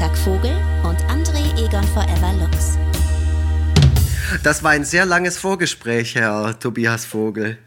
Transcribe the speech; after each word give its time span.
Freitag 0.00 0.16
Vogel 0.16 0.56
und 0.82 0.98
André 1.10 1.62
Egon 1.62 1.84
Forever 1.88 2.32
Lux. 2.40 2.78
Das 4.42 4.62
war 4.62 4.70
ein 4.70 4.86
sehr 4.86 5.04
langes 5.04 5.36
Vorgespräch, 5.36 6.14
Herr 6.14 6.58
Tobias 6.58 7.04
Vogel. 7.04 7.58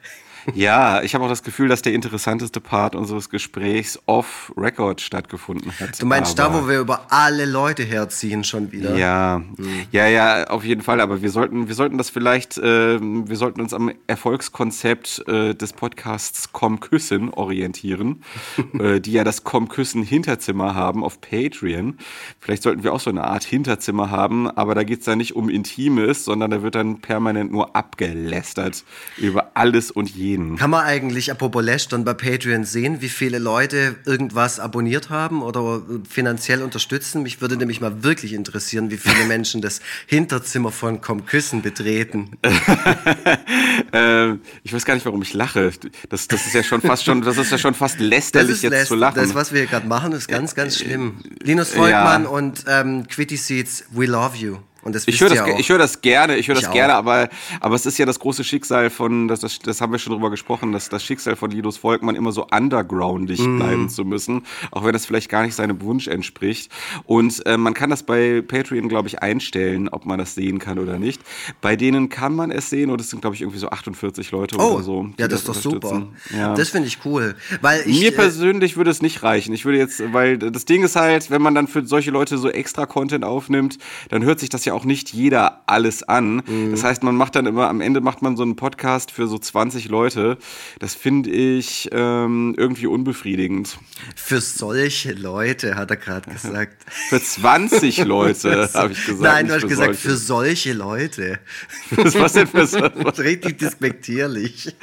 Ja, 0.54 1.02
ich 1.02 1.16
habe 1.16 1.24
auch 1.24 1.30
das 1.30 1.44
Gefühl, 1.44 1.70
dass 1.70 1.82
der 1.82 1.94
interessanteste 1.94 2.60
Part 2.60 2.96
unseres 2.96 3.30
Gesprächs 3.30 4.00
off-Record 4.06 5.02
stattgefunden 5.02 5.72
hat. 5.80 6.02
Du 6.02 6.06
meinst 6.06 6.38
da, 6.38 6.54
wo 6.54 6.68
wir 6.68 6.80
über 6.80 7.08
alle 7.10 7.46
Leute 7.46 7.84
herziehen 7.84 8.44
schon 8.44 8.72
wieder? 8.72 8.96
Ja, 8.96 9.42
mhm. 9.56 9.86
ja, 9.92 10.08
ja, 10.08 10.48
auf 10.48 10.64
jeden 10.64 10.82
Fall. 10.82 11.00
Aber 11.00 11.22
wir 11.22 11.30
sollten, 11.30 11.68
wir 11.68 11.76
sollten 11.76 11.98
das 11.98 12.10
vielleicht, 12.10 12.58
äh, 12.58 13.00
wir 13.00 13.38
sollten 13.38 13.62
uns 13.62 13.74
am 13.74 13.92
Erfolgskonzept 14.08 15.24
äh, 15.28 15.56
des 15.56 15.74
Podcasts 15.74 16.52
Komm 16.52 16.80
Küssen 16.80 17.30
orientieren, 17.30 18.24
äh, 18.80 19.00
die 19.00 19.14
ja 19.14 19.24
das 19.24 19.44
Komm 19.44 19.70
Küssen 19.70 20.04
Hinterzimmer 20.04 20.76
haben 20.76 21.04
auf 21.04 21.22
Patreon. 21.22 21.98
Vielleicht 22.40 22.64
sollten 22.64 22.84
wir 22.84 22.94
auch 22.94 23.00
so 23.00 23.10
eine 23.10 23.24
Art 23.24 23.44
Hinterzimmer 23.44 24.12
haben, 24.12 24.50
aber 24.50 24.76
da 24.76 24.84
geht's 24.84 25.06
dann 25.06 25.20
nicht 25.20 25.36
um 25.36 25.50
Intimes, 25.50 26.26
sondern 26.26 26.52
da 26.52 26.64
wird 26.64 26.76
dann 26.76 27.00
permanent 27.00 27.52
nur 27.52 27.76
abgelästert 27.76 28.84
über 29.18 29.52
alles 29.54 29.92
und 29.92 30.10
jedes 30.10 30.33
jeden. 30.34 30.58
Kann 30.58 30.70
man 30.70 30.84
eigentlich, 30.86 31.32
apropos 31.32 31.64
Lästern, 31.64 32.04
bei 32.04 32.14
Patreon 32.14 32.64
sehen, 32.64 33.02
wie 33.02 33.10
viele 33.10 33.40
Leute 33.40 33.96
irgendwas 34.06 34.60
abonniert 34.60 35.10
haben 35.10 35.42
oder 35.42 35.82
finanziell 36.10 36.62
unterstützen? 36.62 37.24
Mich 37.24 37.42
würde 37.42 37.58
nämlich 37.58 37.82
mal 37.82 38.04
wirklich 38.04 38.34
interessieren, 38.34 38.92
wie 38.92 38.98
viele 38.98 39.26
Menschen 39.26 39.62
das 39.62 39.82
Hinterzimmer 40.08 40.72
von 40.72 41.02
Komm 41.02 41.26
Küssen 41.26 41.62
betreten. 41.62 42.32
äh, 43.94 44.34
ich 44.64 44.74
weiß 44.74 44.86
gar 44.86 44.96
nicht, 44.96 45.06
warum 45.06 45.22
ich 45.22 45.34
lache. 45.34 45.72
Das, 46.10 46.28
das 46.28 46.46
ist 46.46 46.54
ja 46.54 46.64
schon 46.64 46.82
fast 46.82 47.06
schon, 47.06 47.22
das 47.22 47.38
ist 47.38 47.52
ja 47.52 47.58
schon 47.58 47.74
fast 47.74 48.00
lästerlich 48.00 48.62
jetzt 48.62 48.72
läst 48.72 48.88
zu 48.88 48.96
lachen. 48.96 49.16
Das, 49.16 49.36
was 49.36 49.52
wir 49.52 49.62
hier 49.62 49.70
gerade 49.70 49.88
machen, 49.88 50.12
ist 50.12 50.28
ganz, 50.28 50.56
ganz 50.56 50.78
schlimm. 50.78 51.20
Linus 51.42 51.70
Volkmann 51.70 52.24
ja. 52.24 52.30
und 52.30 52.66
ähm, 52.68 53.08
Quitty 53.08 53.38
Seeds, 53.38 53.86
we 53.92 54.06
love 54.06 54.38
you. 54.38 54.58
Und 54.84 54.96
das 54.96 55.08
ich 55.08 55.20
höre 55.22 55.30
das, 55.30 55.60
ich 55.60 55.70
höre 55.70 55.78
das 55.78 56.02
gerne, 56.02 56.36
ich 56.36 56.48
höre 56.48 56.56
das 56.56 56.66
auch. 56.66 56.74
gerne, 56.74 56.94
aber, 56.96 57.30
aber 57.60 57.76
es 57.76 57.86
ist 57.86 57.98
ja 57.98 58.06
das 58.06 58.20
große 58.20 58.44
Schicksal 58.44 58.90
von, 58.90 59.28
das, 59.28 59.40
das, 59.40 59.60
das 59.60 59.82
haben 59.82 59.92
wir 59.92 60.00
schon 60.00 60.14
drüber 60.14 60.30
gesprochen, 60.30 60.72
dass 60.72 60.90
das 60.90 61.04
Schicksal 61.04 61.36
von 61.36 61.52
Linus 61.52 61.78
Volkmann 61.78 62.16
immer 62.16 62.32
so 62.32 62.48
undergroundig 62.52 63.40
mm. 63.40 63.58
bleiben 63.58 63.90
zu 63.90 64.04
müssen, 64.04 64.46
auch 64.72 64.84
wenn 64.84 64.94
das 64.94 65.06
vielleicht 65.06 65.30
gar 65.30 65.44
nicht 65.44 65.56
seinem 65.56 65.82
Wunsch 65.82 66.08
entspricht. 66.08 66.72
Und 67.06 67.46
äh, 67.46 67.58
man 67.58 67.74
kann 67.74 67.90
das 67.90 68.04
bei 68.04 68.42
Patreon, 68.42 68.90
glaube 68.90 69.08
ich, 69.08 69.22
einstellen, 69.22 69.88
ob 69.90 70.06
man 70.06 70.20
das 70.20 70.36
sehen 70.36 70.60
kann 70.60 70.80
oder 70.80 71.00
nicht. 71.00 71.22
Bei 71.62 71.76
denen 71.76 72.10
kann 72.10 72.36
man 72.36 72.52
es 72.52 72.70
sehen 72.70 72.90
und 72.90 73.00
es 73.00 73.10
sind, 73.10 73.22
glaube 73.22 73.36
ich, 73.36 73.42
irgendwie 73.42 73.60
so 73.60 73.70
48 73.70 74.32
Leute 74.32 74.58
oh, 74.60 74.74
oder 74.74 74.84
so. 74.84 75.10
Ja, 75.18 75.28
das 75.28 75.42
ist 75.42 75.50
doch 75.50 75.56
super. 75.56 76.08
Ja. 76.36 76.54
Das 76.56 76.70
finde 76.70 76.88
ich 76.88 77.00
cool. 77.06 77.36
Weil 77.62 77.82
ich, 77.88 78.00
Mir 78.00 78.10
äh, 78.10 78.12
persönlich 78.12 78.76
würde 78.76 78.92
es 78.92 79.02
nicht 79.02 79.24
reichen. 79.24 79.54
Ich 79.54 79.64
würde 79.66 79.78
jetzt, 79.78 80.04
weil 80.12 80.38
das 80.38 80.66
Ding 80.66 80.84
ist 80.84 80.96
halt, 80.96 81.32
wenn 81.32 81.42
man 81.42 81.56
dann 81.56 81.68
für 81.68 81.86
solche 81.86 82.12
Leute 82.12 82.38
so 82.38 82.50
extra 82.50 82.86
Content 82.86 83.24
aufnimmt, 83.24 83.78
dann 84.10 84.24
hört 84.24 84.40
sich 84.40 84.50
das 84.50 84.66
ja 84.66 84.73
auch 84.74 84.86
nicht 84.86 85.14
jeder 85.14 85.62
alles 85.68 86.04
an. 86.04 86.44
Mhm. 86.46 86.72
Das 86.72 86.84
heißt, 86.84 87.04
man 87.04 87.16
macht 87.16 87.36
dann 87.36 87.46
immer, 87.46 87.70
am 87.70 87.82
Ende 87.82 88.02
macht 88.02 88.22
man 88.22 88.36
so 88.36 88.44
einen 88.44 88.56
Podcast 88.56 89.12
für 89.12 89.28
so 89.28 89.38
20 89.38 89.90
Leute. 89.90 90.38
Das 90.80 90.96
finde 90.96 91.30
ich 91.30 91.90
ähm, 91.92 92.54
irgendwie 92.58 92.88
unbefriedigend. 92.88 93.78
Für 94.16 94.42
solche 94.42 95.14
Leute, 95.14 95.76
hat 95.76 95.92
er 95.92 95.98
gerade 95.98 96.30
gesagt. 96.34 96.84
für 97.10 97.22
20 97.22 98.06
Leute, 98.06 98.70
habe 98.74 98.94
ich 98.94 99.06
gesagt. 99.06 99.22
Nein, 99.22 99.48
du 99.48 99.56
hast 99.56 99.68
gesagt, 99.68 99.96
solche. 99.96 100.10
für 100.10 100.18
solche 100.18 100.74
Leute. 100.74 101.40
Was 101.92 102.34
denn 102.34 102.48
für 102.48 102.68
so? 102.68 102.80
Richtig 102.80 103.60
despektierlich. 103.60 104.76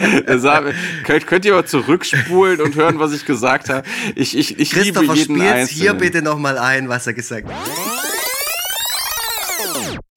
könnt, 1.05 1.27
könnt 1.27 1.45
ihr 1.45 1.53
mal 1.55 1.67
zurückspulen 1.67 2.61
und 2.61 2.75
hören, 2.77 2.99
was 2.99 3.13
ich 3.13 3.25
gesagt 3.25 3.69
habe? 3.69 3.87
Ich, 4.15 4.37
ich, 4.37 4.59
ich 4.59 4.75
liebe 4.75 5.05
jeden 5.15 5.41
Einzelnen. 5.41 5.67
hier 5.67 5.95
bitte 5.95 6.23
nochmal 6.23 6.59
ein, 6.59 6.89
was 6.89 7.07
er 7.07 7.15
gesagt 7.15 7.49
hat. 7.49 8.10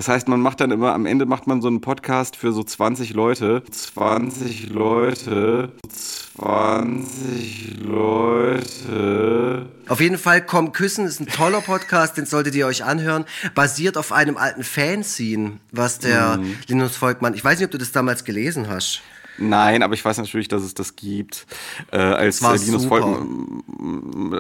Das 0.04 0.10
heißt, 0.10 0.28
man 0.28 0.42
macht 0.42 0.60
dann 0.60 0.70
immer, 0.72 0.94
am 0.94 1.06
Ende 1.06 1.26
macht 1.26 1.48
man 1.48 1.62
so 1.62 1.70
einen 1.70 1.80
Podcast 1.80 2.36
für 2.36 2.52
so 2.52 2.62
20 2.62 3.14
Leute. 3.14 3.64
20 3.72 4.72
Leute. 4.72 5.72
20 6.36 7.78
Leute. 7.86 9.66
Auf 9.88 10.02
jeden 10.02 10.18
Fall, 10.18 10.46
Komm 10.46 10.74
Küssen 10.74 11.06
ist 11.06 11.22
ein 11.22 11.28
toller 11.28 11.62
Podcast, 11.62 12.18
den 12.18 12.26
solltet 12.26 12.54
ihr 12.54 12.68
euch 12.68 12.84
anhören. 12.84 13.24
Basiert 13.56 13.96
auf 13.96 14.12
einem 14.12 14.36
alten 14.36 14.66
Fanscene, 14.66 15.60
was 15.72 16.00
der 16.00 16.36
mhm. 16.36 16.58
Linus 16.68 16.98
Volkmann, 16.98 17.34
ich 17.34 17.46
weiß 17.46 17.60
nicht, 17.60 17.68
ob 17.68 17.72
du 17.72 17.78
das 17.78 17.94
damals 17.94 18.26
gelesen 18.26 18.68
hast. 18.68 19.02
Nein, 19.50 19.84
aber 19.84 19.94
ich 19.94 20.04
weiß 20.04 20.18
natürlich, 20.18 20.48
dass 20.48 20.64
es 20.64 20.74
das 20.74 20.96
gibt. 20.96 21.46
Äh, 21.92 21.98
als 21.98 22.40
das 22.40 22.66
Linus 22.66 22.86
Volkmann. 22.86 23.64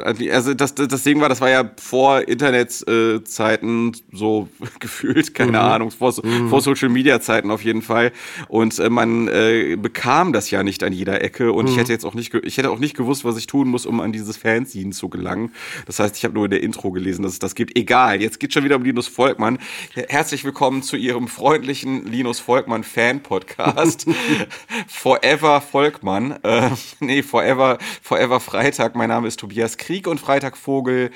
Also 0.03 0.53
das, 0.53 0.75
das 0.75 1.03
Ding 1.03 1.19
war, 1.19 1.29
das 1.29 1.41
war 1.41 1.49
ja 1.49 1.69
vor 1.77 2.27
Internetzeiten 2.27 3.89
äh, 3.93 4.17
so 4.17 4.47
gefühlt, 4.79 5.33
keine 5.33 5.51
mhm. 5.51 5.55
Ahnung, 5.57 5.91
vor, 5.91 6.13
mhm. 6.23 6.49
vor 6.49 6.61
Social 6.61 6.89
Media 6.89 7.19
Zeiten 7.19 7.51
auf 7.51 7.63
jeden 7.63 7.81
Fall. 7.81 8.11
Und 8.47 8.79
äh, 8.79 8.89
man 8.89 9.27
äh, 9.27 9.75
bekam 9.79 10.33
das 10.33 10.49
ja 10.51 10.63
nicht 10.63 10.83
an 10.83 10.93
jeder 10.93 11.21
Ecke. 11.21 11.51
Und 11.51 11.65
mhm. 11.65 11.71
ich 11.71 11.77
hätte 11.77 11.91
jetzt 11.91 12.05
auch 12.05 12.13
nicht, 12.13 12.33
ich 12.33 12.57
hätte 12.57 12.71
auch 12.71 12.79
nicht 12.79 12.95
gewusst, 12.95 13.25
was 13.25 13.37
ich 13.37 13.47
tun 13.47 13.67
muss, 13.67 13.85
um 13.85 13.99
an 13.99 14.11
dieses 14.11 14.37
Fanzine 14.37 14.91
zu 14.91 15.09
gelangen. 15.09 15.51
Das 15.85 15.99
heißt, 15.99 16.15
ich 16.17 16.23
habe 16.23 16.33
nur 16.33 16.45
in 16.45 16.51
der 16.51 16.63
Intro 16.63 16.91
gelesen, 16.91 17.23
dass 17.23 17.33
es 17.33 17.39
das 17.39 17.55
gibt. 17.55 17.77
Egal, 17.77 18.21
jetzt 18.21 18.39
geht 18.39 18.53
schon 18.53 18.63
wieder 18.63 18.77
um 18.77 18.83
Linus 18.83 19.07
Volkmann. 19.07 19.59
Herzlich 20.07 20.43
willkommen 20.45 20.81
zu 20.81 20.95
Ihrem 20.95 21.27
freundlichen 21.27 22.05
Linus 22.05 22.39
Volkmann 22.39 22.83
Fan 22.83 23.21
Podcast. 23.21 24.07
Forever 24.93 25.59
Volkmann. 25.59 26.39
Äh, 26.43 26.69
nee, 26.99 27.23
Forever, 27.23 27.77
Forever 28.01 28.39
Freitag. 28.39 28.95
Mein 28.95 29.09
Name 29.09 29.27
ist 29.27 29.39
Tobias 29.39 29.77
Krieg 29.77 30.07
und 30.07 30.19
Freitag 30.19 30.55
Vogel. 30.55 31.11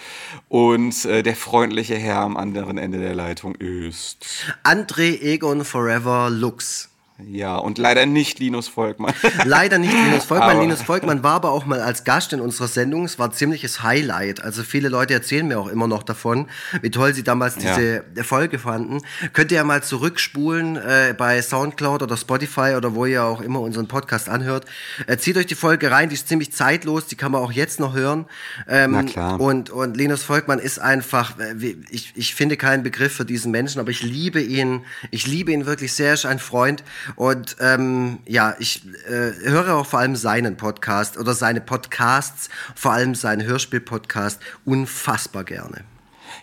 Und 0.49 1.05
äh, 1.05 1.23
der 1.23 1.35
freundliche 1.35 1.95
Herr 1.95 2.17
am 2.17 2.35
anderen 2.35 2.77
Ende 2.77 2.97
der 2.97 3.15
Leitung 3.15 3.55
ist. 3.55 4.25
André 4.63 5.21
Egon 5.21 5.63
Forever 5.63 6.29
Lux. 6.29 6.89
Ja, 7.25 7.57
und 7.57 7.79
leider 7.79 8.05
nicht 8.05 8.37
Linus 8.37 8.67
Volkmann. 8.67 9.11
leider 9.43 9.79
nicht 9.79 9.91
Linus 9.91 10.25
Volkmann. 10.25 10.51
Aber 10.51 10.61
Linus 10.61 10.83
Volkmann 10.83 11.23
war 11.23 11.33
aber 11.33 11.51
auch 11.51 11.65
mal 11.65 11.81
als 11.81 12.03
Gast 12.03 12.31
in 12.31 12.39
unserer 12.39 12.67
Sendung. 12.67 13.05
Es 13.05 13.17
war 13.17 13.29
ein 13.29 13.31
ziemliches 13.31 13.81
Highlight. 13.81 14.43
Also 14.43 14.61
viele 14.61 14.89
Leute 14.89 15.15
erzählen 15.15 15.47
mir 15.47 15.59
auch 15.59 15.67
immer 15.67 15.87
noch 15.87 16.03
davon, 16.03 16.47
wie 16.83 16.91
toll 16.91 17.15
sie 17.15 17.23
damals 17.23 17.55
diese 17.55 18.03
ja. 18.15 18.23
Folge 18.23 18.59
fanden. 18.59 19.01
Könnt 19.33 19.51
ihr 19.51 19.57
ja 19.57 19.63
mal 19.63 19.81
zurückspulen 19.81 20.77
äh, 20.77 21.15
bei 21.17 21.41
Soundcloud 21.41 22.03
oder 22.03 22.17
Spotify 22.17 22.75
oder 22.77 22.93
wo 22.93 23.07
ihr 23.07 23.23
auch 23.23 23.41
immer 23.41 23.61
unseren 23.61 23.87
Podcast 23.87 24.29
anhört. 24.29 24.65
Äh, 25.07 25.17
zieht 25.17 25.37
euch 25.37 25.47
die 25.47 25.55
Folge 25.55 25.89
rein, 25.89 26.09
die 26.09 26.15
ist 26.15 26.27
ziemlich 26.27 26.53
zeitlos, 26.53 27.07
die 27.07 27.15
kann 27.15 27.31
man 27.31 27.41
auch 27.41 27.51
jetzt 27.51 27.79
noch 27.79 27.95
hören. 27.95 28.27
Ähm, 28.67 28.91
Na 28.91 29.01
klar. 29.01 29.41
Und, 29.41 29.71
und 29.71 29.97
Linus 29.97 30.21
Volkmann 30.21 30.59
ist 30.59 30.77
einfach, 30.77 31.39
äh, 31.39 31.55
ich, 31.89 32.13
ich 32.15 32.35
finde 32.35 32.57
keinen 32.57 32.83
Begriff 32.83 33.13
für 33.13 33.25
diesen 33.25 33.51
Menschen, 33.51 33.79
aber 33.79 33.89
ich 33.89 34.03
liebe 34.03 34.39
ihn. 34.39 34.85
Ich 35.09 35.25
liebe 35.25 35.51
ihn 35.51 35.65
wirklich 35.65 35.93
sehr, 35.93 36.13
ist 36.13 36.27
ein 36.27 36.37
Freund. 36.37 36.83
Und 37.15 37.57
ähm, 37.59 38.19
ja, 38.25 38.55
ich 38.59 38.83
äh, 39.07 39.31
höre 39.49 39.75
auch 39.75 39.85
vor 39.85 39.99
allem 39.99 40.15
seinen 40.15 40.57
Podcast 40.57 41.17
oder 41.17 41.33
seine 41.33 41.61
Podcasts, 41.61 42.49
vor 42.75 42.91
allem 42.91 43.15
seinen 43.15 43.45
Hörspiel-Podcast 43.45 44.39
unfassbar 44.65 45.43
gerne. 45.43 45.83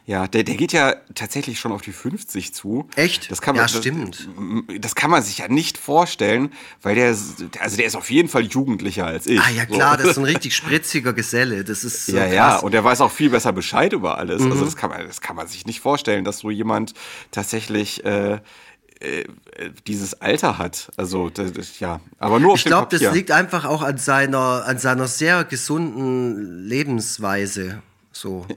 Ja, 0.06 0.26
der, 0.26 0.44
der 0.44 0.56
geht 0.56 0.72
ja 0.72 0.96
tatsächlich 1.14 1.58
schon 1.58 1.72
auf 1.72 1.80
die 1.80 1.92
50 1.92 2.52
zu. 2.52 2.88
Echt? 2.94 3.30
Das 3.30 3.40
kann 3.40 3.56
man, 3.56 3.64
ja, 3.64 3.68
stimmt. 3.68 4.28
Das, 4.68 4.80
das, 4.80 4.94
kann 4.94 5.10
man 5.10 5.22
sich 5.22 5.38
ja 5.38 5.48
nicht 5.48 5.78
vorstellen, 5.78 6.52
weil 6.82 6.94
der, 6.94 7.08
also 7.08 7.76
der 7.76 7.86
ist 7.86 7.96
auf 7.96 8.10
jeden 8.10 8.28
Fall 8.28 8.42
jugendlicher 8.42 9.06
als 9.06 9.26
ich. 9.26 9.40
Ah 9.40 9.50
ja, 9.50 9.64
klar, 9.64 9.96
so. 9.96 10.02
das 10.02 10.12
ist 10.12 10.18
ein 10.18 10.24
richtig 10.26 10.54
spritziger 10.54 11.14
Geselle. 11.14 11.64
Das 11.64 11.84
ist 11.84 12.06
so 12.06 12.16
Ja, 12.16 12.24
krass. 12.24 12.34
ja, 12.34 12.56
und 12.58 12.72
der 12.72 12.84
weiß 12.84 13.00
auch 13.00 13.10
viel 13.10 13.30
besser 13.30 13.52
Bescheid 13.54 13.94
über 13.94 14.18
alles. 14.18 14.42
Also 14.42 14.46
mhm. 14.46 14.52
Also 14.52 14.64
das 14.66 14.76
kann 14.76 14.90
man, 14.90 15.06
das 15.06 15.22
kann 15.22 15.36
man 15.36 15.46
sich 15.48 15.64
nicht 15.66 15.80
vorstellen, 15.80 16.24
dass 16.24 16.38
so 16.38 16.50
jemand 16.50 16.92
tatsächlich 17.30 18.04
äh, 18.04 18.40
äh, 19.00 19.24
dieses 19.86 20.20
Alter 20.20 20.58
hat. 20.58 20.90
Also 20.96 21.30
das, 21.30 21.80
ja, 21.80 22.00
aber 22.18 22.40
nur 22.40 22.52
auf 22.52 22.58
Ich 22.58 22.64
glaube, 22.64 22.96
das 22.96 23.14
liegt 23.14 23.30
einfach 23.30 23.64
auch 23.64 23.82
an 23.82 23.98
seiner 23.98 24.64
an 24.66 24.78
seiner 24.78 25.08
sehr 25.08 25.44
gesunden 25.44 26.66
Lebensweise. 26.66 27.82
So. 28.12 28.46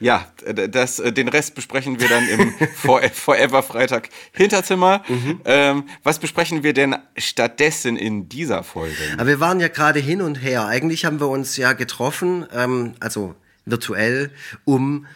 Ja, 0.00 0.26
das, 0.70 0.96
den 0.96 1.28
Rest 1.28 1.54
besprechen 1.54 2.00
wir 2.00 2.08
dann 2.08 2.28
im 2.28 2.52
Forever 3.12 3.62
Freitag 3.62 4.08
Hinterzimmer. 4.32 5.02
Mhm. 5.08 5.40
Ähm, 5.44 5.84
was 6.02 6.18
besprechen 6.18 6.62
wir 6.62 6.72
denn 6.72 6.96
stattdessen 7.16 7.96
in 7.96 8.28
dieser 8.28 8.64
Folge? 8.64 8.96
Aber 9.14 9.26
wir 9.26 9.40
waren 9.40 9.60
ja 9.60 9.68
gerade 9.68 10.00
hin 10.00 10.20
und 10.20 10.36
her. 10.36 10.66
Eigentlich 10.66 11.04
haben 11.04 11.20
wir 11.20 11.28
uns 11.28 11.56
ja 11.56 11.74
getroffen, 11.74 12.46
ähm, 12.52 12.94
also 13.00 13.34
virtuell, 13.66 14.30
um 14.64 15.06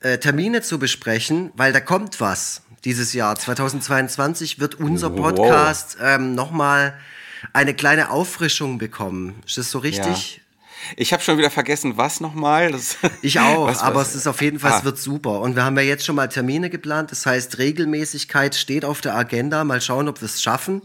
äh, 0.00 0.18
Termine 0.18 0.62
zu 0.62 0.78
besprechen, 0.78 1.50
weil 1.54 1.72
da 1.72 1.80
kommt 1.80 2.20
was 2.20 2.62
dieses 2.84 3.12
Jahr. 3.12 3.36
2022 3.36 4.58
wird 4.58 4.76
unser 4.76 5.10
Podcast 5.10 5.96
wow. 5.98 6.06
ähm, 6.06 6.34
nochmal 6.34 6.94
eine 7.52 7.74
kleine 7.74 8.10
Auffrischung 8.10 8.78
bekommen. 8.78 9.42
Ist 9.46 9.58
das 9.58 9.70
so 9.70 9.78
richtig? 9.78 10.36
Ja. 10.36 10.42
Ich 10.96 11.12
habe 11.12 11.22
schon 11.22 11.38
wieder 11.38 11.50
vergessen, 11.50 11.96
was 11.96 12.20
nochmal. 12.20 12.70
Ich 13.22 13.40
auch, 13.40 13.66
was, 13.66 13.80
aber 13.80 13.96
was? 13.96 14.10
es 14.10 14.14
ist 14.16 14.26
auf 14.26 14.40
jeden 14.40 14.60
Fall, 14.60 14.72
ah. 14.72 14.78
es 14.78 14.84
wird 14.84 14.98
super. 14.98 15.40
Und 15.40 15.56
wir 15.56 15.64
haben 15.64 15.76
ja 15.76 15.82
jetzt 15.82 16.04
schon 16.04 16.14
mal 16.14 16.28
Termine 16.28 16.70
geplant. 16.70 17.10
Das 17.10 17.26
heißt, 17.26 17.58
Regelmäßigkeit 17.58 18.54
steht 18.54 18.84
auf 18.84 19.00
der 19.00 19.16
Agenda. 19.16 19.64
Mal 19.64 19.80
schauen, 19.80 20.08
ob 20.08 20.20
wir 20.20 20.26
es 20.26 20.42
schaffen 20.42 20.82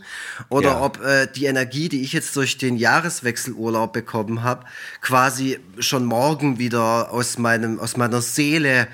oder 0.50 0.72
ja. 0.72 0.82
ob 0.82 1.00
äh, 1.04 1.28
die 1.28 1.46
Energie, 1.46 1.90
die 1.90 2.02
ich 2.02 2.14
jetzt 2.14 2.36
durch 2.36 2.58
den 2.58 2.78
Jahreswechselurlaub 2.78 3.94
bekommen 3.94 4.44
habe, 4.44 4.66
quasi 5.02 5.60
schon 5.80 6.06
morgen 6.06 6.60
wieder 6.60 7.12
aus 7.12 7.38
meinem 7.38 7.80
aus 7.80 7.98
meiner 7.98 8.22
Seele 8.22 8.88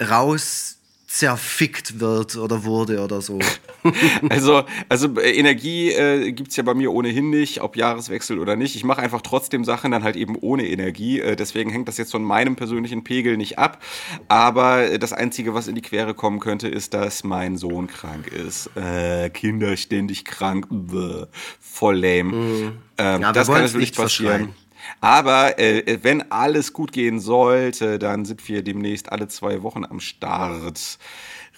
raus 0.00 0.78
zerfickt 1.12 2.00
wird 2.00 2.36
oder 2.36 2.64
wurde 2.64 3.04
oder 3.04 3.20
so. 3.20 3.38
also, 4.30 4.64
also 4.88 5.20
äh, 5.20 5.32
Energie 5.32 5.90
äh, 5.90 6.32
gibt 6.32 6.52
es 6.52 6.56
ja 6.56 6.62
bei 6.62 6.72
mir 6.72 6.90
ohnehin 6.90 7.28
nicht, 7.28 7.60
ob 7.60 7.76
Jahreswechsel 7.76 8.38
oder 8.38 8.56
nicht. 8.56 8.76
Ich 8.76 8.84
mache 8.84 9.02
einfach 9.02 9.20
trotzdem 9.20 9.62
Sachen 9.62 9.90
dann 9.90 10.04
halt 10.04 10.16
eben 10.16 10.36
ohne 10.40 10.66
Energie. 10.66 11.20
Äh, 11.20 11.36
deswegen 11.36 11.68
hängt 11.68 11.86
das 11.86 11.98
jetzt 11.98 12.12
von 12.12 12.24
meinem 12.24 12.56
persönlichen 12.56 13.04
Pegel 13.04 13.36
nicht 13.36 13.58
ab. 13.58 13.82
Aber 14.28 14.84
äh, 14.84 14.98
das 14.98 15.12
Einzige, 15.12 15.52
was 15.52 15.68
in 15.68 15.74
die 15.74 15.82
Quere 15.82 16.14
kommen 16.14 16.40
könnte, 16.40 16.68
ist, 16.68 16.94
dass 16.94 17.24
mein 17.24 17.58
Sohn 17.58 17.88
krank 17.88 18.28
ist. 18.28 18.70
Äh, 18.74 19.28
Kinder 19.28 19.76
ständig 19.76 20.24
krank. 20.24 20.66
Bäh, 20.70 21.26
voll 21.60 21.96
lame. 21.96 22.32
Mhm. 22.32 22.72
Ähm, 22.96 23.20
ja, 23.20 23.32
das 23.32 23.48
kann 23.48 23.60
natürlich 23.60 23.92
passieren. 23.92 24.54
Aber 25.00 25.58
äh, 25.58 25.98
wenn 26.02 26.30
alles 26.30 26.72
gut 26.72 26.92
gehen 26.92 27.20
sollte, 27.20 27.98
dann 27.98 28.24
sind 28.24 28.46
wir 28.48 28.62
demnächst 28.62 29.10
alle 29.10 29.28
zwei 29.28 29.62
Wochen 29.62 29.84
am 29.84 30.00
Start. 30.00 30.98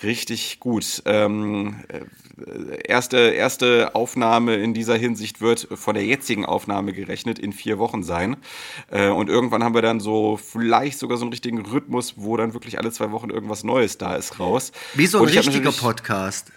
Richtig 0.03 0.61
gut. 0.61 1.03
Ähm, 1.07 1.77
äh, 1.89 2.83
erste, 2.87 3.17
erste 3.17 3.95
Aufnahme 3.95 4.57
in 4.57 4.75
dieser 4.75 4.97
Hinsicht 4.97 5.41
wird 5.41 5.69
von 5.73 5.95
der 5.95 6.05
jetzigen 6.05 6.45
Aufnahme 6.45 6.93
gerechnet 6.93 7.39
in 7.39 7.53
vier 7.53 7.79
Wochen 7.79 8.03
sein. 8.03 8.37
Äh, 8.91 9.09
und 9.09 9.29
irgendwann 9.29 9.63
haben 9.63 9.75
wir 9.75 9.83
dann 9.83 10.01
so 10.01 10.37
vielleicht 10.37 10.99
sogar 10.99 11.17
so 11.17 11.25
einen 11.25 11.33
richtigen 11.33 11.65
Rhythmus, 11.65 12.15
wo 12.17 12.37
dann 12.37 12.55
wirklich 12.55 12.79
alle 12.79 12.91
zwei 12.91 13.13
Wochen 13.13 13.31
irgendwas 13.31 13.63
Neues 13.63 13.97
da 13.97 14.17
ist 14.17 14.41
raus. 14.41 14.73
Wie 14.95 15.07
so 15.07 15.19
ein 15.19 15.29
richtiger 15.29 15.73
Podcast. 15.73 16.51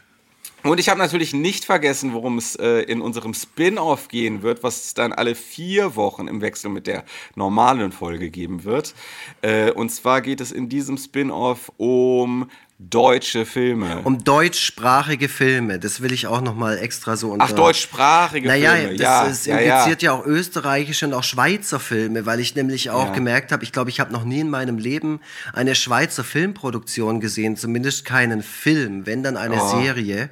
Und 0.64 0.80
ich 0.80 0.90
habe 0.90 1.00
natürlich 1.00 1.34
nicht 1.34 1.66
vergessen, 1.66 2.14
worum 2.14 2.38
es 2.38 2.56
äh, 2.56 2.82
in 2.82 3.00
unserem 3.00 3.34
Spin-off 3.34 4.08
gehen 4.08 4.42
wird, 4.42 4.64
was 4.64 4.86
es 4.86 4.94
dann 4.94 5.14
alle 5.14 5.36
vier 5.36 5.96
Wochen 5.96 6.28
im 6.28 6.42
Wechsel 6.42 6.70
mit 6.70 6.88
der 6.88 7.06
normalen 7.36 7.92
Folge 7.92 8.30
geben 8.30 8.64
wird. 8.64 8.96
Äh, 9.42 9.72
und 9.72 9.90
zwar 9.90 10.22
geht 10.22 10.42
es 10.42 10.52
in 10.52 10.68
diesem 10.68 10.98
Spin-off 10.98 11.72
um 11.78 12.50
deutsche 12.80 13.46
Filme. 13.48 14.02
Um 14.04 14.24
deutschsprachige 14.24 15.30
Filme, 15.30 15.80
das 15.80 16.02
will 16.02 16.12
ich 16.12 16.28
auch 16.28 16.42
noch 16.42 16.56
mal 16.56 16.78
extra 16.78 17.18
so 17.18 17.32
unter... 17.32 17.46
Ach, 17.46 17.52
deutschsprachige 17.52 18.48
naja, 18.48 18.76
Filme, 18.76 18.98
das 18.98 19.46
ja. 19.48 19.58
Impliziert 19.58 20.02
ja, 20.04 20.12
ja. 20.12 20.16
ja, 20.16 20.20
auch 20.20 20.26
österreichische 20.26 21.08
und 21.08 21.14
auch 21.16 21.24
Schweizer 21.24 21.80
Filme, 21.80 22.28
weil 22.28 22.40
ich 22.40 22.56
nämlich 22.56 22.92
auch 22.92 23.14
gemerkt 23.14 23.52
habe, 23.52 23.64
ich 23.64 23.72
glaube, 23.72 23.90
ich 23.90 24.00
habe 24.00 24.14
noch 24.14 24.24
nie 24.24 24.42
in 24.42 24.50
meinem 24.50 24.78
Leben 24.78 25.22
eine 25.54 25.74
Schweizer 25.74 26.24
Filmproduktion 26.24 27.20
gesehen, 27.20 27.58
zumindest 27.58 28.06
keinen 28.06 28.44
Film, 28.44 29.08
wenn 29.08 29.24
dann 29.24 29.38
eine 29.38 29.62
oh. 29.62 29.82
Serie. 29.82 30.30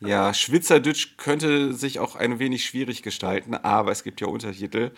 Ja, 0.00 0.34
Schwitzerdütsch 0.34 1.16
könnte 1.16 1.72
sich 1.72 1.98
auch 1.98 2.16
ein 2.16 2.38
wenig 2.38 2.64
schwierig 2.64 3.02
gestalten, 3.02 3.54
aber 3.54 3.90
es 3.92 4.02
gibt 4.02 4.20
ja 4.20 4.26
Untertitel. 4.26 4.90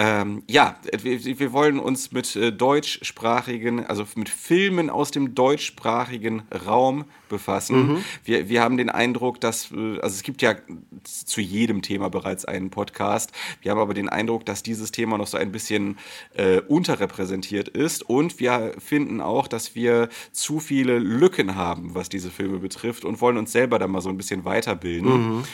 Ähm, 0.00 0.44
ja, 0.48 0.76
wir, 1.02 1.24
wir, 1.40 1.52
wollen 1.52 1.80
uns 1.80 2.12
mit 2.12 2.36
äh, 2.36 2.52
deutschsprachigen, 2.52 3.84
also 3.84 4.06
mit 4.14 4.28
Filmen 4.28 4.90
aus 4.90 5.10
dem 5.10 5.34
deutschsprachigen 5.34 6.44
Raum 6.66 7.06
befassen. 7.28 7.94
Mhm. 7.94 8.04
Wir, 8.22 8.48
wir 8.48 8.62
haben 8.62 8.76
den 8.76 8.90
Eindruck, 8.90 9.40
dass, 9.40 9.72
äh, 9.72 9.98
also 9.98 10.14
es 10.14 10.22
gibt 10.22 10.40
ja 10.40 10.54
zu 11.02 11.40
jedem 11.40 11.82
Thema 11.82 12.10
bereits 12.10 12.44
einen 12.44 12.70
Podcast. 12.70 13.32
Wir 13.60 13.72
haben 13.72 13.80
aber 13.80 13.92
den 13.92 14.08
Eindruck, 14.08 14.46
dass 14.46 14.62
dieses 14.62 14.92
Thema 14.92 15.18
noch 15.18 15.26
so 15.26 15.36
ein 15.36 15.50
bisschen 15.50 15.98
äh, 16.34 16.60
unterrepräsentiert 16.60 17.66
ist. 17.66 18.08
Und 18.08 18.38
wir 18.38 18.74
finden 18.78 19.20
auch, 19.20 19.48
dass 19.48 19.74
wir 19.74 20.10
zu 20.30 20.60
viele 20.60 21.00
Lücken 21.00 21.56
haben, 21.56 21.96
was 21.96 22.08
diese 22.08 22.30
Filme 22.30 22.58
betrifft 22.58 23.04
und 23.04 23.20
wollen 23.20 23.36
uns 23.36 23.50
selber 23.50 23.80
da 23.80 23.88
mal 23.88 24.00
so 24.00 24.10
ein 24.10 24.16
bisschen 24.16 24.44
weiterbilden. 24.44 25.38
Mhm. 25.38 25.44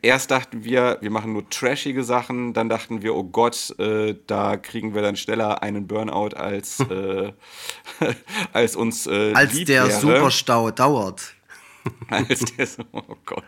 Erst 0.00 0.30
dachten 0.30 0.64
wir, 0.64 0.96
wir 1.02 1.10
machen 1.10 1.34
nur 1.34 1.50
trashige 1.50 2.02
Sachen. 2.02 2.54
Dann 2.54 2.70
dachten 2.70 3.02
wir, 3.02 3.14
oh 3.14 3.24
Gott, 3.24 3.74
äh, 3.78 3.89
äh, 3.90 4.16
da 4.26 4.56
kriegen 4.56 4.94
wir 4.94 5.02
dann 5.02 5.16
schneller 5.16 5.62
einen 5.62 5.86
Burnout 5.86 6.36
als, 6.36 6.80
äh, 6.90 7.32
als 8.52 8.76
uns 8.76 9.06
äh, 9.06 9.32
Als 9.34 9.64
der. 9.64 9.90
Superstau 9.90 10.70
dauert. 10.70 11.34
Als 12.08 12.40
der 12.56 12.66
so, 12.66 12.82
oh 12.92 13.02
Gott, 13.24 13.44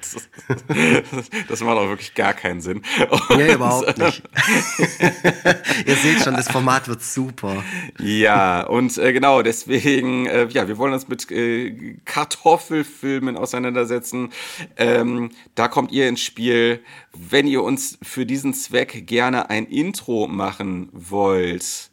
das, 1.49 1.61
macht 1.61 1.77
auch 1.77 1.89
wirklich 1.89 2.15
gar 2.15 2.33
keinen 2.33 2.61
Sinn. 2.61 2.83
Und, 3.11 3.37
nee, 3.37 3.55
überhaupt 3.55 3.99
nicht. 3.99 4.23
Ihr 5.87 5.97
seht 5.97 6.23
schon, 6.23 6.35
das 6.35 6.49
Format 6.49 6.89
wird 6.89 7.03
super. 7.03 7.63
Ja, 7.99 8.63
und 8.67 8.97
äh, 8.99 9.13
genau, 9.13 9.43
deswegen, 9.43 10.27
äh, 10.27 10.47
ja, 10.49 10.69
wir 10.69 10.79
wollen 10.79 10.93
uns 10.93 11.09
mit 11.09 11.31
äh, 11.31 11.97
Kartoffelfilmen 12.05 13.37
auseinandersetzen. 13.37 14.31
Ähm, 14.77 15.31
da 15.55 15.69
kommt 15.69 15.93
ihr 15.93 16.09
ins 16.09 16.21
Spiel. 16.21 16.81
Wenn 17.13 17.47
ihr 17.47 17.63
uns 17.63 17.99
für 18.03 18.25
diesen 18.25 18.55
Zweck 18.55 19.07
gerne 19.07 19.51
ein 19.51 19.67
Intro 19.67 20.29
machen 20.29 20.89
wollt, 20.93 21.91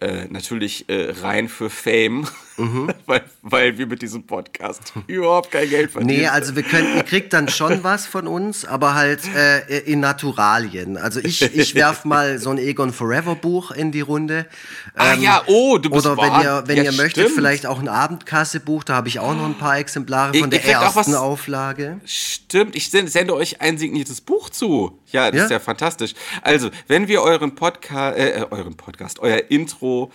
äh, 0.00 0.26
natürlich 0.28 0.88
äh, 0.88 1.12
rein 1.22 1.48
für 1.48 1.70
Fame, 1.70 2.26
mhm. 2.56 2.92
weil, 3.06 3.24
weil 3.42 3.78
wir 3.78 3.86
mit 3.86 4.02
diesem 4.02 4.26
Podcast 4.26 4.92
überhaupt 5.06 5.50
kein 5.50 5.68
Geld 5.68 5.90
verdienen. 5.90 6.20
Nee, 6.20 6.26
also 6.26 6.56
wir 6.56 6.62
können, 6.62 6.96
ihr 6.96 7.02
kriegt 7.02 7.32
dann 7.32 7.48
schon 7.48 7.84
was 7.84 8.06
von 8.06 8.26
uns, 8.26 8.64
aber 8.64 8.94
halt 8.94 9.22
äh, 9.34 9.78
in 9.80 10.00
Naturalien. 10.00 10.96
Also 10.96 11.20
ich, 11.20 11.42
ich 11.42 11.74
werf 11.74 12.04
mal 12.04 12.38
so 12.38 12.50
ein 12.50 12.58
Egon 12.58 12.92
Forever 12.92 13.34
Buch 13.34 13.70
in 13.70 13.92
die 13.92 14.00
Runde. 14.00 14.46
ah 14.94 15.14
ähm, 15.14 15.22
ja, 15.22 15.42
oh, 15.46 15.78
du 15.78 15.90
bist 15.90 16.06
Oder 16.06 16.16
wenn 16.16 16.42
ihr, 16.42 16.62
wenn 16.66 16.76
ja, 16.78 16.84
ihr 16.84 16.92
möchtet, 16.92 17.30
vielleicht 17.30 17.66
auch 17.66 17.78
ein 17.78 17.88
Abendkassebuch, 17.88 18.84
da 18.84 18.94
habe 18.94 19.08
ich 19.08 19.18
auch 19.18 19.34
noch 19.34 19.46
ein 19.46 19.58
paar 19.58 19.78
Exemplare 19.78 20.34
von 20.34 20.52
ich, 20.52 20.62
der 20.62 20.72
ersten 20.72 21.14
Auflage. 21.14 22.00
Stimmt, 22.04 22.76
ich 22.76 22.90
sende 22.90 23.34
euch 23.34 23.60
ein 23.60 23.78
signiertes 23.78 24.20
Buch 24.20 24.50
zu. 24.50 24.98
Ja, 25.12 25.30
das 25.30 25.38
ja? 25.38 25.44
ist 25.44 25.50
ja 25.50 25.60
fantastisch. 25.60 26.14
Also, 26.42 26.70
wenn 26.88 27.08
wir 27.08 27.22
euren 27.22 27.54
Podcast, 27.54 28.18
äh, 28.18 28.40
äh, 28.40 28.46
euren 28.50 28.76
Podcast, 28.76 29.20
euer 29.20 29.50
Intro 29.50 30.12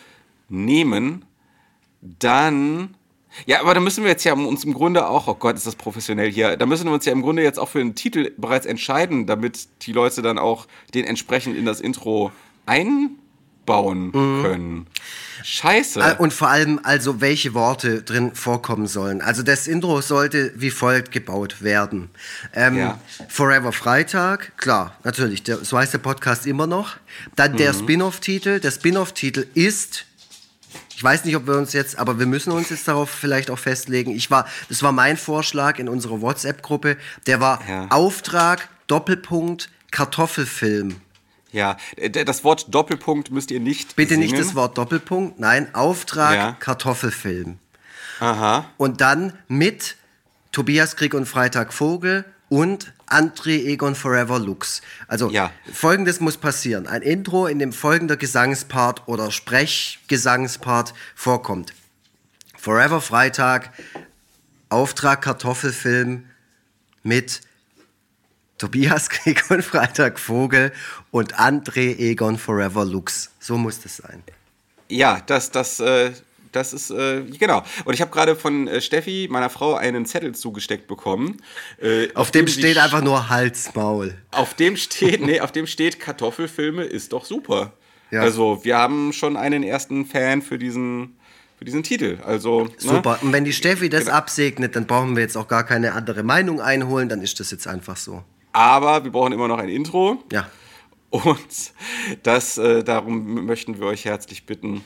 nehmen, 0.50 1.26
dann 2.02 2.96
ja, 3.46 3.62
aber 3.62 3.74
da 3.74 3.80
müssen 3.80 4.04
wir 4.04 4.12
jetzt 4.12 4.24
ja 4.24 4.34
uns 4.34 4.64
im 4.64 4.74
Grunde 4.74 5.08
auch, 5.08 5.28
oh 5.28 5.36
Gott, 5.36 5.56
ist 5.56 5.68
das 5.68 5.76
professionell 5.76 6.32
hier, 6.32 6.58
da 6.58 6.66
müssen 6.66 6.86
wir 6.86 6.94
uns 6.94 7.06
ja 7.06 7.12
im 7.12 7.22
Grunde 7.22 7.44
jetzt 7.44 7.60
auch 7.60 7.70
für 7.70 7.80
einen 7.80 7.96
Titel 7.96 8.32
bereits 8.38 8.66
entscheiden, 8.66 9.28
damit 9.28 9.68
die 9.84 9.92
Leute 9.92 10.22
dann 10.22 10.38
auch 10.38 10.68
den 10.94 11.06
entsprechend 11.06 11.56
in 11.56 11.66
das 11.66 11.80
Intro 11.80 12.32
einbauen 12.66 14.08
mhm. 14.08 14.42
können. 14.44 14.88
Scheiße. 15.44 16.02
Äh, 16.02 16.16
und 16.18 16.34
vor 16.34 16.50
allem 16.50 16.80
also, 16.84 17.22
welche 17.22 17.54
Worte 17.54 18.02
drin 18.02 18.36
vorkommen 18.36 18.88
sollen. 18.88 19.22
Also 19.22 19.42
das 19.44 19.68
Intro 19.68 20.02
sollte 20.02 20.52
wie 20.56 20.70
folgt 20.70 21.12
gebaut 21.12 21.62
werden. 21.62 22.10
Ähm, 22.54 22.78
ja. 22.78 23.00
Forever 23.30 23.72
Freitag, 23.72 24.58
klar, 24.58 24.98
natürlich, 25.04 25.44
der, 25.44 25.64
so 25.64 25.78
heißt 25.78 25.94
der 25.94 26.00
Podcast 26.00 26.46
immer 26.46 26.68
noch. 26.68 26.98
Dann 27.36 27.56
der 27.56 27.74
mhm. 27.74 27.80
Spin-off-Titel. 27.80 28.60
Der 28.60 28.72
Spin-off-Titel 28.72 29.46
ist 29.54 30.06
ich 31.00 31.04
weiß 31.06 31.24
nicht, 31.24 31.38
ob 31.38 31.48
wir 31.48 31.56
uns 31.56 31.72
jetzt, 31.72 31.98
aber 31.98 32.20
wir 32.20 32.26
müssen 32.26 32.52
uns 32.52 32.72
jetzt 32.72 32.86
darauf 32.86 33.10
vielleicht 33.10 33.52
auch 33.52 33.58
festlegen. 33.58 34.12
Ich 34.12 34.30
war, 34.32 34.46
das 34.68 34.84
war 34.84 34.92
mein 34.92 35.16
Vorschlag 35.16 35.80
in 35.80 35.88
unserer 35.88 36.20
WhatsApp-Gruppe. 36.20 36.98
Der 37.26 37.40
war 37.40 37.62
ja. 37.70 37.88
Auftrag, 37.88 38.68
Doppelpunkt, 38.88 39.70
Kartoffelfilm. 39.92 40.98
Ja, 41.54 41.78
das 42.26 42.44
Wort 42.44 42.76
Doppelpunkt 42.76 43.32
müsst 43.32 43.50
ihr 43.50 43.62
nicht. 43.62 43.96
Bitte 43.96 44.16
singen. 44.16 44.24
nicht 44.24 44.38
das 44.38 44.56
Wort 44.56 44.78
Doppelpunkt, 44.78 45.40
nein, 45.40 45.74
Auftrag 45.74 46.36
ja. 46.36 46.52
Kartoffelfilm. 46.60 47.60
Aha. 48.20 48.66
Und 48.76 49.00
dann 49.00 49.32
mit 49.48 49.96
Tobias 50.52 50.98
Krieg 50.98 51.14
und 51.14 51.28
Freitag 51.28 51.72
Vogel 51.72 52.26
und 52.50 52.92
André 53.10 53.66
Egon 53.66 53.96
Forever 53.96 54.40
Lux. 54.40 54.82
Also 55.08 55.30
ja. 55.30 55.52
folgendes 55.72 56.20
muss 56.20 56.38
passieren. 56.38 56.88
Ein 56.88 57.02
Intro, 57.02 57.48
in 57.48 57.60
dem 57.60 57.74
folgender 57.74 58.18
Gesangspart 58.18 59.08
oder 59.08 59.32
Sprechgesangspart 59.32 60.94
vorkommt. 61.16 61.74
Forever 62.58 63.02
Freitag, 63.02 63.72
Auftrag 64.70 65.22
Kartoffelfilm 65.22 66.26
mit 67.04 67.42
Tobias 68.58 69.10
Egon 69.26 69.62
Freitag 69.62 70.20
Vogel 70.20 70.72
und 71.12 71.40
André 71.40 71.98
Egon 71.98 72.38
Forever 72.38 72.86
Lux. 72.86 73.32
So 73.40 73.58
muss 73.58 73.80
das 73.80 73.98
sein. 73.98 74.24
Ja, 74.90 75.22
das, 75.26 75.52
das, 75.52 75.80
äh, 75.80 76.12
das 76.52 76.74
ist, 76.74 76.92
äh, 76.92 77.24
genau. 77.24 77.64
Und 77.86 77.94
ich 77.94 78.02
habe 78.02 78.12
gerade 78.12 78.36
von 78.36 78.68
äh, 78.68 78.82
Steffi, 78.82 79.28
meiner 79.30 79.50
Frau, 79.50 79.76
einen 79.76 80.06
Zettel 80.06 80.34
zugesteckt 80.36 80.88
bekommen. 80.88 81.38
Äh, 81.82 82.14
auf, 82.16 82.32
dem 82.32 82.48
steht 82.48 82.78
einfach 82.78 83.02
nur 83.02 83.30
Halsmaul. 83.30 84.16
Auf 84.32 84.54
dem 84.54 84.78
steht, 84.78 85.22
nee, 85.22 85.40
auf 85.40 85.52
dem 85.52 85.68
steht 85.68 86.00
Kartoffelfilme 86.00 86.84
ist 86.84 87.14
doch 87.14 87.26
super. 87.26 87.74
Ja. 88.12 88.22
Also, 88.22 88.64
wir 88.64 88.78
haben 88.78 89.14
schon 89.14 89.38
einen 89.38 89.64
ersten 89.64 90.06
Fan 90.06 90.42
für 90.42 90.58
diesen 90.58 91.16
für 91.60 91.66
diesen 91.66 91.84
Titel. 91.84 92.20
Also, 92.26 92.64
ne? 92.64 92.72
Super. 92.78 93.12
Ne? 93.12 93.20
Und 93.22 93.34
wenn 93.34 93.44
die 93.44 93.52
Steffi 93.52 93.90
das 93.90 94.06
genau. 94.06 94.16
absegnet, 94.16 94.78
dann 94.78 94.88
brauchen 94.88 95.18
wir 95.18 95.24
jetzt 95.24 95.36
auch 95.36 95.50
gar 95.50 95.66
keine 95.66 95.92
andere 95.92 96.24
Meinung 96.24 96.62
einholen, 96.62 97.10
dann 97.10 97.22
ist 97.22 97.40
das 97.42 97.52
jetzt 97.52 97.68
einfach 97.68 97.98
so. 97.98 98.24
Aber 98.54 99.04
wir 99.04 99.12
brauchen 99.12 99.34
immer 99.34 99.50
noch 99.50 99.60
ein 99.60 99.68
Intro. 99.68 100.24
Ja. 100.32 100.50
Und 101.10 101.74
das, 102.24 102.58
äh, 102.58 102.84
darum 102.84 103.46
möchten 103.46 103.80
wir 103.80 103.88
euch 103.88 104.06
herzlich 104.06 104.46
bitten, 104.46 104.86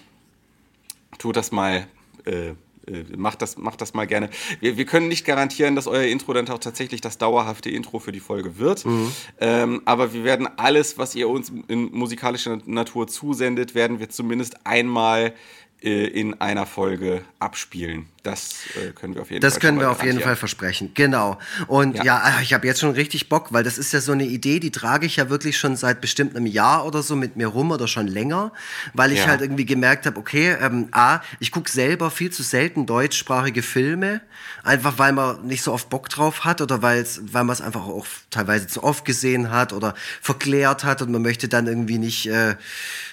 tut 1.24 1.38
das 1.38 1.51
mal. 1.51 1.88
Äh, 2.25 2.50
äh, 2.86 3.06
macht, 3.15 3.42
das, 3.42 3.58
macht 3.58 3.80
das 3.80 3.94
mal 3.94 4.06
gerne. 4.06 4.30
Wir, 4.60 4.75
wir 4.75 4.86
können 4.86 5.08
nicht 5.08 5.25
garantieren, 5.25 5.74
dass 5.74 5.88
euer 5.88 6.03
Intro 6.03 6.34
dann 6.34 6.50
auch 6.50 6.60
tatsächlich 6.60 7.00
das 7.00 7.18
dauerhafte 7.18 7.70
Intro 7.70 8.00
für 8.00 8.12
die 8.12 8.20
Folge 8.20 8.58
wird. 8.58 8.86
Mhm. 8.86 9.12
Ähm, 9.39 9.82
aber 9.86 10.13
wir 10.13 10.25
werden 10.25 10.50
alles, 10.58 10.98
was 10.98 11.15
ihr 11.15 11.30
uns 11.30 11.50
in 11.70 11.92
musikalischer 11.94 12.60
Natur 12.65 13.08
zusendet, 13.08 13.74
werden 13.74 14.01
wir 14.01 14.10
zumindest 14.10 14.65
einmal 14.65 15.34
äh, 15.82 16.08
in 16.08 16.42
einer 16.42 16.65
Folge 16.65 17.24
abspielen. 17.39 18.10
Das 18.24 18.68
äh, 18.82 18.94
können 18.94 19.15
wir 19.15 19.22
auf 19.22 19.32
jeden 19.32 19.42
das 19.42 19.53
Fall. 19.53 19.60
Das 19.60 19.68
können 19.68 19.80
wir 19.82 19.92
auf 19.92 20.01
jeden 20.01 20.22
Fall 20.22 20.38
versprechen. 20.38 20.92
Genau. 20.94 21.38
Und 21.68 21.98
ja, 21.98 22.03
ja 22.06 22.22
ah, 22.24 22.42
ich 22.42 22.53
habe 22.53 22.65
jetzt 22.65 22.80
schon 22.80 22.92
richtig 22.92 23.27
Bock, 23.27 23.51
weil 23.51 23.65
das 23.65 23.77
ist 23.77 23.92
ja 23.92 24.00
so 24.00 24.13
eine 24.13 24.24
Idee, 24.24 24.62
die 24.62 24.72
trage 24.72 25.06
ich 25.06 25.18
ja 25.18 25.30
wirklich 25.30 25.58
schon 25.58 25.75
seit 25.75 26.00
bestimmt 26.00 26.34
einem 26.34 26.46
Jahr 26.46 26.86
oder 26.86 27.03
so 27.03 27.18
mit 27.18 27.36
mir 27.36 27.48
rum 27.48 27.72
oder 27.72 27.86
schon 27.89 28.08
länger, 28.08 28.53
weil 28.94 29.12
ich 29.12 29.20
ja. 29.20 29.27
halt 29.27 29.42
irgendwie 29.42 29.65
gemerkt 29.65 30.06
habe, 30.06 30.18
okay, 30.18 30.56
ähm, 30.62 30.88
a, 30.92 31.20
ich 31.42 31.51
gucke 31.51 31.70
selber 31.70 32.10
viel 32.12 32.32
zu 32.32 32.44
selten 32.44 32.86
deutschsprachige 32.86 33.62
Filme, 33.62 34.22
einfach 34.63 34.98
weil 34.98 35.12
man 35.12 35.46
nicht 35.46 35.62
so 35.62 35.74
oft 35.74 35.89
Bock 35.89 36.08
drauf 36.08 36.46
hat 36.46 36.62
oder 36.62 36.82
weil 36.82 37.06
man 37.34 37.50
es 37.50 37.60
einfach 37.60 37.86
auch 37.86 38.08
teilweise 38.30 38.68
zu 38.68 38.84
oft 38.86 39.03
gesehen 39.03 39.51
hat 39.51 39.74
oder 39.74 39.96
verklärt 40.22 40.86
hat 40.86 41.01
und 41.01 41.12
man 41.12 41.22
möchte 41.22 41.50
dann 41.50 41.68
irgendwie 41.68 41.98
nicht 41.98 42.27
äh, 42.27 42.56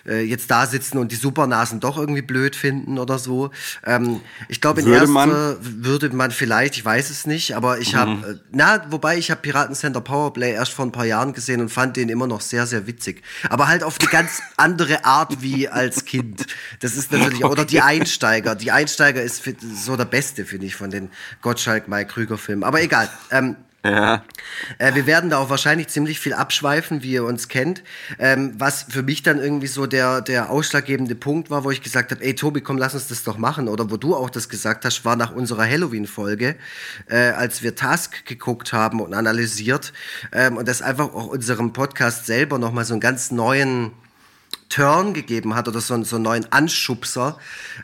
äh 0.07 0.21
jetzt 0.21 0.53
da 0.53 0.67
sitzen 0.67 0.99
und 0.99 1.11
die 1.11 1.17
Supernasen 1.17 1.81
doch 1.81 1.99
irgendwie 1.99 2.23
blöd 2.23 2.55
finden 2.55 2.97
oder 2.97 3.19
so. 3.19 3.51
Ähm, 3.85 4.21
ich 4.47 4.61
glaube, 4.61 4.83
in 4.83 5.00
würde 5.01 5.13
man? 5.13 5.57
würde 5.61 6.11
man 6.11 6.31
vielleicht, 6.31 6.77
ich 6.77 6.85
weiß 6.85 7.11
es 7.11 7.27
nicht, 7.27 7.57
aber 7.57 7.79
ich 7.79 7.95
habe, 7.95 8.11
mhm. 8.11 8.25
Äh, 8.25 8.35
na, 8.53 8.85
wobei 8.91 9.19
ich 9.19 9.31
habe 9.31 9.41
Piraten 9.41 9.75
Center 9.75 10.01
Powerplay 10.01 10.53
erst 10.53 10.73
vor 10.73 10.85
ein 10.85 10.93
paar 10.93 11.07
Jahren 11.07 11.33
gesehen 11.33 11.61
und 11.61 11.69
fand 11.71 11.97
den 11.97 12.09
immer 12.09 12.27
noch 12.27 12.41
sehr, 12.41 12.67
sehr 12.67 12.87
witzig. 12.87 13.23
Aber 13.49 13.69
halt 13.69 13.83
auf 13.83 13.99
eine 14.01 14.09
ganz 14.09 14.41
andere 14.57 15.05
Art 15.05 15.43
wie 15.43 15.69
als 15.69 16.05
Kind. 16.05 16.47
Das 16.81 16.97
ist 16.97 17.13
natürlich, 17.13 17.45
okay. 17.45 17.53
oder 17.53 17.65
die 17.65 17.81
Einsteiger. 17.81 18.55
Die 18.55 18.71
Einsteiger 18.71 19.23
ist 19.23 19.43
so 19.75 19.97
der 19.97 20.05
beste, 20.05 20.45
finde 20.45 20.67
ich, 20.67 20.77
von 20.77 20.91
den 20.91 21.11
Gottschalk, 21.43 21.89
Mike 21.89 22.13
Krüger 22.13 22.39
Filmen. 22.39 22.65
Aber 22.65 22.83
egal. 22.83 23.09
Ähm, 23.31 23.57
ja. 23.85 24.25
Äh, 24.79 24.95
wir 24.95 25.07
werden 25.07 25.31
da 25.31 25.39
auch 25.39 25.49
wahrscheinlich 25.49 25.89
ziemlich 25.89 26.21
viel 26.21 26.35
abschweifen, 26.35 27.03
wie 27.03 27.13
ihr 27.13 27.25
uns 27.25 27.49
kennt. 27.49 27.83
Ähm, 28.19 28.53
was 28.59 28.85
für 28.89 29.03
mich 29.03 29.23
dann 29.23 29.39
irgendwie 29.39 29.69
so 29.69 29.87
der, 29.87 30.21
der 30.21 30.51
ausschlaggebende 30.51 31.15
Punkt 31.15 31.51
war, 31.51 31.65
wo 31.65 31.71
ich 31.71 31.83
gesagt 31.83 32.11
habe, 32.11 32.23
ey 32.23 32.35
Tobi, 32.35 32.61
komm, 32.61 32.77
lass 32.77 32.95
uns 32.95 33.09
das 33.09 33.25
doch 33.25 33.39
machen. 33.39 33.69
Oder 33.69 33.91
wo 33.91 33.97
du 33.97 34.15
auch 34.15 34.29
das 34.29 34.49
gesagt 34.49 34.85
hast, 34.85 35.05
war 35.05 35.17
nach 35.17 35.33
unserer 35.33 35.67
Halloween-Folge, 35.67 36.57
äh, 37.09 37.17
als 37.17 37.63
wir 37.63 37.75
Task 37.75 38.27
geguckt 38.27 38.73
haben 38.75 39.01
und 39.01 39.15
analysiert 39.15 39.95
ähm, 40.33 40.59
und 40.59 40.69
das 40.69 40.83
einfach 40.83 41.15
auch 41.15 41.29
unserem 41.29 41.73
Podcast 41.73 42.27
selber 42.27 42.59
nochmal 42.59 42.85
so 42.85 42.93
einen 42.93 43.01
ganz 43.01 43.31
neuen 43.31 43.93
Turn 44.69 45.15
gegeben 45.15 45.55
hat 45.55 45.69
oder 45.69 45.81
so, 45.81 46.03
so 46.05 46.17
einen 46.17 46.25
neuen 46.25 46.53
Anschubser, 46.53 47.39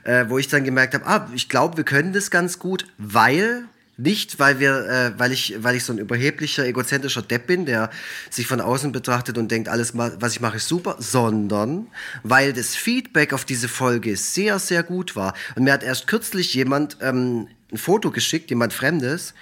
äh, 0.04 0.26
wo 0.28 0.38
ich 0.38 0.48
dann 0.48 0.64
gemerkt 0.64 0.94
habe, 0.94 1.06
ah, 1.06 1.28
ich 1.34 1.48
glaube, 1.48 1.78
wir 1.78 1.84
können 1.84 2.12
das 2.12 2.30
ganz 2.30 2.58
gut, 2.58 2.86
weil 2.98 3.64
nicht, 3.96 4.38
weil 4.38 4.60
wir, 4.60 4.86
äh, 4.88 5.18
weil 5.18 5.32
ich, 5.32 5.56
weil 5.58 5.76
ich 5.76 5.84
so 5.84 5.92
ein 5.92 5.98
überheblicher, 5.98 6.66
egozentrischer 6.66 7.22
Depp 7.22 7.46
bin, 7.46 7.66
der 7.66 7.90
sich 8.30 8.46
von 8.46 8.60
außen 8.60 8.92
betrachtet 8.92 9.38
und 9.38 9.50
denkt, 9.50 9.68
alles, 9.68 9.92
was 9.96 10.32
ich 10.32 10.40
mache, 10.40 10.56
ist 10.56 10.68
super, 10.68 10.96
sondern 10.98 11.86
weil 12.22 12.52
das 12.52 12.74
Feedback 12.74 13.32
auf 13.32 13.44
diese 13.44 13.68
Folge 13.68 14.16
sehr, 14.16 14.58
sehr 14.58 14.82
gut 14.82 15.16
war. 15.16 15.34
Und 15.54 15.64
mir 15.64 15.72
hat 15.72 15.82
erst 15.82 16.06
kürzlich 16.06 16.52
jemand 16.54 16.98
ähm, 17.00 17.48
ein 17.72 17.78
Foto 17.78 18.10
geschickt, 18.10 18.50
jemand 18.50 18.72
Fremdes, 18.72 19.34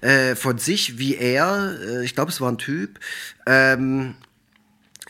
äh, 0.00 0.34
von 0.34 0.58
sich, 0.58 0.98
wie 0.98 1.16
er, 1.16 1.76
äh, 1.80 2.04
ich 2.04 2.14
glaube, 2.14 2.30
es 2.30 2.40
war 2.40 2.50
ein 2.50 2.58
Typ, 2.58 3.00
ähm, 3.46 4.14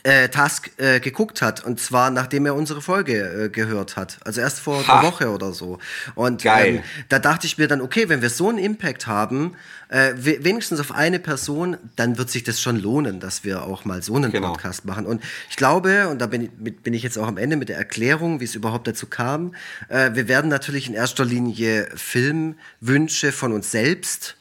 äh, 0.07 0.29
Task 0.29 0.71
äh, 0.77 1.01
geguckt 1.01 1.41
hat. 1.41 1.65
Und 1.65 1.81
zwar 1.81 2.11
nachdem 2.11 2.45
er 2.45 2.55
unsere 2.55 2.81
Folge 2.81 3.45
äh, 3.45 3.49
gehört 3.49 3.97
hat. 3.97 4.19
Also 4.23 4.39
erst 4.39 4.61
vor 4.61 4.87
ha. 4.87 4.99
einer 4.99 5.07
Woche 5.11 5.29
oder 5.29 5.51
so. 5.51 5.79
Und 6.15 6.45
ähm, 6.45 6.81
da 7.09 7.19
dachte 7.19 7.45
ich 7.45 7.57
mir 7.57 7.67
dann, 7.67 7.81
okay, 7.81 8.07
wenn 8.07 8.21
wir 8.21 8.29
so 8.29 8.47
einen 8.47 8.57
Impact 8.57 9.05
haben, 9.05 9.55
äh, 9.89 10.13
wenigstens 10.15 10.79
auf 10.79 10.93
eine 10.93 11.19
Person, 11.19 11.75
dann 11.97 12.17
wird 12.17 12.29
sich 12.29 12.43
das 12.45 12.61
schon 12.61 12.81
lohnen, 12.81 13.19
dass 13.19 13.43
wir 13.43 13.63
auch 13.63 13.83
mal 13.83 14.01
so 14.01 14.15
einen 14.15 14.31
genau. 14.31 14.53
Podcast 14.53 14.85
machen. 14.85 15.05
Und 15.05 15.21
ich 15.49 15.57
glaube, 15.57 16.07
und 16.07 16.19
da 16.19 16.27
bin 16.27 16.43
ich, 16.43 16.77
bin 16.77 16.93
ich 16.93 17.03
jetzt 17.03 17.17
auch 17.17 17.27
am 17.27 17.37
Ende 17.37 17.57
mit 17.57 17.67
der 17.67 17.77
Erklärung, 17.77 18.39
wie 18.39 18.45
es 18.45 18.55
überhaupt 18.55 18.87
dazu 18.87 19.07
kam, 19.07 19.55
äh, 19.89 20.11
wir 20.13 20.29
werden 20.29 20.49
natürlich 20.49 20.87
in 20.87 20.93
erster 20.93 21.25
Linie 21.25 21.89
Filmwünsche 21.95 23.33
von 23.33 23.51
uns 23.51 23.71
selbst 23.71 24.36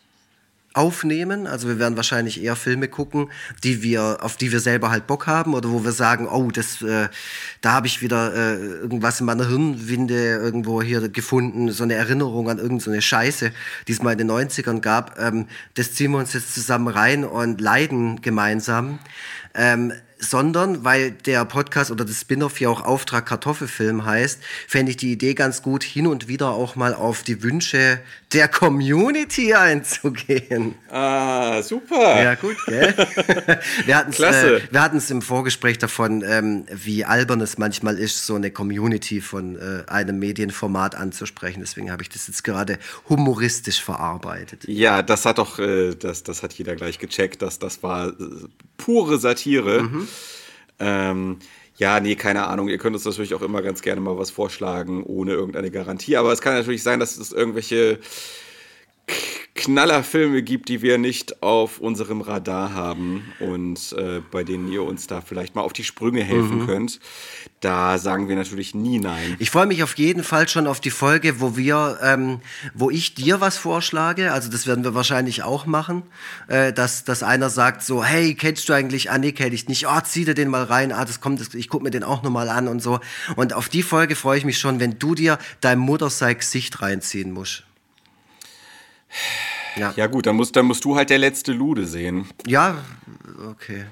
aufnehmen. 0.77 1.47
Also 1.47 1.69
wir 1.69 1.79
werden 1.79 1.97
wahrscheinlich 1.97 2.43
eher 2.43 2.55
Filme 2.55 2.89
gucken, 2.89 3.31
die 3.65 3.83
wir, 3.83 4.19
auf 4.21 4.37
die 4.37 4.53
wir 4.53 4.61
selber 4.61 4.91
halt 4.91 5.07
Bock 5.07 5.27
haben 5.27 5.55
oder 5.55 5.71
wo 5.71 5.85
wir 5.85 5.93
sagen, 5.93 6.29
oh, 6.29 6.51
das, 6.51 6.83
äh, 6.83 7.09
da 7.61 7.73
habe 7.73 7.87
ich 7.87 8.03
wieder 8.03 8.35
äh, 8.35 8.57
irgendwas 8.57 9.21
in 9.21 9.27
meiner 9.27 9.49
Hirnwinde 9.49 10.37
irgendwo 10.37 10.83
hier 10.83 11.09
gefunden, 11.09 11.71
so 11.71 11.85
eine 11.85 11.95
Erinnerung 11.95 12.51
an 12.51 12.59
irgendeine 12.59 12.97
so 12.97 13.01
Scheiße, 13.01 13.53
die 13.89 13.93
es 13.93 14.03
mal 14.03 14.13
in 14.13 14.19
den 14.19 14.31
90ern 14.31 14.81
gab. 14.81 15.19
Ähm, 15.19 15.47
das 15.75 15.95
ziehen 15.95 16.13
wir 16.13 16.19
uns 16.19 16.35
jetzt 16.35 16.55
zusammen 16.55 16.89
rein 16.89 17.25
und 17.25 17.61
leiden 17.61 18.21
gemeinsam. 18.21 18.99
Ähm, 19.55 19.93
sondern 20.19 20.85
weil 20.85 21.13
der 21.13 21.45
Podcast 21.45 21.91
oder 21.91 22.05
das 22.05 22.21
Spin-off 22.21 22.61
ja 22.61 22.69
auch 22.69 22.83
Auftrag 22.83 23.27
Kartoffelfilm 23.27 24.05
heißt, 24.05 24.41
fände 24.67 24.91
ich 24.91 24.97
die 24.97 25.13
Idee 25.13 25.35
ganz 25.35 25.63
gut, 25.63 25.83
hin 25.83 26.07
und 26.07 26.29
wieder 26.29 26.51
auch 26.51 26.77
mal 26.77 26.95
auf 26.95 27.23
die 27.23 27.43
Wünsche 27.43 28.01
der 28.33 28.49
Community 28.49 29.55
einzugehen. 29.55 30.75
Ah, 30.91 31.63
super. 31.63 32.23
Ja, 32.23 32.35
gut, 32.35 32.57
gell? 32.67 32.95
wir 33.85 33.97
hatten 33.97 34.11
Klasse. 34.13 34.57
Äh, 34.57 34.63
wir 34.71 34.83
hatten 34.83 34.97
es 34.97 35.11
im 35.11 35.23
Vorgespräch 35.23 35.79
davon, 35.79 36.25
ähm, 36.27 36.65
wie 36.73 37.05
albern 37.05 37.41
es 37.41 37.59
manchmal 37.59 37.99
ist, 37.99 38.27
so 38.27 38.35
eine 38.35 38.51
Community 38.51 39.21
von 39.21 39.57
äh, 39.57 39.83
einem 39.87 40.19
Medienformat 40.19 40.95
anzusprechen. 40.95 41.61
Deswegen 41.61 41.91
habe 41.91 42.03
ich 42.03 42.09
das 42.09 42.27
jetzt 42.27 42.43
gerade 42.43 42.79
humoristisch 43.09 43.83
verarbeitet. 43.83 44.65
Ja, 44.67 45.03
das 45.03 45.27
hat 45.27 45.39
doch, 45.39 45.59
äh, 45.59 45.95
das, 45.95 46.23
das 46.23 46.43
hat 46.43 46.55
jeder 46.55 46.75
gleich 46.75 46.99
gecheckt, 46.99 47.43
dass 47.43 47.59
das 47.59 47.83
war 47.83 48.09
äh, 48.09 48.13
pure 48.77 49.19
Satire. 49.19 49.83
Mhm. 49.83 50.09
Ähm, 50.79 51.39
ja, 51.77 52.01
nee, 52.01 52.17
keine 52.17 52.47
Ahnung. 52.47 52.69
Ihr 52.69 52.79
könnt 52.79 52.97
uns 52.97 53.05
natürlich 53.05 53.35
auch 53.35 53.43
immer 53.43 53.63
ganz 53.63 53.83
gerne 53.83 54.01
mal 54.01 54.19
was 54.19 54.31
vorschlagen, 54.31 55.03
ohne 55.05 55.33
irgendeine 55.33 55.71
Garantie. 55.71 56.17
Aber 56.17 56.33
es 56.33 56.41
kann 56.41 56.55
natürlich 56.55 56.83
sein, 56.83 57.01
dass 57.01 57.17
es 57.19 57.33
irgendwelche 57.33 57.99
Knallerfilme 59.57 60.43
gibt, 60.43 60.69
die 60.69 60.83
wir 60.83 60.99
nicht 60.99 61.43
auf 61.43 61.79
unserem 61.79 62.21
Radar 62.21 62.75
haben 62.75 63.25
und 63.41 63.95
äh, 63.99 64.21
bei 64.31 64.45
denen 64.45 64.71
ihr 64.71 64.83
uns 64.83 65.07
da 65.07 65.21
vielleicht 65.21 65.55
mal 65.55 65.63
auf 65.63 65.73
die 65.73 65.85
Sprünge 65.85 66.23
helfen 66.23 66.61
mhm. 66.61 66.67
könnt. 66.67 67.01
Da 67.61 67.99
sagen 67.99 68.29
wir 68.29 68.37
natürlich 68.37 68.75
nie 68.75 68.99
nein. 68.99 69.35
Ich 69.39 69.51
freue 69.51 69.67
mich 69.67 69.83
auf 69.83 69.97
jeden 69.97 70.23
Fall 70.23 70.47
schon 70.49 70.67
auf 70.67 70.79
die 70.79 70.91
Folge, 70.91 71.41
wo 71.41 71.57
wir, 71.57 71.99
ähm, 72.03 72.41
wo 72.75 72.91
ich 72.91 73.15
dir 73.15 73.41
was 73.41 73.57
vorschlage. 73.57 74.33
Also 74.33 74.51
das 74.51 74.67
werden 74.67 74.85
wir 74.85 74.95
wahrscheinlich 74.95 75.43
auch 75.43 75.67
machen, 75.67 76.03
äh, 76.49 76.73
dass, 76.73 77.05
dass 77.05 77.23
einer 77.23 77.51
sagt 77.51 77.83
so, 77.83 78.05
hey, 78.05 78.35
kennst 78.35 78.69
du 78.69 78.75
eigentlich? 78.75 79.11
Ah, 79.11 79.19
nee, 79.19 79.33
kenn 79.33 79.53
ich 79.53 79.69
nicht. 79.69 79.89
Oh, 79.89 80.01
zieh 80.05 80.25
dir 80.25 80.35
den 80.35 80.49
mal 80.49 80.65
rein. 80.65 80.93
Ah, 80.93 81.05
das 81.05 81.21
kommt, 81.21 81.55
ich 81.55 81.69
guck 81.69 81.83
mir 81.83 81.91
den 81.91 82.05
auch 82.05 82.23
nochmal 82.23 82.51
an 82.51 82.69
und 82.69 82.83
so. 82.83 83.01
Und 83.37 83.55
auf 83.55 83.69
die 83.69 83.83
Folge 83.83 84.17
freue 84.17 84.39
ich 84.39 84.45
mich 84.45 84.59
schon, 84.59 84.79
wenn 84.79 84.99
du 84.99 85.15
dir 85.15 85.39
dein 85.61 85.79
Muttersei-Gesicht 85.79 86.83
reinziehen 86.83 87.33
musst. 87.33 87.65
Ja. 89.77 89.93
ja 89.95 90.07
gut, 90.07 90.27
dann 90.27 90.37
musst, 90.37 90.57
dann 90.57 90.67
musst 90.67 90.85
du 90.85 90.97
halt 90.97 91.11
der 91.11 91.19
letzte 91.19 91.53
Lude 91.53 91.87
sehen. 91.87 92.27
Ja, 92.47 92.77
okay. 93.51 93.85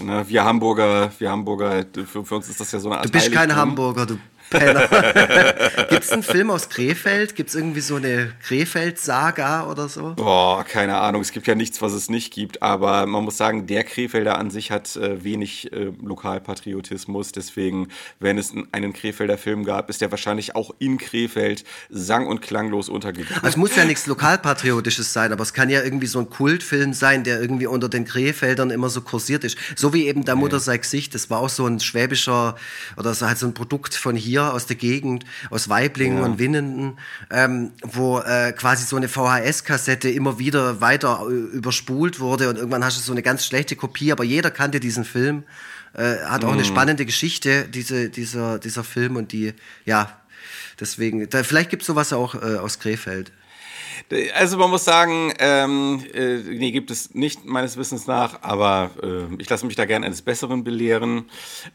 Ne, 0.00 0.24
wir 0.28 0.44
Hamburger, 0.44 1.10
wir 1.18 1.30
Hamburger, 1.30 1.84
für, 2.06 2.24
für, 2.24 2.36
uns 2.36 2.48
ist 2.48 2.60
das 2.60 2.72
ja 2.72 2.78
so 2.78 2.88
eine 2.88 2.98
Art. 2.98 3.06
Du 3.06 3.10
bist 3.10 3.32
kein 3.32 3.54
Hamburger, 3.54 4.06
du 4.06 4.18
Penner. 4.50 4.86
Gibt 5.90 6.04
es 6.04 6.10
einen 6.12 6.22
Film 6.22 6.50
aus 6.50 6.68
Krefeld? 6.68 7.34
Gibt 7.34 7.50
es 7.50 7.54
irgendwie 7.54 7.80
so 7.80 7.96
eine 7.96 8.32
Krefeld-Saga 8.42 9.66
oder 9.70 9.88
so? 9.88 10.14
Boah, 10.14 10.64
keine 10.64 10.96
Ahnung. 10.98 11.22
Es 11.22 11.32
gibt 11.32 11.46
ja 11.46 11.54
nichts, 11.54 11.82
was 11.82 11.92
es 11.92 12.08
nicht 12.08 12.32
gibt. 12.32 12.62
Aber 12.62 13.06
man 13.06 13.24
muss 13.24 13.36
sagen, 13.36 13.66
der 13.66 13.84
Krefelder 13.84 14.38
an 14.38 14.50
sich 14.50 14.70
hat 14.70 14.94
äh, 14.96 15.22
wenig 15.24 15.72
äh, 15.72 15.92
Lokalpatriotismus. 16.02 17.32
Deswegen, 17.32 17.88
wenn 18.20 18.38
es 18.38 18.52
einen 18.72 18.92
Krefelder 18.92 19.38
Film 19.38 19.64
gab, 19.64 19.90
ist 19.90 20.00
der 20.00 20.10
wahrscheinlich 20.10 20.54
auch 20.54 20.70
in 20.78 20.98
Krefeld 20.98 21.64
sang- 21.88 22.26
und 22.26 22.40
klanglos 22.42 22.88
untergegangen. 22.88 23.36
Also 23.36 23.48
es 23.48 23.56
muss 23.56 23.74
ja 23.76 23.84
nichts 23.84 24.06
Lokalpatriotisches 24.06 25.12
sein, 25.12 25.32
aber 25.32 25.42
es 25.42 25.52
kann 25.52 25.70
ja 25.70 25.82
irgendwie 25.82 26.06
so 26.06 26.20
ein 26.20 26.30
Kultfilm 26.30 26.92
sein, 26.92 27.24
der 27.24 27.40
irgendwie 27.40 27.66
unter 27.66 27.88
den 27.88 28.04
Krefeldern 28.04 28.70
immer 28.70 28.88
so 28.88 29.00
kursiert 29.00 29.44
ist. 29.44 29.58
So 29.74 29.92
wie 29.92 30.06
eben 30.06 30.24
der 30.24 30.36
Mutter 30.36 30.60
sei 30.60 30.78
Gesicht. 30.78 31.14
Das 31.14 31.30
war 31.30 31.40
auch 31.40 31.48
so 31.48 31.66
ein 31.66 31.80
schwäbischer 31.80 32.56
oder 32.96 33.14
so 33.14 33.26
halt 33.26 33.38
so 33.38 33.46
ein 33.46 33.54
Produkt 33.54 33.94
von 33.94 34.16
hier 34.16 34.35
hier 34.36 34.52
aus 34.52 34.66
der 34.66 34.76
Gegend, 34.76 35.24
aus 35.50 35.68
Weiblingen 35.68 36.18
ja. 36.18 36.24
und 36.24 36.38
Winnenden, 36.38 36.98
ähm, 37.30 37.72
wo 37.82 38.20
äh, 38.20 38.52
quasi 38.52 38.84
so 38.84 38.96
eine 38.96 39.08
VHS-Kassette 39.08 40.10
immer 40.10 40.38
wieder 40.38 40.80
weiter 40.80 41.26
äh, 41.28 41.32
überspult 41.32 42.20
wurde 42.20 42.48
und 42.48 42.56
irgendwann 42.56 42.84
hast 42.84 42.98
du 42.98 43.02
so 43.02 43.12
eine 43.12 43.22
ganz 43.22 43.46
schlechte 43.46 43.76
Kopie, 43.76 44.12
aber 44.12 44.24
jeder 44.24 44.50
kannte 44.50 44.80
diesen 44.80 45.04
Film. 45.04 45.44
Äh, 45.94 46.18
hat 46.26 46.44
auch 46.44 46.48
mhm. 46.48 46.54
eine 46.54 46.64
spannende 46.64 47.06
Geschichte, 47.06 47.66
diese, 47.68 48.10
dieser, 48.10 48.58
dieser 48.58 48.84
Film 48.84 49.16
und 49.16 49.32
die, 49.32 49.54
ja, 49.86 50.20
deswegen, 50.78 51.28
da, 51.30 51.42
vielleicht 51.42 51.70
gibt 51.70 51.82
es 51.82 51.86
sowas 51.86 52.12
auch 52.12 52.34
äh, 52.34 52.56
aus 52.56 52.78
Krefeld. 52.78 53.32
Also 54.34 54.56
man 54.58 54.70
muss 54.70 54.84
sagen, 54.84 55.32
ähm, 55.38 56.04
äh, 56.12 56.36
nee, 56.36 56.70
gibt 56.70 56.90
es 56.90 57.14
nicht 57.14 57.44
meines 57.44 57.76
Wissens 57.76 58.06
nach, 58.06 58.42
aber 58.42 58.90
äh, 59.02 59.34
ich 59.38 59.48
lasse 59.48 59.66
mich 59.66 59.76
da 59.76 59.84
gerne 59.84 60.06
eines 60.06 60.22
Besseren 60.22 60.64
belehren. 60.64 61.24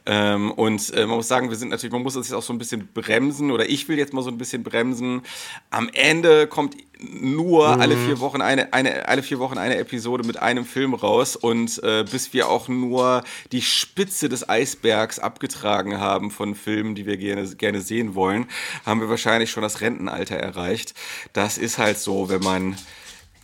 Ähm, 0.06 0.52
und 0.52 0.94
äh, 0.94 1.06
man 1.06 1.18
muss 1.18 1.28
sagen, 1.28 1.50
wir 1.50 1.58
sind 1.58 1.70
natürlich, 1.70 1.94
man 1.94 2.04
muss 2.04 2.16
uns 2.16 2.28
jetzt 2.28 2.36
auch 2.36 2.44
so 2.44 2.54
ein 2.54 2.60
bisschen 2.60 2.90
bremsen 2.94 3.52
oder 3.52 3.70
ich 3.70 3.88
will 3.88 3.98
jetzt 3.98 4.14
mal 4.14 4.22
so 4.22 4.30
ein 4.30 4.38
bisschen 4.38 4.64
bremsen. 4.64 5.22
Am 5.70 5.90
Ende 5.94 6.48
kommt 6.48 6.76
nur 7.02 7.76
mhm. 7.76 7.82
alle 7.82 7.98
vier 7.98 8.20
Wochen 8.20 8.42
eine, 8.42 8.74
eine, 8.74 9.08
alle 9.08 9.24
vier 9.24 9.40
Wochen 9.40 9.58
eine 9.58 9.78
Episode 9.78 10.26
mit 10.26 10.38
einem 10.38 10.66
Film 10.66 10.94
raus 10.94 11.36
und 11.36 11.82
äh, 11.84 12.06
bis 12.10 12.34
wir 12.34 12.48
auch 12.50 12.68
nur 12.68 13.24
die 13.52 13.62
Spitze 13.62 14.30
des 14.30 14.48
Eisbergs 14.48 15.20
abgetragen 15.20 16.00
haben 16.00 16.32
von 16.32 16.56
Filmen, 16.56 16.96
die 16.96 17.06
wir 17.06 17.18
gerne, 17.18 17.48
gerne 17.56 17.82
sehen 17.82 18.16
wollen, 18.16 18.48
haben 18.86 19.02
wir 19.02 19.10
wahrscheinlich 19.10 19.52
schon 19.52 19.64
das 19.64 19.82
Rentenalter 19.82 20.36
erreicht. 20.36 20.94
Das 21.34 21.58
ist 21.58 21.78
halt 21.78 21.98
so, 21.98 22.30
wenn 22.30 22.42
man 22.42 22.78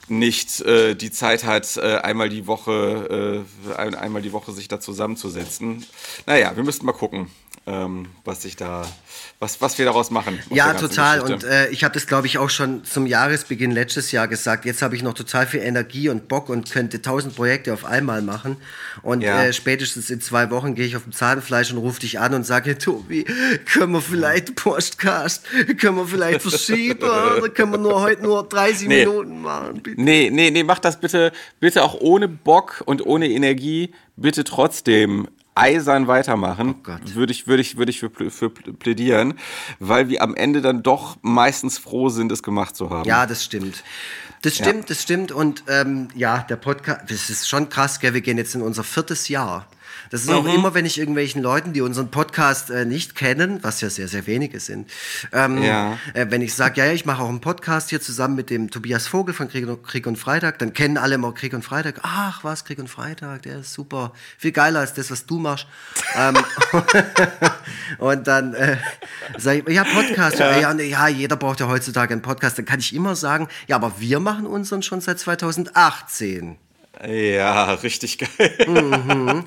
nicht 0.10 0.62
äh, 0.62 0.96
die 0.96 1.12
Zeit 1.12 1.44
hat, 1.44 1.78
äh, 1.78 1.98
einmal 1.98 2.30
die 2.30 2.48
Woche, 2.48 3.46
äh, 3.68 3.74
ein, 3.74 3.96
einmal 3.96 4.22
die 4.22 4.32
Woche 4.32 4.52
sich 4.52 4.68
da 4.68 4.80
zusammenzusetzen. 4.80 5.86
Naja, 6.26 6.56
wir 6.56 6.64
müssten 6.64 6.86
mal 6.86 6.94
gucken, 6.94 7.30
ähm, 7.68 8.08
was 8.24 8.42
sich 8.42 8.56
da 8.56 8.84
was, 9.40 9.62
was 9.62 9.78
wir 9.78 9.86
daraus 9.86 10.10
machen. 10.10 10.40
Ja, 10.50 10.74
total. 10.74 11.22
Geschichte. 11.22 11.46
Und 11.48 11.54
äh, 11.54 11.70
ich 11.70 11.84
habe 11.84 11.94
das, 11.94 12.08
glaube 12.08 12.26
ich, 12.26 12.38
auch 12.38 12.50
schon 12.50 12.84
zum 12.86 13.06
Jahresbeginn 13.06 13.72
letztes 13.72 14.12
Jahr 14.12 14.28
gesagt. 14.28 14.66
Jetzt 14.66 14.82
habe 14.82 14.96
ich 14.96 15.04
noch 15.04 15.14
total 15.14 15.46
viel 15.46 15.60
Energie 15.60 16.10
und 16.10 16.28
Bock 16.28 16.50
und 16.50 16.72
könnte 16.72 17.02
tausend 17.02 17.36
Projekte 17.36 17.74
auf 17.74 17.86
einmal 17.86 18.22
machen. 18.22 18.58
Und 19.04 19.22
ja. 19.22 19.44
äh, 19.44 19.54
spätestens 19.54 20.10
in 20.10 20.22
zwei 20.22 20.50
Wochen 20.50 20.74
gehe 20.74 20.86
ich 20.86 20.96
auf 20.96 21.04
dem 21.04 21.12
Zahnfleisch 21.12 21.72
und 21.72 21.78
rufe 21.78 22.00
dich 22.00 22.20
an 22.20 22.34
und 22.34 22.46
sage, 22.46 22.78
Tobi, 22.78 23.26
können 23.72 23.92
wir 23.92 24.02
vielleicht 24.02 24.56
Postcast, 24.56 25.46
können 25.80 25.98
wir 25.98 26.08
vielleicht 26.08 26.42
verschieben 26.42 27.04
oder 27.04 27.50
können 27.50 27.74
wir 27.74 27.80
nur 27.80 28.02
heute 28.02 28.24
nur 28.24 28.48
30 28.48 28.88
nee. 28.88 29.06
Minuten 29.06 29.42
machen? 29.42 29.82
Bitte? 29.84 30.02
Nee, 30.02 30.30
nee, 30.32 30.50
nee, 30.50 30.64
mach 30.64 30.80
das 30.80 31.00
bitte, 31.00 31.32
bitte 31.60 31.84
auch 31.84 31.96
ohne 32.00 32.28
Bock 32.28 32.82
und 32.86 33.06
ohne 33.06 33.30
Energie. 33.30 33.94
Bitte 34.16 34.44
trotzdem 34.44 35.28
eisern 35.58 36.08
weitermachen, 36.08 36.76
oh 36.88 37.16
würde 37.16 37.32
ich, 37.32 37.48
würde 37.48 37.62
ich, 37.62 37.78
würde 37.78 37.92
ich 37.92 38.00
für, 38.00 38.10
für 38.10 38.50
plädieren, 38.50 39.34
weil 39.80 40.10
wir 40.10 40.22
am 40.22 40.36
Ende 40.36 40.62
dann 40.62 40.84
doch 40.84 41.18
meistens 41.22 41.78
froh 41.78 42.10
sind, 42.10 42.32
es 42.32 42.44
gemacht 42.44 42.76
zu 42.76 42.90
haben. 42.90 43.08
Ja, 43.08 43.26
das 43.26 43.44
stimmt. 43.44 43.84
Das 44.42 44.56
stimmt, 44.56 44.82
ja. 44.82 44.86
das 44.90 45.02
stimmt. 45.02 45.32
Und 45.32 45.64
ähm, 45.68 46.10
ja, 46.16 46.40
der 46.40 46.58
Podcast, 46.58 47.02
das 47.10 47.30
ist 47.30 47.50
schon 47.50 47.70
krass, 47.70 48.00
gell? 48.00 48.14
wir 48.14 48.22
gehen 48.22 48.38
jetzt 48.38 48.56
in 48.56 48.62
unser 48.62 48.84
viertes 48.84 49.28
Jahr. 49.30 49.68
Das 50.10 50.22
ist 50.22 50.30
mhm. 50.30 50.36
auch 50.36 50.46
immer, 50.46 50.74
wenn 50.74 50.86
ich 50.86 50.98
irgendwelchen 50.98 51.42
Leuten, 51.42 51.74
die 51.74 51.82
unseren 51.82 52.10
Podcast 52.10 52.70
äh, 52.70 52.86
nicht 52.86 53.16
kennen, 53.16 53.60
was 53.62 53.82
ja 53.82 53.90
sehr, 53.90 54.08
sehr 54.08 54.28
wenige 54.28 54.60
sind, 54.60 54.90
ähm, 55.34 55.62
ja. 55.62 55.98
äh, 56.14 56.28
wenn 56.30 56.42
ich 56.42 56.54
sage, 56.54 56.82
ja, 56.82 56.88
ja, 56.88 56.94
ich 56.94 57.06
mache 57.06 57.22
auch 57.22 57.30
einen 57.30 57.42
Podcast 57.42 57.90
hier 57.90 58.02
zusammen 58.02 58.36
mit 58.36 58.50
dem 58.50 58.70
Tobias 58.72 59.08
Vogel 59.08 59.34
von 59.34 59.50
Krieg 59.50 59.68
und, 59.68 59.84
Krieg 59.84 60.08
und 60.08 60.18
Freitag, 60.18 60.60
dann 60.60 60.74
kennen 60.74 60.98
alle 60.98 61.16
immer 61.16 61.34
Krieg 61.34 61.54
und 61.54 61.64
Freitag. 61.64 62.00
Ach, 62.04 62.44
was, 62.44 62.66
Krieg 62.66 62.80
und 62.80 62.90
Freitag, 62.90 63.44
der 63.44 63.60
ist 63.60 63.74
super. 63.74 64.14
Viel 64.38 64.52
geiler 64.52 64.80
als 64.80 64.94
das, 64.94 65.12
was 65.12 65.26
du 65.26 65.40
machst. 65.40 65.68
ähm, 66.16 66.36
und 67.98 68.28
dann 68.28 68.54
äh, 68.54 68.78
sage 69.38 69.64
ich, 69.66 69.76
ja, 69.76 69.84
Podcast. 69.84 70.40
Ja. 70.40 70.58
Ja, 70.60 70.74
ja, 70.74 71.08
jeder 71.08 71.36
braucht 71.36 71.60
ja 71.60 71.68
heutzutage 71.68 72.14
einen 72.14 72.22
Podcast. 72.22 72.58
Dann 72.58 72.66
kann 72.66 72.80
ich 72.80 72.94
immer 72.94 73.16
sagen, 73.16 73.48
ja, 73.68 73.76
aber 73.76 74.00
wir 74.00 74.20
machen 74.20 74.46
unseren 74.46 74.84
schon 74.84 75.02
seit 75.02 75.20
2018. 75.20 76.58
Ja, 77.06 77.74
richtig 77.76 78.18
geil. 78.18 78.58
Mhm. 78.68 79.44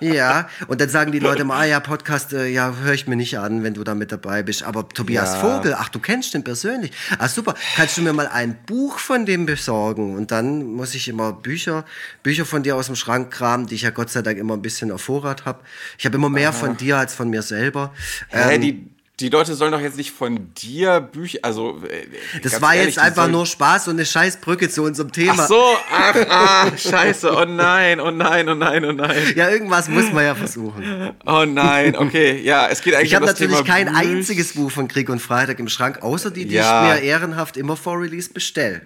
Ja, 0.00 0.48
und 0.66 0.80
dann 0.80 0.88
sagen 0.88 1.12
die 1.12 1.18
Leute 1.18 1.44
mal, 1.44 1.60
ah 1.60 1.64
ja, 1.64 1.80
Podcast, 1.80 2.32
äh, 2.32 2.48
ja, 2.48 2.74
höre 2.82 2.94
ich 2.94 3.06
mir 3.06 3.16
nicht 3.16 3.38
an, 3.38 3.62
wenn 3.62 3.74
du 3.74 3.84
da 3.84 3.94
mit 3.94 4.10
dabei 4.10 4.42
bist. 4.42 4.62
Aber 4.62 4.88
Tobias 4.88 5.34
ja. 5.34 5.40
Vogel, 5.40 5.74
ach, 5.78 5.88
du 5.88 6.00
kennst 6.00 6.34
den 6.34 6.44
persönlich. 6.44 6.92
Ah, 7.18 7.28
super. 7.28 7.54
Kannst 7.76 7.96
du 7.96 8.02
mir 8.02 8.12
mal 8.12 8.26
ein 8.26 8.58
Buch 8.66 8.98
von 8.98 9.26
dem 9.26 9.46
besorgen? 9.46 10.16
Und 10.16 10.30
dann 10.30 10.64
muss 10.64 10.94
ich 10.94 11.08
immer 11.08 11.32
Bücher, 11.32 11.84
Bücher 12.22 12.44
von 12.44 12.62
dir 12.62 12.76
aus 12.76 12.86
dem 12.86 12.96
Schrank 12.96 13.30
kramen, 13.30 13.66
die 13.66 13.76
ich 13.76 13.82
ja 13.82 13.90
Gott 13.90 14.10
sei 14.10 14.22
Dank 14.22 14.38
immer 14.38 14.54
ein 14.54 14.62
bisschen 14.62 14.90
auf 14.90 15.02
Vorrat 15.02 15.44
habe. 15.44 15.60
Ich 15.98 16.04
habe 16.04 16.16
immer 16.16 16.30
mehr 16.30 16.50
Aha. 16.50 16.56
von 16.56 16.76
dir 16.76 16.98
als 16.98 17.14
von 17.14 17.30
mir 17.30 17.42
selber. 17.42 17.94
Ähm, 18.32 18.60
die 18.60 18.97
die 19.20 19.30
Leute 19.30 19.54
sollen 19.54 19.72
doch 19.72 19.80
jetzt 19.80 19.96
nicht 19.96 20.12
von 20.12 20.54
dir 20.54 21.00
Bücher, 21.00 21.40
also. 21.42 21.82
Äh, 21.88 22.06
das 22.42 22.62
war 22.62 22.74
ehrlich, 22.74 22.94
jetzt 22.94 23.04
einfach 23.04 23.28
nur 23.28 23.46
Spaß 23.46 23.88
und 23.88 23.94
eine 23.94 24.06
Scheißbrücke 24.06 24.68
zu 24.68 24.84
unserem 24.84 25.10
Thema. 25.10 25.34
Ach 25.38 25.48
so, 25.48 25.62
ach, 25.92 26.16
ach, 26.28 26.78
scheiße, 26.78 27.32
oh 27.36 27.44
nein, 27.44 28.00
oh 28.00 28.12
nein, 28.12 28.48
oh 28.48 28.54
nein, 28.54 28.84
oh 28.84 28.92
nein. 28.92 29.32
Ja, 29.34 29.50
irgendwas 29.50 29.88
muss 29.88 30.12
man 30.12 30.24
ja 30.24 30.34
versuchen. 30.34 31.12
Oh 31.26 31.44
nein, 31.44 31.96
okay, 31.96 32.40
ja, 32.42 32.68
es 32.68 32.80
geht 32.82 32.94
eigentlich 32.94 33.08
Ich 33.08 33.14
habe 33.16 33.24
um 33.24 33.30
natürlich 33.30 33.56
Thema 33.56 33.68
kein 33.68 33.86
Büch. 33.88 33.96
einziges 33.96 34.52
Buch 34.54 34.70
von 34.70 34.86
Krieg 34.86 35.08
und 35.08 35.20
Freitag 35.20 35.58
im 35.58 35.68
Schrank, 35.68 36.02
außer 36.02 36.30
die, 36.30 36.46
die 36.46 36.54
ja. 36.54 36.94
ich 36.94 37.02
mir 37.02 37.06
ehrenhaft 37.08 37.56
immer 37.56 37.76
vor 37.76 38.00
Release 38.00 38.32
bestelle. 38.32 38.82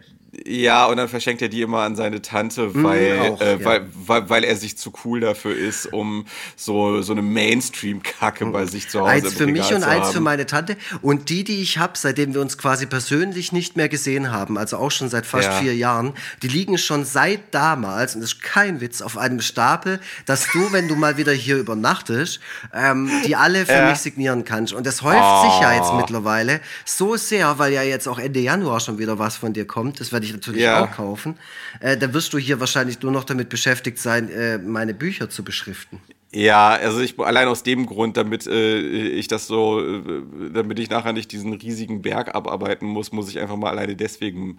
Ja, 0.47 0.87
und 0.87 0.97
dann 0.97 1.11
verschenkt 1.11 1.43
er 1.43 1.51
die 1.51 1.61
immer 1.61 1.81
an 1.81 1.95
seine 1.95 2.23
Tante, 2.23 2.71
mhm, 2.73 2.85
weil, 2.85 3.21
auch, 3.21 3.41
äh, 3.43 3.53
ja. 3.59 3.65
weil, 3.65 3.87
weil, 3.93 4.31
weil 4.31 4.45
er 4.45 4.57
sich 4.57 4.79
zu 4.79 4.91
cool 5.05 5.21
dafür 5.21 5.55
ist, 5.55 5.93
um 5.93 6.25
so, 6.57 7.03
so 7.03 7.13
eine 7.13 7.21
Mainstream-Kacke 7.21 8.47
bei 8.47 8.65
sich 8.65 8.89
zu 8.89 9.01
Hause 9.01 9.11
Eins 9.11 9.35
für 9.35 9.47
mich 9.47 9.75
und 9.75 9.85
eins 9.85 10.11
für 10.11 10.21
meine 10.21 10.47
Tante. 10.47 10.79
Und 11.03 11.29
die, 11.29 11.45
die 11.45 11.61
ich 11.61 11.77
habe, 11.77 11.93
seitdem 11.99 12.33
wir 12.33 12.41
uns 12.41 12.57
quasi 12.57 12.87
persönlich 12.87 13.53
nicht 13.53 13.77
mehr 13.77 13.91
gesehen 13.91 14.31
haben, 14.31 14.57
also 14.57 14.79
auch 14.79 14.91
schon 14.91 15.11
seit 15.11 15.27
fast 15.27 15.49
ja. 15.49 15.59
vier 15.59 15.77
Jahren, 15.77 16.15
die 16.43 16.49
liegen 16.49 16.79
schon 16.79 17.05
seit 17.05 17.55
damals, 17.55 18.15
und 18.15 18.23
das 18.23 18.33
ist 18.33 18.43
kein 18.43 18.81
Witz, 18.81 19.03
auf 19.03 19.19
einem 19.19 19.43
Stapel, 19.43 20.01
dass 20.25 20.47
du, 20.51 20.73
wenn 20.73 20.89
du 20.89 20.97
mal 20.97 21.19
wieder 21.19 21.33
hier 21.33 21.59
übernachtest, 21.59 22.41
ähm, 22.73 23.11
die 23.27 23.37
alle 23.37 23.67
für 23.67 23.73
ja. 23.73 23.91
mich 23.91 23.99
signieren 23.99 24.47
kannst. 24.47 24.73
Und 24.73 24.87
das 24.87 25.03
häuft 25.03 25.21
oh. 25.21 25.43
sich 25.51 25.61
ja 25.61 25.75
jetzt 25.75 25.91
oh. 25.93 25.97
mittlerweile 25.97 26.63
so 26.87 27.17
sehr, 27.17 27.59
weil 27.59 27.75
ja 27.75 27.83
jetzt 27.83 28.09
auch 28.09 28.19
Ende 28.19 28.41
Januar 28.41 28.81
schon 28.81 28.99
wieder 28.99 29.19
was 29.19 29.37
von 29.37 29.53
dir 29.53 29.67
kommt. 29.67 30.01
Das 30.01 30.11
werde 30.23 30.27
ich 30.27 30.33
natürlich 30.33 30.63
ja. 30.63 30.85
auch 30.85 30.91
kaufen. 30.91 31.37
Äh, 31.81 31.97
da 31.97 32.13
wirst 32.15 32.33
du 32.33 32.39
hier 32.39 32.61
wahrscheinlich 32.61 33.01
nur 33.03 33.13
noch 33.13 33.25
damit 33.25 33.49
beschäftigt 33.49 33.99
sein, 33.99 34.31
äh, 34.31 34.59
meine 34.59 34.95
Bücher 34.95 35.29
zu 35.29 35.43
beschriften. 35.45 36.01
Ja, 36.35 36.71
also 36.71 37.01
ich 37.01 37.19
allein 37.19 37.47
aus 37.49 37.63
dem 37.63 37.85
Grund, 37.85 38.17
damit 38.17 38.47
äh, 38.47 38.79
ich 38.79 39.29
das 39.29 39.47
so, 39.47 39.81
äh, 39.81 40.23
damit 40.53 40.79
ich 40.79 40.89
nachher 40.89 41.13
nicht 41.13 41.31
diesen 41.31 41.53
riesigen 41.53 42.01
Berg 42.01 42.35
abarbeiten 42.35 42.87
muss, 42.87 43.13
muss 43.13 43.29
ich 43.29 43.39
einfach 43.39 43.57
mal 43.57 43.69
alleine 43.69 43.97
deswegen 43.97 44.59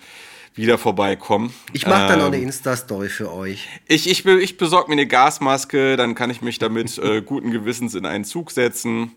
wieder 0.54 0.78
vorbeikommen. 0.78 1.52
Ich 1.72 1.88
mache 1.88 2.08
dann 2.08 2.14
ähm, 2.14 2.20
noch 2.20 2.26
eine 2.28 2.38
Insta-Story 2.38 3.10
für 3.10 3.34
euch. 3.34 3.68
Ich, 3.88 4.08
ich, 4.08 4.24
ich 4.24 4.58
besorge 4.58 4.90
mir 4.90 4.94
eine 4.94 5.08
Gasmaske, 5.08 5.98
dann 5.98 6.14
kann 6.14 6.30
ich 6.30 6.44
mich 6.44 6.60
damit 6.60 7.00
äh, 7.00 7.22
guten 7.26 7.50
Gewissens 7.50 7.96
in 7.96 8.06
einen 8.06 8.24
Zug 8.24 8.52
setzen 8.52 9.14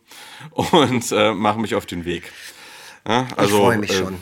und 0.53 1.13
äh, 1.13 1.35
mache 1.35 1.61
mich 1.61 1.75
auf 1.75 1.85
den 1.85 2.07
Weg. 2.07 2.33
Ja, 3.07 3.27
also, 3.37 3.57
ich 3.57 3.63
freue 3.63 3.79
mich 3.79 3.91
äh, 3.91 3.95
schon. 3.99 4.17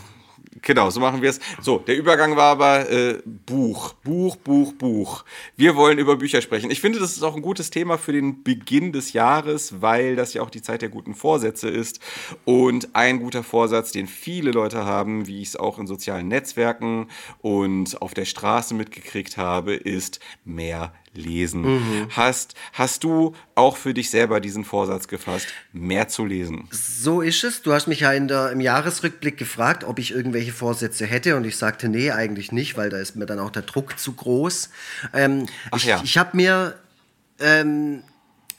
Genau, 0.63 0.91
so 0.91 1.01
machen 1.01 1.21
wir 1.21 1.31
es. 1.31 1.41
So, 1.61 1.79
der 1.79 1.97
Übergang 1.97 2.37
war 2.37 2.53
aber 2.53 2.91
äh, 2.91 3.19
Buch, 3.25 3.95
Buch, 3.95 4.37
Buch, 4.37 4.73
Buch. 4.75 5.25
Wir 5.57 5.75
wollen 5.75 5.99
über 5.99 6.17
Bücher 6.17 6.41
sprechen. 6.41 6.71
Ich 6.71 6.81
finde, 6.81 7.01
das 7.01 7.13
ist 7.13 7.23
auch 7.23 7.35
ein 7.35 7.43
gutes 7.43 7.71
Thema 7.71 7.99
für 7.99 8.13
den 8.13 8.45
Beginn 8.45 8.93
des 8.93 9.13
Jahres, 9.13 9.81
weil 9.83 10.17
das 10.17 10.33
ja 10.35 10.43
auch 10.43 10.51
die 10.51 10.63
Zeit 10.63 10.83
der 10.83 10.89
guten 10.89 11.15
Vorsätze 11.15 11.69
ist. 11.69 12.01
Und 12.45 12.95
ein 12.95 13.21
guter 13.21 13.43
Vorsatz, 13.43 13.93
den 13.93 14.07
viele 14.07 14.53
Leute 14.53 14.85
haben, 14.85 15.27
wie 15.27 15.43
ich 15.43 15.49
es 15.49 15.57
auch 15.57 15.79
in 15.79 15.87
sozialen 15.87 16.29
Netzwerken 16.29 17.09
und 17.41 18.01
auf 18.01 18.15
der 18.15 18.25
Straße 18.25 18.75
mitgekriegt 18.75 19.37
habe, 19.37 19.75
ist 19.75 20.21
mehr 20.45 20.93
lesen. 21.15 21.63
Mhm. 21.63 22.09
Hast, 22.11 22.55
hast 22.73 23.05
du 23.05 23.35
auch 23.55 23.77
für 23.77 23.95
dich 23.95 24.11
selber 24.11 24.41
diesen 24.41 24.65
Vorsatz 24.65 25.09
gefasst, 25.09 25.47
mehr 25.73 26.09
zu 26.09 26.25
lesen? 26.25 26.69
So 26.71 27.21
ist 27.21 27.45
es. 27.45 27.63
Du 27.63 27.73
hast 27.73 27.87
mich 27.87 28.01
ja 28.01 28.13
in 28.13 28.29
der, 28.29 28.51
im 28.51 28.61
Jahresrückblick 28.61 29.37
gefragt, 29.37 29.85
ob 29.85 29.99
ich 29.99 30.11
irgendwelche 30.11 30.53
Vorsätze 30.53 31.07
hätte 31.07 31.37
und 31.37 31.45
ich 31.45 31.57
sagte, 31.57 31.89
nee, 31.89 32.11
eigentlich 32.11 32.53
nicht, 32.53 32.77
weil 32.77 32.91
da 32.91 32.99
ist 32.99 33.17
mir 33.17 33.27
dann 33.27 33.39
auch 33.39 33.51
der 33.51 33.63
Druck 33.63 33.99
zu 33.99 34.13
groß. 34.13 34.71
Ähm, 35.13 35.47
Ach 35.71 35.79
ich 35.79 35.85
ja. 35.85 36.01
ich 36.03 36.19
habe 36.19 36.37
mir 36.37 36.79
ähm, 37.39 38.03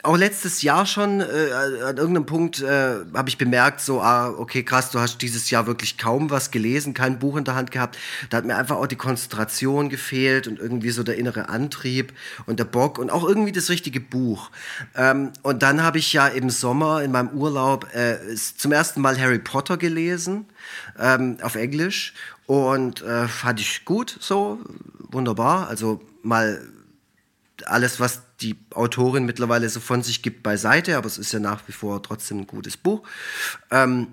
auch 0.05 0.17
letztes 0.17 0.61
Jahr 0.61 0.85
schon, 0.85 1.21
äh, 1.21 1.51
an 1.53 1.97
irgendeinem 1.97 2.25
Punkt 2.25 2.61
äh, 2.61 2.95
habe 3.13 3.29
ich 3.29 3.37
bemerkt, 3.37 3.81
so, 3.81 4.01
ah, 4.01 4.29
okay, 4.29 4.63
krass, 4.63 4.91
du 4.91 4.99
hast 4.99 5.21
dieses 5.21 5.49
Jahr 5.49 5.67
wirklich 5.67 5.97
kaum 5.97 6.29
was 6.29 6.51
gelesen, 6.51 6.93
kein 6.93 7.19
Buch 7.19 7.37
in 7.37 7.43
der 7.43 7.55
Hand 7.55 7.71
gehabt. 7.71 7.97
Da 8.29 8.37
hat 8.37 8.45
mir 8.45 8.55
einfach 8.55 8.77
auch 8.77 8.87
die 8.87 8.95
Konzentration 8.95 9.89
gefehlt 9.89 10.47
und 10.47 10.59
irgendwie 10.59 10.91
so 10.91 11.03
der 11.03 11.17
innere 11.17 11.49
Antrieb 11.49 12.13
und 12.45 12.59
der 12.59 12.65
Bock 12.65 12.99
und 12.99 13.09
auch 13.09 13.27
irgendwie 13.27 13.51
das 13.51 13.69
richtige 13.69 13.99
Buch. 13.99 14.51
Ähm, 14.95 15.31
und 15.41 15.61
dann 15.61 15.83
habe 15.83 15.97
ich 15.97 16.13
ja 16.13 16.27
im 16.27 16.49
Sommer 16.49 17.01
in 17.03 17.11
meinem 17.11 17.29
Urlaub 17.29 17.87
äh, 17.93 18.17
zum 18.35 18.71
ersten 18.71 19.01
Mal 19.01 19.19
Harry 19.19 19.39
Potter 19.39 19.77
gelesen, 19.77 20.45
ähm, 20.99 21.37
auf 21.41 21.55
Englisch. 21.55 22.13
Und 22.45 23.01
äh, 23.01 23.27
fand 23.27 23.59
ich 23.59 23.85
gut 23.85 24.17
so, 24.19 24.59
wunderbar. 25.09 25.67
Also 25.67 26.01
mal 26.21 26.61
alles, 27.65 27.99
was 27.99 28.21
die 28.41 28.55
Autorin 28.71 29.25
mittlerweile 29.25 29.69
so 29.69 29.79
von 29.79 30.03
sich 30.03 30.21
gibt, 30.21 30.43
beiseite, 30.43 30.97
aber 30.97 31.07
es 31.07 31.17
ist 31.17 31.31
ja 31.31 31.39
nach 31.39 31.61
wie 31.67 31.71
vor 31.71 32.03
trotzdem 32.03 32.39
ein 32.39 32.47
gutes 32.47 32.77
Buch. 32.77 33.07
Ähm, 33.71 34.07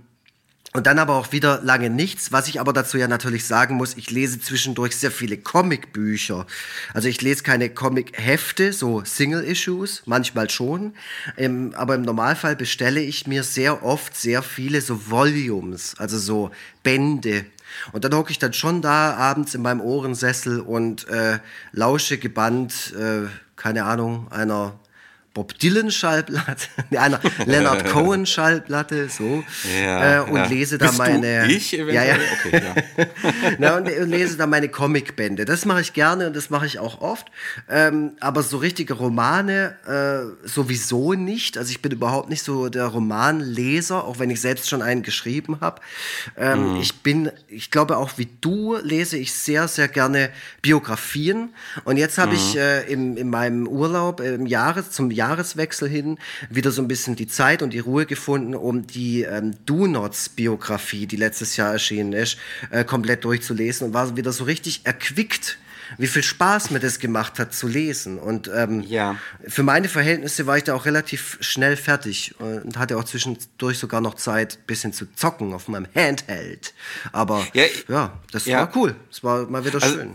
und 0.74 0.86
dann 0.86 0.98
aber 0.98 1.16
auch 1.16 1.32
wieder 1.32 1.60
lange 1.62 1.90
nichts, 1.90 2.32
was 2.32 2.48
ich 2.48 2.58
aber 2.58 2.72
dazu 2.72 2.96
ja 2.96 3.06
natürlich 3.06 3.46
sagen 3.46 3.74
muss, 3.74 3.94
ich 3.94 4.10
lese 4.10 4.40
zwischendurch 4.40 4.96
sehr 4.96 5.10
viele 5.10 5.36
Comicbücher. 5.36 6.46
Also 6.94 7.08
ich 7.08 7.20
lese 7.20 7.42
keine 7.42 7.68
Comic-Hefte, 7.68 8.72
so 8.72 9.04
Single-Issues, 9.04 10.04
manchmal 10.06 10.48
schon, 10.48 10.94
ähm, 11.36 11.74
aber 11.76 11.94
im 11.94 12.02
Normalfall 12.02 12.56
bestelle 12.56 13.02
ich 13.02 13.26
mir 13.26 13.42
sehr 13.42 13.84
oft 13.84 14.16
sehr 14.16 14.42
viele 14.42 14.80
so 14.80 15.10
Volumes, 15.10 15.94
also 15.98 16.18
so 16.18 16.50
Bände. 16.82 17.44
Und 17.92 18.04
dann 18.04 18.14
hocke 18.14 18.30
ich 18.30 18.38
dann 18.38 18.54
schon 18.54 18.80
da 18.80 19.14
abends 19.14 19.54
in 19.54 19.62
meinem 19.62 19.80
Ohrensessel 19.82 20.60
und 20.60 21.06
äh, 21.08 21.38
lausche 21.72 22.16
gebannt, 22.16 22.94
äh, 22.98 23.28
keine 23.62 23.84
Ahnung, 23.84 24.26
einer 24.30 24.72
Bob 25.34 25.58
Dylan 25.58 25.90
Schallplatte, 25.90 26.68
einer 26.98 27.18
Leonard 27.46 27.84
Cohen 27.90 28.26
Schallplatte, 28.26 29.08
so 29.08 29.42
ja, 29.74 30.18
äh, 30.18 30.30
und 30.30 30.36
ja. 30.36 30.44
lese 30.44 30.76
da 30.76 30.88
Bist 30.88 30.98
meine. 30.98 31.46
Du 31.46 31.52
ich 31.52 31.72
eventuell? 31.72 31.94
Ja, 31.94 32.04
ja. 32.04 32.18
Okay, 32.38 32.62
ja. 32.98 33.06
Na, 33.58 33.76
und, 33.78 33.88
und, 33.88 34.10
lese 34.10 34.36
da 34.36 34.46
meine 34.46 34.68
Comicbände. 34.68 35.46
Das 35.46 35.64
mache 35.64 35.80
ich 35.80 35.94
gerne 35.94 36.26
und 36.26 36.36
das 36.36 36.50
mache 36.50 36.66
ich 36.66 36.78
auch 36.78 37.00
oft. 37.00 37.28
Ähm, 37.70 38.12
aber 38.20 38.42
so 38.42 38.58
richtige 38.58 38.92
Romane 38.92 39.76
äh, 39.86 40.46
sowieso 40.46 41.14
nicht. 41.14 41.56
Also 41.56 41.70
ich 41.70 41.80
bin 41.80 41.92
überhaupt 41.92 42.28
nicht 42.28 42.42
so 42.42 42.68
der 42.68 42.86
Romanleser, 42.86 44.04
auch 44.04 44.18
wenn 44.18 44.28
ich 44.28 44.40
selbst 44.40 44.68
schon 44.68 44.82
einen 44.82 45.02
geschrieben 45.02 45.60
habe. 45.62 45.80
Ähm, 46.36 46.74
mhm. 46.74 46.80
Ich 46.80 47.02
bin, 47.02 47.30
ich 47.48 47.70
glaube 47.70 47.96
auch 47.96 48.18
wie 48.18 48.28
du 48.42 48.76
lese 48.82 49.16
ich 49.16 49.32
sehr, 49.32 49.66
sehr 49.66 49.88
gerne 49.88 50.28
Biografien. 50.60 51.54
Und 51.84 51.96
jetzt 51.96 52.18
habe 52.18 52.32
mhm. 52.32 52.36
ich 52.36 52.56
äh, 52.58 52.82
im, 52.92 53.16
in 53.16 53.30
meinem 53.30 53.66
Urlaub 53.66 54.20
im 54.20 54.44
Jahres 54.44 54.90
zum 54.90 55.10
Jahr 55.10 55.21
Jahreswechsel 55.22 55.88
hin 55.88 56.18
wieder 56.50 56.70
so 56.70 56.82
ein 56.82 56.88
bisschen 56.88 57.16
die 57.16 57.28
Zeit 57.28 57.62
und 57.62 57.72
die 57.72 57.78
Ruhe 57.78 58.06
gefunden, 58.06 58.54
um 58.54 58.86
die 58.86 59.22
ähm, 59.22 59.54
Do-Nots-Biografie, 59.66 61.06
die 61.06 61.16
letztes 61.16 61.56
Jahr 61.56 61.72
erschienen 61.72 62.12
ist, 62.12 62.38
äh, 62.70 62.84
komplett 62.84 63.24
durchzulesen 63.24 63.88
und 63.88 63.94
war 63.94 64.16
wieder 64.16 64.32
so 64.32 64.44
richtig 64.44 64.82
erquickt 64.84 65.58
wie 65.98 66.06
viel 66.06 66.22
Spaß 66.22 66.70
mir 66.70 66.80
das 66.80 66.98
gemacht 66.98 67.38
hat 67.38 67.52
zu 67.52 67.68
lesen. 67.68 68.18
Und 68.18 68.50
ähm, 68.54 68.82
ja. 68.88 69.16
für 69.46 69.62
meine 69.62 69.88
Verhältnisse 69.88 70.46
war 70.46 70.56
ich 70.56 70.64
da 70.64 70.74
auch 70.74 70.86
relativ 70.86 71.36
schnell 71.40 71.76
fertig 71.76 72.34
und 72.38 72.78
hatte 72.78 72.96
auch 72.96 73.04
zwischendurch 73.04 73.78
sogar 73.78 74.00
noch 74.00 74.14
Zeit, 74.14 74.58
ein 74.58 74.66
bisschen 74.66 74.92
zu 74.94 75.12
zocken 75.14 75.52
auf 75.52 75.68
meinem 75.68 75.86
Handheld. 75.94 76.72
Aber 77.12 77.46
ja, 77.52 77.64
ja 77.88 78.12
das 78.30 78.46
ja. 78.46 78.60
war 78.60 78.76
cool. 78.76 78.94
Es 79.10 79.22
war 79.22 79.46
mal 79.50 79.64
wieder 79.66 79.82
also, 79.82 79.96
schön. 79.96 80.14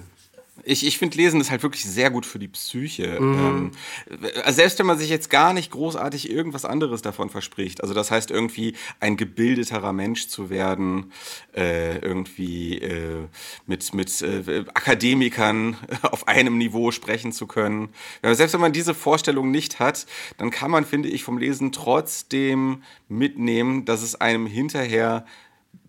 Ich, 0.68 0.86
ich 0.86 0.98
finde, 0.98 1.18
Lesen 1.18 1.40
ist 1.40 1.50
halt 1.50 1.64
wirklich 1.64 1.86
sehr 1.86 2.10
gut 2.10 2.26
für 2.26 2.40
die 2.40 2.50
Psyche. 2.50 3.20
Mhm. 3.20 3.72
Ähm, 4.10 4.32
selbst 4.48 4.78
wenn 4.80 4.86
man 4.86 4.98
sich 4.98 5.10
jetzt 5.10 5.30
gar 5.30 5.54
nicht 5.54 5.72
großartig 5.72 6.30
irgendwas 6.30 6.66
anderes 6.66 7.02
davon 7.02 7.30
verspricht. 7.30 7.82
Also 7.82 7.94
das 7.94 8.12
heißt 8.12 8.32
irgendwie 8.32 8.76
ein 9.00 9.16
gebildeterer 9.16 9.94
Mensch 9.94 10.28
zu 10.28 10.50
werden, 10.50 11.12
äh, 11.56 11.98
irgendwie 12.00 12.80
äh, 12.80 13.28
mit, 13.66 13.94
mit 13.94 14.22
äh, 14.22 14.66
Akademikern 14.74 15.78
auf 16.02 16.28
einem 16.28 16.58
Niveau 16.58 16.92
sprechen 16.92 17.32
zu 17.32 17.48
können. 17.48 17.90
Ja, 18.24 18.36
selbst 18.36 18.54
wenn 18.54 18.62
man 18.62 18.74
diese 18.74 18.94
Vorstellung 18.94 19.52
nicht 19.52 19.80
hat, 19.80 20.06
dann 20.38 20.52
kann 20.52 20.70
man, 20.70 20.86
finde 20.86 21.10
ich, 21.10 21.24
vom 21.24 21.38
Lesen 21.38 21.72
trotzdem 21.72 22.84
mitnehmen, 23.08 23.86
dass 23.86 24.02
es 24.02 24.16
einem 24.16 24.48
hinterher 24.48 25.26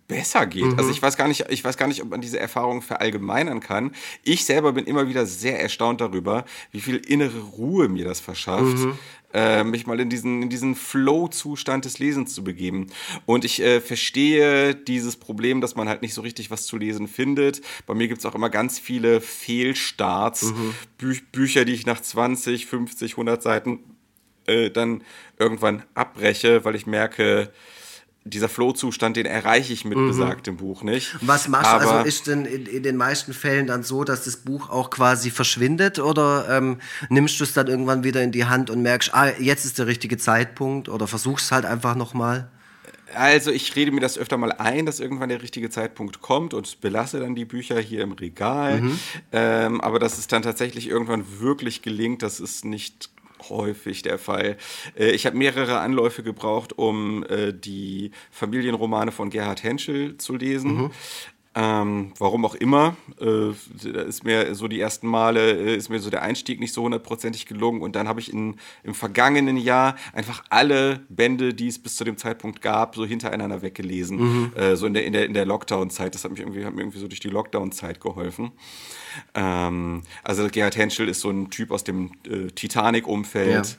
besser 0.08 0.46
geht. 0.46 0.64
Also 0.64 0.72
mhm. 0.72 0.78
Also 0.78 0.90
ich 0.90 1.02
weiß 1.02 1.16
gar 1.16 1.28
nicht, 1.28 1.44
ich 1.50 1.62
weiß 1.62 1.76
gar 1.76 1.86
nicht, 1.86 2.02
ob 2.02 2.08
man 2.08 2.20
diese 2.20 2.40
Erfahrung 2.40 2.82
verallgemeinern 2.82 3.60
kann. 3.60 3.92
Ich 4.24 4.44
selber 4.44 4.72
bin 4.72 4.86
immer 4.86 5.06
wieder 5.06 5.26
sehr 5.26 5.60
erstaunt 5.60 6.00
darüber, 6.00 6.44
wie 6.72 6.80
viel 6.80 6.96
innere 6.96 7.38
Ruhe 7.40 7.88
mir 7.88 8.04
das 8.04 8.18
verschafft. 8.18 8.78
Mhm. 8.78 8.98
Äh, 9.34 9.62
mich 9.62 9.86
mal 9.86 10.00
in 10.00 10.08
diesen, 10.08 10.42
in 10.42 10.48
diesen 10.48 10.74
Flow-Zustand 10.74 11.84
des 11.84 11.98
Lesens 11.98 12.32
zu 12.32 12.42
begeben. 12.42 12.86
Und 13.26 13.44
ich 13.44 13.60
äh, 13.60 13.82
verstehe 13.82 14.74
dieses 14.74 15.16
Problem, 15.16 15.60
dass 15.60 15.76
man 15.76 15.86
halt 15.86 16.00
nicht 16.00 16.14
so 16.14 16.22
richtig 16.22 16.50
was 16.50 16.64
zu 16.64 16.78
lesen 16.78 17.08
findet. 17.08 17.60
Bei 17.86 17.92
mir 17.92 18.08
gibt 18.08 18.20
es 18.20 18.26
auch 18.26 18.34
immer 18.34 18.48
ganz 18.48 18.78
viele 18.78 19.20
Fehlstarts, 19.20 20.44
mhm. 20.44 20.74
Bü 20.96 21.14
Bücher, 21.30 21.66
die 21.66 21.74
ich 21.74 21.84
nach 21.84 22.00
20, 22.00 22.64
50, 22.64 23.12
100 23.12 23.42
Seiten 23.42 23.80
äh, 24.46 24.70
dann 24.70 25.04
irgendwann 25.38 25.82
abbreche, 25.92 26.64
weil 26.64 26.74
ich 26.74 26.86
merke, 26.86 27.52
dieser 28.28 28.48
Flow-Zustand, 28.48 29.16
den 29.16 29.26
erreiche 29.26 29.72
ich 29.72 29.84
mit 29.84 29.98
mhm. 29.98 30.08
besagtem 30.08 30.56
Buch 30.56 30.82
nicht. 30.82 31.16
Was 31.20 31.48
machst 31.48 31.72
du? 31.72 31.76
Also 31.76 32.06
ist 32.06 32.26
denn 32.26 32.44
in, 32.44 32.66
in, 32.66 32.82
den 32.82 32.96
meisten 32.96 33.32
Fällen 33.32 33.66
dann 33.66 33.82
so, 33.82 34.04
dass 34.04 34.24
das 34.24 34.36
Buch 34.36 34.70
auch 34.70 34.90
quasi 34.90 35.30
verschwindet 35.30 35.98
oder 35.98 36.46
ähm, 36.50 36.78
nimmst 37.08 37.38
du 37.40 37.44
es 37.44 37.52
dann 37.52 37.66
irgendwann 37.66 38.04
wieder 38.04 38.22
in 38.22 38.32
die 38.32 38.44
Hand 38.44 38.70
und 38.70 38.82
merkst, 38.82 39.14
ah, 39.14 39.30
jetzt 39.38 39.64
ist 39.64 39.78
der 39.78 39.86
richtige 39.86 40.16
Zeitpunkt 40.16 40.88
oder 40.88 41.06
versuchst 41.06 41.52
halt 41.52 41.64
einfach 41.64 41.94
nochmal? 41.94 42.48
Also 43.14 43.50
ich 43.50 43.74
rede 43.74 43.90
mir 43.90 44.00
das 44.00 44.18
öfter 44.18 44.36
mal 44.36 44.52
ein, 44.52 44.84
dass 44.84 45.00
irgendwann 45.00 45.30
der 45.30 45.42
richtige 45.42 45.70
Zeitpunkt 45.70 46.20
kommt 46.20 46.52
und 46.52 46.80
belasse 46.80 47.20
dann 47.20 47.34
die 47.34 47.46
Bücher 47.46 47.78
hier 47.80 48.02
im 48.02 48.12
Regal. 48.12 48.82
Mhm. 48.82 48.98
Ähm, 49.32 49.80
aber 49.80 49.98
dass 49.98 50.18
es 50.18 50.26
dann 50.26 50.42
tatsächlich 50.42 50.88
irgendwann 50.88 51.24
wirklich 51.40 51.82
gelingt, 51.82 52.22
das 52.22 52.40
ist 52.40 52.64
nicht 52.64 53.10
häufig 53.50 54.02
der 54.02 54.18
Fall. 54.18 54.56
Äh, 54.98 55.10
ich 55.10 55.26
habe 55.26 55.36
mehrere 55.36 55.78
Anläufe 55.80 56.22
gebraucht, 56.22 56.78
um 56.78 57.24
äh, 57.24 57.52
die 57.52 58.10
Familienromane 58.30 59.12
von 59.12 59.30
Gerhard 59.30 59.62
Henschel 59.62 60.16
zu 60.18 60.36
lesen. 60.36 60.74
Mhm. 60.74 60.90
Ähm, 61.60 62.12
warum 62.18 62.44
auch 62.44 62.54
immer, 62.54 62.96
äh, 63.20 63.50
ist 64.06 64.22
mir 64.22 64.54
so 64.54 64.68
die 64.68 64.78
ersten 64.78 65.08
Male, 65.08 65.58
äh, 65.58 65.74
ist 65.74 65.88
mir 65.88 65.98
so 65.98 66.08
der 66.08 66.22
Einstieg 66.22 66.60
nicht 66.60 66.72
so 66.72 66.84
hundertprozentig 66.84 67.46
gelungen. 67.46 67.82
Und 67.82 67.96
dann 67.96 68.06
habe 68.06 68.20
ich 68.20 68.32
in, 68.32 68.54
im 68.84 68.94
vergangenen 68.94 69.56
Jahr 69.56 69.96
einfach 70.12 70.44
alle 70.50 71.00
Bände, 71.08 71.54
die 71.54 71.66
es 71.66 71.80
bis 71.80 71.96
zu 71.96 72.04
dem 72.04 72.16
Zeitpunkt 72.16 72.62
gab, 72.62 72.94
so 72.94 73.04
hintereinander 73.04 73.60
weggelesen. 73.60 74.18
Mhm. 74.18 74.52
Äh, 74.54 74.76
so 74.76 74.86
in 74.86 74.94
der, 74.94 75.04
in 75.04 75.12
der, 75.12 75.26
in 75.26 75.34
der 75.34 75.46
Lockdown-Zeit. 75.46 76.14
Das 76.14 76.22
hat 76.22 76.30
mich 76.30 76.38
irgendwie, 76.38 76.64
hat 76.64 76.74
mir 76.74 76.82
irgendwie 76.82 77.00
so 77.00 77.08
durch 77.08 77.18
die 77.18 77.28
Lockdown-Zeit 77.28 78.00
geholfen. 78.00 78.52
Ähm, 79.34 80.02
also 80.22 80.46
Gerhard 80.48 80.76
Henschel 80.76 81.08
ist 81.08 81.22
so 81.22 81.30
ein 81.30 81.50
Typ 81.50 81.72
aus 81.72 81.82
dem 81.82 82.12
äh, 82.24 82.52
Titanic-Umfeld, 82.52 83.66
ja 83.66 83.74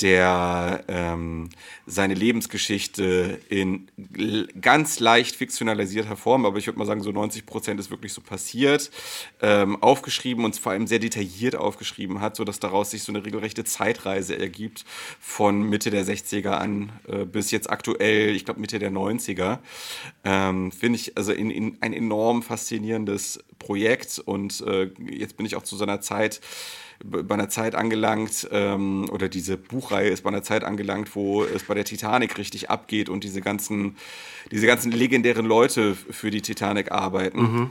der 0.00 0.84
ähm, 0.88 1.50
seine 1.86 2.14
Lebensgeschichte 2.14 3.40
in 3.48 3.88
ganz 4.60 5.00
leicht 5.00 5.36
fiktionalisierter 5.36 6.16
Form, 6.16 6.44
aber 6.44 6.58
ich 6.58 6.66
würde 6.66 6.78
mal 6.78 6.84
sagen, 6.84 7.02
so 7.02 7.10
90 7.10 7.46
Prozent 7.46 7.80
ist 7.80 7.90
wirklich 7.90 8.12
so 8.12 8.20
passiert, 8.20 8.90
ähm, 9.40 9.82
aufgeschrieben 9.82 10.44
und 10.44 10.56
vor 10.56 10.72
allem 10.72 10.86
sehr 10.86 10.98
detailliert 10.98 11.56
aufgeschrieben 11.56 12.20
hat, 12.20 12.36
sodass 12.36 12.60
daraus 12.60 12.90
sich 12.90 13.02
so 13.02 13.12
eine 13.12 13.24
regelrechte 13.24 13.64
Zeitreise 13.64 14.38
ergibt 14.38 14.84
von 15.20 15.62
Mitte 15.62 15.90
der 15.90 16.04
60er 16.04 16.50
an 16.50 16.92
äh, 17.08 17.24
bis 17.24 17.50
jetzt 17.50 17.70
aktuell, 17.70 18.36
ich 18.36 18.44
glaube 18.44 18.60
Mitte 18.60 18.78
der 18.78 18.92
90er. 18.92 19.58
Ähm, 20.24 20.70
Finde 20.72 20.98
ich 20.98 21.16
also 21.16 21.32
in, 21.32 21.50
in 21.50 21.76
ein 21.80 21.92
enorm 21.92 22.42
faszinierendes 22.42 23.42
Projekt 23.58 24.18
und 24.18 24.60
äh, 24.60 24.90
jetzt 25.10 25.36
bin 25.36 25.46
ich 25.46 25.56
auch 25.56 25.62
zu 25.64 25.76
seiner 25.76 26.00
Zeit 26.00 26.40
bei 27.04 27.34
einer 27.34 27.48
Zeit 27.48 27.74
angelangt, 27.74 28.48
ähm, 28.50 29.08
oder 29.10 29.28
diese 29.28 29.56
Buchreihe 29.56 30.08
ist 30.08 30.22
bei 30.22 30.30
einer 30.30 30.42
Zeit 30.42 30.64
angelangt, 30.64 31.14
wo 31.14 31.44
es 31.44 31.64
bei 31.64 31.74
der 31.74 31.84
Titanic 31.84 32.38
richtig 32.38 32.70
abgeht 32.70 33.08
und 33.08 33.24
diese 33.24 33.40
ganzen, 33.40 33.96
diese 34.50 34.66
ganzen 34.66 34.90
legendären 34.90 35.46
Leute 35.46 35.94
für 35.94 36.30
die 36.30 36.42
Titanic 36.42 36.90
arbeiten. 36.90 37.40
Mhm. 37.40 37.70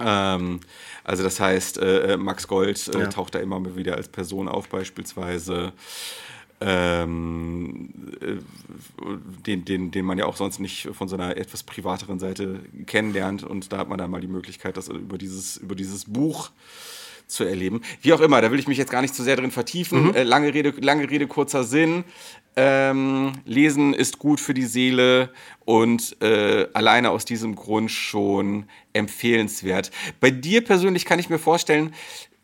Ähm, 0.00 0.60
also 1.04 1.22
das 1.22 1.40
heißt, 1.40 1.78
äh, 1.78 2.12
äh 2.12 2.16
Max 2.16 2.48
Gold 2.48 2.88
äh, 2.94 3.00
ja. 3.00 3.06
taucht 3.06 3.34
da 3.34 3.38
immer 3.38 3.60
mal 3.60 3.76
wieder 3.76 3.96
als 3.96 4.08
Person 4.08 4.48
auf 4.48 4.68
beispielsweise. 4.68 5.72
Ähm, 6.60 7.90
äh, 8.20 8.36
den, 9.44 9.64
den, 9.64 9.90
den 9.90 10.04
man 10.04 10.18
ja 10.18 10.26
auch 10.26 10.36
sonst 10.36 10.60
nicht 10.60 10.88
von 10.92 11.08
so 11.08 11.16
einer 11.16 11.36
etwas 11.36 11.62
privateren 11.62 12.18
Seite 12.18 12.60
kennenlernt. 12.86 13.42
Und 13.42 13.72
da 13.72 13.78
hat 13.78 13.88
man 13.88 13.98
dann 13.98 14.10
mal 14.10 14.20
die 14.20 14.28
Möglichkeit, 14.28 14.76
das 14.76 14.88
über 14.88 15.18
dieses, 15.18 15.56
über 15.56 15.74
dieses 15.74 16.04
Buch 16.04 16.50
zu 17.26 17.44
erleben. 17.44 17.80
Wie 18.02 18.12
auch 18.12 18.20
immer, 18.20 18.40
da 18.40 18.50
will 18.50 18.58
ich 18.58 18.68
mich 18.68 18.78
jetzt 18.78 18.90
gar 18.90 19.02
nicht 19.02 19.14
zu 19.14 19.22
sehr 19.22 19.36
drin 19.36 19.50
vertiefen. 19.50 20.08
Mhm. 20.08 20.14
Äh, 20.14 20.22
lange, 20.22 20.52
Rede, 20.52 20.74
lange 20.80 21.10
Rede, 21.10 21.26
kurzer 21.26 21.64
Sinn. 21.64 22.04
Ähm, 22.56 23.32
Lesen 23.44 23.94
ist 23.94 24.18
gut 24.18 24.38
für 24.38 24.54
die 24.54 24.66
Seele 24.66 25.30
und 25.64 26.20
äh, 26.22 26.68
alleine 26.72 27.10
aus 27.10 27.24
diesem 27.24 27.56
Grund 27.56 27.90
schon 27.90 28.66
empfehlenswert. 28.92 29.90
Bei 30.20 30.30
dir 30.30 30.62
persönlich 30.62 31.04
kann 31.04 31.18
ich 31.18 31.28
mir 31.28 31.40
vorstellen, 31.40 31.92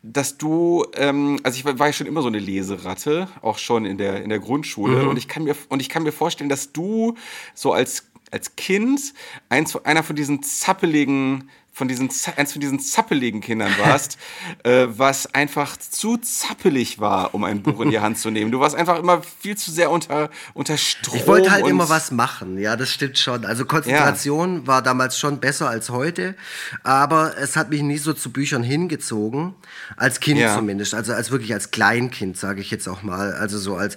dass 0.03 0.37
du, 0.37 0.85
ähm, 0.95 1.39
also 1.43 1.57
ich 1.57 1.65
war 1.65 1.87
ja 1.87 1.93
schon 1.93 2.07
immer 2.07 2.21
so 2.21 2.27
eine 2.27 2.39
Leseratte, 2.39 3.27
auch 3.41 3.57
schon 3.57 3.85
in 3.85 3.97
der, 3.97 4.23
in 4.23 4.29
der 4.29 4.39
Grundschule. 4.39 5.03
Mhm. 5.03 5.09
Und, 5.09 5.17
ich 5.17 5.27
kann 5.27 5.43
mir, 5.43 5.55
und 5.69 5.79
ich 5.79 5.89
kann 5.89 6.03
mir 6.03 6.11
vorstellen, 6.11 6.49
dass 6.49 6.73
du 6.73 7.15
so 7.53 7.71
als, 7.71 8.11
als 8.31 8.55
Kind 8.55 9.13
eins, 9.49 9.75
einer 9.85 10.03
von 10.03 10.15
diesen 10.15 10.43
zappeligen 10.43 11.49
von 11.73 11.87
diesen, 11.87 12.09
eins 12.35 12.51
von 12.51 12.59
diesen 12.59 12.79
zappeligen 12.79 13.39
Kindern 13.39 13.73
warst, 13.77 14.17
äh, 14.63 14.87
was 14.89 15.33
einfach 15.33 15.77
zu 15.77 16.17
zappelig 16.17 16.99
war, 16.99 17.33
um 17.33 17.45
ein 17.45 17.63
Buch 17.63 17.79
in 17.79 17.91
die 17.91 17.99
Hand 17.99 18.17
zu 18.17 18.29
nehmen. 18.29 18.51
Du 18.51 18.59
warst 18.59 18.75
einfach 18.75 18.99
immer 18.99 19.21
viel 19.39 19.55
zu 19.55 19.71
sehr 19.71 19.89
unter, 19.89 20.29
unter 20.53 20.77
Strom. 20.77 21.15
Ich 21.15 21.27
wollte 21.27 21.51
halt 21.51 21.65
immer 21.65 21.87
was 21.87 22.11
machen, 22.11 22.57
ja, 22.57 22.75
das 22.75 22.89
stimmt 22.89 23.17
schon. 23.17 23.45
Also 23.45 23.65
Konzentration 23.65 24.61
ja. 24.61 24.67
war 24.67 24.81
damals 24.81 25.17
schon 25.17 25.39
besser 25.39 25.69
als 25.69 25.89
heute, 25.89 26.35
aber 26.83 27.37
es 27.37 27.55
hat 27.55 27.69
mich 27.69 27.81
nie 27.81 27.97
so 27.97 28.11
zu 28.11 28.31
Büchern 28.31 28.63
hingezogen, 28.63 29.55
als 29.95 30.19
Kind 30.19 30.39
ja. 30.39 30.55
zumindest, 30.55 30.93
also 30.93 31.13
als 31.13 31.31
wirklich 31.31 31.53
als 31.53 31.71
Kleinkind, 31.71 32.37
sage 32.37 32.59
ich 32.59 32.69
jetzt 32.69 32.87
auch 32.89 33.01
mal. 33.01 33.33
Also 33.33 33.57
so 33.57 33.75
als, 33.75 33.95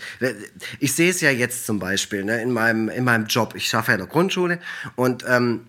ich 0.78 0.94
sehe 0.94 1.10
es 1.10 1.20
ja 1.20 1.30
jetzt 1.30 1.66
zum 1.66 1.80
Beispiel 1.80 2.24
ne, 2.24 2.40
in, 2.40 2.52
meinem, 2.52 2.88
in 2.88 3.02
meinem 3.02 3.26
Job. 3.26 3.54
Ich 3.56 3.66
schaffe 3.66 3.90
ja 3.90 3.94
in 3.96 4.00
der 4.00 4.08
Grundschule 4.08 4.60
und 4.94 5.24
ähm, 5.28 5.62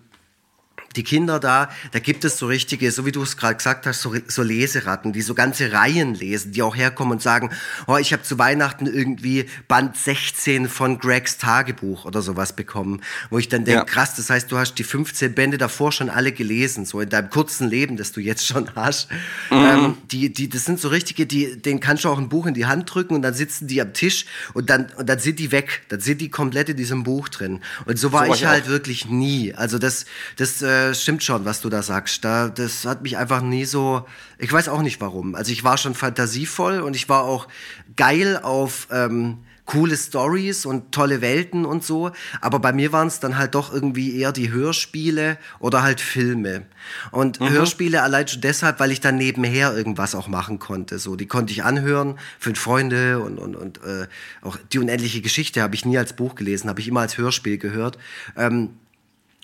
die 0.96 1.04
Kinder 1.04 1.38
da, 1.38 1.70
da 1.92 1.98
gibt 1.98 2.24
es 2.24 2.38
so 2.38 2.46
richtige, 2.46 2.90
so 2.90 3.06
wie 3.06 3.12
du 3.12 3.22
es 3.22 3.36
gerade 3.36 3.56
gesagt 3.56 3.86
hast, 3.86 4.00
so, 4.00 4.14
so, 4.26 4.42
Leseratten, 4.42 5.12
die 5.12 5.22
so 5.22 5.34
ganze 5.34 5.72
Reihen 5.72 6.14
lesen, 6.14 6.52
die 6.52 6.62
auch 6.62 6.76
herkommen 6.76 7.12
und 7.12 7.22
sagen, 7.22 7.50
oh, 7.86 7.96
ich 7.96 8.12
habe 8.12 8.22
zu 8.22 8.38
Weihnachten 8.38 8.86
irgendwie 8.86 9.46
Band 9.68 9.96
16 9.96 10.68
von 10.68 10.98
Gregs 10.98 11.38
Tagebuch 11.38 12.04
oder 12.04 12.22
sowas 12.22 12.54
bekommen, 12.54 13.02
wo 13.30 13.38
ich 13.38 13.48
dann 13.48 13.64
denke, 13.64 13.80
ja. 13.80 13.84
krass, 13.84 14.14
das 14.16 14.30
heißt, 14.30 14.50
du 14.50 14.58
hast 14.58 14.74
die 14.74 14.84
15 14.84 15.34
Bände 15.34 15.58
davor 15.58 15.92
schon 15.92 16.08
alle 16.08 16.32
gelesen, 16.32 16.84
so 16.84 17.00
in 17.00 17.08
deinem 17.08 17.30
kurzen 17.30 17.68
Leben, 17.68 17.96
das 17.96 18.12
du 18.12 18.20
jetzt 18.20 18.46
schon 18.46 18.74
hast. 18.74 19.10
Mhm. 19.50 19.56
Ähm, 19.56 19.98
die, 20.10 20.32
die, 20.32 20.48
das 20.48 20.64
sind 20.64 20.80
so 20.80 20.88
richtige, 20.88 21.26
die, 21.26 21.60
denen 21.60 21.80
kannst 21.80 22.04
du 22.04 22.08
auch 22.08 22.18
ein 22.18 22.28
Buch 22.28 22.46
in 22.46 22.54
die 22.54 22.66
Hand 22.66 22.92
drücken 22.92 23.14
und 23.14 23.22
dann 23.22 23.34
sitzen 23.34 23.66
die 23.66 23.80
am 23.80 23.92
Tisch 23.92 24.26
und 24.54 24.70
dann, 24.70 24.86
und 24.96 25.08
dann 25.08 25.18
sind 25.18 25.38
die 25.38 25.52
weg, 25.52 25.82
dann 25.88 26.00
sind 26.00 26.20
die 26.20 26.30
komplett 26.30 26.68
in 26.68 26.76
diesem 26.76 27.02
Buch 27.02 27.28
drin. 27.28 27.60
Und 27.84 27.98
so 27.98 28.12
war 28.12 28.26
so 28.26 28.32
ich, 28.32 28.40
ich 28.40 28.46
halt 28.46 28.68
wirklich 28.68 29.06
nie. 29.06 29.54
Also 29.54 29.78
das, 29.78 30.06
das 30.36 30.62
äh, 30.62 30.85
äh, 30.90 30.94
stimmt 30.94 31.22
schon, 31.22 31.44
was 31.44 31.60
du 31.60 31.68
da 31.68 31.82
sagst. 31.82 32.24
Da, 32.24 32.48
das 32.48 32.84
hat 32.84 33.02
mich 33.02 33.16
einfach 33.16 33.42
nie 33.42 33.64
so. 33.64 34.06
Ich 34.38 34.52
weiß 34.52 34.68
auch 34.68 34.82
nicht 34.82 35.00
warum. 35.00 35.34
Also 35.34 35.52
ich 35.52 35.64
war 35.64 35.78
schon 35.78 35.94
fantasievoll 35.94 36.80
und 36.80 36.96
ich 36.96 37.08
war 37.08 37.24
auch 37.24 37.48
geil 37.96 38.38
auf 38.42 38.88
ähm, 38.90 39.38
coole 39.66 39.96
Stories 39.96 40.64
und 40.64 40.92
tolle 40.92 41.20
Welten 41.20 41.66
und 41.66 41.84
so. 41.84 42.12
Aber 42.40 42.60
bei 42.60 42.72
mir 42.72 42.92
waren 42.92 43.08
es 43.08 43.20
dann 43.20 43.36
halt 43.36 43.54
doch 43.54 43.72
irgendwie 43.72 44.16
eher 44.16 44.32
die 44.32 44.50
Hörspiele 44.50 45.38
oder 45.58 45.82
halt 45.82 46.00
Filme. 46.00 46.62
Und 47.10 47.40
mhm. 47.40 47.50
Hörspiele 47.50 48.02
allein 48.02 48.28
schon 48.28 48.40
deshalb, 48.40 48.80
weil 48.80 48.92
ich 48.92 49.00
dann 49.00 49.16
nebenher 49.18 49.76
irgendwas 49.76 50.14
auch 50.14 50.28
machen 50.28 50.58
konnte. 50.58 50.98
So, 50.98 51.16
die 51.16 51.26
konnte 51.26 51.52
ich 51.52 51.64
anhören, 51.64 52.18
fünf 52.38 52.58
Freunde 52.58 53.20
und, 53.20 53.38
und, 53.38 53.56
und 53.56 53.78
äh, 53.78 54.06
auch 54.40 54.56
die 54.72 54.78
unendliche 54.78 55.20
Geschichte 55.20 55.60
habe 55.60 55.74
ich 55.74 55.84
nie 55.84 55.98
als 55.98 56.14
Buch 56.14 56.36
gelesen, 56.36 56.70
habe 56.70 56.80
ich 56.80 56.88
immer 56.88 57.00
als 57.00 57.18
Hörspiel 57.18 57.58
gehört. 57.58 57.98
Ähm, 58.36 58.70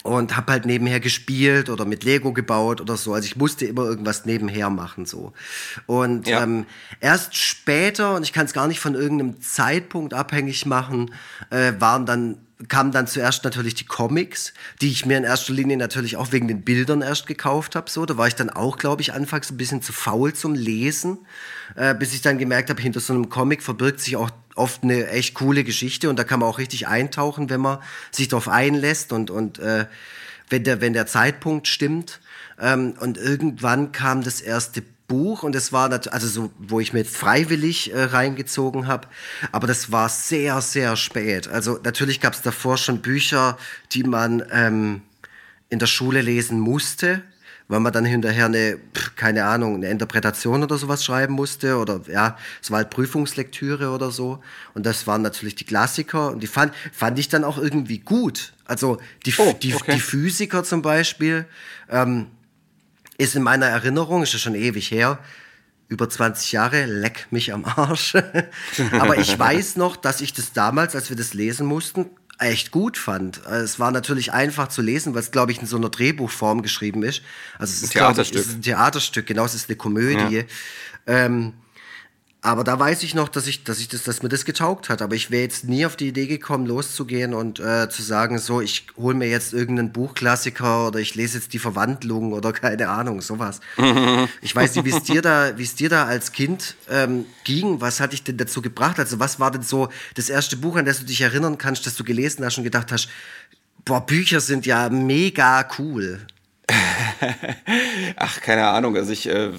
und 0.02 0.36
habe 0.36 0.52
halt 0.52 0.66
nebenher 0.66 1.00
gespielt 1.00 1.70
oder 1.70 1.84
mit 1.84 2.04
Lego 2.04 2.32
gebaut 2.32 2.80
oder 2.80 2.96
so. 2.96 3.14
Also 3.14 3.26
ich 3.26 3.36
musste 3.36 3.66
immer 3.66 3.84
irgendwas 3.84 4.24
nebenher 4.24 4.70
machen 4.70 5.06
so. 5.06 5.32
Und 5.86 6.26
ja. 6.26 6.42
ähm, 6.42 6.66
erst 7.00 7.36
später 7.36 8.16
und 8.16 8.22
ich 8.22 8.32
kann 8.32 8.46
es 8.46 8.52
gar 8.52 8.68
nicht 8.68 8.80
von 8.80 8.94
irgendeinem 8.94 9.40
Zeitpunkt 9.40 10.14
abhängig 10.14 10.66
machen, 10.66 11.14
äh, 11.50 11.72
waren 11.78 12.06
dann 12.06 12.38
kamen 12.68 12.92
dann 12.92 13.06
zuerst 13.06 13.44
natürlich 13.44 13.74
die 13.74 13.84
Comics, 13.84 14.52
die 14.80 14.90
ich 14.90 15.06
mir 15.06 15.18
in 15.18 15.24
erster 15.24 15.52
Linie 15.52 15.76
natürlich 15.76 16.16
auch 16.16 16.32
wegen 16.32 16.48
den 16.48 16.62
Bildern 16.62 17.02
erst 17.02 17.26
gekauft 17.26 17.76
habe. 17.76 17.90
So, 17.90 18.06
da 18.06 18.16
war 18.16 18.28
ich 18.28 18.34
dann 18.34 18.50
auch, 18.50 18.78
glaube 18.78 19.02
ich, 19.02 19.12
anfangs 19.12 19.50
ein 19.50 19.56
bisschen 19.56 19.82
zu 19.82 19.92
faul 19.92 20.32
zum 20.32 20.54
Lesen, 20.54 21.18
äh, 21.76 21.94
bis 21.94 22.14
ich 22.14 22.22
dann 22.22 22.38
gemerkt 22.38 22.70
habe, 22.70 22.80
hinter 22.80 23.00
so 23.00 23.12
einem 23.12 23.28
Comic 23.28 23.62
verbirgt 23.62 24.00
sich 24.00 24.16
auch 24.16 24.30
oft 24.54 24.82
eine 24.82 25.08
echt 25.08 25.34
coole 25.34 25.64
Geschichte 25.64 26.10
und 26.10 26.18
da 26.18 26.24
kann 26.24 26.40
man 26.40 26.48
auch 26.48 26.58
richtig 26.58 26.88
eintauchen, 26.88 27.50
wenn 27.50 27.60
man 27.60 27.78
sich 28.10 28.28
darauf 28.28 28.48
einlässt 28.48 29.12
und, 29.12 29.30
und 29.30 29.58
äh, 29.58 29.86
wenn, 30.48 30.64
der, 30.64 30.80
wenn 30.80 30.92
der 30.92 31.06
Zeitpunkt 31.06 31.68
stimmt. 31.68 32.20
Ähm, 32.60 32.94
und 33.00 33.16
irgendwann 33.16 33.92
kam 33.92 34.22
das 34.22 34.40
erste 34.40 34.82
Buch 35.12 35.42
und 35.42 35.54
es 35.54 35.74
war 35.74 35.90
also 36.10 36.26
so, 36.26 36.50
wo 36.58 36.80
ich 36.80 36.94
mir 36.94 37.00
jetzt 37.00 37.14
freiwillig 37.14 37.92
äh, 37.92 38.04
reingezogen 38.04 38.86
habe, 38.86 39.08
aber 39.52 39.66
das 39.66 39.92
war 39.92 40.08
sehr, 40.08 40.62
sehr 40.62 40.96
spät. 40.96 41.48
Also 41.48 41.78
natürlich 41.84 42.18
gab 42.18 42.32
es 42.32 42.40
davor 42.40 42.78
schon 42.78 43.02
Bücher, 43.02 43.58
die 43.92 44.04
man 44.04 44.42
ähm, 44.50 45.02
in 45.68 45.78
der 45.78 45.86
Schule 45.86 46.22
lesen 46.22 46.58
musste 46.58 47.22
weil 47.68 47.80
man 47.80 47.92
dann 47.92 48.04
hinterher 48.04 48.46
eine, 48.46 48.78
keine 49.16 49.46
Ahnung, 49.46 49.76
eine 49.76 49.88
Interpretation 49.88 50.62
oder 50.62 50.76
sowas 50.76 51.02
schreiben 51.02 51.32
musste 51.32 51.78
oder 51.78 52.02
ja, 52.06 52.36
es 52.60 52.70
war 52.70 52.78
halt 52.78 52.90
Prüfungslektüre 52.90 53.88
oder 53.88 54.10
so. 54.10 54.42
Und 54.74 54.84
das 54.84 55.06
waren 55.06 55.22
natürlich 55.22 55.54
die 55.54 55.64
Klassiker 55.64 56.32
und 56.32 56.42
die 56.42 56.48
fand, 56.48 56.74
fand 56.92 57.18
ich 57.18 57.30
dann 57.30 57.44
auch 57.44 57.56
irgendwie 57.56 57.98
gut. 57.98 58.52
Also 58.66 58.98
die, 59.24 59.32
oh, 59.38 59.54
die, 59.62 59.74
okay. 59.74 59.94
die 59.94 60.00
Physiker 60.00 60.64
zum 60.64 60.82
Beispiel 60.82 61.46
ähm, 61.88 62.26
ist 63.18 63.34
in 63.34 63.42
meiner 63.42 63.66
Erinnerung, 63.66 64.22
ist 64.22 64.32
ja 64.32 64.38
schon 64.38 64.54
ewig 64.54 64.90
her, 64.90 65.18
über 65.88 66.08
20 66.08 66.52
Jahre, 66.52 66.86
leck 66.86 67.28
mich 67.30 67.52
am 67.52 67.64
Arsch. 67.64 68.14
Aber 68.92 69.18
ich 69.18 69.38
weiß 69.38 69.76
noch, 69.76 69.96
dass 69.96 70.20
ich 70.20 70.32
das 70.32 70.52
damals, 70.52 70.94
als 70.94 71.10
wir 71.10 71.16
das 71.16 71.34
lesen 71.34 71.66
mussten, 71.66 72.06
echt 72.38 72.70
gut 72.70 72.96
fand. 72.96 73.44
Es 73.46 73.78
war 73.78 73.90
natürlich 73.90 74.32
einfach 74.32 74.68
zu 74.68 74.82
lesen, 74.82 75.14
weil 75.14 75.20
es, 75.20 75.30
glaube 75.30 75.52
ich, 75.52 75.60
in 75.60 75.66
so 75.66 75.76
einer 75.76 75.90
Drehbuchform 75.90 76.62
geschrieben 76.62 77.02
ist. 77.02 77.22
Also 77.58 77.72
es 77.72 77.82
ist, 77.82 77.90
ein 77.90 78.00
Theaterstück. 78.00 78.36
Ich, 78.36 78.40
es 78.40 78.48
ist 78.48 78.56
ein 78.56 78.62
Theaterstück, 78.62 79.26
genau, 79.26 79.44
es 79.44 79.54
ist 79.54 79.68
eine 79.68 79.76
Komödie. 79.76 80.38
Ja. 80.38 80.44
Ähm, 81.06 81.52
aber 82.44 82.64
da 82.64 82.76
weiß 82.76 83.04
ich 83.04 83.14
noch, 83.14 83.28
dass 83.28 83.46
ich, 83.46 83.62
dass 83.62 83.78
ich 83.78 83.86
das, 83.86 84.02
dass 84.02 84.24
mir 84.24 84.28
das 84.28 84.44
getaugt 84.44 84.88
hat. 84.88 85.00
Aber 85.00 85.14
ich 85.14 85.30
wäre 85.30 85.42
jetzt 85.42 85.68
nie 85.68 85.86
auf 85.86 85.94
die 85.94 86.08
Idee 86.08 86.26
gekommen, 86.26 86.66
loszugehen 86.66 87.34
und 87.34 87.60
äh, 87.60 87.88
zu 87.88 88.02
sagen, 88.02 88.38
so, 88.38 88.60
ich 88.60 88.88
hole 88.96 89.14
mir 89.14 89.28
jetzt 89.28 89.52
irgendeinen 89.52 89.92
Buchklassiker 89.92 90.88
oder 90.88 90.98
ich 90.98 91.14
lese 91.14 91.38
jetzt 91.38 91.52
die 91.52 91.60
Verwandlung 91.60 92.32
oder 92.32 92.52
keine 92.52 92.88
Ahnung, 92.88 93.20
sowas. 93.20 93.60
ich 94.42 94.56
weiß 94.56 94.74
nicht, 94.74 94.84
wie 94.84 94.90
es 94.90 95.04
dir 95.04 95.22
da, 95.22 95.56
wie 95.56 95.62
es 95.62 95.76
dir 95.76 95.88
da 95.88 96.06
als 96.06 96.32
Kind 96.32 96.74
ähm, 96.90 97.26
ging. 97.44 97.80
Was 97.80 98.00
hat 98.00 98.12
dich 98.12 98.24
denn 98.24 98.38
dazu 98.38 98.60
gebracht? 98.60 98.98
Also 98.98 99.20
was 99.20 99.38
war 99.38 99.52
denn 99.52 99.62
so 99.62 99.88
das 100.16 100.28
erste 100.28 100.56
Buch, 100.56 100.74
an 100.74 100.84
das 100.84 100.98
du 100.98 101.04
dich 101.04 101.20
erinnern 101.20 101.58
kannst, 101.58 101.86
das 101.86 101.94
du 101.94 102.02
gelesen 102.02 102.44
hast 102.44 102.58
und 102.58 102.64
gedacht 102.64 102.90
hast, 102.90 103.08
boah, 103.84 104.04
Bücher 104.04 104.40
sind 104.40 104.66
ja 104.66 104.88
mega 104.88 105.64
cool. 105.78 106.26
Ach, 108.16 108.40
keine 108.40 108.66
Ahnung. 108.66 108.96
Also 108.96 109.12
ich 109.12 109.28
äh, 109.28 109.50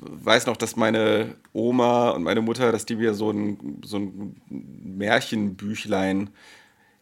weiß 0.00 0.46
noch, 0.46 0.56
dass 0.56 0.76
meine 0.76 1.36
Oma 1.52 2.10
und 2.10 2.22
meine 2.22 2.40
Mutter, 2.40 2.72
dass 2.72 2.86
die 2.86 2.96
mir 2.96 3.14
so 3.14 3.30
ein, 3.30 3.80
so 3.84 3.98
ein 3.98 4.36
Märchenbüchlein 4.48 6.30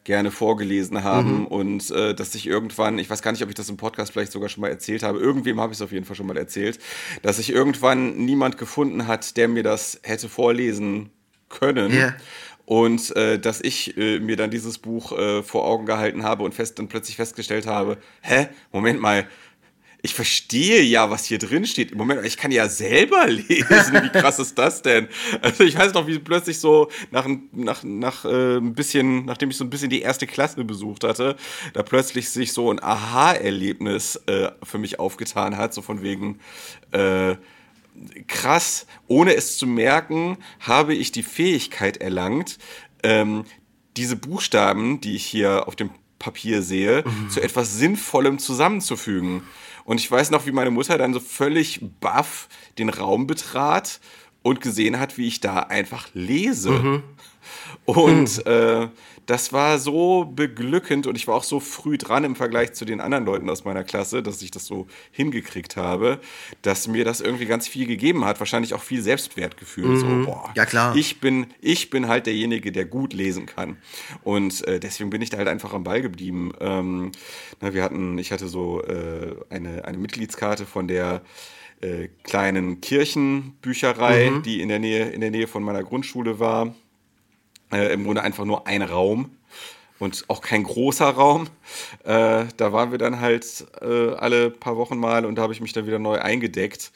gerne 0.06 0.30
vorgelesen 0.30 1.02
haben 1.02 1.40
mhm. 1.40 1.46
und 1.46 1.90
äh, 1.90 2.14
dass 2.14 2.34
ich 2.36 2.46
irgendwann, 2.46 2.96
ich 2.98 3.10
weiß 3.10 3.22
gar 3.22 3.32
nicht, 3.32 3.42
ob 3.42 3.48
ich 3.48 3.56
das 3.56 3.68
im 3.68 3.76
Podcast 3.76 4.12
vielleicht 4.12 4.30
sogar 4.30 4.48
schon 4.48 4.60
mal 4.60 4.70
erzählt 4.70 5.02
habe, 5.02 5.18
irgendwem 5.18 5.60
habe 5.60 5.72
ich 5.72 5.78
es 5.78 5.82
auf 5.82 5.90
jeden 5.90 6.04
Fall 6.04 6.14
schon 6.14 6.28
mal 6.28 6.36
erzählt, 6.36 6.78
dass 7.22 7.38
sich 7.38 7.50
irgendwann 7.50 8.16
niemand 8.16 8.56
gefunden 8.56 9.08
hat, 9.08 9.36
der 9.36 9.48
mir 9.48 9.64
das 9.64 10.00
hätte 10.04 10.28
vorlesen 10.28 11.10
können. 11.48 11.92
Yeah. 11.92 12.16
Und 12.66 13.14
äh, 13.16 13.38
dass 13.38 13.60
ich 13.60 13.96
äh, 13.96 14.18
mir 14.20 14.36
dann 14.36 14.50
dieses 14.50 14.78
Buch 14.78 15.16
äh, 15.16 15.42
vor 15.42 15.64
Augen 15.64 15.86
gehalten 15.86 16.22
habe 16.24 16.44
und 16.44 16.54
fest 16.54 16.78
und 16.80 16.88
plötzlich 16.88 17.16
festgestellt 17.16 17.66
habe, 17.66 17.98
hä, 18.22 18.48
Moment 18.72 19.00
mal, 19.00 19.26
ich 20.02 20.14
verstehe 20.14 20.82
ja, 20.82 21.10
was 21.10 21.24
hier 21.24 21.38
drin 21.38 21.66
steht. 21.66 21.90
Im 21.90 21.98
Moment, 21.98 22.24
ich 22.24 22.36
kann 22.36 22.50
ja 22.50 22.68
selber 22.68 23.26
lesen. 23.26 23.94
Wie 24.02 24.10
krass 24.10 24.38
ist 24.38 24.56
das 24.58 24.82
denn? 24.82 25.08
Also 25.42 25.64
ich 25.64 25.76
weiß 25.76 25.94
noch, 25.94 26.06
wie 26.06 26.18
plötzlich 26.18 26.58
so 26.58 26.90
nach, 27.10 27.26
nach, 27.52 27.82
nach 27.82 28.24
äh, 28.24 28.56
ein 28.56 28.74
bisschen, 28.74 29.24
nachdem 29.24 29.50
ich 29.50 29.56
so 29.56 29.64
ein 29.64 29.70
bisschen 29.70 29.90
die 29.90 30.02
erste 30.02 30.26
Klasse 30.26 30.64
besucht 30.64 31.04
hatte, 31.04 31.36
da 31.72 31.82
plötzlich 31.82 32.28
sich 32.30 32.52
so 32.52 32.70
ein 32.70 32.82
Aha-Erlebnis 32.82 34.16
äh, 34.26 34.50
für 34.62 34.78
mich 34.78 35.00
aufgetan 35.00 35.56
hat, 35.56 35.74
so 35.74 35.82
von 35.82 36.02
wegen, 36.02 36.38
äh, 36.92 37.36
krass, 38.26 38.86
ohne 39.08 39.34
es 39.34 39.58
zu 39.58 39.66
merken, 39.66 40.38
habe 40.60 40.94
ich 40.94 41.12
die 41.12 41.22
Fähigkeit 41.22 41.96
erlangt, 41.96 42.58
ähm, 43.02 43.44
diese 43.96 44.16
Buchstaben, 44.16 45.00
die 45.00 45.16
ich 45.16 45.24
hier 45.24 45.66
auf 45.66 45.76
dem 45.76 45.90
Papier 46.18 46.62
sehe, 46.62 47.04
mhm. 47.06 47.30
zu 47.30 47.40
etwas 47.40 47.74
Sinnvollem 47.78 48.38
zusammenzufügen. 48.38 49.42
Und 49.86 50.00
ich 50.00 50.10
weiß 50.10 50.30
noch, 50.32 50.46
wie 50.46 50.52
meine 50.52 50.72
Mutter 50.72 50.98
dann 50.98 51.14
so 51.14 51.20
völlig 51.20 51.80
baff 52.00 52.48
den 52.76 52.88
Raum 52.88 53.28
betrat 53.28 54.00
und 54.46 54.60
gesehen 54.60 55.00
hat, 55.00 55.18
wie 55.18 55.26
ich 55.26 55.40
da 55.40 55.58
einfach 55.58 56.08
lese. 56.14 56.70
Mhm. 56.70 57.02
Und 57.84 58.46
mhm. 58.46 58.52
äh, 58.52 58.88
das 59.26 59.52
war 59.52 59.80
so 59.80 60.24
beglückend 60.24 61.08
und 61.08 61.16
ich 61.16 61.26
war 61.26 61.34
auch 61.34 61.42
so 61.42 61.58
früh 61.58 61.98
dran 61.98 62.22
im 62.22 62.36
Vergleich 62.36 62.72
zu 62.72 62.84
den 62.84 63.00
anderen 63.00 63.24
Leuten 63.24 63.50
aus 63.50 63.64
meiner 63.64 63.82
Klasse, 63.82 64.22
dass 64.22 64.40
ich 64.42 64.52
das 64.52 64.66
so 64.66 64.86
hingekriegt 65.10 65.76
habe, 65.76 66.20
dass 66.62 66.86
mir 66.86 67.04
das 67.04 67.20
irgendwie 67.20 67.46
ganz 67.46 67.66
viel 67.66 67.86
gegeben 67.86 68.24
hat. 68.24 68.38
Wahrscheinlich 68.38 68.72
auch 68.72 68.82
viel 68.82 69.02
Selbstwertgefühl. 69.02 69.88
Mhm. 69.88 69.96
So, 69.98 70.06
boah, 70.30 70.52
ja, 70.54 70.64
klar. 70.64 70.94
Ich 70.94 71.18
bin, 71.18 71.48
ich 71.60 71.90
bin 71.90 72.06
halt 72.06 72.26
derjenige, 72.26 72.70
der 72.70 72.84
gut 72.84 73.14
lesen 73.14 73.46
kann. 73.46 73.78
Und 74.22 74.64
äh, 74.68 74.78
deswegen 74.78 75.10
bin 75.10 75.22
ich 75.22 75.30
da 75.30 75.38
halt 75.38 75.48
einfach 75.48 75.74
am 75.74 75.82
Ball 75.82 76.02
geblieben. 76.02 76.52
Ähm, 76.60 77.10
na, 77.60 77.74
wir 77.74 77.82
hatten, 77.82 78.16
ich 78.18 78.30
hatte 78.30 78.46
so 78.46 78.80
äh, 78.84 79.34
eine, 79.50 79.84
eine 79.84 79.98
Mitgliedskarte 79.98 80.66
von 80.66 80.86
der 80.86 81.22
äh, 81.80 82.08
kleinen 82.24 82.80
Kirchenbücherei, 82.80 84.30
mhm. 84.30 84.42
die 84.42 84.60
in 84.60 84.68
der 84.68 84.78
Nähe, 84.78 85.10
in 85.10 85.20
der 85.20 85.30
Nähe 85.30 85.46
von 85.46 85.62
meiner 85.62 85.82
Grundschule 85.82 86.38
war 86.38 86.74
äh, 87.72 87.92
Im 87.92 88.04
Grunde 88.04 88.22
einfach 88.22 88.44
nur 88.44 88.66
ein 88.66 88.82
Raum 88.82 89.30
und 89.98 90.24
auch 90.28 90.40
kein 90.40 90.62
großer 90.62 91.08
Raum. 91.08 91.48
Äh, 92.04 92.44
da 92.56 92.72
waren 92.72 92.90
wir 92.90 92.98
dann 92.98 93.20
halt 93.20 93.66
äh, 93.80 94.10
alle 94.14 94.50
paar 94.50 94.76
Wochen 94.76 94.98
mal 94.98 95.24
und 95.24 95.36
da 95.36 95.42
habe 95.42 95.52
ich 95.52 95.60
mich 95.60 95.72
dann 95.72 95.86
wieder 95.86 95.98
neu 95.98 96.18
eingedeckt 96.20 96.92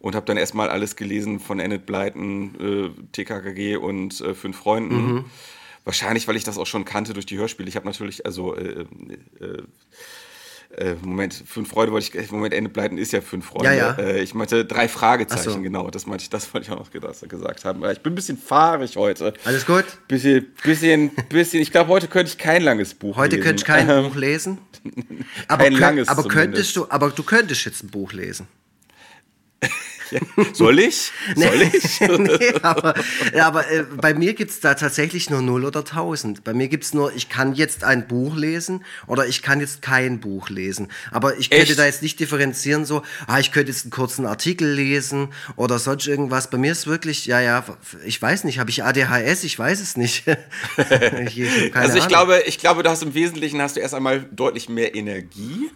und 0.00 0.14
habe 0.14 0.26
dann 0.26 0.36
erstmal 0.36 0.70
alles 0.70 0.96
gelesen 0.96 1.40
von 1.40 1.60
Enid 1.60 1.86
Blyton, 1.86 2.94
äh, 2.96 3.02
TKKG 3.12 3.76
und 3.76 4.20
äh, 4.20 4.34
Fünf 4.34 4.56
Freunden. 4.56 5.12
Mhm. 5.12 5.24
Wahrscheinlich, 5.84 6.26
weil 6.28 6.36
ich 6.36 6.44
das 6.44 6.58
auch 6.58 6.66
schon 6.66 6.84
kannte 6.84 7.14
durch 7.14 7.26
die 7.26 7.38
Hörspiele. 7.38 7.68
Ich 7.68 7.76
habe 7.76 7.86
natürlich, 7.86 8.26
also 8.26 8.54
äh, 8.54 8.84
äh, 9.40 9.62
äh, 10.76 10.94
Moment, 11.02 11.42
fünf 11.46 11.70
Freunde 11.70 11.92
wollte 11.92 12.18
ich, 12.18 12.30
Moment, 12.30 12.54
Ende 12.54 12.70
pleiten 12.70 12.98
ist 12.98 13.12
ja 13.12 13.20
fünf 13.20 13.46
Freunde. 13.46 13.66
Ja, 13.76 13.96
ja. 13.96 13.98
Äh, 13.98 14.20
ich 14.22 14.34
meinte 14.34 14.64
drei 14.64 14.86
Fragezeichen, 14.88 15.50
so. 15.50 15.60
genau, 15.60 15.90
das 15.90 16.06
meinte 16.06 16.22
ich, 16.22 16.30
das 16.30 16.52
wollte 16.52 16.66
ich 16.66 16.72
auch 16.72 16.78
noch 16.78 16.90
gesagt, 16.90 17.28
gesagt 17.28 17.64
haben. 17.64 17.84
Ich 17.90 18.00
bin 18.00 18.12
ein 18.12 18.16
bisschen 18.16 18.36
fahrig 18.38 18.96
heute. 18.96 19.32
Alles 19.44 19.66
gut? 19.66 19.84
Bisschen, 20.08 20.46
bisschen, 20.62 21.10
bisschen, 21.28 21.60
ich 21.62 21.70
glaube, 21.70 21.88
heute 21.90 22.06
könnte 22.06 22.30
ich 22.32 22.38
kein 22.38 22.62
langes 22.62 22.94
Buch 22.94 23.16
Heute 23.16 23.36
lesen. 23.36 23.44
könnte 23.46 23.60
ich 23.62 23.66
kein 23.66 23.88
Ähm, 23.88 24.04
Buch 24.04 24.16
lesen. 24.16 24.58
Aber, 25.48 25.64
kein 25.64 25.72
langes 25.74 26.08
aber 26.08 26.22
zumindest. 26.22 26.44
könntest 26.54 26.76
du, 26.76 26.86
aber 26.90 27.10
du 27.10 27.22
könntest 27.22 27.64
jetzt 27.64 27.82
ein 27.82 27.88
Buch 27.90 28.12
lesen. 28.12 28.46
Ja. 30.10 30.20
Soll 30.52 30.78
ich? 30.78 31.12
Soll 31.36 31.62
ich? 31.62 32.00
nee, 32.00 32.54
aber 32.62 32.94
aber 33.40 33.70
äh, 33.70 33.82
bei 33.82 34.14
mir 34.14 34.34
gibt 34.34 34.50
es 34.50 34.60
da 34.60 34.74
tatsächlich 34.74 35.30
nur 35.30 35.42
0 35.42 35.64
oder 35.64 35.80
1000. 35.80 36.44
Bei 36.44 36.54
mir 36.54 36.68
gibt 36.68 36.84
es 36.84 36.94
nur, 36.94 37.14
ich 37.14 37.28
kann 37.28 37.54
jetzt 37.54 37.84
ein 37.84 38.06
Buch 38.08 38.36
lesen 38.36 38.84
oder 39.06 39.26
ich 39.26 39.42
kann 39.42 39.60
jetzt 39.60 39.82
kein 39.82 40.20
Buch 40.20 40.48
lesen. 40.48 40.88
Aber 41.10 41.38
ich 41.38 41.50
könnte 41.50 41.70
Echt? 41.70 41.78
da 41.78 41.86
jetzt 41.86 42.02
nicht 42.02 42.20
differenzieren, 42.20 42.84
so, 42.84 43.02
ah, 43.26 43.38
ich 43.38 43.52
könnte 43.52 43.72
jetzt 43.72 43.84
einen 43.84 43.90
kurzen 43.90 44.26
Artikel 44.26 44.72
lesen 44.72 45.28
oder 45.56 45.78
sonst 45.78 46.06
irgendwas. 46.06 46.50
Bei 46.50 46.58
mir 46.58 46.72
ist 46.72 46.86
wirklich, 46.86 47.26
ja, 47.26 47.40
ja, 47.40 47.64
ich 48.04 48.20
weiß 48.20 48.44
nicht, 48.44 48.58
habe 48.58 48.70
ich 48.70 48.84
ADHS? 48.84 49.44
Ich 49.44 49.58
weiß 49.58 49.80
es 49.80 49.96
nicht. 49.96 50.24
ich, 51.26 51.38
ich 51.38 51.76
also 51.76 51.94
ich 51.96 52.04
Ahnung. 52.04 52.08
glaube, 52.08 52.42
ich 52.46 52.58
glaube, 52.58 52.82
du 52.82 52.90
hast 52.90 53.02
im 53.02 53.14
Wesentlichen 53.14 53.60
hast 53.60 53.76
du 53.76 53.80
erst 53.80 53.94
einmal 53.94 54.20
deutlich 54.30 54.68
mehr 54.68 54.94
Energie. 54.94 55.70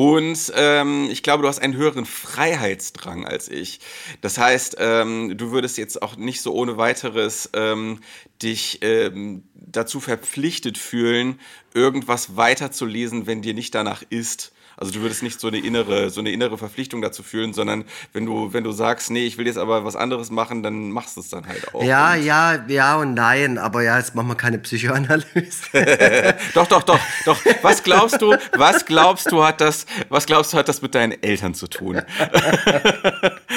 Und 0.00 0.50
ähm, 0.56 1.10
ich 1.10 1.22
glaube, 1.22 1.42
du 1.42 1.48
hast 1.50 1.58
einen 1.58 1.76
höheren 1.76 2.06
Freiheitsdrang 2.06 3.26
als 3.26 3.50
ich. 3.50 3.80
Das 4.22 4.38
heißt, 4.38 4.76
ähm, 4.78 5.36
du 5.36 5.50
würdest 5.52 5.76
jetzt 5.76 6.00
auch 6.00 6.16
nicht 6.16 6.40
so 6.40 6.54
ohne 6.54 6.78
weiteres 6.78 7.50
ähm, 7.52 7.98
dich 8.40 8.78
ähm, 8.80 9.42
dazu 9.52 10.00
verpflichtet 10.00 10.78
fühlen, 10.78 11.38
irgendwas 11.74 12.34
weiterzulesen, 12.34 13.26
wenn 13.26 13.42
dir 13.42 13.52
nicht 13.52 13.74
danach 13.74 14.02
ist. 14.08 14.52
Also 14.80 14.94
du 14.94 15.02
würdest 15.02 15.22
nicht 15.22 15.38
so 15.38 15.48
eine 15.48 15.58
innere, 15.58 16.08
so 16.08 16.20
eine 16.20 16.30
innere 16.30 16.56
Verpflichtung 16.56 17.02
dazu 17.02 17.22
fühlen, 17.22 17.52
sondern 17.52 17.84
wenn 18.14 18.24
du, 18.24 18.54
wenn 18.54 18.64
du 18.64 18.72
sagst, 18.72 19.10
nee, 19.10 19.26
ich 19.26 19.36
will 19.36 19.46
jetzt 19.46 19.58
aber 19.58 19.84
was 19.84 19.94
anderes 19.94 20.30
machen, 20.30 20.62
dann 20.62 20.90
machst 20.90 21.18
du 21.18 21.20
es 21.20 21.28
dann 21.28 21.46
halt 21.46 21.74
auch. 21.74 21.84
Ja, 21.84 22.14
ja, 22.14 22.64
ja 22.66 22.96
und 22.96 23.12
nein, 23.12 23.58
aber 23.58 23.82
ja, 23.82 23.98
jetzt 23.98 24.14
machen 24.14 24.28
wir 24.28 24.36
keine 24.36 24.58
Psychoanalyse. 24.58 25.68
Doch, 26.54 26.66
doch, 26.66 26.82
doch, 26.82 26.98
doch. 27.26 27.38
Was 27.62 27.82
glaubst 27.82 28.22
du, 28.22 28.34
was 28.56 28.86
glaubst 28.86 29.30
du 29.30 29.44
hat 29.44 29.60
das, 29.60 29.84
was 30.08 30.24
glaubst 30.24 30.52
du 30.52 30.56
hat 30.56 30.68
das 30.68 30.80
mit 30.80 30.94
deinen 30.94 31.22
Eltern 31.22 31.54
zu 31.54 31.66
tun? 31.66 32.00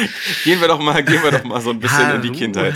gehen 0.44 0.62
wir 0.62 0.68
doch 0.68 0.80
mal, 0.80 1.04
gehen 1.04 1.24
wir 1.24 1.32
doch 1.32 1.44
mal 1.44 1.62
so 1.62 1.70
ein 1.72 1.80
bisschen 1.80 2.16
in 2.16 2.22
die. 2.22 2.32
Kindheit. 2.32 2.76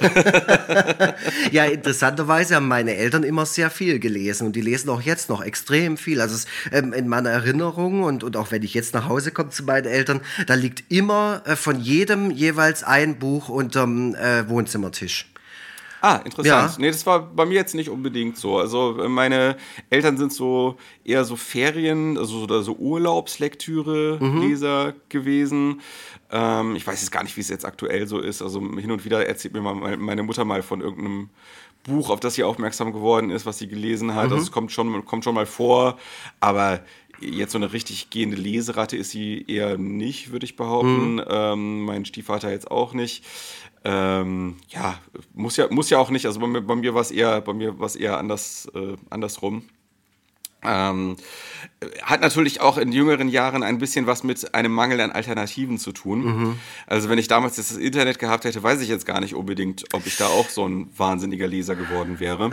Ja, 1.52 1.64
interessanterweise 1.64 2.56
haben 2.56 2.68
meine 2.68 2.96
Eltern 2.96 3.22
immer 3.22 3.46
sehr 3.46 3.70
viel 3.70 3.98
gelesen 3.98 4.46
und 4.46 4.56
die 4.56 4.60
lesen 4.60 4.90
auch 4.90 5.00
jetzt 5.00 5.28
noch 5.28 5.42
extrem 5.42 5.96
viel. 5.96 6.20
Also 6.20 6.34
es, 6.34 6.46
ähm, 6.72 6.92
in 6.92 7.08
meiner 7.08 7.30
Erinnerung 7.30 8.02
und, 8.02 8.24
und 8.24 8.36
auch 8.36 8.50
wenn 8.50 8.62
ich 8.62 8.74
jetzt 8.74 8.94
nach 8.94 9.08
Hause 9.08 9.30
komme 9.30 9.50
zu 9.50 9.64
meinen 9.64 9.86
Eltern, 9.86 10.20
da 10.46 10.54
liegt 10.54 10.90
immer 10.92 11.42
äh, 11.46 11.56
von 11.56 11.80
jedem 11.80 12.30
jeweils 12.30 12.82
ein 12.82 13.18
Buch 13.18 13.48
unterm 13.48 14.14
äh, 14.14 14.48
Wohnzimmertisch. 14.48 15.26
Ah, 16.00 16.20
interessant. 16.24 16.72
Ja. 16.72 16.76
Nee, 16.78 16.90
das 16.90 17.06
war 17.06 17.22
bei 17.22 17.46
mir 17.46 17.54
jetzt 17.54 17.74
nicht 17.74 17.90
unbedingt 17.90 18.36
so. 18.36 18.58
Also 18.58 19.00
äh, 19.02 19.08
meine 19.08 19.56
Eltern 19.90 20.16
sind 20.16 20.32
so 20.32 20.76
eher 21.04 21.24
so 21.24 21.36
Ferien, 21.36 22.18
also 22.18 22.42
oder 22.42 22.62
so 22.62 22.74
Urlaubslektüre-Leser 22.74 24.94
gewesen. 25.08 25.80
Ähm, 26.30 26.76
ich 26.76 26.86
weiß 26.86 27.00
jetzt 27.00 27.10
gar 27.10 27.22
nicht, 27.22 27.36
wie 27.36 27.40
es 27.40 27.48
jetzt 27.48 27.64
aktuell 27.64 28.06
so 28.06 28.18
ist. 28.18 28.42
Also 28.42 28.60
hin 28.60 28.90
und 28.90 29.04
wieder 29.04 29.26
erzählt 29.26 29.54
mir 29.54 29.60
mal 29.60 29.96
meine 29.96 30.22
Mutter 30.22 30.44
mal 30.44 30.62
von 30.62 30.80
irgendeinem 30.80 31.30
Buch, 31.84 32.10
auf 32.10 32.20
das 32.20 32.34
sie 32.34 32.44
aufmerksam 32.44 32.92
geworden 32.92 33.30
ist, 33.30 33.46
was 33.46 33.58
sie 33.58 33.68
gelesen 33.68 34.14
hat. 34.14 34.32
Also 34.32 34.42
es 34.42 34.52
kommt 34.52 34.72
schon, 34.72 35.04
kommt 35.04 35.24
schon 35.24 35.34
mal 35.34 35.46
vor, 35.46 35.98
aber 36.40 36.80
jetzt 37.20 37.52
so 37.52 37.58
eine 37.58 37.72
richtig 37.72 38.10
gehende 38.10 38.36
Leseratte 38.36 38.96
ist 38.96 39.10
sie 39.10 39.44
eher 39.48 39.78
nicht, 39.78 40.32
würde 40.32 40.44
ich 40.44 40.56
behaupten. 40.56 41.20
Ähm, 41.28 41.84
mein 41.84 42.04
Stiefvater 42.04 42.50
jetzt 42.50 42.70
auch 42.70 42.92
nicht. 42.92 43.24
Ähm, 43.88 44.56
ja, 44.68 44.98
muss 45.32 45.56
ja, 45.56 45.68
muss 45.70 45.90
ja 45.90 45.98
auch 45.98 46.10
nicht. 46.10 46.26
Also 46.26 46.40
bei 46.40 46.48
mir, 46.48 46.60
bei 46.60 46.74
mir 46.74 46.92
war 46.94 47.02
es 47.02 47.12
eher, 47.12 47.40
bei 47.40 47.52
mir 47.52 47.78
war 47.78 47.86
es 47.86 47.94
eher 47.94 48.18
anders, 48.18 48.68
äh, 48.74 48.96
andersrum. 49.10 49.62
Ähm, 50.64 51.16
hat 52.02 52.20
natürlich 52.20 52.60
auch 52.60 52.78
in 52.78 52.90
jüngeren 52.90 53.28
Jahren 53.28 53.62
ein 53.62 53.78
bisschen 53.78 54.08
was 54.08 54.24
mit 54.24 54.54
einem 54.54 54.72
Mangel 54.72 55.00
an 55.00 55.12
Alternativen 55.12 55.78
zu 55.78 55.92
tun. 55.92 56.24
Also 56.88 57.08
wenn 57.08 57.18
ich 57.18 57.28
damals 57.28 57.56
jetzt 57.58 57.70
das 57.70 57.76
Internet 57.76 58.18
gehabt 58.18 58.44
hätte, 58.44 58.60
weiß 58.60 58.80
ich 58.80 58.88
jetzt 58.88 59.06
gar 59.06 59.20
nicht 59.20 59.36
unbedingt, 59.36 59.84
ob 59.92 60.04
ich 60.04 60.16
da 60.16 60.26
auch 60.26 60.48
so 60.48 60.66
ein 60.66 60.90
wahnsinniger 60.96 61.46
Leser 61.46 61.76
geworden 61.76 62.18
wäre. 62.18 62.50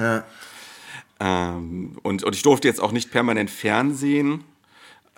Ähm, 1.20 1.98
und, 2.04 2.24
und 2.24 2.36
ich 2.36 2.44
durfte 2.44 2.68
jetzt 2.68 2.82
auch 2.82 2.92
nicht 2.92 3.10
permanent 3.10 3.50
Fernsehen. 3.50 4.44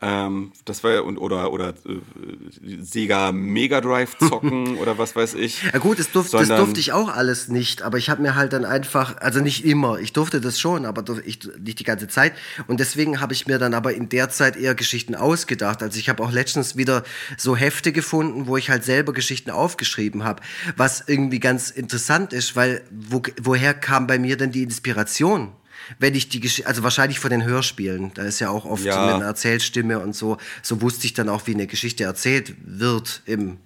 Ähm, 0.01 0.51
das 0.65 0.83
war 0.83 1.05
und 1.05 1.17
oder 1.17 1.53
oder 1.53 1.69
äh, 1.69 2.81
Sega 2.81 3.31
Mega 3.31 3.79
Drive 3.79 4.17
zocken 4.17 4.75
oder 4.81 4.97
was 4.97 5.15
weiß 5.15 5.35
ich. 5.35 5.63
Ja 5.71 5.79
gut, 5.79 5.99
das, 5.99 6.11
durf, 6.11 6.29
das 6.29 6.49
durfte 6.57 6.79
ich 6.81 6.91
auch 6.91 7.07
alles 7.07 7.47
nicht, 7.47 7.81
aber 7.81 7.97
ich 7.97 8.09
habe 8.09 8.21
mir 8.21 8.35
halt 8.35 8.51
dann 8.51 8.65
einfach, 8.65 9.17
also 9.21 9.39
nicht 9.39 9.63
immer, 9.65 9.99
ich 9.99 10.11
durfte 10.11 10.41
das 10.41 10.59
schon, 10.59 10.85
aber 10.85 11.01
durf- 11.01 11.23
ich, 11.25 11.39
nicht 11.59 11.79
die 11.79 11.85
ganze 11.85 12.09
Zeit. 12.09 12.33
Und 12.67 12.81
deswegen 12.81 13.21
habe 13.21 13.31
ich 13.33 13.47
mir 13.47 13.57
dann 13.57 13.73
aber 13.73 13.93
in 13.93 14.09
der 14.09 14.29
Zeit 14.29 14.57
eher 14.57 14.75
Geschichten 14.75 15.15
ausgedacht. 15.15 15.81
Also 15.81 15.97
ich 15.97 16.09
habe 16.09 16.21
auch 16.23 16.31
letztens 16.31 16.75
wieder 16.75 17.03
so 17.37 17.55
Hefte 17.55 17.93
gefunden, 17.93 18.47
wo 18.47 18.57
ich 18.57 18.69
halt 18.69 18.83
selber 18.83 19.13
Geschichten 19.13 19.49
aufgeschrieben 19.49 20.25
habe, 20.25 20.41
was 20.75 21.05
irgendwie 21.07 21.39
ganz 21.39 21.69
interessant 21.71 22.33
ist, 22.33 22.57
weil 22.57 22.81
wo, 22.91 23.21
woher 23.41 23.73
kam 23.73 24.07
bei 24.07 24.19
mir 24.19 24.35
denn 24.35 24.51
die 24.51 24.63
Inspiration? 24.63 25.53
Wenn 25.99 26.15
ich 26.15 26.29
die 26.29 26.39
Geschichte, 26.39 26.67
also 26.67 26.83
wahrscheinlich 26.83 27.19
von 27.19 27.29
den 27.29 27.43
Hörspielen, 27.43 28.11
da 28.13 28.23
ist 28.23 28.39
ja 28.39 28.49
auch 28.49 28.65
oft 28.65 28.83
Ja. 28.85 29.07
einer 29.07 29.25
Erzählstimme 29.25 29.99
und 29.99 30.15
so, 30.15 30.37
so 30.61 30.81
wusste 30.81 31.05
ich 31.05 31.13
dann 31.13 31.29
auch, 31.29 31.47
wie 31.47 31.53
eine 31.53 31.67
Geschichte 31.67 32.03
erzählt 32.03 32.55
wird 32.65 33.21
im 33.25 33.57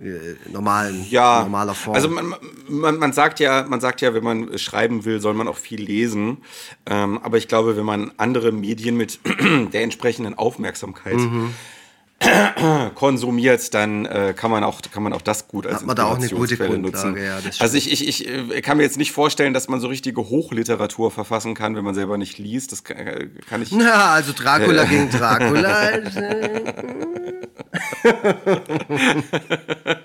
äh, 0.00 0.34
normalen, 0.50 1.06
ja, 1.10 1.42
normaler 1.42 1.74
Form. 1.74 1.94
Also 1.94 2.08
man, 2.08 2.34
man, 2.68 2.96
man 2.98 3.12
sagt 3.12 3.38
ja, 3.40 3.64
man 3.68 3.80
sagt 3.80 4.00
ja, 4.00 4.14
wenn 4.14 4.24
man 4.24 4.58
schreiben 4.58 5.04
will, 5.04 5.20
soll 5.20 5.34
man 5.34 5.46
auch 5.48 5.58
viel 5.58 5.80
lesen. 5.82 6.38
Ähm, 6.86 7.18
aber 7.22 7.36
ich 7.38 7.46
glaube, 7.46 7.76
wenn 7.76 7.84
man 7.84 8.10
andere 8.16 8.52
Medien 8.52 8.96
mit 8.96 9.20
der 9.72 9.82
entsprechenden 9.82 10.34
Aufmerksamkeit 10.34 11.18
Mhm. 11.18 11.54
konsumiert, 12.94 13.72
dann 13.74 14.06
äh, 14.06 14.34
kann 14.36 14.50
man 14.50 14.64
auch 14.64 14.80
kann 14.92 15.02
man 15.02 15.12
auch 15.12 15.22
das 15.22 15.48
gut 15.48 15.66
als 15.66 15.76
Hat 15.76 15.86
man 15.86 15.96
da 15.96 16.04
auch 16.04 16.16
eine 16.16 16.28
gute 16.28 16.56
nutzen. 16.78 17.16
ja, 17.16 17.38
also 17.58 17.76
ich, 17.76 17.90
ich, 17.92 18.08
ich 18.08 18.28
äh, 18.28 18.60
kann 18.60 18.76
mir 18.76 18.82
jetzt 18.82 18.98
nicht 18.98 19.12
vorstellen, 19.12 19.54
dass 19.54 19.68
man 19.68 19.80
so 19.80 19.88
richtige 19.88 20.28
Hochliteratur 20.28 21.10
verfassen 21.10 21.54
kann, 21.54 21.76
wenn 21.76 21.84
man 21.84 21.94
selber 21.94 22.18
nicht 22.18 22.38
liest. 22.38 22.72
Das 22.72 22.84
kann, 22.84 22.96
äh, 22.96 23.28
kann 23.48 23.62
ich. 23.62 23.72
Na, 23.72 24.12
also 24.12 24.32
Dracula 24.32 24.84
gegen 24.84 25.10
Dracula. 25.10 25.90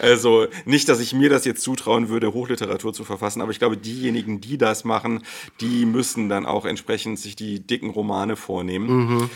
Also 0.00 0.46
nicht, 0.64 0.88
dass 0.88 1.00
ich 1.00 1.12
mir 1.12 1.28
das 1.28 1.44
jetzt 1.44 1.62
zutrauen 1.62 2.08
würde, 2.08 2.32
Hochliteratur 2.32 2.92
zu 2.92 3.04
verfassen, 3.04 3.42
aber 3.42 3.50
ich 3.50 3.58
glaube, 3.58 3.76
diejenigen, 3.76 4.40
die 4.40 4.56
das 4.56 4.84
machen, 4.84 5.22
die 5.60 5.84
müssen 5.84 6.28
dann 6.28 6.46
auch 6.46 6.64
entsprechend 6.64 7.18
sich 7.18 7.36
die 7.36 7.60
dicken 7.60 7.90
Romane 7.90 8.36
vornehmen. 8.36 9.28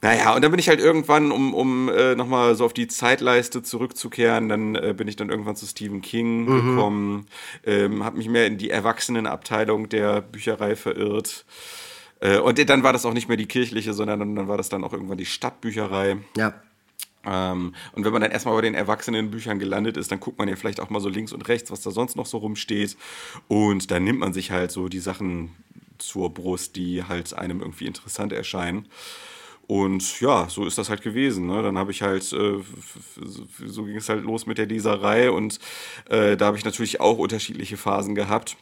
Naja, 0.00 0.34
und 0.34 0.42
dann 0.42 0.52
bin 0.52 0.60
ich 0.60 0.68
halt 0.68 0.78
irgendwann, 0.78 1.32
um, 1.32 1.54
um 1.54 1.88
äh, 1.88 2.14
nochmal 2.14 2.54
so 2.54 2.64
auf 2.64 2.72
die 2.72 2.86
Zeitleiste 2.86 3.62
zurückzukehren, 3.62 4.48
dann 4.48 4.76
äh, 4.76 4.94
bin 4.96 5.08
ich 5.08 5.16
dann 5.16 5.28
irgendwann 5.28 5.56
zu 5.56 5.66
Stephen 5.66 6.02
King 6.02 6.46
gekommen, 6.46 7.26
ähm, 7.64 8.04
habe 8.04 8.16
mich 8.16 8.28
mehr 8.28 8.46
in 8.46 8.58
die 8.58 8.70
Erwachsenenabteilung 8.70 9.88
der 9.88 10.20
Bücherei 10.20 10.76
verirrt. 10.76 11.44
Äh, 12.20 12.38
und 12.38 12.58
dann 12.68 12.84
war 12.84 12.92
das 12.92 13.06
auch 13.06 13.12
nicht 13.12 13.26
mehr 13.26 13.36
die 13.36 13.46
kirchliche, 13.46 13.92
sondern 13.92 14.20
dann, 14.20 14.36
dann 14.36 14.48
war 14.48 14.56
das 14.56 14.68
dann 14.68 14.84
auch 14.84 14.92
irgendwann 14.92 15.18
die 15.18 15.26
Stadtbücherei. 15.26 16.18
ja. 16.36 16.54
Ähm, 17.28 17.74
und 17.92 18.04
wenn 18.04 18.12
man 18.12 18.22
dann 18.22 18.30
erstmal 18.30 18.54
bei 18.54 18.62
den 18.62 18.74
Erwachsenenbüchern 18.74 19.58
gelandet 19.58 19.96
ist, 19.96 20.10
dann 20.10 20.20
guckt 20.20 20.38
man 20.38 20.48
ja 20.48 20.56
vielleicht 20.56 20.80
auch 20.80 20.90
mal 20.90 21.00
so 21.00 21.08
links 21.08 21.32
und 21.32 21.46
rechts, 21.48 21.70
was 21.70 21.82
da 21.82 21.90
sonst 21.90 22.16
noch 22.16 22.26
so 22.26 22.38
rumsteht. 22.38 22.96
Und 23.48 23.90
dann 23.90 24.04
nimmt 24.04 24.20
man 24.20 24.32
sich 24.32 24.50
halt 24.50 24.70
so 24.70 24.88
die 24.88 25.00
Sachen 25.00 25.50
zur 25.98 26.32
Brust, 26.32 26.76
die 26.76 27.04
halt 27.04 27.34
einem 27.34 27.60
irgendwie 27.60 27.86
interessant 27.86 28.32
erscheinen. 28.32 28.86
Und 29.66 30.20
ja, 30.20 30.48
so 30.48 30.64
ist 30.64 30.78
das 30.78 30.88
halt 30.88 31.02
gewesen. 31.02 31.46
Ne? 31.46 31.62
Dann 31.62 31.76
habe 31.76 31.90
ich 31.90 32.00
halt, 32.00 32.22
äh, 32.32 32.62
so 33.66 33.84
ging 33.84 33.96
es 33.96 34.08
halt 34.08 34.24
los 34.24 34.46
mit 34.46 34.56
der 34.56 34.66
Leserei 34.66 35.30
und 35.30 35.58
äh, 36.08 36.38
da 36.38 36.46
habe 36.46 36.56
ich 36.56 36.64
natürlich 36.64 37.00
auch 37.00 37.18
unterschiedliche 37.18 37.76
Phasen 37.76 38.14
gehabt. 38.14 38.56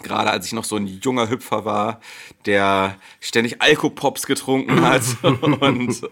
Gerade 0.00 0.30
als 0.30 0.46
ich 0.46 0.52
noch 0.52 0.62
so 0.62 0.76
ein 0.76 0.86
junger 0.86 1.28
Hüpfer 1.28 1.64
war, 1.64 2.00
der 2.46 2.96
ständig 3.18 3.60
Alkopops 3.60 4.28
getrunken 4.28 4.82
hat 4.82 5.02
und, 5.22 6.08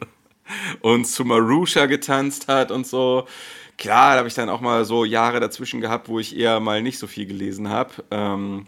und 0.80 1.06
zu 1.06 1.24
Marusha 1.24 1.86
getanzt 1.86 2.48
hat 2.48 2.70
und 2.70 2.86
so. 2.86 3.26
Klar, 3.78 4.12
da 4.12 4.18
habe 4.18 4.28
ich 4.28 4.34
dann 4.34 4.48
auch 4.48 4.60
mal 4.60 4.84
so 4.84 5.04
Jahre 5.04 5.38
dazwischen 5.38 5.80
gehabt, 5.80 6.08
wo 6.08 6.18
ich 6.18 6.36
eher 6.36 6.60
mal 6.60 6.82
nicht 6.82 6.98
so 6.98 7.06
viel 7.06 7.26
gelesen 7.26 7.68
habe. 7.68 7.92
Ähm, 8.10 8.66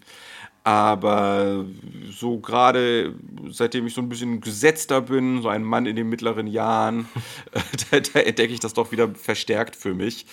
aber 0.65 1.65
so 2.11 2.41
gerade 2.41 3.15
seitdem 3.49 3.87
ich 3.87 3.95
so 3.95 4.03
ein 4.03 4.11
bisschen 4.11 4.43
gesetzter 4.43 5.01
bin, 5.01 5.41
so 5.41 5.49
ein 5.49 5.65
Mann 5.65 5.87
in 5.87 5.97
den 5.97 6.11
mittleren 6.11 6.47
Jahren, 6.47 7.09
da, 7.91 8.01
da 8.01 8.21
entdecke 8.21 8.53
ich 8.53 8.61
das 8.61 8.75
doch 8.75 8.93
wieder 8.93 9.09
verstärkt 9.15 9.77
für 9.77 9.95
mich. 9.95 10.27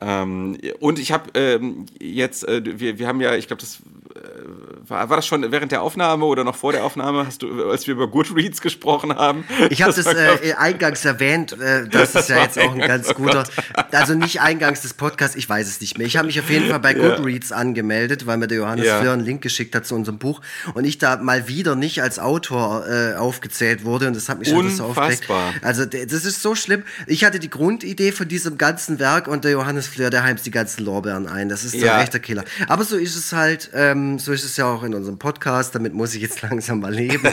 Ähm, 0.00 0.58
und 0.80 0.98
ich 0.98 1.10
habe 1.10 1.30
ähm, 1.34 1.86
jetzt, 1.98 2.46
äh, 2.46 2.60
wir, 2.78 2.98
wir 2.98 3.08
haben 3.08 3.20
ja, 3.20 3.34
ich 3.34 3.46
glaube, 3.46 3.62
das 3.62 3.78
äh, 4.14 4.88
war, 4.88 5.08
war 5.08 5.16
das 5.16 5.26
schon 5.26 5.50
während 5.50 5.72
der 5.72 5.80
Aufnahme 5.82 6.26
oder 6.26 6.44
noch 6.44 6.54
vor 6.54 6.72
der 6.72 6.84
Aufnahme, 6.84 7.26
hast 7.26 7.42
du, 7.42 7.70
als 7.70 7.86
wir 7.86 7.94
über 7.94 8.08
Goodreads 8.08 8.60
gesprochen 8.60 9.14
haben? 9.14 9.44
Ich 9.70 9.80
habe 9.82 9.94
das, 9.94 10.04
das 10.04 10.14
äh, 10.14 10.52
eingangs 10.58 11.04
erwähnt, 11.04 11.52
äh, 11.52 11.88
das, 11.88 12.12
das 12.12 12.22
ist 12.22 12.28
ja 12.28 12.42
jetzt 12.42 12.58
auch 12.58 12.72
ein 12.72 12.80
ganz 12.80 13.14
guter, 13.14 13.44
also 13.90 14.14
nicht 14.14 14.42
eingangs 14.42 14.82
des 14.82 14.92
Podcasts, 14.94 15.34
ich 15.34 15.48
weiß 15.48 15.66
es 15.66 15.80
nicht 15.80 15.96
mehr. 15.96 16.06
Ich 16.06 16.18
habe 16.18 16.26
mich 16.26 16.38
auf 16.38 16.50
jeden 16.50 16.68
Fall 16.68 16.80
bei 16.80 16.92
Goodreads 16.92 17.50
ja. 17.50 17.56
angemeldet, 17.56 18.26
weil 18.26 18.36
mir 18.36 18.48
der 18.48 18.58
Johannes 18.58 18.86
ja. 18.86 19.00
Fleur 19.00 19.14
einen 19.14 19.24
Link 19.24 19.40
geschickt 19.40 19.74
hat 19.74 19.86
zu 19.86 19.94
unserem 19.94 20.18
Buch 20.18 20.42
und 20.74 20.84
ich 20.84 20.98
da 20.98 21.16
mal 21.16 21.48
wieder 21.48 21.74
nicht 21.74 22.02
als 22.02 22.18
Autor 22.18 22.86
äh, 22.86 23.14
aufgezählt 23.14 23.84
wurde 23.84 24.08
und 24.08 24.16
das 24.16 24.28
hat 24.28 24.38
mich 24.38 24.48
schon 24.48 24.68
so 24.70 24.84
aufgeregt. 24.84 25.26
Also 25.62 25.86
das 25.86 26.24
ist 26.24 26.42
so 26.42 26.54
schlimm. 26.54 26.84
Ich 27.06 27.24
hatte 27.24 27.40
die 27.40 27.50
Grundidee 27.50 28.12
von 28.12 28.28
diesem 28.28 28.58
ganzen 28.58 28.98
Werk 28.98 29.26
und 29.26 29.44
der 29.44 29.52
Johannes 29.52 29.85
Fleur, 29.86 30.10
der 30.10 30.22
heimst 30.22 30.46
die 30.46 30.50
ganzen 30.50 30.84
Lorbeeren 30.84 31.26
ein. 31.26 31.48
Das 31.48 31.64
ist 31.64 31.74
ja. 31.74 31.96
ein 31.96 32.02
echter 32.02 32.18
Killer. 32.18 32.44
Aber 32.68 32.84
so 32.84 32.96
ist 32.96 33.16
es 33.16 33.32
halt, 33.32 33.70
ähm, 33.74 34.18
so 34.18 34.32
ist 34.32 34.44
es 34.44 34.56
ja 34.56 34.66
auch 34.66 34.82
in 34.82 34.94
unserem 34.94 35.18
Podcast. 35.18 35.74
Damit 35.74 35.94
muss 35.94 36.14
ich 36.14 36.22
jetzt 36.22 36.42
langsam 36.48 36.80
mal 36.80 36.92
leben. 36.92 37.28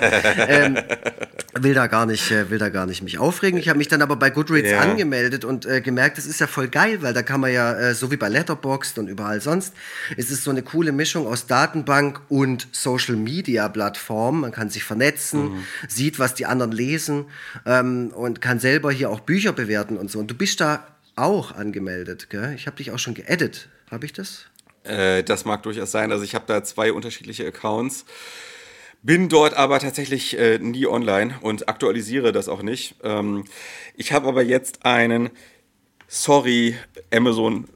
ähm, 0.47 0.77
will 1.59 1.73
da 1.73 1.87
gar 1.87 2.05
nicht, 2.05 2.31
äh, 2.31 2.49
will 2.49 2.57
da 2.57 2.69
gar 2.69 2.85
nicht 2.85 3.03
mich 3.03 3.19
aufregen. 3.19 3.59
Ich 3.59 3.69
habe 3.69 3.77
mich 3.77 3.87
dann 3.87 4.01
aber 4.01 4.15
bei 4.15 4.29
Goodreads 4.29 4.69
ja. 4.69 4.79
angemeldet 4.79 5.45
und 5.45 5.65
äh, 5.65 5.81
gemerkt, 5.81 6.17
das 6.17 6.25
ist 6.25 6.39
ja 6.39 6.47
voll 6.47 6.67
geil, 6.67 7.01
weil 7.01 7.13
da 7.13 7.21
kann 7.21 7.39
man 7.41 7.51
ja, 7.51 7.73
äh, 7.73 7.93
so 7.93 8.11
wie 8.11 8.17
bei 8.17 8.29
Letterboxd 8.29 8.97
und 8.97 9.07
überall 9.07 9.41
sonst, 9.41 9.73
ist 10.17 10.31
es 10.31 10.43
so 10.43 10.51
eine 10.51 10.63
coole 10.63 10.91
Mischung 10.91 11.27
aus 11.27 11.47
Datenbank 11.47 12.21
und 12.29 12.67
Social 12.71 13.15
Media 13.15 13.67
Plattform. 13.69 14.41
Man 14.41 14.51
kann 14.51 14.69
sich 14.69 14.83
vernetzen, 14.83 15.53
mhm. 15.53 15.63
sieht, 15.87 16.19
was 16.19 16.33
die 16.33 16.45
anderen 16.45 16.71
lesen 16.71 17.25
ähm, 17.65 18.11
und 18.15 18.41
kann 18.41 18.59
selber 18.59 18.91
hier 18.91 19.09
auch 19.09 19.19
Bücher 19.19 19.53
bewerten 19.53 19.97
und 19.97 20.09
so. 20.09 20.19
Und 20.19 20.29
du 20.31 20.35
bist 20.35 20.59
da 20.59 20.85
auch 21.15 21.51
angemeldet, 21.51 22.29
gell? 22.29 22.53
Ich 22.55 22.67
habe 22.67 22.77
dich 22.77 22.91
auch 22.91 22.99
schon 22.99 23.13
geedit. 23.13 23.69
Habe 23.89 24.05
ich 24.05 24.13
das? 24.13 24.45
Äh, 24.83 25.23
das 25.23 25.45
mag 25.45 25.63
durchaus 25.63 25.91
sein. 25.91 26.11
Also 26.11 26.23
ich 26.23 26.35
habe 26.35 26.45
da 26.47 26.63
zwei 26.63 26.91
unterschiedliche 26.91 27.45
Accounts. 27.45 28.05
Bin 29.01 29.29
dort 29.29 29.53
aber 29.53 29.79
tatsächlich 29.79 30.37
äh, 30.37 30.59
nie 30.59 30.87
online 30.87 31.35
und 31.41 31.67
aktualisiere 31.67 32.31
das 32.31 32.47
auch 32.47 32.63
nicht. 32.63 32.95
Ähm, 33.03 33.43
ich 33.95 34.13
habe 34.13 34.27
aber 34.27 34.43
jetzt 34.43 34.85
einen, 34.85 35.29
sorry, 36.07 36.77
Amazon 37.13 37.67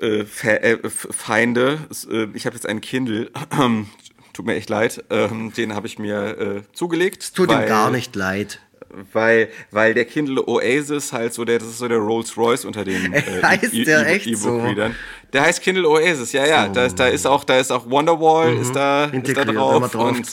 äh, 0.00 0.20
äh 0.20 0.78
Feinde. 0.90 1.78
Äh, 2.10 2.26
ich 2.34 2.46
habe 2.46 2.54
jetzt 2.54 2.66
einen 2.66 2.80
Kindle. 2.80 3.30
Tut 4.34 4.46
mir 4.46 4.56
echt 4.56 4.68
leid. 4.68 5.04
Ähm, 5.10 5.52
den 5.52 5.74
habe 5.74 5.86
ich 5.86 5.98
mir 5.98 6.38
äh, 6.38 6.62
zugelegt. 6.74 7.22
Es 7.22 7.32
tut 7.32 7.50
ihm 7.50 7.66
gar 7.66 7.90
nicht 7.90 8.14
leid 8.16 8.60
weil, 9.12 9.48
weil 9.70 9.94
der 9.94 10.04
Kindle 10.04 10.46
Oasis 10.46 11.12
halt 11.12 11.34
so 11.34 11.44
der, 11.44 11.58
das 11.58 11.68
ist 11.68 11.78
so 11.78 11.88
der 11.88 11.98
Rolls 11.98 12.36
Royce 12.36 12.64
unter 12.64 12.84
den 12.84 13.12
äh, 13.12 13.22
heißt 13.42 13.74
e 13.74 13.84
der 13.84 14.06
echt 14.06 14.36
so? 14.36 14.60
Der 15.34 15.42
heißt 15.42 15.60
Kindle 15.62 15.86
Oasis, 15.88 16.32
ja, 16.32 16.46
ja. 16.46 16.68
Oh. 16.70 16.72
Da, 16.72 16.84
ist, 16.84 16.96
da 16.96 17.08
ist 17.08 17.26
auch, 17.26 17.42
da 17.42 17.58
ist 17.58 17.72
auch 17.72 17.90
Wonderwall, 17.90 18.54
mhm. 18.54 18.62
ist, 18.62 18.76
da, 18.76 19.06
ist 19.06 19.36
da 19.36 19.44
drauf. 19.44 19.82
Wenn 19.82 19.90
drauf 19.90 20.12
und 20.12 20.32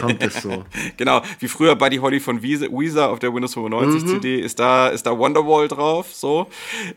kommt 0.00 0.22
es 0.22 0.42
so. 0.42 0.64
genau, 0.96 1.22
wie 1.40 1.48
früher 1.48 1.74
Buddy 1.74 1.96
Holly 1.96 2.20
von 2.20 2.40
Weezer 2.40 3.10
auf 3.10 3.18
der 3.18 3.34
Windows 3.34 3.54
95 3.54 4.04
mhm. 4.04 4.06
CD 4.06 4.38
ist 4.38 4.60
da, 4.60 4.86
ist 4.88 5.06
da 5.06 5.18
Wonderwall 5.18 5.66
drauf, 5.66 6.06
so. 6.12 6.46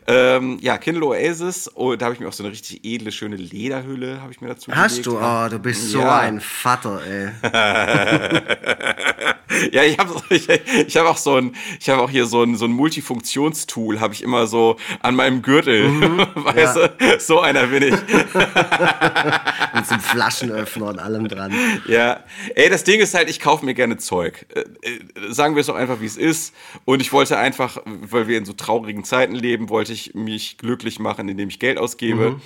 Ähm, 0.06 0.58
ja, 0.60 0.78
Kindle 0.78 1.04
Oasis, 1.04 1.68
oh, 1.74 1.96
da 1.96 2.04
habe 2.04 2.14
ich 2.14 2.20
mir 2.20 2.28
auch 2.28 2.32
so 2.32 2.44
eine 2.44 2.52
richtig 2.52 2.84
edle, 2.84 3.10
schöne 3.10 3.34
Lederhülle, 3.34 4.22
habe 4.22 4.30
ich 4.30 4.40
mir 4.40 4.46
dazu 4.46 4.70
Hast 4.70 5.02
gelegt. 5.02 5.06
du? 5.06 5.18
Oh, 5.18 5.48
du 5.50 5.58
bist 5.58 5.90
so 5.90 5.98
ja. 5.98 6.20
ein 6.20 6.40
Vater, 6.40 7.00
ey. 7.04 7.30
ja, 9.72 9.82
ich 9.82 9.98
habe 9.98 10.14
ich, 10.30 10.48
ich 10.48 10.96
hab 10.96 11.06
auch 11.06 11.16
so 11.16 11.34
ein, 11.34 11.56
ich 11.80 11.88
habe 11.88 12.02
auch 12.02 12.10
hier 12.10 12.26
so 12.26 12.44
ein, 12.44 12.54
so 12.54 12.66
ein 12.66 12.72
Multifunktionstool, 12.72 13.98
habe 13.98 14.14
ich 14.14 14.22
immer 14.22 14.46
so 14.46 14.76
an 15.00 15.16
meinem 15.16 15.42
Gürtel, 15.42 15.88
mhm. 15.88 16.18
weißt 16.36 16.76
ja. 16.76 16.88
du? 16.88 17.15
So 17.18 17.40
einer 17.40 17.66
bin 17.66 17.82
ich. 17.82 17.90
Mit 19.74 19.86
so 19.86 19.94
einem 19.94 20.00
Flaschenöffner 20.00 20.86
und 20.86 20.98
allem 20.98 21.28
dran. 21.28 21.52
Ja, 21.86 22.24
ey, 22.54 22.68
das 22.68 22.84
Ding 22.84 23.00
ist 23.00 23.14
halt, 23.14 23.28
ich 23.30 23.40
kaufe 23.40 23.64
mir 23.64 23.74
gerne 23.74 23.96
Zeug. 23.96 24.46
Äh, 24.54 24.60
äh, 24.60 25.00
sagen 25.32 25.54
wir 25.54 25.60
es 25.60 25.66
doch 25.66 25.76
einfach, 25.76 26.00
wie 26.00 26.06
es 26.06 26.16
ist. 26.16 26.54
Und 26.84 27.00
ich 27.00 27.12
wollte 27.12 27.38
einfach, 27.38 27.78
weil 27.84 28.28
wir 28.28 28.38
in 28.38 28.44
so 28.44 28.52
traurigen 28.52 29.04
Zeiten 29.04 29.34
leben, 29.34 29.68
wollte 29.68 29.92
ich 29.92 30.14
mich 30.14 30.58
glücklich 30.58 30.98
machen, 30.98 31.28
indem 31.28 31.48
ich 31.48 31.58
Geld 31.58 31.78
ausgebe. 31.78 32.30
Mhm 32.30 32.40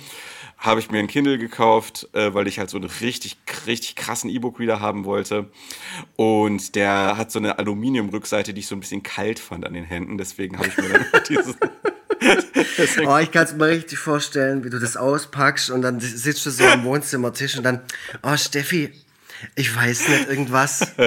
habe 0.61 0.79
ich 0.79 0.91
mir 0.91 0.99
ein 0.99 1.07
Kindle 1.07 1.39
gekauft, 1.39 2.07
äh, 2.13 2.35
weil 2.35 2.47
ich 2.47 2.59
halt 2.59 2.69
so 2.69 2.77
einen 2.77 2.89
richtig, 3.01 3.37
richtig 3.65 3.95
krassen 3.95 4.29
E-Book-Reader 4.29 4.79
haben 4.79 5.05
wollte. 5.05 5.49
Und 6.15 6.75
der 6.75 7.17
hat 7.17 7.31
so 7.31 7.39
eine 7.39 7.57
Aluminium-Rückseite, 7.57 8.53
die 8.53 8.59
ich 8.59 8.67
so 8.67 8.75
ein 8.75 8.79
bisschen 8.79 9.01
kalt 9.01 9.39
fand 9.39 9.65
an 9.65 9.73
den 9.73 9.85
Händen. 9.85 10.19
Deswegen 10.19 10.59
habe 10.59 10.67
ich 10.67 10.77
mir 10.77 10.89
dann 11.11 11.23
dieses, 11.27 11.57
oh, 13.05 13.17
ich 13.17 13.31
kann 13.31 13.45
es 13.45 13.53
mir 13.53 13.67
richtig 13.67 13.99
vorstellen, 13.99 14.63
wie 14.63 14.69
du 14.69 14.79
das 14.79 14.95
auspackst 14.97 15.71
und 15.71 15.81
dann 15.81 15.99
sitzt 15.99 16.45
du 16.45 16.51
so 16.51 16.63
am 16.65 16.83
Wohnzimmertisch 16.83 17.57
und 17.57 17.63
dann, 17.63 17.81
oh 18.23 18.37
Steffi, 18.37 18.93
ich 19.55 19.75
weiß 19.75 20.07
nicht, 20.09 20.29
irgendwas. 20.29 20.93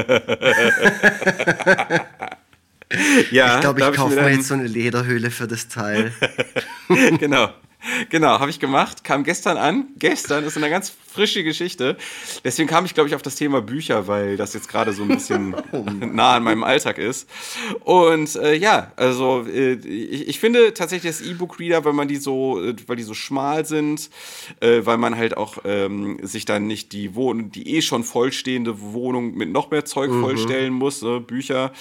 ja, 3.31 3.55
ich 3.55 3.61
glaube, 3.61 3.81
ich 3.81 3.93
kaufe 3.93 4.15
mir 4.17 4.31
jetzt 4.31 4.49
so 4.49 4.55
eine 4.55 4.67
Lederhöhle 4.67 5.31
für 5.31 5.47
das 5.47 5.69
Teil. 5.69 6.13
genau. 7.19 7.51
Genau, 8.09 8.41
habe 8.41 8.51
ich 8.51 8.61
gemacht, 8.61 9.05
kam 9.05 9.25
gestern 9.25 9.59
an. 9.59 9.89
Gestern 9.99 10.45
ist 10.45 10.57
eine 10.57 10.71
ganz 10.71 10.91
frische 11.15 11.45
Geschichte. 11.45 11.97
Deswegen 12.43 12.69
kam 12.69 12.85
ich, 12.85 12.93
glaube 12.93 13.09
ich, 13.09 13.15
auf 13.15 13.23
das 13.23 13.37
Thema 13.37 13.63
Bücher, 13.63 14.09
weil 14.09 14.37
das 14.37 14.53
jetzt 14.53 14.69
gerade 14.69 14.93
so 14.93 15.03
ein 15.03 15.09
bisschen 15.09 15.55
nah 16.13 16.35
an 16.35 16.43
meinem 16.43 16.65
Alltag 16.65 16.99
ist. 16.99 17.29
Und 17.85 18.35
äh, 18.35 18.55
ja, 18.55 18.93
also 18.97 19.47
äh, 19.47 19.75
ich, 19.75 20.29
ich, 20.29 20.41
finde 20.41 20.75
tatsächlich 20.75 21.17
das 21.17 21.27
E-Book-Reader, 21.27 21.85
weil 21.85 21.93
man 21.93 22.09
die 22.09 22.17
so, 22.17 22.61
äh, 22.61 22.75
weil 22.89 22.97
die 22.97 23.05
so 23.05 23.15
schmal 23.15 23.65
sind, 23.65 24.11
äh, 24.59 24.81
weil 24.85 24.99
man 24.99 25.17
halt 25.17 25.37
auch 25.37 25.59
ähm, 25.65 26.19
sich 26.23 26.47
dann 26.47 26.67
nicht 26.67 26.93
die 26.93 27.15
Wohnung, 27.15 27.53
die 27.53 27.77
eh 27.77 27.83
schon 27.83 28.03
vollstehende 28.03 28.81
Wohnung 28.81 29.35
mit 29.35 29.53
noch 29.53 29.71
mehr 29.71 29.85
Zeug 29.85 30.11
mhm. 30.11 30.21
vollstellen 30.21 30.73
muss, 30.73 31.01
ne, 31.03 31.21
Bücher, 31.21 31.73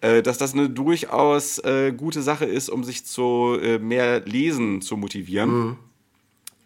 äh, 0.00 0.22
dass 0.22 0.38
das 0.38 0.54
eine 0.54 0.70
durchaus 0.70 1.58
äh, 1.58 1.92
gute 1.94 2.22
Sache 2.22 2.46
ist, 2.46 2.70
um 2.70 2.84
sich 2.84 3.04
zu 3.04 3.58
mehr 3.80 4.20
Lesen 4.20 4.80
zu 4.80 4.96
motivieren. 4.96 5.50
Mhm. 5.50 5.76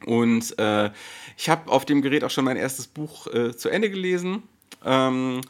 Und 0.07 0.59
äh, 0.59 0.91
ich 1.43 1.49
habe 1.49 1.73
auf 1.73 1.85
dem 1.85 2.03
Gerät 2.03 2.23
auch 2.23 2.31
schon 2.31 2.45
mein 2.45 2.57
erstes 2.57 2.87
Buch 2.87 3.27
äh, 3.27 3.57
zu 3.57 3.69
Ende 3.69 3.91
gelesen. 3.91 4.45
Ähm, 4.85 5.41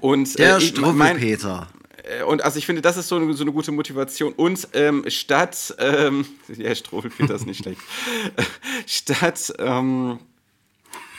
und, 0.00 0.38
Der 0.38 0.56
äh, 0.56 1.14
Peter. 1.16 1.68
Äh, 2.02 2.22
und 2.22 2.42
also 2.42 2.58
ich 2.58 2.64
finde, 2.64 2.80
das 2.80 2.96
ist 2.96 3.08
so 3.08 3.16
eine, 3.16 3.34
so 3.34 3.44
eine 3.44 3.52
gute 3.52 3.70
Motivation. 3.70 4.32
Und 4.32 4.66
ähm, 4.72 5.04
statt, 5.08 5.74
ähm, 5.78 6.24
ja, 6.56 6.74
Struwwelpeter 6.74 7.34
ist 7.34 7.44
nicht 7.44 7.62
schlecht, 7.62 7.82
statt 8.86 9.52
ähm, 9.58 10.18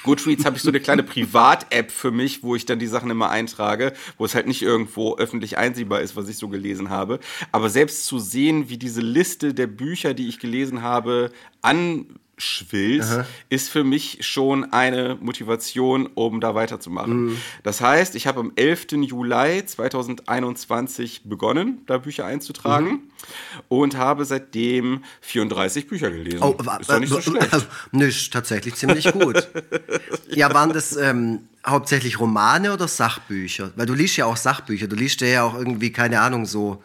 Goodreads 0.02 0.44
habe 0.44 0.56
ich 0.56 0.64
so 0.64 0.70
eine 0.70 0.80
kleine 0.80 1.04
Privat-App 1.04 1.92
für 1.92 2.10
mich, 2.10 2.42
wo 2.42 2.56
ich 2.56 2.66
dann 2.66 2.80
die 2.80 2.88
Sachen 2.88 3.12
immer 3.12 3.30
eintrage, 3.30 3.94
wo 4.18 4.26
es 4.26 4.34
halt 4.34 4.48
nicht 4.48 4.64
irgendwo 4.64 5.18
öffentlich 5.18 5.60
einsehbar 5.60 6.02
ist, 6.02 6.16
was 6.16 6.30
ich 6.30 6.38
so 6.38 6.48
gelesen 6.48 6.90
habe. 6.90 7.20
Aber 7.52 7.70
selbst 7.70 8.08
zu 8.08 8.18
sehen, 8.18 8.70
wie 8.70 8.78
diese 8.80 9.02
Liste 9.02 9.54
der 9.54 9.68
Bücher, 9.68 10.16
die 10.16 10.28
ich 10.28 10.40
gelesen 10.40 10.82
habe, 10.82 11.32
an 11.62 12.08
schwillt, 12.38 13.06
ist 13.50 13.70
für 13.70 13.84
mich 13.84 14.20
schon 14.22 14.72
eine 14.74 15.18
Motivation, 15.20 16.08
um 16.16 16.42
da 16.42 16.56
weiterzumachen. 16.56 17.26
Mhm. 17.26 17.38
Das 17.64 17.82
heißt, 17.82 18.16
ich 18.16 18.28
habe 18.28 18.40
am 18.40 18.52
11. 18.56 18.94
Juli 19.02 19.66
2021 19.66 21.24
begonnen, 21.26 21.82
da 21.86 21.98
Bücher 21.98 22.26
einzutragen 22.26 22.88
mhm. 22.88 23.02
und 23.68 23.98
habe 23.98 24.26
seitdem 24.26 25.04
34 25.22 25.88
Bücher 25.88 26.12
gelesen. 26.12 26.42
Oh, 26.42 26.56
ist 26.80 26.90
doch 26.90 27.00
nicht 27.00 27.10
so 27.10 27.22
schlecht. 27.22 27.54
Also, 27.54 27.66
nicht, 27.92 28.32
tatsächlich 28.32 28.76
ziemlich 28.76 29.12
gut. 29.12 29.48
ja. 30.30 30.46
ja, 30.48 30.54
waren 30.54 30.74
das 30.74 30.96
ähm, 30.96 31.48
hauptsächlich 31.66 32.20
Romane 32.20 32.74
oder 32.74 32.88
Sachbücher? 32.88 33.72
Weil 33.76 33.86
du 33.86 33.94
liest 33.94 34.18
ja 34.18 34.26
auch 34.26 34.38
Sachbücher, 34.38 34.88
du 34.88 34.96
liest 34.96 35.22
ja 35.22 35.44
auch 35.44 35.56
irgendwie, 35.56 35.92
keine 35.92 36.22
Ahnung, 36.22 36.46
so 36.46 36.84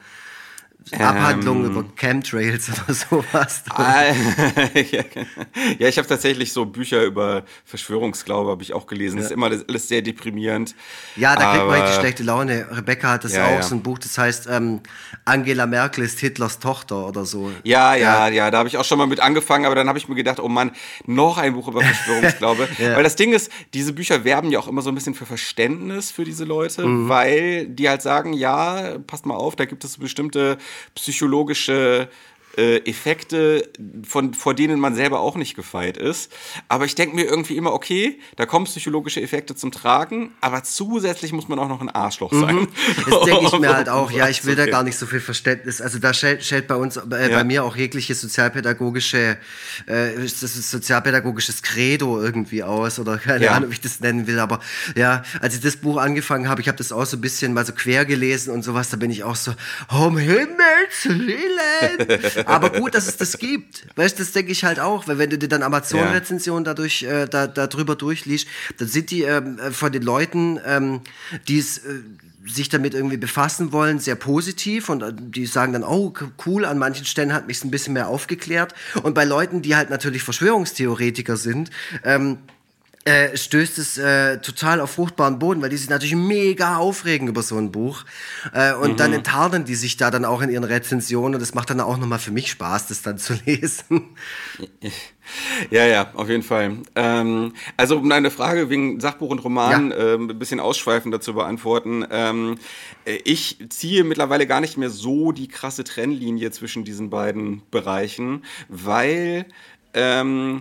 Abhandlungen 0.92 1.66
ähm, 1.66 1.70
über 1.70 1.84
Chemtrails 1.96 2.68
oder 2.68 2.94
sowas. 2.94 3.62
ja, 5.78 5.88
ich 5.88 5.98
habe 5.98 6.08
tatsächlich 6.08 6.52
so 6.52 6.64
Bücher 6.64 7.04
über 7.04 7.44
Verschwörungsglaube 7.64 8.50
habe 8.50 8.62
ich 8.62 8.72
auch 8.72 8.86
gelesen. 8.86 9.18
Ja. 9.18 9.22
Das 9.22 9.30
ist 9.30 9.34
immer 9.34 9.46
alles 9.46 9.88
sehr 9.88 10.02
deprimierend. 10.02 10.74
Ja, 11.16 11.36
da 11.36 11.52
kriegt 11.52 11.66
man 11.66 11.80
richtig 11.80 12.00
schlechte 12.00 12.22
Laune. 12.22 12.66
Rebecca 12.70 13.12
hat 13.12 13.24
das 13.24 13.34
ja, 13.34 13.46
auch, 13.46 13.50
ja. 13.50 13.62
so 13.62 13.74
ein 13.74 13.82
Buch, 13.82 13.98
das 13.98 14.16
heißt 14.18 14.48
ähm, 14.50 14.80
Angela 15.24 15.66
Merkel 15.66 16.04
ist 16.04 16.18
Hitlers 16.18 16.58
Tochter 16.58 17.06
oder 17.06 17.24
so. 17.24 17.50
Ja, 17.62 17.94
ja, 17.94 18.28
ja, 18.28 18.50
da 18.50 18.58
habe 18.58 18.68
ich 18.68 18.76
auch 18.76 18.84
schon 18.84 18.98
mal 18.98 19.06
mit 19.06 19.20
angefangen, 19.20 19.66
aber 19.66 19.74
dann 19.74 19.88
habe 19.88 19.98
ich 19.98 20.08
mir 20.08 20.14
gedacht, 20.14 20.40
oh 20.40 20.48
Mann, 20.48 20.72
noch 21.06 21.38
ein 21.38 21.54
Buch 21.54 21.68
über 21.68 21.82
Verschwörungsglaube. 21.82 22.68
Weil 22.78 23.02
das 23.02 23.16
Ding 23.16 23.32
ist, 23.32 23.50
diese 23.74 23.92
Bücher 23.92 24.24
werben 24.24 24.50
ja 24.50 24.58
auch 24.58 24.68
immer 24.68 24.82
so 24.82 24.90
ein 24.90 24.94
bisschen 24.94 25.14
für 25.14 25.26
Verständnis 25.26 26.10
für 26.10 26.24
diese 26.24 26.44
Leute, 26.44 26.86
mhm. 26.86 27.08
weil 27.08 27.66
die 27.66 27.88
halt 27.88 28.02
sagen, 28.02 28.32
ja, 28.32 28.98
passt 29.06 29.26
mal 29.26 29.34
auf, 29.34 29.56
da 29.56 29.64
gibt 29.64 29.84
es 29.84 29.98
bestimmte 29.98 30.58
psychologische 30.94 32.08
äh, 32.56 32.78
Effekte, 32.88 33.68
von, 34.06 34.34
vor 34.34 34.54
denen 34.54 34.80
man 34.80 34.94
selber 34.94 35.20
auch 35.20 35.36
nicht 35.36 35.54
gefeit 35.54 35.96
ist. 35.96 36.32
Aber 36.68 36.84
ich 36.84 36.94
denke 36.94 37.14
mir 37.14 37.24
irgendwie 37.24 37.56
immer, 37.56 37.72
okay, 37.72 38.18
da 38.36 38.46
kommen 38.46 38.64
psychologische 38.64 39.20
Effekte 39.20 39.54
zum 39.54 39.70
Tragen, 39.70 40.32
aber 40.40 40.62
zusätzlich 40.62 41.32
muss 41.32 41.48
man 41.48 41.58
auch 41.58 41.68
noch 41.68 41.80
ein 41.80 41.88
Arschloch 41.88 42.32
sein. 42.32 42.56
Mhm. 42.56 42.68
Das 43.08 43.20
denke 43.24 43.46
ich 43.46 43.58
mir 43.58 43.72
halt 43.74 43.88
auch. 43.88 44.10
Ja, 44.10 44.28
ich 44.28 44.44
will 44.44 44.56
da 44.56 44.66
gar 44.66 44.82
nicht 44.82 44.98
so 44.98 45.06
viel 45.06 45.20
Verständnis. 45.20 45.80
Also 45.80 45.98
da 45.98 46.12
stellt, 46.12 46.44
stellt 46.44 46.66
bei 46.66 46.74
uns, 46.74 46.96
äh, 46.96 47.30
ja. 47.30 47.36
bei 47.36 47.44
mir 47.44 47.64
auch 47.64 47.76
jegliche 47.76 48.14
sozialpädagogische, 48.14 49.38
äh, 49.86 50.14
das 50.16 50.42
ist 50.42 50.70
sozialpädagogisches 50.70 51.62
Credo 51.62 52.20
irgendwie 52.20 52.62
aus 52.62 52.98
oder 52.98 53.18
keine 53.18 53.44
ja. 53.44 53.52
Ahnung, 53.52 53.70
wie 53.70 53.74
ich 53.74 53.80
das 53.80 54.00
nennen 54.00 54.26
will. 54.26 54.38
Aber 54.38 54.60
ja, 54.96 55.22
als 55.40 55.54
ich 55.54 55.60
das 55.60 55.76
Buch 55.76 55.98
angefangen 55.98 56.48
habe, 56.48 56.60
ich 56.60 56.68
habe 56.68 56.78
das 56.78 56.92
auch 56.92 57.06
so 57.06 57.16
ein 57.16 57.20
bisschen 57.20 57.52
mal 57.52 57.64
so 57.64 57.72
quer 57.72 58.04
gelesen 58.04 58.52
und 58.52 58.62
sowas, 58.62 58.90
da 58.90 58.96
bin 58.96 59.10
ich 59.10 59.24
auch 59.24 59.36
so, 59.36 59.52
um 59.88 60.18
Himmels 60.18 61.04
Willen. 61.04 62.20
Aber 62.46 62.70
gut, 62.70 62.94
dass 62.94 63.06
es 63.06 63.16
das 63.16 63.38
gibt. 63.38 63.86
Weißt 63.96 64.18
du, 64.18 64.22
das 64.22 64.32
denke 64.32 64.52
ich 64.52 64.64
halt 64.64 64.80
auch, 64.80 65.08
weil 65.08 65.18
wenn 65.18 65.30
du 65.30 65.38
dir 65.38 65.48
dann 65.48 65.62
Amazon-Rezensionen 65.62 66.64
dadurch, 66.64 67.02
äh, 67.02 67.26
da, 67.26 67.46
da 67.46 67.66
drüber 67.66 67.96
durchliest, 67.96 68.48
dann 68.78 68.88
sind 68.88 69.10
die 69.10 69.22
ähm, 69.22 69.58
äh, 69.58 69.70
von 69.70 69.92
den 69.92 70.02
Leuten, 70.02 70.60
ähm, 70.64 71.00
die 71.48 71.58
es 71.58 71.78
äh, 71.78 72.00
sich 72.46 72.68
damit 72.68 72.94
irgendwie 72.94 73.16
befassen 73.16 73.72
wollen, 73.72 73.98
sehr 73.98 74.14
positiv 74.14 74.88
und 74.88 75.02
äh, 75.02 75.12
die 75.14 75.46
sagen 75.46 75.72
dann, 75.72 75.84
oh, 75.84 76.12
cool, 76.46 76.64
an 76.64 76.78
manchen 76.78 77.04
Stellen 77.04 77.32
hat 77.32 77.46
mich 77.46 77.62
ein 77.64 77.70
bisschen 77.70 77.92
mehr 77.92 78.08
aufgeklärt. 78.08 78.74
Und 79.02 79.14
bei 79.14 79.24
Leuten, 79.24 79.62
die 79.62 79.76
halt 79.76 79.90
natürlich 79.90 80.22
Verschwörungstheoretiker 80.22 81.36
sind, 81.36 81.70
ähm, 82.04 82.38
äh, 83.06 83.34
stößt 83.34 83.78
es 83.78 83.96
äh, 83.96 84.38
total 84.38 84.78
auf 84.80 84.90
fruchtbaren 84.90 85.38
Boden, 85.38 85.62
weil 85.62 85.70
die 85.70 85.78
sich 85.78 85.88
natürlich 85.88 86.14
mega 86.14 86.76
aufregen 86.76 87.28
über 87.28 87.42
so 87.42 87.56
ein 87.56 87.72
Buch. 87.72 88.04
Äh, 88.52 88.74
und 88.74 88.92
mhm. 88.92 88.96
dann 88.96 89.12
enttarnen 89.14 89.64
die 89.64 89.74
sich 89.74 89.96
da 89.96 90.10
dann 90.10 90.26
auch 90.26 90.42
in 90.42 90.50
ihren 90.50 90.64
Rezensionen 90.64 91.34
und 91.34 91.40
das 91.40 91.54
macht 91.54 91.70
dann 91.70 91.80
auch 91.80 91.96
nochmal 91.96 92.18
für 92.18 92.30
mich 92.30 92.50
Spaß, 92.50 92.88
das 92.88 93.00
dann 93.00 93.16
zu 93.16 93.34
lesen. 93.46 94.10
Ja, 95.70 95.86
ja, 95.86 96.10
auf 96.12 96.28
jeden 96.28 96.42
Fall. 96.42 96.78
Ähm, 96.94 97.54
also 97.78 97.96
um 97.96 98.08
deine 98.10 98.30
Frage 98.30 98.68
wegen 98.68 99.00
Sachbuch 99.00 99.30
und 99.30 99.38
Roman 99.38 99.92
ja. 99.92 100.14
ähm, 100.14 100.28
ein 100.28 100.38
bisschen 100.38 100.60
ausschweifender 100.60 101.22
zu 101.22 101.32
beantworten. 101.32 102.04
Ähm, 102.10 102.58
äh, 103.06 103.18
ich 103.24 103.64
ziehe 103.70 104.04
mittlerweile 104.04 104.46
gar 104.46 104.60
nicht 104.60 104.76
mehr 104.76 104.90
so 104.90 105.32
die 105.32 105.48
krasse 105.48 105.84
Trennlinie 105.84 106.50
zwischen 106.50 106.84
diesen 106.84 107.08
beiden 107.08 107.62
Bereichen, 107.70 108.44
weil 108.68 109.46
ähm, 109.94 110.60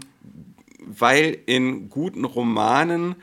weil 0.90 1.38
in 1.46 1.90
guten 1.90 2.26
Romanen 2.26 3.16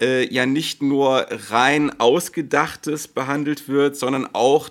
äh, 0.00 0.32
ja 0.32 0.46
nicht 0.46 0.82
nur 0.82 1.26
rein 1.50 1.98
Ausgedachtes 1.98 3.08
behandelt 3.08 3.68
wird, 3.68 3.96
sondern 3.96 4.28
auch 4.34 4.68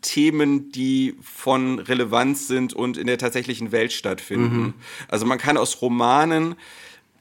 Themen, 0.00 0.70
die 0.70 1.16
von 1.22 1.78
Relevanz 1.78 2.46
sind 2.46 2.74
und 2.74 2.96
in 2.96 3.06
der 3.06 3.18
tatsächlichen 3.18 3.72
Welt 3.72 3.92
stattfinden. 3.92 4.58
Mhm. 4.58 4.74
Also 5.08 5.26
man 5.26 5.38
kann 5.38 5.56
aus 5.56 5.80
Romanen 5.80 6.56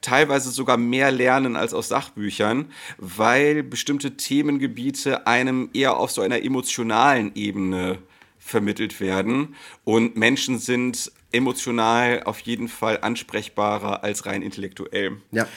teilweise 0.02 0.52
sogar 0.52 0.78
mehr 0.78 1.12
lernen 1.12 1.56
als 1.56 1.74
aus 1.74 1.88
Sachbüchern, 1.88 2.66
weil 2.98 3.64
bestimmte 3.64 4.18
Themengebiete 4.18 5.26
einem 5.26 5.70
eher 5.74 5.98
auf 5.98 6.12
so 6.12 6.22
einer 6.22 6.44
emotionalen 6.44 7.32
Ebene 7.36 8.00
vermittelt 8.38 9.00
werden 9.00 9.56
und 9.86 10.18
Menschen 10.18 10.60
sind 10.60 11.12
emotional 11.34 12.24
auf 12.24 12.40
jeden 12.42 12.68
Fall 12.68 13.00
ansprechbarer 13.02 14.04
als 14.04 14.26
rein 14.26 14.42
intellektuell. 14.42 15.18
Ja. 15.32 15.48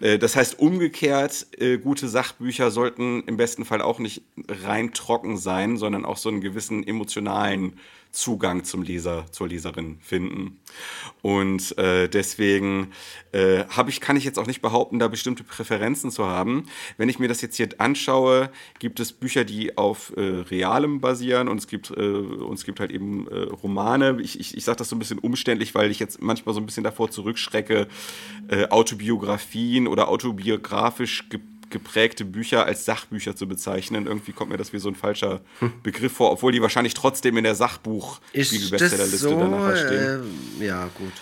Äh, 0.00 0.18
das 0.18 0.34
heißt, 0.34 0.58
umgekehrt, 0.58 1.46
äh, 1.58 1.78
gute 1.78 2.08
Sachbücher 2.08 2.70
sollten 2.70 3.22
im 3.24 3.36
besten 3.36 3.64
Fall 3.64 3.82
auch 3.82 3.98
nicht 3.98 4.22
rein 4.48 4.92
trocken 4.92 5.36
sein, 5.36 5.76
sondern 5.76 6.04
auch 6.04 6.16
so 6.16 6.28
einen 6.28 6.40
gewissen 6.40 6.86
emotionalen 6.86 7.78
Zugang 8.16 8.64
zum 8.64 8.82
Leser, 8.82 9.26
zur 9.30 9.48
Leserin 9.48 9.98
finden. 10.00 10.58
Und 11.20 11.76
äh, 11.76 12.08
deswegen 12.08 12.92
äh, 13.32 13.64
hab 13.64 13.90
ich, 13.90 14.00
kann 14.00 14.16
ich 14.16 14.24
jetzt 14.24 14.38
auch 14.38 14.46
nicht 14.46 14.62
behaupten, 14.62 14.98
da 14.98 15.08
bestimmte 15.08 15.44
Präferenzen 15.44 16.10
zu 16.10 16.24
haben. 16.24 16.64
Wenn 16.96 17.10
ich 17.10 17.18
mir 17.18 17.28
das 17.28 17.42
jetzt 17.42 17.56
hier 17.56 17.68
anschaue, 17.76 18.50
gibt 18.78 19.00
es 19.00 19.12
Bücher, 19.12 19.44
die 19.44 19.76
auf 19.76 20.14
äh, 20.16 20.20
Realem 20.22 21.02
basieren 21.02 21.48
und 21.48 21.58
es 21.58 21.66
gibt, 21.66 21.90
äh, 21.90 21.94
und 21.94 22.54
es 22.54 22.64
gibt 22.64 22.80
halt 22.80 22.90
eben 22.90 23.28
äh, 23.28 23.52
Romane. 23.52 24.18
Ich, 24.22 24.40
ich, 24.40 24.56
ich 24.56 24.64
sage 24.64 24.78
das 24.78 24.88
so 24.88 24.96
ein 24.96 24.98
bisschen 24.98 25.18
umständlich, 25.18 25.74
weil 25.74 25.90
ich 25.90 25.98
jetzt 25.98 26.22
manchmal 26.22 26.54
so 26.54 26.60
ein 26.60 26.66
bisschen 26.66 26.84
davor 26.84 27.10
zurückschrecke, 27.10 27.86
äh, 28.48 28.66
Autobiografien 28.68 29.86
oder 29.86 30.08
autobiografisch 30.08 31.28
geprägte 31.28 31.55
geprägte 31.70 32.24
Bücher 32.24 32.64
als 32.64 32.84
Sachbücher 32.84 33.36
zu 33.36 33.46
bezeichnen. 33.48 34.06
Irgendwie 34.06 34.32
kommt 34.32 34.50
mir 34.50 34.56
das 34.56 34.72
wie 34.72 34.78
so 34.78 34.88
ein 34.88 34.94
falscher. 34.94 35.40
Begriff 35.82 36.12
vor, 36.12 36.32
obwohl 36.32 36.52
die 36.52 36.62
wahrscheinlich 36.62 36.94
trotzdem 36.94 37.36
in 37.36 37.44
der 37.44 37.54
Sachbuch-Bestsellerliste 37.54 39.16
so, 39.16 39.38
danach 39.38 39.76
stehen. 39.76 40.22
Äh, 40.60 40.66
ja, 40.66 40.88
gut. 40.94 41.12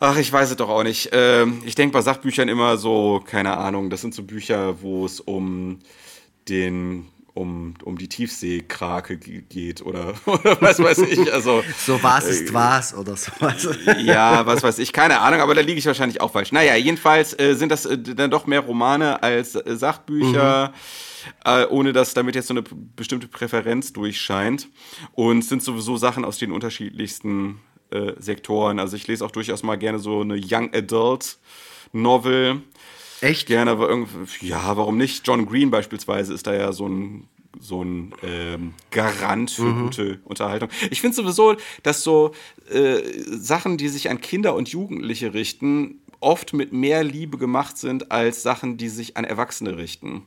Ach, 0.00 0.16
ich 0.18 0.32
weiß 0.32 0.50
es 0.50 0.56
doch 0.56 0.68
auch 0.68 0.82
nicht. 0.82 1.10
Ähm, 1.12 1.62
ich 1.64 1.74
denke 1.74 1.92
bei 1.92 2.02
Sachbüchern 2.02 2.48
immer 2.48 2.76
so, 2.76 3.22
keine 3.24 3.56
Ahnung, 3.56 3.90
das 3.90 4.00
sind 4.00 4.14
so 4.14 4.22
Bücher, 4.22 4.82
wo 4.82 5.06
es 5.06 5.20
um 5.20 5.78
den 6.48 7.06
um, 7.34 7.74
um 7.82 7.98
die 7.98 8.08
Tiefseekrake 8.08 9.18
geht 9.18 9.82
oder, 9.82 10.14
oder 10.26 10.60
was 10.60 10.78
weiß 10.78 10.98
ich. 10.98 11.32
Also, 11.32 11.62
so 11.76 12.00
was 12.02 12.26
ist 12.26 12.50
äh, 12.50 12.54
was 12.54 12.94
oder 12.94 13.16
sowas. 13.16 13.68
ja, 14.02 14.46
was 14.46 14.62
weiß 14.62 14.78
ich, 14.78 14.92
keine 14.92 15.20
Ahnung, 15.20 15.40
aber 15.40 15.54
da 15.54 15.60
liege 15.60 15.78
ich 15.78 15.86
wahrscheinlich 15.86 16.20
auch 16.20 16.32
falsch. 16.32 16.52
Naja, 16.52 16.76
jedenfalls 16.76 17.38
äh, 17.38 17.54
sind 17.54 17.70
das 17.70 17.86
äh, 17.86 17.98
dann 17.98 18.30
doch 18.30 18.46
mehr 18.46 18.60
Romane 18.60 19.22
als 19.22 19.56
äh, 19.56 19.76
Sachbücher. 19.76 20.68
Mhm. 20.68 20.74
Äh, 21.46 21.64
ohne 21.68 21.94
dass 21.94 22.12
damit 22.12 22.34
jetzt 22.34 22.48
so 22.48 22.52
eine 22.52 22.62
bestimmte 22.62 23.28
Präferenz 23.28 23.94
durchscheint. 23.94 24.68
Und 25.12 25.42
sind 25.42 25.62
sowieso 25.62 25.96
Sachen 25.96 26.22
aus 26.22 26.36
den 26.36 26.52
unterschiedlichsten 26.52 27.60
äh, 27.90 28.12
Sektoren. 28.18 28.78
Also 28.78 28.96
ich 28.96 29.06
lese 29.06 29.24
auch 29.24 29.30
durchaus 29.30 29.62
mal 29.62 29.76
gerne 29.76 29.98
so 29.98 30.20
eine 30.20 30.34
Young 30.34 30.74
Adult 30.74 31.38
Novel 31.92 32.60
Echt? 33.24 33.46
Gerne, 33.46 33.70
aber 33.70 33.88
irgendwie, 33.88 34.46
ja, 34.46 34.76
warum 34.76 34.98
nicht? 34.98 35.26
John 35.26 35.46
Green 35.46 35.70
beispielsweise 35.70 36.34
ist 36.34 36.46
da 36.46 36.54
ja 36.54 36.72
so 36.72 36.86
ein 36.86 37.28
so 37.58 37.82
ein 37.82 38.12
ähm, 38.22 38.74
Garant 38.90 39.50
für 39.50 39.62
mhm. 39.62 39.84
gute 39.84 40.20
Unterhaltung. 40.24 40.68
Ich 40.90 41.00
finde 41.00 41.16
sowieso, 41.16 41.54
dass 41.84 42.02
so 42.02 42.34
äh, 42.68 43.00
Sachen, 43.26 43.78
die 43.78 43.88
sich 43.88 44.10
an 44.10 44.20
Kinder 44.20 44.56
und 44.56 44.68
Jugendliche 44.68 45.34
richten, 45.34 46.00
oft 46.18 46.52
mit 46.52 46.72
mehr 46.72 47.04
Liebe 47.04 47.38
gemacht 47.38 47.78
sind 47.78 48.10
als 48.10 48.42
Sachen, 48.42 48.76
die 48.76 48.88
sich 48.88 49.16
an 49.16 49.24
Erwachsene 49.24 49.78
richten 49.78 50.26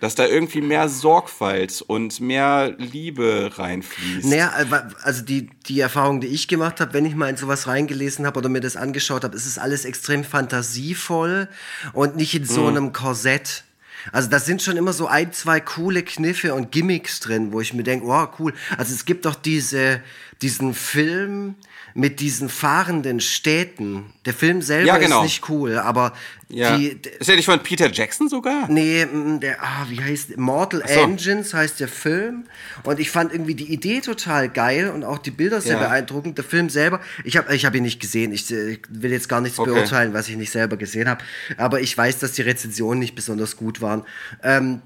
dass 0.00 0.14
da 0.14 0.26
irgendwie 0.26 0.60
mehr 0.60 0.88
Sorgfalt 0.88 1.82
und 1.86 2.20
mehr 2.20 2.74
Liebe 2.78 3.50
reinfließt. 3.54 4.26
Naja, 4.26 4.52
äh, 4.58 4.66
also 5.02 5.22
die, 5.22 5.50
die 5.66 5.80
Erfahrung, 5.80 6.20
die 6.20 6.28
ich 6.28 6.48
gemacht 6.48 6.80
habe, 6.80 6.92
wenn 6.92 7.04
ich 7.04 7.14
mal 7.14 7.28
in 7.28 7.36
sowas 7.36 7.66
reingelesen 7.66 8.26
habe 8.26 8.38
oder 8.38 8.48
mir 8.48 8.60
das 8.60 8.76
angeschaut 8.76 9.24
habe, 9.24 9.36
ist 9.36 9.46
es 9.46 9.58
alles 9.58 9.84
extrem 9.84 10.24
fantasievoll 10.24 11.48
und 11.92 12.16
nicht 12.16 12.34
in 12.34 12.44
so 12.44 12.62
mhm. 12.62 12.68
einem 12.68 12.92
Korsett. 12.92 13.64
Also 14.12 14.30
da 14.30 14.38
sind 14.38 14.62
schon 14.62 14.76
immer 14.76 14.92
so 14.92 15.06
ein, 15.06 15.32
zwei 15.32 15.60
coole 15.60 16.02
Kniffe 16.02 16.54
und 16.54 16.72
Gimmicks 16.72 17.20
drin, 17.20 17.52
wo 17.52 17.60
ich 17.60 17.74
mir 17.74 17.82
denke, 17.82 18.06
wow, 18.06 18.28
cool. 18.38 18.54
Also 18.76 18.94
es 18.94 19.04
gibt 19.04 19.24
doch 19.26 19.34
diese, 19.34 20.00
diesen 20.42 20.74
Film, 20.74 21.56
mit 21.94 22.20
diesen 22.20 22.48
fahrenden 22.48 23.18
Städten. 23.18 24.12
Der 24.24 24.32
Film 24.32 24.62
selber 24.62 24.86
ja, 24.86 24.98
genau. 24.98 25.18
ist 25.18 25.24
nicht 25.24 25.48
cool, 25.48 25.78
aber 25.78 26.12
ja. 26.48 26.76
die. 26.76 26.96
Ist 27.18 27.28
der 27.28 27.34
nicht 27.34 27.46
von 27.46 27.60
Peter 27.60 27.90
Jackson 27.90 28.28
sogar? 28.28 28.68
Nee, 28.70 29.04
der, 29.40 29.60
ah, 29.60 29.86
wie 29.88 30.00
heißt 30.00 30.36
Mortal 30.36 30.84
so. 30.86 31.00
Engines 31.00 31.54
heißt 31.54 31.80
der 31.80 31.88
Film. 31.88 32.44
Und 32.84 33.00
ich 33.00 33.10
fand 33.10 33.32
irgendwie 33.32 33.56
die 33.56 33.72
Idee 33.72 34.00
total 34.00 34.48
geil 34.48 34.90
und 34.90 35.02
auch 35.02 35.18
die 35.18 35.32
Bilder 35.32 35.60
sehr 35.60 35.76
ja. 35.80 35.88
beeindruckend. 35.88 36.38
Der 36.38 36.44
Film 36.44 36.70
selber, 36.70 37.00
ich 37.24 37.36
habe 37.36 37.52
ich 37.54 37.66
hab 37.66 37.74
ihn 37.74 37.82
nicht 37.82 38.00
gesehen. 38.00 38.32
Ich, 38.32 38.48
ich 38.48 38.80
will 38.88 39.10
jetzt 39.10 39.28
gar 39.28 39.40
nichts 39.40 39.58
okay. 39.58 39.70
beurteilen, 39.70 40.12
was 40.14 40.28
ich 40.28 40.36
nicht 40.36 40.52
selber 40.52 40.76
gesehen 40.76 41.08
habe. 41.08 41.24
Aber 41.56 41.80
ich 41.80 41.98
weiß, 41.98 42.20
dass 42.20 42.32
die 42.32 42.42
Rezensionen 42.42 43.00
nicht 43.00 43.16
besonders 43.16 43.56
gut 43.56 43.80
waren. 43.80 44.04
Ähm, 44.44 44.82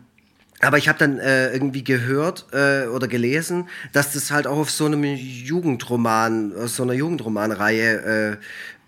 aber 0.62 0.78
ich 0.78 0.88
habe 0.88 0.98
dann 0.98 1.18
äh, 1.18 1.52
irgendwie 1.52 1.82
gehört 1.82 2.46
äh, 2.52 2.86
oder 2.86 3.08
gelesen, 3.08 3.68
dass 3.92 4.12
das 4.12 4.30
halt 4.30 4.46
auch 4.46 4.58
auf 4.58 4.70
so 4.70 4.86
einem 4.86 5.02
Jugendroman, 5.02 6.52
aus 6.56 6.76
so 6.76 6.84
einer 6.84 6.92
Jugendromanreihe 6.92 8.38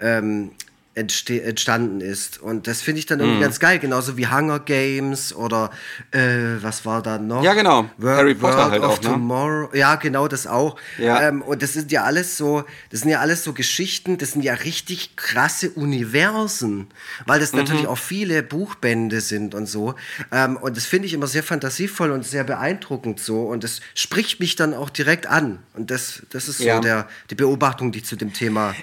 äh, 0.01 0.17
ähm, 0.19 0.53
entstanden 0.95 2.01
ist. 2.01 2.41
Und 2.41 2.67
das 2.69 2.81
finde 2.81 3.01
ich 3.01 3.07
dann 3.07 3.19
irgendwie 3.19 3.39
mhm. 3.39 3.43
ganz 3.43 3.59
geil, 3.59 3.79
genauso 3.81 4.17
wie 4.17 4.29
Hunger 4.29 4.61
Games 4.61 5.35
oder 5.35 5.71
äh, 6.13 6.19
was 6.61 6.87
war 6.87 7.03
da 7.03 7.19
noch? 7.19 7.43
Ja, 7.43 7.55
genau. 7.55 7.91
World, 7.99 8.17
Harry 8.17 8.35
Potter 8.35 8.57
World 8.57 8.71
halt 8.71 8.83
of 8.83 8.91
auch, 8.91 9.03
ne? 9.03 9.09
Tomorrow. 9.11 9.69
Ja, 9.75 9.97
genau, 9.97 10.29
das 10.29 10.47
auch. 10.47 10.77
Ja. 10.99 11.29
Ähm, 11.29 11.43
und 11.43 11.63
das 11.63 11.73
sind 11.73 11.91
ja 11.91 12.05
alles 12.05 12.37
so, 12.37 12.65
das 12.91 13.01
sind 13.01 13.11
ja 13.11 13.21
alles 13.21 13.43
so 13.43 13.53
Geschichten, 13.53 14.19
das 14.19 14.33
sind 14.33 14.43
ja 14.43 14.55
richtig 14.55 15.17
krasse 15.17 15.71
Universen, 15.71 16.89
weil 17.27 17.41
das 17.41 17.53
mhm. 17.53 17.61
natürlich 17.61 17.87
auch 17.89 17.99
viele 17.99 18.43
Buchbände 18.45 19.21
sind 19.21 19.55
und 19.55 19.67
so. 19.67 19.97
Ähm, 20.31 20.57
und 20.57 20.77
das 20.77 20.87
finde 20.87 21.07
ich 21.07 21.15
immer 21.15 21.27
sehr 21.27 21.43
fantasievoll 21.43 22.13
und 22.13 22.25
sehr 22.25 22.45
beeindruckend 22.45 23.19
so. 23.19 23.43
Und 23.43 23.65
das 23.65 23.81
spricht 23.95 24.39
mich 24.39 24.55
dann 24.55 24.75
auch 24.75 24.91
direkt 24.91 25.27
an. 25.27 25.59
Und 25.75 25.91
das, 25.91 26.23
das 26.31 26.49
ist 26.49 26.59
so 26.59 26.65
ja. 26.65 26.81
der, 26.81 27.09
die 27.31 27.35
Beobachtung, 27.35 27.91
die 27.91 27.99
ich 27.99 28.05
zu 28.05 28.15
dem 28.15 28.33
Thema 28.33 28.75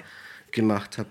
gemacht 0.50 0.98
habe. 0.98 1.08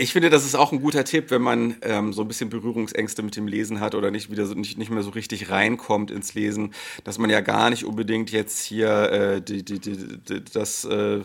Ich 0.00 0.12
finde, 0.12 0.30
das 0.30 0.44
ist 0.44 0.54
auch 0.54 0.70
ein 0.70 0.80
guter 0.80 1.04
Tipp, 1.04 1.32
wenn 1.32 1.42
man 1.42 1.76
ähm, 1.82 2.12
so 2.12 2.22
ein 2.22 2.28
bisschen 2.28 2.50
Berührungsängste 2.50 3.22
mit 3.22 3.34
dem 3.34 3.48
Lesen 3.48 3.80
hat 3.80 3.96
oder 3.96 4.12
nicht 4.12 4.30
wieder 4.30 4.46
so, 4.46 4.54
nicht, 4.54 4.78
nicht 4.78 4.90
mehr 4.90 5.02
so 5.02 5.10
richtig 5.10 5.50
reinkommt 5.50 6.12
ins 6.12 6.34
Lesen, 6.34 6.72
dass 7.02 7.18
man 7.18 7.30
ja 7.30 7.40
gar 7.40 7.68
nicht 7.68 7.84
unbedingt 7.84 8.30
jetzt 8.30 8.62
hier 8.62 9.10
äh, 9.10 9.42
die, 9.42 9.64
die, 9.64 9.80
die, 9.80 9.96
die, 9.96 10.44
das 10.52 10.84
äh, 10.84 11.22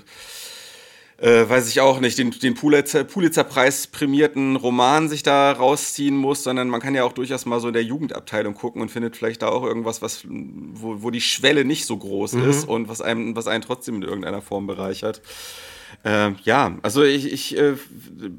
äh, 1.17 1.47
weiß 1.47 1.69
ich 1.69 1.81
auch 1.81 1.99
nicht, 1.99 2.17
den, 2.17 2.31
den 2.31 2.55
Pulitzer-Preis 2.55 3.87
prämierten 3.87 4.55
Roman 4.55 5.07
sich 5.07 5.21
da 5.21 5.51
rausziehen 5.51 6.17
muss, 6.17 6.43
sondern 6.43 6.67
man 6.69 6.81
kann 6.81 6.95
ja 6.95 7.03
auch 7.03 7.13
durchaus 7.13 7.45
mal 7.45 7.59
so 7.59 7.67
in 7.67 7.73
der 7.73 7.83
Jugendabteilung 7.83 8.55
gucken 8.55 8.81
und 8.81 8.89
findet 8.89 9.15
vielleicht 9.15 9.43
da 9.43 9.49
auch 9.49 9.63
irgendwas, 9.63 10.01
was, 10.01 10.25
wo, 10.27 11.03
wo 11.03 11.11
die 11.11 11.21
Schwelle 11.21 11.63
nicht 11.63 11.85
so 11.85 11.95
groß 11.95 12.33
mhm. 12.33 12.49
ist 12.49 12.67
und 12.67 12.89
was 12.89 13.01
einem, 13.01 13.35
was 13.35 13.47
einen 13.47 13.61
trotzdem 13.61 13.97
in 13.97 14.01
irgendeiner 14.01 14.41
Form 14.41 14.65
bereichert. 14.65 15.21
Äh, 16.03 16.31
ja, 16.43 16.77
also 16.81 17.03
ich, 17.03 17.31
ich 17.31 17.57
äh, 17.57 17.73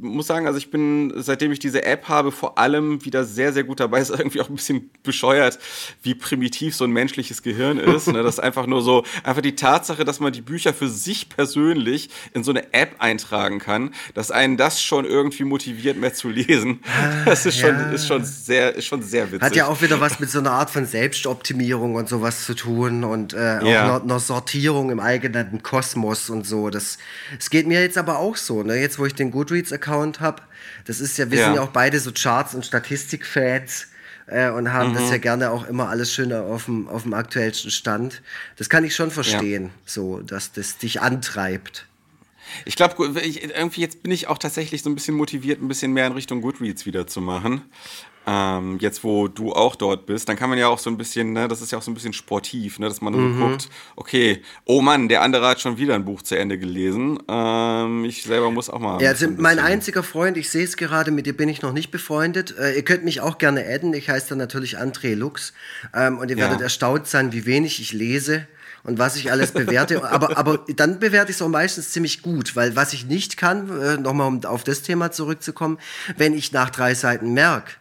muss 0.01 0.27
sagen, 0.27 0.47
also 0.47 0.59
ich 0.59 0.71
bin, 0.71 1.13
seitdem 1.17 1.53
ich 1.53 1.59
diese 1.59 1.85
App 1.85 2.09
habe, 2.09 2.33
vor 2.33 2.59
allem 2.59 3.05
wieder 3.05 3.25
sehr, 3.25 3.53
sehr 3.53 3.65
gut 3.65 3.81
dabei. 3.81 4.01
Ist 4.05 4.11
irgendwie 4.11 4.41
auch 4.41 4.49
ein 4.49 4.57
bisschen 4.57 4.91
bescheuert, 5.03 5.59
wie 6.03 6.15
primitiv 6.15 6.75
so 6.77 6.85
ein 6.85 6.91
menschliches 6.91 7.43
Gehirn 7.43 7.79
ist. 7.79 8.09
ne? 8.09 8.23
Das 8.23 8.35
ist 8.35 8.41
einfach 8.41 8.67
nur 8.67 8.83
so, 8.83 9.05
einfach 9.23 9.41
die 9.41 9.57
Tatsache, 9.57 10.05
dass 10.05 10.21
man 10.21 10.33
die 10.33 10.43
Bücher 10.43 10.75
für 10.75 10.89
sich 10.89 11.29
persönlich 11.29 12.11
in 12.35 12.45
so 12.45 12.51
eine 12.51 12.73
App 12.75 12.97
eintragen 12.99 13.59
kann, 13.59 13.95
dass 14.15 14.31
einen 14.31 14.57
das 14.57 14.83
schon 14.83 15.05
irgendwie 15.05 15.45
motiviert, 15.45 15.97
mehr 15.97 16.13
zu 16.13 16.29
lesen. 16.29 16.81
Ah, 16.87 17.25
das 17.25 17.47
ist 17.47 17.59
schon, 17.59 17.71
ja. 17.71 17.91
ist 17.91 18.07
schon 18.07 18.25
sehr, 18.25 18.75
ist 18.75 18.87
schon 18.87 19.03
sehr 19.03 19.31
witzig. 19.33 19.43
Hat 19.43 19.57
ja 19.57 19.67
auch 19.67 19.81
wieder 19.81 20.01
was 20.01 20.21
mit 20.21 20.31
so 20.31 20.39
einer 20.39 20.53
Art 20.53 20.71
von 20.71 20.87
Selbstoptimierung 20.87 21.95
und 21.95 22.09
sowas 22.09 22.45
zu 22.45 22.55
tun 22.55 23.05
und 23.05 23.33
äh, 23.33 23.59
auch 23.63 23.67
ja. 23.67 23.85
einer, 23.85 24.03
einer 24.03 24.21
Sortierung 24.21 24.91
im 24.91 25.01
eigenen 25.01 25.63
Kosmos 25.63 26.31
und 26.31 26.47
so. 26.47 26.71
Das, 26.71 26.99
es 27.45 27.51
geht 27.51 27.67
mir 27.67 27.83
jetzt 27.83 27.99
aber 27.99 28.21
auch 28.21 28.37
so, 28.37 28.63
ne? 28.63 28.81
Jetzt, 28.81 28.99
wo 28.99 29.05
ich 29.05 29.15
den 29.15 29.31
Goodreads-Account 29.31 30.21
habe, 30.21 30.41
das 30.87 30.99
ist 30.99 31.19
ja, 31.19 31.31
wir 31.31 31.39
ja. 31.39 31.45
sind 31.45 31.57
ja 31.57 31.61
auch 31.61 31.73
beide 31.73 32.01
so 32.01 32.11
Charts- 32.11 32.55
und 32.55 32.65
Statistik-Fans 32.65 33.89
äh, 34.29 34.49
und 34.49 34.73
haben 34.73 34.93
mhm. 34.93 34.95
das 34.95 35.11
ja 35.11 35.19
gerne 35.19 35.51
auch 35.51 35.69
immer 35.69 35.91
alles 35.91 36.11
schön 36.11 36.33
auf 36.33 36.65
dem, 36.65 36.89
auf 36.89 37.03
dem 37.03 37.13
aktuellsten 37.13 37.71
Stand. 37.71 38.23
Das 38.57 38.71
kann 38.71 38.83
ich 38.83 38.97
schon 38.97 39.11
verstehen, 39.11 39.65
ja. 39.65 39.71
so, 39.85 40.21
dass 40.21 40.53
das 40.53 40.79
dich 40.79 41.03
antreibt. 41.03 41.87
Ich 42.65 42.77
glaube, 42.77 42.95
irgendwie 42.99 43.83
jetzt 43.83 44.03
bin 44.03 44.11
ich 44.11 44.29
auch 44.29 44.39
tatsächlich 44.39 44.83
so 44.83 44.89
ein 44.89 44.95
bisschen 44.95 45.15
motiviert, 45.15 45.61
ein 45.61 45.69
bisschen 45.69 45.93
mehr 45.93 46.07
in 46.07 46.15
Richtung 46.15 46.41
Goodreads 46.41 46.87
wieder 46.87 47.07
zu 47.07 47.21
machen 47.21 47.61
ähm, 48.27 48.79
jetzt 48.81 49.05
wo 49.05 49.29
du 49.29 49.53
auch 49.53 49.77
dort 49.77 50.07
bist, 50.07 50.29
dann 50.29 50.37
kann 50.37 50.49
man 50.49 50.59
ja 50.59 50.69
auch 50.69 50.79
so 50.79 50.91
ein 50.91 50.97
bisschen, 50.97 51.33
ne, 51.33 51.49
das 51.49 51.61
ist 51.61 51.73
ja 51.73 51.79
auch 51.79 51.83
so 51.83 51.91
ein 51.91 51.95
bisschen 51.95 52.13
sportiv, 52.13 52.79
ne, 52.79 52.89
dass 52.89 53.01
man 53.01 53.15
mhm. 53.15 53.39
so 53.39 53.47
guckt, 53.47 53.69
okay, 53.97 54.43
oh 54.65 54.81
Mann, 54.81 55.09
der 55.09 55.23
andere 55.23 55.47
hat 55.47 55.61
schon 55.61 55.77
wieder 55.77 55.95
ein 55.95 56.05
Buch 56.05 56.23
zu 56.23 56.37
Ende 56.37 56.59
gelesen. 56.59 57.19
Ähm, 57.29 58.05
ich 58.05 58.23
selber 58.23 58.51
muss 58.51 58.71
auch 58.71 58.79
mal. 58.79 59.03
Ja, 59.03 59.11
also 59.11 59.29
mein 59.37 59.59
einziger 59.59 60.03
Freund, 60.03 60.37
ich 60.37 60.51
sehe 60.51 60.65
es 60.65 60.77
gerade, 60.77 61.11
mit 61.11 61.27
dir 61.27 61.37
bin 61.37 61.49
ich 61.49 61.63
noch 61.63 61.73
nicht 61.73 61.91
befreundet. 61.91 62.57
Äh, 62.59 62.77
ihr 62.77 62.85
könnt 62.85 63.05
mich 63.05 63.21
auch 63.21 63.39
gerne 63.39 63.65
adden, 63.67 63.93
ich 63.95 64.09
heiße 64.09 64.31
dann 64.31 64.39
natürlich 64.39 64.79
André 64.79 65.15
Lux 65.15 65.53
ähm, 65.95 66.19
und 66.19 66.31
ihr 66.31 66.37
werdet 66.37 66.59
ja. 66.59 66.65
erstaunt 66.65 67.07
sein, 67.07 67.33
wie 67.33 67.47
wenig 67.47 67.81
ich 67.81 67.93
lese 67.93 68.47
und 68.85 68.99
was 68.99 69.17
ich 69.17 69.33
alles 69.33 69.53
bewerte. 69.53 70.05
aber, 70.11 70.37
aber 70.39 70.65
dann 70.77 71.01
bewerte 71.01 71.31
ich 71.31 71.37
es 71.37 71.43
auch 71.43 71.49
meistens 71.49 71.91
ziemlich 71.91 72.23
gut, 72.23 72.55
weil 72.55 72.77
was 72.77 72.93
ich 72.93 73.07
nicht 73.07 73.37
kann, 73.37 73.81
äh, 73.81 73.97
nochmal 73.97 74.29
um 74.29 74.45
auf 74.45 74.63
das 74.63 74.83
Thema 74.83 75.11
zurückzukommen, 75.11 75.79
wenn 76.17 76.35
ich 76.35 76.53
nach 76.53 76.71
drei 76.71 76.95
Seiten 76.95 77.33
merke, 77.33 77.73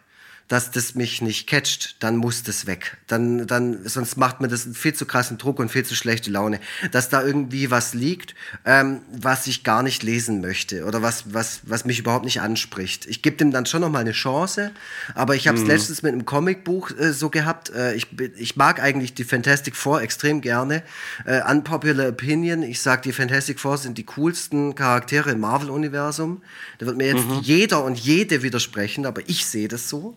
dass 0.48 0.70
das 0.70 0.94
mich 0.94 1.22
nicht 1.22 1.46
catcht, 1.46 1.96
dann 2.00 2.16
muss 2.16 2.42
das 2.42 2.66
weg. 2.66 2.98
Dann, 3.06 3.46
dann, 3.46 3.88
sonst 3.88 4.16
macht 4.16 4.40
mir 4.40 4.48
das 4.48 4.66
einen 4.66 4.74
viel 4.74 4.92
zu 4.92 5.06
krassen 5.06 5.38
Druck 5.38 5.58
und 5.58 5.70
viel 5.70 5.84
zu 5.84 5.94
schlechte 5.94 6.30
Laune. 6.30 6.60
Dass 6.92 7.08
da 7.08 7.22
irgendwie 7.24 7.70
was 7.70 7.94
liegt, 7.94 8.34
ähm, 8.66 9.00
was 9.10 9.46
ich 9.46 9.64
gar 9.64 9.82
nicht 9.82 10.02
lesen 10.02 10.42
möchte 10.42 10.84
oder 10.84 11.00
was, 11.00 11.32
was, 11.32 11.60
was 11.64 11.86
mich 11.86 11.98
überhaupt 11.98 12.26
nicht 12.26 12.42
anspricht. 12.42 13.06
Ich 13.06 13.22
gebe 13.22 13.36
dem 13.36 13.52
dann 13.52 13.64
schon 13.64 13.80
noch 13.80 13.90
mal 13.90 14.00
eine 14.00 14.12
Chance, 14.12 14.72
aber 15.14 15.34
ich 15.34 15.48
habe 15.48 15.56
es 15.56 15.64
mhm. 15.64 15.70
letztens 15.70 16.02
mit 16.02 16.12
einem 16.12 16.26
Comicbuch 16.26 16.90
äh, 16.90 17.12
so 17.12 17.30
gehabt. 17.30 17.70
Äh, 17.70 17.94
ich, 17.94 18.08
ich 18.36 18.56
mag 18.56 18.80
eigentlich 18.80 19.14
die 19.14 19.24
Fantastic 19.24 19.76
Four 19.76 20.02
extrem 20.02 20.42
gerne. 20.42 20.82
Äh, 21.24 21.40
unpopular 21.50 22.08
Opinion, 22.08 22.62
ich 22.62 22.82
sag, 22.82 23.02
die 23.02 23.12
Fantastic 23.12 23.58
Four 23.58 23.78
sind 23.78 23.96
die 23.96 24.04
coolsten 24.04 24.74
Charaktere 24.74 25.30
im 25.30 25.40
Marvel-Universum. 25.40 26.42
Da 26.78 26.86
wird 26.86 26.98
mir 26.98 27.06
jetzt 27.06 27.26
mhm. 27.26 27.40
jeder 27.42 27.82
und 27.82 27.98
jede 27.98 28.42
widersprechen, 28.42 29.06
aber 29.06 29.22
ich 29.26 29.46
sehe 29.46 29.68
das 29.68 29.88
so. 29.88 30.16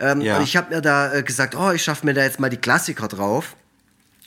Ähm, 0.00 0.20
ja. 0.20 0.36
Und 0.36 0.44
ich 0.44 0.56
habe 0.56 0.74
mir 0.74 0.80
da 0.80 1.12
äh, 1.12 1.22
gesagt, 1.22 1.54
oh, 1.54 1.70
ich 1.72 1.82
schaffe 1.82 2.06
mir 2.06 2.14
da 2.14 2.22
jetzt 2.22 2.40
mal 2.40 2.50
die 2.50 2.56
Klassiker 2.56 3.08
drauf. 3.08 3.56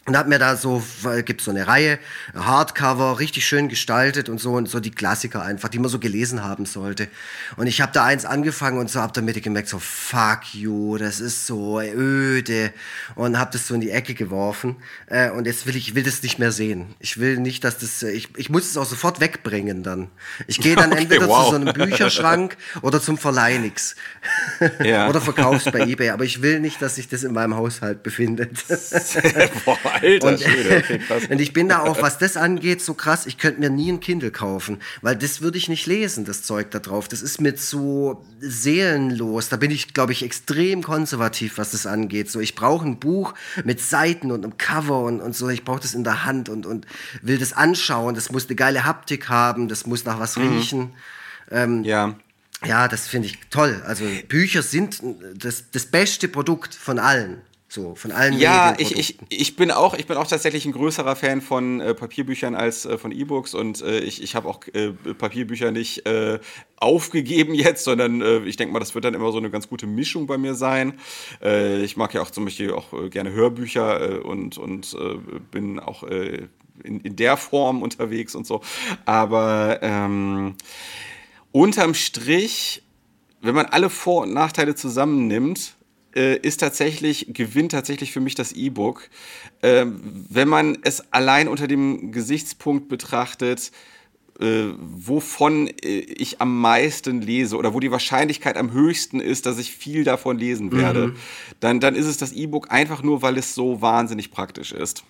Und 0.08 0.18
hab 0.18 0.28
mir 0.28 0.39
da 0.39 0.56
so, 0.56 0.82
gibt 1.26 1.41
so 1.41 1.52
eine 1.52 1.68
Reihe, 1.68 1.99
Hardcover, 2.34 3.20
richtig 3.20 3.45
schön 3.45 3.70
gestaltet 3.70 4.30
und 4.30 4.39
so 4.39 4.54
und 4.54 4.68
so 4.68 4.80
die 4.80 4.89
Klassiker 4.89 5.43
einfach, 5.43 5.70
die 5.70 5.78
man 5.78 5.91
so 5.91 5.99
gelesen 5.99 6.43
haben 6.43 6.66
sollte. 6.66 7.08
Und 7.56 7.68
ich 7.68 7.82
habe 7.82 7.91
da 7.91 8.06
eins 8.06 8.26
angefangen 8.26 8.80
und 8.80 8.89
so 8.89 8.99
hab 8.99 9.14
damit 9.14 9.43
gemerkt, 9.43 9.70
so 9.70 9.78
fuck 9.78 10.56
you, 10.56 10.97
das 10.97 11.20
ist 11.20 11.45
so 11.45 11.80
öde 11.80 12.74
und 13.14 13.38
hab 13.38 13.52
das 13.52 13.68
so 13.68 13.76
in 13.76 13.82
die 13.82 13.91
Ecke 13.91 14.16
geworfen. 14.16 14.78
Äh, 15.06 15.30
und 15.30 15.45
jetzt 15.45 15.68
will 15.68 15.76
ich 15.76 15.93
will 15.93 16.02
das 16.02 16.24
nicht 16.24 16.39
mehr 16.39 16.52
sehen. 16.52 16.95
Ich 16.97 17.20
will 17.20 17.38
nicht, 17.38 17.64
dass 17.64 17.78
das, 17.78 18.02
ich, 18.02 18.30
ich 18.38 18.49
muss 18.49 18.68
es 18.68 18.78
auch 18.78 18.88
sofort 18.88 19.20
wegbringen 19.20 19.84
dann. 19.84 20.10
Ich 20.47 20.60
gehe 20.60 20.76
dann 20.76 20.91
okay, 20.93 21.04
entweder 21.04 21.28
wow. 21.28 21.45
zu 21.45 21.49
so 21.52 21.56
einem 21.58 21.74
Bücherschrank 21.76 22.58
oder 22.82 22.99
zum 22.99 23.20
Verleih 23.20 23.60
nix. 23.60 23.95
Ja. 24.84 25.08
oder 25.10 25.22
verkauf's 25.22 25.66
bei 25.66 25.82
eBay. 25.82 26.10
Aber 26.10 26.24
ich 26.24 26.41
will 26.41 26.60
nicht, 26.60 26.82
dass 26.82 26.95
sich 26.95 27.08
das 27.08 27.22
in 27.22 27.34
meinem 27.34 27.56
Haushalt 27.56 28.02
befindet. 28.02 28.58
Alter 29.94 30.28
und, 30.28 30.39
Schwede, 30.39 30.78
okay, 30.78 31.00
krass. 31.00 31.24
und 31.30 31.42
ich 31.42 31.54
bin 31.54 31.70
da 31.70 31.80
auch, 31.80 32.02
was 32.02 32.18
das 32.18 32.38
angeht, 32.38 32.82
so 32.82 32.94
krass, 32.94 33.26
ich 33.26 33.38
könnte 33.38 33.60
mir 33.60 33.70
nie 33.70 33.92
ein 33.92 34.00
Kindle 34.00 34.32
kaufen, 34.32 34.80
weil 35.02 35.16
das 35.16 35.42
würde 35.42 35.58
ich 35.58 35.70
nicht 35.70 35.86
lesen, 35.86 36.26
das 36.26 36.44
Zeug 36.44 36.72
da 36.72 36.80
drauf. 36.80 37.08
Das 37.08 37.22
ist 37.22 37.42
mir 37.42 37.56
zu 37.56 38.26
seelenlos. 38.39 39.50
Da 39.50 39.58
bin 39.58 39.72
ich, 39.72 39.94
glaube 39.94 40.12
ich, 40.12 40.24
extrem 40.24 40.84
konservativ, 40.84 41.58
was 41.58 41.72
das 41.72 41.86
angeht. 41.86 42.30
So, 42.30 42.39
ich 42.39 42.56
brauche 42.56 42.86
ein 42.86 43.00
Buch 43.00 43.34
mit 43.64 43.82
Seiten 43.82 44.32
und 44.32 44.44
einem 44.44 44.58
Cover 44.58 45.02
und, 45.04 45.22
und 45.22 45.36
so. 45.36 45.50
Ich 45.50 45.64
brauche 45.64 45.82
das 45.82 45.94
in 45.94 46.04
der 46.04 46.26
Hand 46.26 46.50
und, 46.50 46.66
und 46.66 46.86
will 47.22 47.38
das 47.38 47.54
anschauen. 47.54 48.16
Das 48.16 48.32
muss 48.32 48.48
eine 48.48 48.56
geile 48.56 48.86
Haptik 48.86 49.30
haben, 49.30 49.68
das 49.68 49.86
muss 49.86 50.06
nach 50.06 50.20
was 50.20 50.38
mhm. 50.38 50.48
riechen. 50.48 50.94
Ähm, 51.50 51.84
ja. 51.84 52.16
Ja, 52.66 52.88
das 52.88 53.08
finde 53.08 53.28
ich 53.28 53.39
toll. 53.50 53.82
Also 53.88 54.06
Bücher 54.28 54.62
sind 54.62 55.02
das, 55.36 55.72
das 55.72 55.88
beste 55.88 56.28
Produkt 56.28 56.76
von 56.76 57.00
allen. 57.00 57.42
So, 57.74 57.95
von 57.95 58.11
allen 58.11 58.38
Ja, 58.38 58.76
ich, 58.80 58.97
ich, 58.97 59.17
ich, 59.30 59.55
bin 59.55 59.72
auch, 59.72 59.93
ich 59.93 60.05
bin 60.05 60.17
auch 60.17 60.28
tatsächlich 60.28 60.65
ein 60.65 60.74
größerer 60.74 61.15
Fan 61.15 61.39
von 61.39 61.80
äh, 61.80 61.93
Papierbüchern 61.93 62.53
als 62.53 62.86
äh, 62.86 62.97
von 62.97 63.13
E-Books 63.13 63.53
und 63.53 63.82
äh, 63.82 63.99
ich, 63.99 64.22
ich 64.22 64.36
habe 64.36 64.49
auch 64.49 64.59
äh, 64.74 64.91
Papierbücher 64.91 65.72
nicht 65.72 66.05
äh, 66.05 66.39
aufgegeben 66.76 67.53
jetzt, 67.55 67.86
sondern 67.86 68.22
äh, 68.22 68.39
ich 68.39 68.57
denke 68.57 68.74
mal, 68.74 68.82
das 68.82 68.93
wird 68.93 69.05
dann 69.05 69.13
immer 69.13 69.32
so 69.32 69.38
eine 69.38 69.49
ganz 69.49 69.69
gute 69.69 69.88
Mischung 69.88 70.28
bei 70.28 70.38
mir 70.38 70.53
sein. 70.53 70.99
ich 71.41 71.95
mag 71.95 72.13
ja 72.13 72.22
auch 72.22 72.32
zum 72.32 72.43
Beispiel 72.43 72.74
auch 72.74 73.09
gerne 73.09 73.32
Hörbücher 73.32 74.26
und, 74.26 74.57
und 74.57 74.97
bin 75.51 75.80
auch 75.80 76.03
in, 76.03 76.99
in 76.99 77.15
der 77.15 77.38
Form 77.38 77.82
unterwegs 77.84 78.36
und 78.36 78.45
so. 78.45 78.61
Aber 79.05 79.80
ähm, 79.82 80.55
unterm 81.53 81.93
Strich, 81.93 82.84
wenn 83.41 83.55
man 83.55 83.67
alle 83.67 83.89
Vor- 83.89 84.24
und 84.24 84.34
Nachteile 84.34 84.76
zusammennimmt, 84.76 85.76
äh, 86.16 86.38
ist 86.38 86.59
tatsächlich, 86.59 87.28
gewinnt 87.30 87.72
tatsächlich 87.72 88.12
für 88.12 88.20
mich 88.20 88.36
das 88.36 88.53
E-Book. 88.53 89.09
Ähm, 89.64 90.26
wenn 90.30 90.47
man 90.47 90.78
es 90.84 91.12
allein 91.14 91.47
unter 91.47 91.68
dem 91.68 92.12
Gesichtspunkt 92.12 92.89
betrachtet, 92.89 93.72
äh, 94.39 94.74
wovon 94.80 95.68
äh, 95.68 95.99
ich 95.99 96.41
am 96.41 96.59
meisten 96.59 97.22
lese 97.22 97.57
oder 97.57 97.74
wo 97.74 97.80
die 97.80 97.91
Wahrscheinlichkeit 97.91 98.57
am 98.57 98.72
höchsten 98.72 99.20
ist, 99.20 99.45
dass 99.45 99.59
ich 99.59 99.72
viel 99.72 100.03
davon 100.03 100.38
lesen 100.38 100.72
werde, 100.72 101.07
mhm. 101.07 101.16
dann, 101.59 101.80
dann 101.80 101.95
ist 101.95 102.07
es 102.07 102.18
das 102.18 102.32
E-Book 102.32 102.72
einfach 102.72 103.03
nur, 103.03 103.22
weil 103.22 103.38
es 103.38 103.53
so 103.53 103.82
wahnsinnig 103.82 104.32
praktisch 104.32 104.72
ist. 104.72 105.03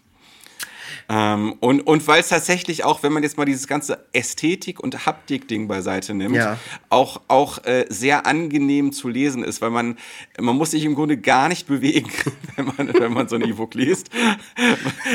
Ähm, 1.10 1.56
und 1.60 1.82
und 1.82 2.08
weil 2.08 2.22
es 2.22 2.30
tatsächlich 2.30 2.84
auch, 2.84 3.04
wenn 3.04 3.12
man 3.12 3.24
jetzt 3.24 3.38
mal 3.38 3.46
dieses 3.46 3.68
ganze 3.68 4.06
Ästhetik- 4.14 4.80
und 4.80 5.06
Haptik-Ding 5.06 5.68
beiseite 5.68 6.14
nimmt, 6.14 6.36
ja. 6.36 6.58
auch, 6.90 7.22
auch 7.28 7.64
äh, 7.66 7.86
sehr 7.90 8.26
angenehm 8.26 8.92
zu 8.92 9.10
lesen 9.10 9.44
ist, 9.44 9.62
weil 9.62 9.72
man, 9.72 9.98
man 10.40 10.56
muss 10.56 10.72
sich 10.72 10.86
im 10.86 10.96
Grunde 10.96 11.18
gar 11.18 11.50
nicht 11.50 11.68
bewegen, 11.68 12.10
wenn 12.56 12.66
man, 12.66 12.94
wenn 12.94 13.14
man 13.14 13.28
so 13.28 13.36
ein 13.36 13.42
E-Book 13.42 13.74
liest. 13.74 14.10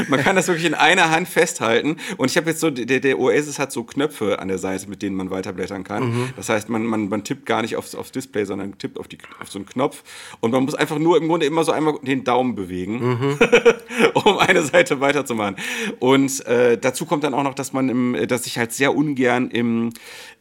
man 0.09 0.21
kann 0.21 0.37
das 0.37 0.49
wirklich 0.49 0.67
in 0.67 0.75
einer 0.75 1.11
Hand 1.11 1.29
festhalten. 1.29 1.97
Und 2.17 2.31
ich 2.31 2.37
habe 2.37 2.51
jetzt 2.51 2.61
so, 2.61 2.71
der, 2.71 3.01
der 3.01 3.19
Oasis 3.19 3.59
hat 3.59 3.73
so 3.73 3.85
Knöpfe 3.85 4.39
an 4.39 4.49
der 4.49 4.59
Seite, 4.59 4.89
mit 4.89 5.03
denen 5.03 5.17
man 5.17 5.31
weiterblättern 5.31 5.85
kann. 5.85 6.11
Mhm. 6.11 6.29
Das 6.37 6.49
heißt, 6.49 6.69
man, 6.69 6.85
man, 6.85 7.09
man 7.09 7.25
tippt 7.25 7.47
gar 7.47 7.63
nicht 7.63 7.77
aufs, 7.77 7.95
aufs 7.95 8.13
Display, 8.13 8.45
sondern 8.45 8.77
tippt 8.79 8.99
auf, 8.99 9.09
die, 9.09 9.19
auf 9.41 9.51
so 9.51 9.59
einen 9.59 9.67
Knopf. 9.67 10.03
Und 10.41 10.51
man 10.51 10.65
muss 10.65 10.75
einfach 10.75 10.99
nur 10.99 11.17
im 11.17 11.29
Grunde 11.29 11.47
immer 11.47 11.65
so 11.65 11.73
einmal 11.73 11.99
den 12.03 12.25
Daumen 12.25 12.55
bewegen, 12.55 12.99
mhm. 13.01 13.39
um 14.15 14.39
eine 14.39 14.63
Seite 14.63 15.01
weiterzumachen. 15.01 15.57
Und 15.99 16.45
äh, 16.47 16.79
dazu 16.79 17.07
kommt 17.07 17.25
dann 17.25 17.35
auch 17.35 17.43
noch, 17.43 17.55
dass 17.55 17.73
man 17.73 17.89
im, 17.89 18.27
dass 18.29 18.47
ich 18.47 18.59
halt 18.59 18.73
sehr 18.73 18.95
ungern 18.95 19.51
im, 19.51 19.93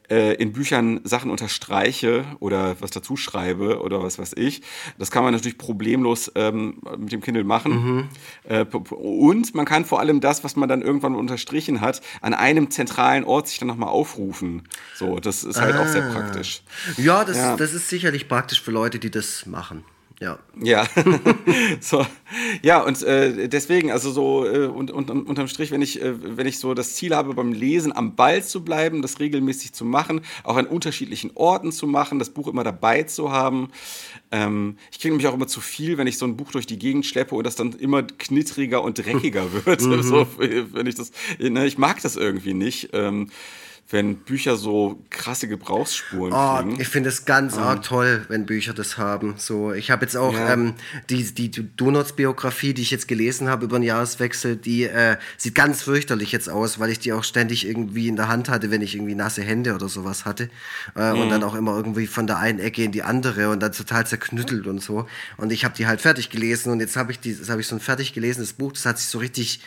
äh, 0.10 0.36
in 0.36 0.54
Büchern 0.54 1.02
Sachen 1.04 1.32
unterstreiche 1.32 2.26
oder 2.40 2.76
was 2.80 2.92
dazu 2.92 3.18
schreibe 3.18 3.82
oder 3.82 4.04
was 4.04 4.20
weiß 4.20 4.34
ich. 4.36 4.62
Das 4.98 5.12
kann 5.12 5.24
man 5.24 5.34
natürlich 5.34 5.58
problemlos 5.58 6.32
ähm, 6.36 6.82
mit 6.98 7.12
dem 7.12 7.22
Kindle 7.22 7.44
machen. 7.44 7.72
Mhm. 7.72 8.10
Äh, 8.44 8.66
und 8.66 9.56
man 9.56 9.66
kann 9.66 9.86
vor 9.86 10.00
allem 10.00 10.22
das, 10.22 10.44
was 10.44 10.56
man 10.56 10.70
dann 10.70 10.82
irgendwann 10.82 11.16
unterstrichen 11.16 11.82
hat, 11.82 12.02
an 12.22 12.34
einem 12.34 12.70
zentralen 12.70 13.24
Ort 13.24 13.48
sich 13.48 13.60
dann 13.60 13.68
nochmal 13.68 13.90
aufrufen. 13.90 14.64
So, 14.96 15.20
das 15.20 15.44
ist 15.44 15.60
halt 15.60 15.76
ah. 15.76 15.82
auch 15.82 15.88
sehr 15.88 16.04
ah. 16.04 16.14
praktisch. 16.14 16.62
Ja 16.98 17.24
das, 17.26 17.38
ja, 17.38 17.56
das 17.56 17.74
ist 17.74 17.90
sicherlich 17.90 18.28
praktisch 18.28 18.62
für 18.62 18.72
Leute, 18.72 19.00
die 19.00 19.10
das 19.10 19.46
machen. 19.46 19.84
Ja. 20.22 20.40
Ja. 20.62 20.88
so. 21.82 22.06
Ja, 22.62 22.82
und 22.82 23.04
äh, 23.04 23.50
deswegen, 23.50 23.92
also 23.92 24.12
so 24.12 24.46
äh, 24.46 24.68
und, 24.68 24.92
und, 24.92 25.10
unterm 25.10 25.48
Strich, 25.48 25.72
wenn 25.72 25.82
ich, 25.82 26.02
äh, 26.02 26.38
wenn 26.38 26.48
ich 26.48 26.60
so 26.60 26.74
das 26.74 26.96
Ziel 26.96 27.14
habe, 27.14 27.34
beim 27.34 27.52
Lesen 27.52 27.96
am 27.96 28.16
Ball 28.16 28.44
zu 28.44 28.64
bleiben, 28.64 29.02
das 29.02 29.20
regelmäßig 29.20 29.74
zu 29.74 29.84
machen, 29.84 30.22
auch 30.44 30.56
an 30.56 30.68
unterschiedlichen 30.68 31.32
Orten 31.36 31.72
zu 31.72 31.86
machen, 31.86 32.20
das 32.20 32.30
Buch 32.30 32.48
immer 32.48 32.64
dabei 32.64 33.04
zu 33.04 33.32
haben. 33.32 33.70
Ähm, 34.32 34.78
ich 34.92 35.00
kriege 35.00 35.14
nämlich 35.14 35.28
auch 35.28 35.34
immer 35.34 35.48
zu 35.48 35.60
viel, 35.60 35.98
wenn 35.98 36.08
ich 36.08 36.18
so 36.18 36.26
ein 36.26 36.38
Buch 36.38 36.52
durch 36.52 36.66
die 36.66 36.80
Gegend 36.80 37.06
schleppe 37.06 37.36
und 37.36 37.46
das 37.46 37.56
dann 37.56 37.74
immer 37.74 38.04
knittriger 38.04 38.82
und 38.84 38.98
dreckiger 38.98 39.52
wird. 39.66 39.82
Mhm. 39.82 40.02
so, 40.02 40.28
wenn 40.38 40.88
ich 40.88 40.96
das, 40.96 41.12
ne, 41.40 41.66
ich 41.66 41.78
mag 41.78 42.02
das 42.02 42.16
irgendwie 42.16 42.54
nicht. 42.54 42.90
Ähm, 42.94 43.30
wenn 43.90 44.16
Bücher 44.18 44.56
so 44.56 45.00
krasse 45.12 45.48
Gebrauchsspuren 45.48 46.34
oh, 46.34 46.58
kriegen. 46.58 46.82
Ich 46.82 46.88
finde 46.88 47.10
es 47.10 47.26
ganz 47.26 47.56
ähm. 47.56 47.64
arg 47.64 47.84
toll, 47.84 48.26
wenn 48.30 48.48
Bücher 48.48 48.74
das 48.74 48.98
haben. 48.98 49.36
So, 49.38 49.74
ich 49.74 49.92
habe 49.92 50.04
jetzt 50.04 50.18
auch 50.18 50.34
ja. 50.34 50.54
ähm, 50.54 50.74
die, 51.12 51.24
die 51.24 51.52
Donuts-Biografie, 51.52 52.74
die 52.74 52.82
ich 52.82 52.90
jetzt 52.90 53.08
gelesen 53.08 53.48
habe 53.48 53.66
über 53.66 53.78
den 53.78 53.84
Jahreswechsel, 53.84 54.56
die 54.56 54.86
äh, 54.86 55.18
sieht 55.38 55.54
ganz 55.54 55.84
fürchterlich 55.84 56.32
jetzt 56.32 56.50
aus, 56.50 56.80
weil 56.80 56.90
ich 56.90 56.98
die 56.98 57.14
auch 57.14 57.24
ständig 57.24 57.68
irgendwie 57.68 58.08
in 58.08 58.16
der 58.16 58.28
Hand 58.28 58.50
hatte, 58.50 58.72
wenn 58.72 58.82
ich 58.82 58.96
irgendwie 58.96 59.14
nasse 59.14 59.44
Hände 59.44 59.76
oder 59.76 59.88
sowas 59.88 60.26
hatte. 60.26 60.50
Äh, 60.96 61.14
mhm. 61.14 61.20
Und 61.20 61.30
dann 61.30 61.44
auch 61.44 61.54
immer 61.54 61.76
irgendwie 61.76 62.08
von 62.08 62.26
der 62.26 62.40
einen 62.40 62.58
Ecke 62.58 62.84
in 62.84 62.92
die 62.92 63.04
andere 63.04 63.50
und 63.50 63.60
dann 63.60 63.72
total 63.72 64.08
zerknüttelt 64.08 64.66
und 64.66 64.82
so. 64.82 65.06
Und 65.38 65.52
ich 65.52 65.64
habe 65.64 65.76
die 65.76 65.86
halt 65.86 66.02
fertig 66.02 66.32
gelesen 66.32 66.72
und 66.72 66.80
jetzt 66.80 66.96
habe 66.96 67.12
ich 67.12 67.20
die, 67.20 67.36
habe 67.36 67.62
ich 67.62 67.68
so 67.68 67.76
ein 67.76 67.82
fertig 67.82 68.14
gelesenes 68.14 68.54
Buch, 68.54 68.72
das 68.72 68.88
hat 68.88 68.98
sich 68.98 69.08
so 69.08 69.20
richtig 69.20 69.62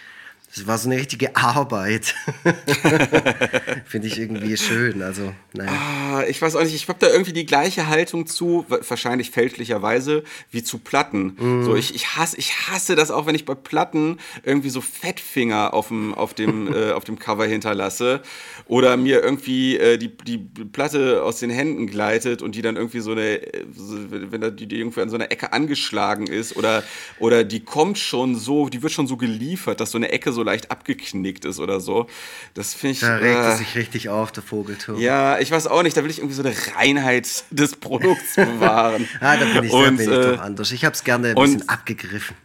das 0.54 0.66
war 0.66 0.78
so 0.78 0.88
eine 0.88 0.98
richtige 0.98 1.36
Arbeit. 1.36 2.14
Finde 3.84 4.08
ich 4.08 4.18
irgendwie 4.18 4.56
schön. 4.56 5.02
Also, 5.02 5.34
naja. 5.52 5.70
Ah, 5.70 6.24
ich 6.26 6.40
weiß 6.40 6.56
auch 6.56 6.62
nicht, 6.62 6.74
ich 6.74 6.88
habe 6.88 6.98
da 6.98 7.08
irgendwie 7.08 7.34
die 7.34 7.44
gleiche 7.44 7.86
Haltung 7.88 8.26
zu, 8.26 8.64
wahrscheinlich 8.68 9.30
fälschlicherweise, 9.30 10.24
wie 10.50 10.64
zu 10.64 10.78
Platten. 10.78 11.36
Mm. 11.38 11.64
So, 11.64 11.76
ich, 11.76 11.94
ich, 11.94 12.16
hasse, 12.16 12.38
ich 12.38 12.68
hasse 12.68 12.96
das 12.96 13.10
auch, 13.10 13.26
wenn 13.26 13.34
ich 13.34 13.44
bei 13.44 13.54
Platten 13.54 14.18
irgendwie 14.42 14.70
so 14.70 14.80
Fettfinger 14.80 15.74
auf 15.74 15.88
dem, 15.88 16.14
auf 16.14 16.32
dem, 16.38 16.72
äh, 16.72 16.92
auf 16.92 17.04
dem 17.04 17.18
Cover 17.18 17.44
hinterlasse 17.44 18.22
oder 18.66 18.96
mir 18.96 19.22
irgendwie 19.22 19.76
äh, 19.76 19.98
die, 19.98 20.16
die 20.16 20.38
Platte 20.38 21.22
aus 21.22 21.40
den 21.40 21.50
Händen 21.50 21.86
gleitet 21.86 22.40
und 22.40 22.54
die 22.54 22.62
dann 22.62 22.76
irgendwie 22.76 23.00
so 23.00 23.12
eine, 23.12 23.40
so, 23.76 23.96
wenn 24.10 24.56
die, 24.56 24.66
die 24.66 24.78
irgendwie 24.78 25.02
an 25.02 25.10
so 25.10 25.16
einer 25.16 25.30
Ecke 25.30 25.52
angeschlagen 25.52 26.26
ist 26.26 26.56
oder, 26.56 26.82
oder 27.18 27.44
die 27.44 27.60
kommt 27.60 27.98
schon 27.98 28.34
so, 28.34 28.68
die 28.70 28.82
wird 28.82 28.92
schon 28.92 29.06
so 29.06 29.18
geliefert, 29.18 29.80
dass 29.80 29.90
so 29.90 29.98
eine 29.98 30.10
Ecke 30.10 30.32
so 30.32 30.47
leicht 30.48 30.70
abgeknickt 30.70 31.44
ist 31.44 31.60
oder 31.60 31.80
so. 31.80 32.06
Das 32.54 32.74
finde 32.74 32.92
ich. 32.92 33.00
Da 33.00 33.16
regt 33.16 33.38
äh, 33.38 33.52
es 33.52 33.58
sich 33.58 33.74
richtig 33.76 34.08
auf, 34.08 34.32
der 34.32 34.42
Vogelturm. 34.42 34.98
Ja, 34.98 35.38
ich 35.38 35.50
weiß 35.50 35.66
auch 35.66 35.82
nicht, 35.82 35.96
da 35.96 36.02
will 36.02 36.10
ich 36.10 36.18
irgendwie 36.18 36.34
so 36.34 36.42
eine 36.42 36.54
Reinheit 36.76 37.44
des 37.50 37.76
Produkts 37.76 38.36
bewahren. 38.36 39.08
ah, 39.20 39.36
da 39.36 39.44
bin 39.44 39.64
ich, 39.64 39.72
und, 39.72 39.96
bin 39.96 40.10
ich 40.10 40.16
äh, 40.16 40.32
doch 40.36 40.40
anders. 40.40 40.72
Ich 40.72 40.84
habe 40.84 40.94
es 40.94 41.04
gerne 41.04 41.28
ein 41.28 41.34
bisschen 41.34 41.68
abgegriffen. 41.68 42.36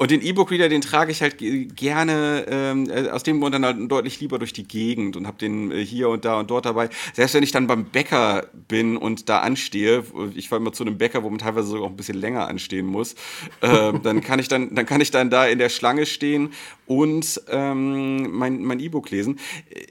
Und 0.00 0.10
den 0.10 0.22
E-Book-Reader, 0.22 0.70
den 0.70 0.80
trage 0.80 1.12
ich 1.12 1.20
halt 1.20 1.36
gerne 1.76 2.46
ähm, 2.48 2.88
äh, 2.88 3.10
aus 3.10 3.22
dem 3.22 3.38
Grund 3.38 3.54
dann 3.54 3.66
halt 3.66 3.76
deutlich 3.92 4.18
lieber 4.18 4.38
durch 4.38 4.54
die 4.54 4.66
Gegend 4.66 5.14
und 5.14 5.26
habe 5.26 5.36
den 5.36 5.70
äh, 5.70 5.84
hier 5.84 6.08
und 6.08 6.24
da 6.24 6.40
und 6.40 6.50
dort 6.50 6.64
dabei. 6.64 6.88
Selbst 7.12 7.34
wenn 7.34 7.42
ich 7.42 7.52
dann 7.52 7.66
beim 7.66 7.84
Bäcker 7.84 8.46
bin 8.66 8.96
und 8.96 9.28
da 9.28 9.40
anstehe, 9.40 10.02
ich 10.34 10.48
fahre 10.48 10.62
immer 10.62 10.72
zu 10.72 10.84
einem 10.84 10.96
Bäcker, 10.96 11.22
wo 11.22 11.28
man 11.28 11.38
teilweise 11.38 11.68
sogar 11.68 11.84
auch 11.84 11.90
ein 11.90 11.96
bisschen 11.96 12.16
länger 12.16 12.48
anstehen 12.48 12.86
muss, 12.86 13.12
äh, 13.60 13.92
dann 14.02 14.22
kann 14.22 14.38
ich 14.38 14.48
dann, 14.48 14.74
dann 14.74 14.86
kann 14.86 15.02
ich 15.02 15.10
dann 15.10 15.28
da 15.28 15.44
in 15.44 15.58
der 15.58 15.68
Schlange 15.68 16.06
stehen 16.06 16.54
und 16.86 17.42
ähm, 17.50 18.32
mein, 18.32 18.64
mein 18.64 18.80
E-Book 18.80 19.10
lesen. 19.10 19.38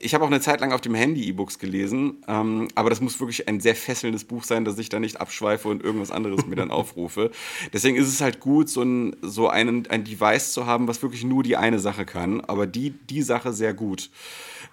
Ich 0.01 0.15
habe 0.15 0.25
auch 0.25 0.29
eine 0.29 0.41
Zeit 0.41 0.59
lang 0.59 0.73
auf 0.73 0.81
dem 0.81 0.95
Handy 0.95 1.23
E-Books 1.29 1.59
gelesen, 1.59 2.23
ähm, 2.27 2.67
aber 2.73 2.89
das 2.89 2.99
muss 2.99 3.19
wirklich 3.19 3.47
ein 3.47 3.59
sehr 3.59 3.75
fesselndes 3.75 4.25
Buch 4.25 4.43
sein, 4.43 4.65
dass 4.65 4.79
ich 4.79 4.89
da 4.89 4.99
nicht 4.99 5.21
abschweife 5.21 5.67
und 5.67 5.83
irgendwas 5.83 6.09
anderes 6.09 6.47
mir 6.47 6.55
dann 6.55 6.71
aufrufe. 6.71 7.29
Deswegen 7.71 7.95
ist 7.95 8.07
es 8.07 8.21
halt 8.21 8.39
gut, 8.39 8.69
so, 8.69 8.81
ein, 8.81 9.15
so 9.21 9.47
einen, 9.47 9.85
ein 9.87 9.98
Device 10.03 10.53
zu 10.53 10.65
haben, 10.65 10.87
was 10.87 11.01
wirklich 11.01 11.23
nur 11.23 11.43
die 11.43 11.57
eine 11.57 11.79
Sache 11.79 12.05
kann, 12.05 12.41
aber 12.41 12.67
die, 12.67 12.91
die 12.91 13.21
Sache 13.21 13.53
sehr 13.53 13.73
gut. 13.73 14.09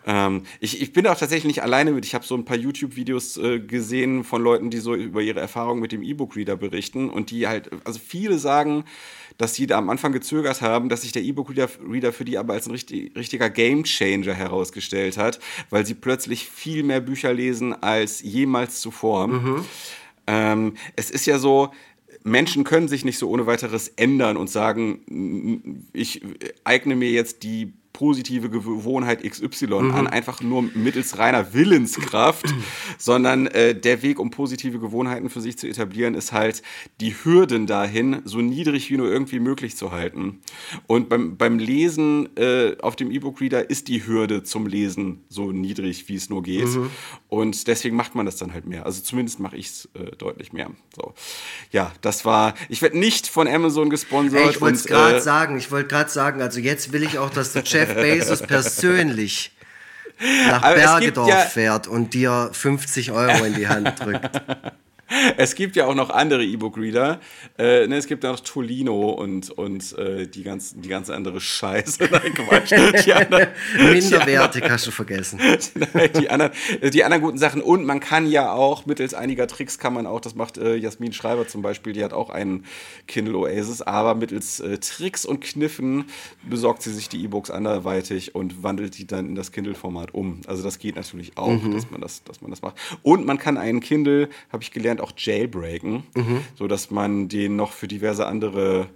Ähm, 0.07 0.43
ich, 0.61 0.81
ich 0.81 0.93
bin 0.93 1.07
auch 1.07 1.19
tatsächlich 1.19 1.47
nicht 1.47 1.63
alleine 1.63 1.91
mit. 1.91 2.05
Ich 2.05 2.15
habe 2.15 2.25
so 2.25 2.37
ein 2.37 2.45
paar 2.45 2.57
YouTube-Videos 2.57 3.37
äh, 3.39 3.59
gesehen 3.59 4.23
von 4.23 4.43
Leuten, 4.43 4.71
die 4.71 4.79
so 4.79 4.95
über 4.95 5.21
ihre 5.21 5.41
Erfahrungen 5.41 5.81
mit 5.81 5.93
dem 5.93 6.03
E-Book-Reader 6.03 6.57
berichten 6.57 7.11
und 7.11 7.31
die 7.31 7.49
halt, 7.49 7.71
also 7.85 7.99
viele 7.99 8.39
sagen, 8.39 8.85
dass 9.37 9.55
sie 9.55 9.67
da 9.67 9.79
am 9.79 9.91
Anfang 9.91 10.13
gezögert 10.13 10.63
haben, 10.63 10.89
dass 10.89 11.03
sich 11.03 11.13
der 11.13 11.23
E-Book-Reader 11.23 12.13
für 12.13 12.25
die 12.25 12.39
aber 12.39 12.55
als 12.55 12.67
ein 12.67 12.73
richtig, 12.73 13.17
richtiger 13.17 13.51
Game-Changer 13.51 14.33
herausgestellt 14.33 15.19
hat, 15.19 15.41
weil 15.71 15.85
sie 15.85 15.95
plötzlich 15.95 16.49
viel 16.49 16.85
mehr 16.85 17.01
Bücher 17.01 17.35
lesen 17.35 17.75
als 17.83 18.23
jemals 18.23 18.81
zuvor. 18.81 19.27
Mhm. 19.27 19.65
Ähm, 20.29 20.75
es 20.95 21.11
ist 21.11 21.27
ja 21.27 21.39
so, 21.39 21.73
Menschen 22.27 22.65
können 22.65 22.89
sich 22.89 23.05
nicht 23.05 23.19
so 23.19 23.31
ohne 23.31 23.47
weiteres 23.47 23.87
ändern 23.87 24.37
und 24.37 24.51
sagen, 24.51 25.87
ich 25.93 26.23
eigne 26.65 26.97
mir 26.97 27.11
jetzt 27.11 27.45
die 27.45 27.73
positive 27.97 28.51
Gewohnheit 28.51 29.23
XY 29.23 29.67
mhm. 29.67 29.91
an, 29.93 30.07
einfach 30.07 30.43
nur 30.43 30.63
mittels 30.75 31.17
reiner 31.17 31.55
Willenskraft, 31.55 32.45
sondern 32.99 33.47
äh, 33.47 33.75
der 33.75 34.03
Weg, 34.03 34.19
um 34.19 34.31
positive 34.31 34.79
Gewohnheiten 34.79 35.31
für 35.31 35.41
sich 35.41 35.57
zu 35.57 35.67
etablieren, 35.67 36.13
ist 36.13 36.31
halt, 36.31 36.63
die 37.01 37.15
Hürden 37.15 37.67
dahin 37.67 38.21
so 38.25 38.43
niedrig 38.43 38.91
wie 38.91 38.99
nur 38.99 39.11
irgendwie 39.11 39.41
möglich 39.41 39.77
zu 39.77 39.93
halten. 39.93 40.41
Und 40.87 41.09
beim, 41.09 41.39
beim 41.39 41.59
Lesen 41.59 42.29
äh, 42.37 42.77
auf 42.83 42.97
dem 42.97 43.11
E-Book-Reader 43.11 43.71
ist 43.71 43.89
die 43.89 44.07
Hürde 44.07 44.43
zum 44.43 44.67
Lesen 44.67 45.25
so 45.31 45.51
niedrig, 45.51 46.07
wie 46.11 46.17
es 46.17 46.29
nur 46.29 46.43
geht. 46.43 46.67
Mhm. 46.67 46.91
Und 47.29 47.67
deswegen 47.67 47.97
macht 47.97 48.15
man 48.15 48.27
das 48.27 48.37
dann 48.37 48.53
halt 48.53 48.67
mehr. 48.67 48.85
Also 48.85 49.01
zumindest 49.01 49.41
mache 49.41 49.57
ich 49.57 49.69
es 49.69 49.89
äh, 49.95 50.15
deutlich 50.19 50.53
mehr. 50.53 50.71
So. 50.95 51.15
Ja, 51.73 51.93
das 52.03 52.27
war, 52.27 52.53
ich 52.69 52.83
werde 52.83 52.99
nicht 52.99 53.27
von 53.27 53.49
Amazon 53.49 53.89
gesponsert. 53.89 54.43
Ey, 54.43 54.51
ich 54.51 54.61
wollte 54.61 54.77
es 54.77 54.85
gerade 54.85 55.17
äh, 55.17 55.21
sagen, 55.21 55.57
ich 55.57 55.71
wollte 55.71 55.89
gerade 55.89 56.11
sagen, 56.11 56.43
also 56.43 56.61
jetzt 56.61 56.93
will 56.93 57.03
ich 57.03 57.19
auch, 57.19 57.31
dass 57.31 57.55
der 57.55 57.65
Jeff 57.87 57.95
Bezos 57.95 58.43
persönlich 58.43 59.57
nach 60.49 60.63
Bergedorf 60.63 61.29
ja 61.29 61.41
fährt 61.41 61.87
und 61.87 62.15
dir 62.15 62.51
50 62.53 63.13
Euro 63.13 63.45
in 63.45 63.55
die 63.55 63.69
Hand 63.69 64.01
drückt. 64.01 64.43
es 65.37 65.55
gibt 65.55 65.77
ja 65.77 65.87
auch 65.87 65.95
noch 65.95 66.11
andere 66.11 66.45
E-Book-Reader. 66.45 67.21
Äh, 67.59 67.87
ne, 67.87 67.97
es 67.97 68.07
gibt 68.07 68.25
ja 68.25 68.33
noch 68.33 68.41
Tolino 68.41 69.11
und, 69.11 69.51
und 69.51 69.97
äh, 69.99 70.27
die, 70.27 70.43
ganzen, 70.43 70.83
die 70.83 70.89
ganze 70.89 71.15
andere 71.15 71.41
Scheiße. 71.41 72.05
Nein, 72.11 72.35
Quatsch. 72.35 72.73
Anderen, 72.73 73.49
Minderwertig 73.79 74.65
hast 74.69 74.87
du 74.87 74.91
vergessen. 74.91 75.41
die, 76.19 76.29
anderen, 76.29 76.53
die 76.83 77.05
anderen 77.05 77.23
guten 77.23 77.39
Sachen. 77.39 77.63
Und 77.63 77.85
man 77.85 78.01
kann 78.01 78.27
ja 78.27 78.53
auch, 78.53 78.87
mittels 78.87 79.15
einiger 79.15 79.47
Tricks 79.47 79.79
kann 79.79 79.95
man 79.95 80.07
auch, 80.07 80.21
das 80.21 80.35
macht 80.35 80.59
äh, 80.59 80.75
Jasmin 80.75 81.13
Schreiber 81.13 81.47
zum 81.47 81.63
Beispiel, 81.63 81.93
die 81.93 82.05
hat 82.05 82.13
auch 82.13 82.31
einen 82.31 82.65
Kindle 83.07 83.37
Oasis, 83.37 83.83
aber 83.83 84.15
mittels 84.15 84.61
äh, 84.61 84.79
Tricks 84.79 85.25
und 85.25 85.41
Kniffen 85.41 86.07
besorgt 86.49 86.83
sie 86.83 86.93
sich 86.93 87.09
die 87.09 87.23
E-Books 87.23 87.51
anderweitig 87.51 88.35
und 88.35 88.63
wandelt 88.63 88.99
die 88.99 89.07
dann 89.07 89.29
in 89.29 89.35
das 89.35 89.53
Kindle-Format 89.53 90.15
um. 90.15 90.41
Also 90.47 90.63
das 90.63 90.79
geht 90.79 90.97
natürlich 90.97 91.37
auch, 91.37 91.49
mhm. 91.63 91.73
dass, 91.73 91.91
man 91.91 92.01
das, 92.01 92.25
dass 92.25 92.41
man 92.41 92.51
das 92.51 92.63
macht. 92.63 92.77
Und 93.03 93.25
man 93.25 93.39
kann 93.39 93.57
einen 93.57 93.81
Kindle, 93.81 94.29
habe 94.51 94.63
ich 94.63 94.71
gelernt, 94.73 94.96
auch 95.01 95.13
jailbreaken, 95.17 96.05
mhm. 96.15 96.41
sodass 96.55 96.91
man 96.91 97.29
den 97.29 97.57
noch 97.57 97.73
für 97.73 97.89
diverse 97.89 98.27
andere 98.27 98.89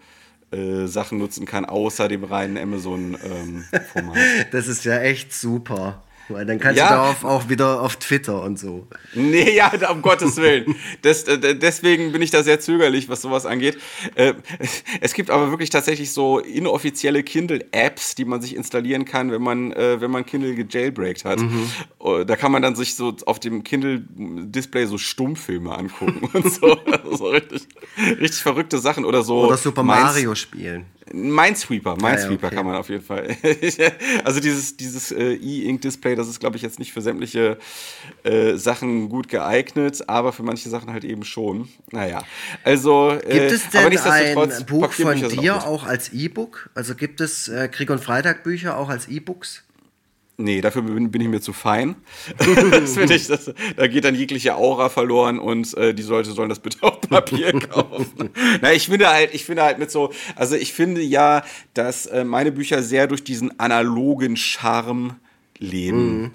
äh, 0.53 0.87
Sachen 0.87 1.19
nutzen 1.19 1.47
kann, 1.47 1.65
außer 1.65 2.09
dem 2.09 2.25
reinen 2.25 2.59
Amazon-Format. 2.59 4.17
Ähm, 4.17 4.45
das 4.53 4.67
ist 4.67 4.85
ja 4.85 5.01
echt 5.01 5.33
super. 5.33 6.03
Weil 6.31 6.47
dann 6.47 6.59
kannst 6.59 6.79
ja. 6.79 6.89
du 6.89 6.95
darauf 6.95 7.25
auch 7.25 7.49
wieder 7.49 7.83
auf 7.83 7.97
Twitter 7.97 8.43
und 8.43 8.59
so. 8.59 8.87
Nee, 9.15 9.57
ja, 9.57 9.73
um 9.91 10.03
Gottes 10.03 10.37
Willen. 10.37 10.77
Das, 11.03 11.25
äh, 11.25 11.57
deswegen 11.57 12.13
bin 12.13 12.23
ich 12.23 12.31
da 12.31 12.43
sehr 12.43 12.61
zögerlich, 12.61 13.09
was 13.09 13.23
sowas 13.23 13.47
angeht. 13.47 13.79
Äh, 14.15 14.35
es 15.01 15.15
gibt 15.15 15.31
aber 15.31 15.51
wirklich 15.51 15.71
tatsächlich 15.71 16.13
so 16.13 16.39
inoffizielle 16.39 17.23
Kindle-Apps, 17.23 18.15
die 18.15 18.25
man 18.25 18.41
sich 18.41 18.55
installieren 18.55 19.05
kann, 19.05 19.31
wenn 19.31 19.43
man, 19.43 19.73
äh, 19.73 20.01
wenn 20.01 20.11
man 20.11 20.25
Kindle 20.25 20.55
gejailbreakt 20.55 21.25
hat. 21.25 21.41
Mhm. 21.41 21.71
Da 22.27 22.37
kann 22.37 22.53
man 22.53 22.63
dann 22.63 22.77
sich 22.77 22.95
so 22.95 23.17
auf 23.27 23.41
dem 23.41 23.65
Kindle-Display 23.65 24.87
so 24.87 24.99
Stummfilme 24.99 25.77
angucken 25.77 26.29
und 26.33 26.53
so. 26.53 26.79
so 27.13 27.29
richtig, 27.29 27.67
richtig 27.99 28.43
verrückte 28.43 28.79
Sachen 28.79 29.05
oder 29.05 29.23
so. 29.23 29.47
Oder 29.47 29.57
Super 29.57 29.83
Mario 29.83 30.35
spielen. 30.35 30.87
Minesweeper, 31.13 31.97
Minesweeper 31.97 32.43
ja, 32.43 32.47
okay. 32.49 32.57
kann 32.57 32.67
man 32.67 32.77
auf 32.77 32.89
jeden 32.89 33.05
Fall. 33.05 33.37
also 34.25 34.41
dieses, 34.41 34.77
dieses 34.77 35.11
äh, 35.11 35.35
E-Ink-Display, 35.35 36.15
das 36.15 36.29
ist, 36.29 36.41
glaube 36.41 36.57
ich, 36.57 36.63
jetzt 36.63 36.79
nicht 36.79 36.93
für 36.93 37.01
sämtliche 37.01 37.59
äh, 38.23 38.55
Sachen 38.55 39.09
gut 39.09 39.29
geeignet, 39.29 40.09
aber 40.09 40.33
für 40.33 40.43
manche 40.43 40.69
Sachen 40.69 40.93
halt 40.93 41.05
eben 41.05 41.25
schon. 41.25 41.69
Naja, 41.91 42.23
also. 42.65 43.11
Äh, 43.11 43.39
gibt 43.39 43.53
es 43.53 43.71
denn 43.71 43.99
ein 43.99 44.67
Buch 44.67 44.93
von 44.93 45.29
dir 45.29 45.67
auch, 45.67 45.85
als 45.85 46.13
E-Book? 46.13 46.71
Also 46.75 46.95
gibt 46.95 47.21
es 47.21 47.49
äh, 47.49 47.69
Krieg 47.69 47.91
und 47.91 48.03
Freitag 48.03 48.45
Bücher 48.45 48.77
auch 48.77 48.89
als 48.89 49.09
E-Books? 49.09 49.63
Nee, 50.41 50.63
dafür 50.63 50.83
bin, 50.83 51.11
bin, 51.11 51.21
ich 51.21 51.29
mir 51.29 51.41
zu 51.41 51.53
fein. 51.53 51.97
das 52.39 52.97
ich, 52.97 53.27
das, 53.27 53.53
da 53.77 53.87
geht 53.87 54.05
dann 54.05 54.15
jegliche 54.15 54.55
Aura 54.55 54.89
verloren 54.89 55.39
und 55.39 55.77
äh, 55.77 55.93
die 55.93 56.03
Leute 56.03 56.31
sollen 56.33 56.49
das 56.49 56.61
bitte 56.61 56.83
auf 56.83 57.01
Papier 57.03 57.53
kaufen. 57.61 58.31
Na, 58.63 58.73
ich 58.73 58.87
finde 58.87 59.11
halt, 59.11 59.35
ich 59.35 59.45
finde 59.45 59.63
halt 59.63 59.79
mit 59.79 59.91
so, 59.91 60.13
also 60.37 60.57
ich 60.57 60.73
finde 60.73 61.03
ja, 61.03 61.43
dass 61.75 62.07
äh, 62.07 62.25
meine 62.25 62.53
Bücher 62.53 62.83
sehr 62.83 63.07
durch 63.07 63.23
diesen 63.23 63.61
analogen 63.61 64.37
Charme 64.37 65.17
leben. 65.59 66.23
Mhm. 66.23 66.31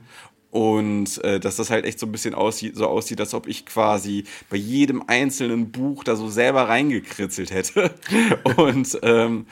Und 0.55 1.21
äh, 1.25 1.37
dass 1.37 1.57
das 1.57 1.69
halt 1.69 1.83
echt 1.83 1.99
so 1.99 2.05
ein 2.05 2.13
bisschen 2.13 2.33
aussieht, 2.33 2.77
so 2.77 2.87
aussieht, 2.87 3.19
als 3.19 3.33
ob 3.33 3.45
ich 3.45 3.65
quasi 3.65 4.23
bei 4.49 4.55
jedem 4.55 5.03
einzelnen 5.05 5.69
Buch 5.69 6.05
da 6.05 6.15
so 6.15 6.29
selber 6.29 6.69
reingekritzelt 6.69 7.51
hätte. 7.51 7.93
und 8.55 8.97
ähm, 9.03 9.47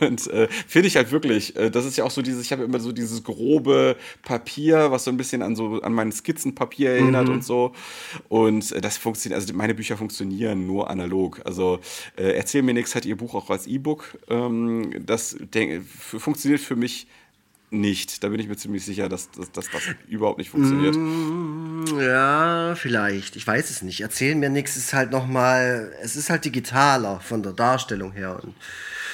und 0.00 0.26
äh, 0.28 0.48
finde 0.66 0.88
ich 0.88 0.96
halt 0.96 1.12
wirklich, 1.12 1.54
äh, 1.56 1.70
das 1.70 1.84
ist 1.84 1.98
ja 1.98 2.04
auch 2.04 2.10
so 2.10 2.22
dieses, 2.22 2.46
ich 2.46 2.52
habe 2.52 2.64
immer 2.64 2.80
so 2.80 2.92
dieses 2.92 3.24
grobe 3.24 3.96
Papier, 4.22 4.90
was 4.90 5.04
so 5.04 5.10
ein 5.10 5.18
bisschen 5.18 5.42
an 5.42 5.54
so 5.54 5.82
an 5.82 5.92
mein 5.92 6.12
Skizzenpapier 6.12 6.92
erinnert 6.92 7.28
mhm. 7.28 7.34
und 7.34 7.44
so. 7.44 7.72
Und 8.30 8.72
äh, 8.72 8.80
das 8.80 8.96
funktioniert, 8.96 9.38
also 9.38 9.52
meine 9.52 9.74
Bücher 9.74 9.98
funktionieren 9.98 10.66
nur 10.66 10.88
analog. 10.88 11.42
Also 11.44 11.78
äh, 12.16 12.38
Erzähl 12.38 12.62
mir 12.62 12.72
nichts 12.72 12.94
hat 12.94 13.04
ihr 13.04 13.18
Buch 13.18 13.34
auch 13.34 13.50
als 13.50 13.66
E-Book. 13.66 14.16
Ähm, 14.30 14.92
das 15.04 15.36
denk, 15.52 15.84
funktioniert 15.84 16.62
für 16.62 16.76
mich 16.76 17.06
nicht. 17.70 18.22
Da 18.22 18.28
bin 18.28 18.40
ich 18.40 18.48
mir 18.48 18.56
ziemlich 18.56 18.84
sicher, 18.84 19.08
dass, 19.08 19.30
dass, 19.30 19.52
dass 19.52 19.70
das 19.70 19.82
überhaupt 20.08 20.38
nicht 20.38 20.50
funktioniert. 20.50 20.96
Mm, 20.96 21.84
ja, 22.00 22.74
vielleicht. 22.74 23.36
Ich 23.36 23.46
weiß 23.46 23.70
es 23.70 23.82
nicht. 23.82 24.00
Erzählen 24.00 24.38
mir 24.38 24.50
nichts 24.50 24.76
ist 24.76 24.94
halt 24.94 25.10
nochmal, 25.10 25.92
es 26.02 26.16
ist 26.16 26.30
halt 26.30 26.44
digitaler 26.44 27.20
von 27.20 27.42
der 27.42 27.52
Darstellung 27.52 28.12
her. 28.12 28.40
Und 28.42 28.54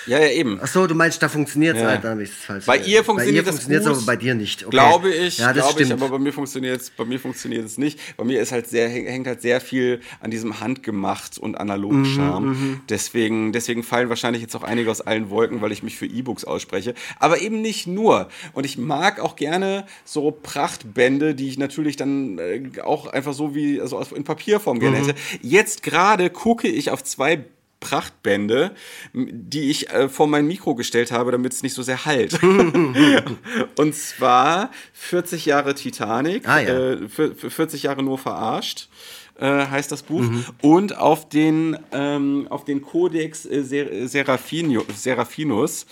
ja, 0.06 0.18
ja, 0.18 0.28
eben. 0.28 0.58
Ach 0.62 0.66
so, 0.66 0.86
du 0.86 0.94
meinst, 0.94 1.22
da 1.22 1.28
funktioniert 1.28 1.76
es 1.76 1.82
ja. 1.82 1.88
halt, 1.88 2.04
dann 2.04 2.20
ich 2.20 2.30
falsch. 2.30 2.66
Bei 2.66 2.78
ihr 2.78 3.04
funktioniert, 3.04 3.46
es 3.46 3.86
aber 3.86 4.00
bei 4.02 4.16
dir 4.16 4.34
nicht. 4.34 4.62
Okay. 4.62 4.70
Glaube 4.70 5.10
ich, 5.10 5.38
ja, 5.38 5.52
das 5.52 5.66
glaube 5.66 5.82
ich, 5.82 5.92
aber 5.92 6.08
bei 6.08 6.18
mir 6.18 6.32
funktioniert 6.32 6.80
es, 6.80 6.90
bei 6.90 7.04
mir 7.04 7.18
funktioniert 7.18 7.64
es 7.64 7.78
nicht. 7.78 7.98
Bei 8.16 8.24
mir 8.24 8.40
ist 8.40 8.52
halt 8.52 8.68
sehr, 8.68 8.88
hängt 8.88 9.26
halt 9.26 9.42
sehr 9.42 9.60
viel 9.60 10.00
an 10.20 10.30
diesem 10.30 10.60
Handgemacht 10.60 11.38
und 11.38 11.56
analogen 11.56 12.04
Charme. 12.04 12.46
Mhm, 12.46 12.80
deswegen, 12.88 13.52
deswegen 13.52 13.82
fallen 13.82 14.08
wahrscheinlich 14.08 14.42
jetzt 14.42 14.54
auch 14.54 14.62
einige 14.62 14.90
aus 14.90 15.00
allen 15.00 15.30
Wolken, 15.30 15.60
weil 15.60 15.72
ich 15.72 15.82
mich 15.82 15.96
für 15.96 16.06
E-Books 16.06 16.44
ausspreche. 16.44 16.94
Aber 17.18 17.40
eben 17.40 17.60
nicht 17.62 17.86
nur. 17.86 18.28
Und 18.52 18.64
ich 18.64 18.78
mag 18.78 19.20
auch 19.20 19.36
gerne 19.36 19.86
so 20.04 20.30
Prachtbände, 20.30 21.34
die 21.34 21.48
ich 21.48 21.58
natürlich 21.58 21.96
dann 21.96 22.38
äh, 22.38 22.80
auch 22.82 23.06
einfach 23.06 23.32
so 23.32 23.54
wie, 23.54 23.80
also 23.80 24.00
in 24.14 24.24
Papierform 24.24 24.80
gerne 24.80 24.98
mhm. 24.98 25.06
hätte. 25.06 25.20
Jetzt 25.42 25.82
gerade 25.82 26.30
gucke 26.30 26.68
ich 26.68 26.90
auf 26.90 27.02
zwei 27.02 27.44
Prachtbände, 27.80 28.74
die 29.12 29.70
ich 29.70 29.90
äh, 29.90 30.08
vor 30.08 30.26
mein 30.26 30.46
Mikro 30.46 30.74
gestellt 30.74 31.12
habe, 31.12 31.32
damit 31.32 31.52
es 31.52 31.62
nicht 31.62 31.74
so 31.74 31.82
sehr 31.82 32.04
halt. 32.04 32.38
und 33.76 33.94
zwar 33.94 34.70
40 34.92 35.46
Jahre 35.46 35.74
Titanic, 35.74 36.48
ah, 36.48 36.60
ja. 36.60 36.92
äh, 36.92 37.08
40 37.08 37.82
Jahre 37.82 38.02
nur 38.02 38.18
verarscht. 38.18 38.88
Äh, 39.36 39.66
heißt 39.66 39.90
das 39.90 40.04
Buch. 40.04 40.20
Mhm. 40.20 40.44
Und 40.62 40.96
auf 40.96 41.28
den, 41.28 41.76
ähm, 41.90 42.46
auf 42.50 42.64
den 42.64 42.82
Codex 42.82 43.44
äh, 43.44 43.64
Ser 43.64 44.06
Seraphinus. 44.06 45.86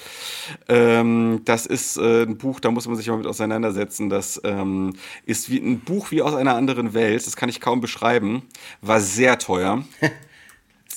Ähm, 0.68 1.40
das 1.44 1.66
ist 1.66 1.96
äh, 1.96 2.22
ein 2.22 2.38
Buch, 2.38 2.60
da 2.60 2.70
muss 2.70 2.86
man 2.86 2.96
sich 2.96 3.08
mal 3.08 3.16
mit 3.16 3.26
auseinandersetzen. 3.26 4.08
Das 4.10 4.40
ähm, 4.44 4.94
ist 5.26 5.50
wie 5.50 5.58
ein 5.58 5.80
Buch 5.80 6.12
wie 6.12 6.22
aus 6.22 6.34
einer 6.34 6.54
anderen 6.54 6.94
Welt. 6.94 7.26
Das 7.26 7.34
kann 7.34 7.48
ich 7.48 7.60
kaum 7.60 7.80
beschreiben. 7.80 8.42
War 8.80 9.00
sehr 9.00 9.38
teuer. 9.38 9.82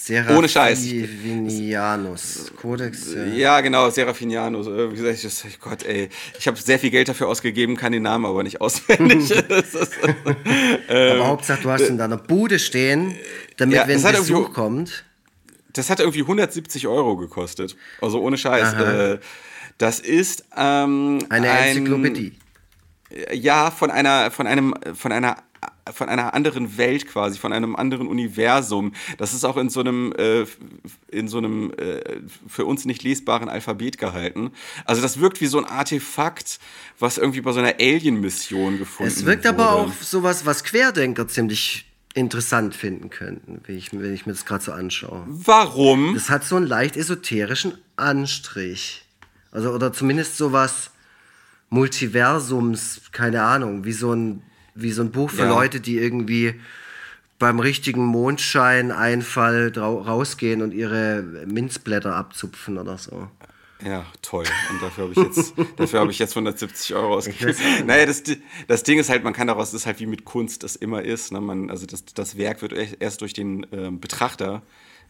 Ohne 0.10 0.48
Scheiß. 0.48 0.84
Seraphinianus. 0.84 2.52
Codex. 2.62 3.14
Ja. 3.14 3.26
ja, 3.26 3.62
genau, 3.62 3.90
Seraphinianus. 3.90 4.68
Äh, 4.68 4.92
wie 4.92 4.96
gesagt, 4.96 5.46
ich, 5.46 5.60
Gott, 5.60 5.84
ey. 5.84 6.10
Ich 6.38 6.48
habe 6.48 6.58
sehr 6.58 6.78
viel 6.78 6.92
Geld 6.92 7.08
dafür 7.08 7.28
ausgegeben, 7.28 7.76
kann 7.76 7.92
den 7.92 8.04
Namen 8.04 8.26
aber 8.26 8.44
nicht 8.44 8.62
auswendig. 8.62 9.32
ähm, 10.90 11.12
aber 11.14 11.28
Hauptsache, 11.28 11.62
du 11.64 11.72
hast 11.72 11.82
in 11.82 11.98
deiner 11.98 12.18
Bude 12.18 12.60
stehen, 12.60 13.16
damit, 13.58 13.76
ja, 13.76 13.88
wenn 13.88 14.02
Besuch 14.02 14.54
kommt. 14.54 15.06
Das 15.74 15.90
hat 15.90 16.00
irgendwie 16.00 16.22
170 16.22 16.88
Euro 16.88 17.18
gekostet. 17.18 17.76
Also 18.02 18.22
ohne 18.22 18.38
Scheiß. 18.38 18.74
Äh, 18.74 19.20
das 19.78 20.00
ist 20.00 20.46
ähm, 20.56 21.20
eine 21.30 21.48
Enzyklopädie. 21.50 22.34
Ein, 23.30 23.42
ja, 23.42 23.72
von 23.72 23.92
einer, 23.92 24.32
von 24.32 24.48
einem, 24.48 24.74
von 24.94 25.12
einer 25.12 25.38
von 25.94 26.10
einer 26.10 26.34
anderen 26.34 26.78
Welt 26.78 27.08
quasi, 27.08 27.38
von 27.38 27.54
einem 27.54 27.76
anderen 27.76 28.08
Universum. 28.08 28.94
Das 29.18 29.34
ist 29.34 29.44
auch 29.44 29.58
in 29.58 29.70
so 29.70 29.82
einem, 29.82 30.14
äh, 30.18 30.46
in 31.10 31.28
so 31.28 31.38
einem 31.38 31.72
äh, 31.78 32.02
für 32.48 32.66
uns 32.66 32.86
nicht 32.86 33.04
lesbaren 33.04 33.50
Alphabet 33.50 33.98
gehalten. 33.98 34.52
Also 34.86 35.02
das 35.02 35.20
wirkt 35.20 35.42
wie 35.42 35.46
so 35.46 35.60
ein 35.60 35.66
Artefakt, 35.66 36.60
was 37.00 37.18
irgendwie 37.18 37.42
bei 37.42 37.52
so 37.52 37.60
einer 37.60 37.76
Alien-Mission 37.80 38.80
gefunden 38.80 39.12
wurde. 39.12 39.20
Es 39.20 39.26
wirkt 39.26 39.46
wurde. 39.46 39.50
aber 39.50 39.72
auch 39.74 39.94
sowas, 40.02 40.46
was 40.46 40.64
Querdenker 40.64 41.28
ziemlich 41.28 41.86
interessant 42.16 42.74
finden 42.74 43.10
könnten, 43.10 43.62
wenn 43.66 43.78
ich, 43.78 43.92
wenn 43.92 44.14
ich 44.14 44.26
mir 44.26 44.32
das 44.32 44.46
gerade 44.46 44.64
so 44.64 44.72
anschaue. 44.72 45.24
Warum? 45.28 46.14
Das 46.14 46.30
hat 46.30 46.46
so 46.46 46.56
einen 46.56 46.66
leicht 46.66 46.96
esoterischen 46.96 47.78
Anstrich. 47.98 49.06
Also, 49.52 49.72
oder 49.72 49.94
zumindest 49.94 50.38
sowas 50.38 50.92
Multiversums, 51.70 53.02
keine 53.12 53.44
Ahnung, 53.44 53.84
wie 53.84 53.92
so 53.92 54.14
ein 54.14 54.44
wie 54.76 54.92
so 54.92 55.02
ein 55.02 55.12
Buch 55.12 55.30
für 55.30 55.44
ja. 55.44 55.50
Leute, 55.50 55.80
die 55.82 55.98
irgendwie 55.98 56.60
beim 57.40 57.60
richtigen 57.60 58.06
Mondscheineinfall 58.06 59.74
rausgehen 59.78 60.62
und 60.62 60.74
ihre 60.74 61.24
Minzblätter 61.48 62.16
abzupfen 62.16 62.78
oder 62.78 62.98
so. 62.98 63.30
Ja, 63.84 64.06
toll. 64.22 64.46
Und 64.72 64.82
dafür 64.82 65.04
habe 65.06 65.14
ich 65.14 65.18
jetzt, 65.18 65.54
dafür 65.76 66.00
habe 66.00 66.12
ich 66.12 66.20
jetzt 66.20 66.32
170 66.32 66.96
Euro 66.96 67.16
ausgegeben. 67.16 67.56
Naja, 67.86 68.06
das, 68.06 68.24
das 68.68 68.84
Ding 68.84 69.00
ist 69.00 69.10
halt, 69.10 69.24
man 69.24 69.34
kann 69.34 69.48
daraus, 69.48 69.72
das 69.72 69.82
ist 69.82 69.86
halt 69.86 70.00
wie 70.00 70.06
mit 70.06 70.24
Kunst 70.24 70.64
das 70.64 70.76
immer 70.76 71.02
ist. 71.02 71.32
Ne? 71.34 71.42
Man, 71.42 71.70
also 71.70 71.86
das, 71.86 72.06
das 72.06 72.38
Werk 72.38 72.62
wird 72.62 72.74
erst 72.74 73.22
durch 73.22 73.34
den 73.34 73.68
ähm, 73.72 74.00
Betrachter 74.00 74.62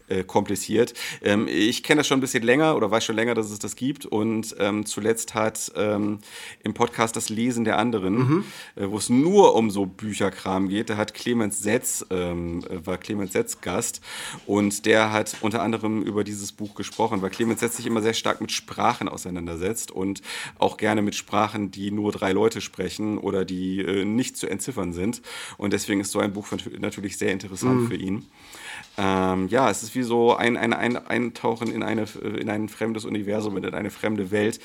äh, 0.07 0.23
kompliziert. 0.23 0.93
Ähm, 1.21 1.47
ich 1.47 1.83
kenne 1.83 1.99
das 1.99 2.07
schon 2.07 2.19
ein 2.19 2.21
bisschen 2.21 2.43
länger 2.43 2.75
oder 2.75 2.91
weiß 2.91 3.03
schon 3.03 3.15
länger, 3.15 3.33
dass 3.33 3.49
es 3.49 3.59
das 3.59 3.75
gibt. 3.75 4.05
Und 4.05 4.55
ähm, 4.59 4.85
zuletzt 4.85 5.33
hat 5.33 5.71
ähm, 5.75 6.19
im 6.63 6.73
Podcast 6.73 7.15
das 7.15 7.29
Lesen 7.29 7.65
der 7.65 7.77
anderen, 7.77 8.15
mhm. 8.15 8.43
äh, 8.75 8.89
wo 8.89 8.97
es 8.97 9.09
nur 9.09 9.55
um 9.55 9.71
so 9.71 9.85
Bücherkram 9.85 10.69
geht, 10.69 10.89
da 10.89 10.97
hat 10.97 11.13
Clemens 11.13 11.59
Setz, 11.61 12.05
ähm, 12.09 12.63
war 12.69 12.97
Clemens 12.97 13.33
Setz 13.33 13.61
Gast 13.61 14.01
und 14.45 14.85
der 14.85 15.11
hat 15.11 15.37
unter 15.41 15.61
anderem 15.61 16.01
über 16.01 16.23
dieses 16.23 16.51
Buch 16.51 16.75
gesprochen, 16.75 17.21
weil 17.21 17.29
Clemens 17.29 17.59
Setz 17.59 17.77
sich 17.77 17.85
immer 17.85 18.01
sehr 18.01 18.13
stark 18.13 18.41
mit 18.41 18.51
Sprachen 18.51 19.09
auseinandersetzt 19.09 19.91
und 19.91 20.21
auch 20.57 20.77
gerne 20.77 21.01
mit 21.01 21.15
Sprachen, 21.15 21.71
die 21.71 21.91
nur 21.91 22.11
drei 22.11 22.31
Leute 22.31 22.61
sprechen 22.61 23.17
oder 23.17 23.45
die 23.45 23.81
äh, 23.81 24.05
nicht 24.05 24.37
zu 24.37 24.47
entziffern 24.47 24.93
sind. 24.93 25.21
Und 25.57 25.73
deswegen 25.73 26.01
ist 26.01 26.11
so 26.11 26.19
ein 26.19 26.33
Buch 26.33 26.47
natürlich 26.79 27.17
sehr 27.17 27.31
interessant 27.31 27.81
mhm. 27.81 27.87
für 27.87 27.95
ihn. 27.95 28.25
Ähm, 28.97 29.47
ja, 29.49 29.69
es 29.69 29.83
ist 29.83 29.95
wie 29.95 30.03
so 30.03 30.35
ein, 30.35 30.57
ein, 30.57 30.73
ein 30.73 30.97
Eintauchen 30.97 31.71
in, 31.71 31.83
eine, 31.83 32.05
in 32.39 32.49
ein 32.49 32.69
fremdes 32.69 33.05
Universum, 33.05 33.57
in 33.57 33.73
eine 33.73 33.91
fremde 33.91 34.31
Welt. 34.31 34.59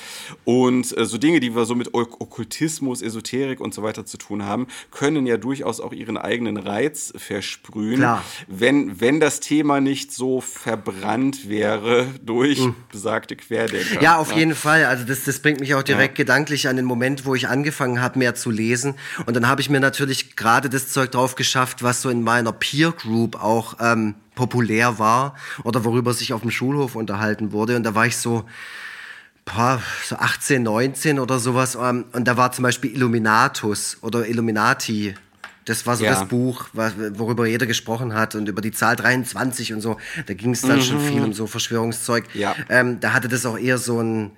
Und 0.45 0.97
äh, 0.97 1.05
so 1.05 1.18
Dinge, 1.18 1.41
die 1.41 1.55
wir 1.55 1.64
so 1.64 1.74
mit 1.74 1.95
Okkultismus, 1.95 3.03
Esoterik 3.03 3.61
und 3.61 3.74
so 3.74 3.83
weiter 3.83 4.07
zu 4.07 4.18
tun 4.18 4.45
haben, 4.45 4.66
können 4.91 5.26
ja 5.26 5.37
durchaus 5.37 5.81
auch 5.81 5.93
ihren 5.93 6.16
eigenen 6.16 6.57
Reiz 6.57 7.12
versprühen, 7.16 7.99
Klar. 7.99 8.24
Wenn, 8.47 9.01
wenn 9.01 9.20
das 9.20 9.41
Thema 9.41 9.81
nicht 9.81 10.12
so 10.12 10.41
verbrannt 10.41 11.49
wäre 11.49 12.07
durch 12.22 12.61
mhm. 12.61 12.74
besagte 12.91 13.37
Querdenker. 13.37 14.01
Ja, 14.01 14.16
auf 14.16 14.33
ja. 14.33 14.39
jeden 14.39 14.55
Fall. 14.55 14.85
Also 14.85 15.05
das, 15.05 15.24
das 15.24 15.41
bringt 15.41 15.61
mich 15.61 15.74
auch 15.74 15.83
direkt 15.83 16.18
ja. 16.18 16.24
gedanklich 16.24 16.68
an 16.68 16.76
den 16.76 16.85
Moment, 16.85 17.24
wo 17.24 17.35
ich 17.35 17.49
angefangen 17.49 18.01
habe, 18.01 18.18
mehr 18.18 18.35
zu 18.35 18.51
lesen. 18.51 18.95
Und 19.26 19.35
dann 19.35 19.49
habe 19.49 19.61
ich 19.61 19.70
mir 19.70 19.81
natürlich 19.81 20.37
gerade 20.37 20.68
das 20.68 20.93
Zeug 20.93 21.11
drauf 21.11 21.35
geschafft, 21.35 21.83
was 21.83 22.03
so 22.03 22.11
in 22.11 22.22
meiner 22.22 22.53
Peer 22.53 22.93
Group 22.93 23.43
auch 23.43 23.76
ähm, 23.81 24.14
populär 24.35 24.99
war 24.99 25.35
oder 25.64 25.85
worüber 25.85 26.14
sich 26.14 26.33
auf 26.33 26.41
dem 26.43 26.51
Schulhof 26.51 26.95
unterhalten 26.95 27.53
wurde. 27.53 27.77
Und 27.77 27.85
da 27.85 27.95
war 27.95 28.07
ich 28.07 28.16
so, 28.16 28.45
boah, 29.45 29.83
so 30.05 30.16
18, 30.16 30.62
19 30.62 31.18
oder 31.18 31.39
sowas. 31.39 31.77
Ähm, 31.81 32.05
und 32.12 32.27
da 32.27 32.37
war 32.37 32.53
zum 32.53 32.62
Beispiel 32.62 32.93
Illuminatus 32.95 33.99
oder 34.03 34.27
Illuminati. 34.27 35.14
Das 35.66 35.87
war 35.87 35.97
so 35.97 36.05
ja. 36.05 36.12
das 36.12 36.27
Buch, 36.27 36.68
worüber 36.73 37.47
jeder 37.47 37.66
gesprochen 37.66 38.14
hat 38.14 38.35
und 38.35 38.49
über 38.49 38.62
die 38.62 38.73
Zahl 38.73 38.97
23 38.97 39.75
und 39.75 39.81
so. 39.81 39.99
Da 40.27 40.35
ging 40.35 40.53
es 40.53 40.62
dann 40.62 40.79
mhm. 40.79 40.83
schon 40.83 41.01
viel 41.01 41.23
um 41.23 41.33
so 41.33 41.47
Verschwörungszeug. 41.47 42.25
Ja. 42.35 42.57
Ähm, 42.68 42.99
da 43.01 43.12
hatte 43.12 43.29
das 43.29 43.45
auch 43.47 43.59
eher 43.59 43.79
so 43.79 44.01
ein, 44.01 44.31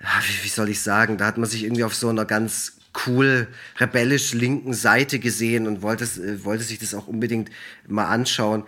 wie, 0.00 0.44
wie 0.44 0.48
soll 0.48 0.68
ich 0.70 0.80
sagen, 0.80 1.18
da 1.18 1.26
hat 1.26 1.36
man 1.36 1.48
sich 1.48 1.64
irgendwie 1.64 1.84
auf 1.84 1.94
so 1.94 2.08
einer 2.08 2.24
ganz 2.24 2.78
cool 3.06 3.46
rebellisch 3.78 4.32
linken 4.32 4.72
Seite 4.72 5.18
gesehen 5.18 5.66
und 5.66 5.82
wollte, 5.82 6.08
wollte 6.44 6.64
sich 6.64 6.78
das 6.78 6.94
auch 6.94 7.06
unbedingt 7.06 7.50
mal 7.86 8.06
anschauen. 8.06 8.64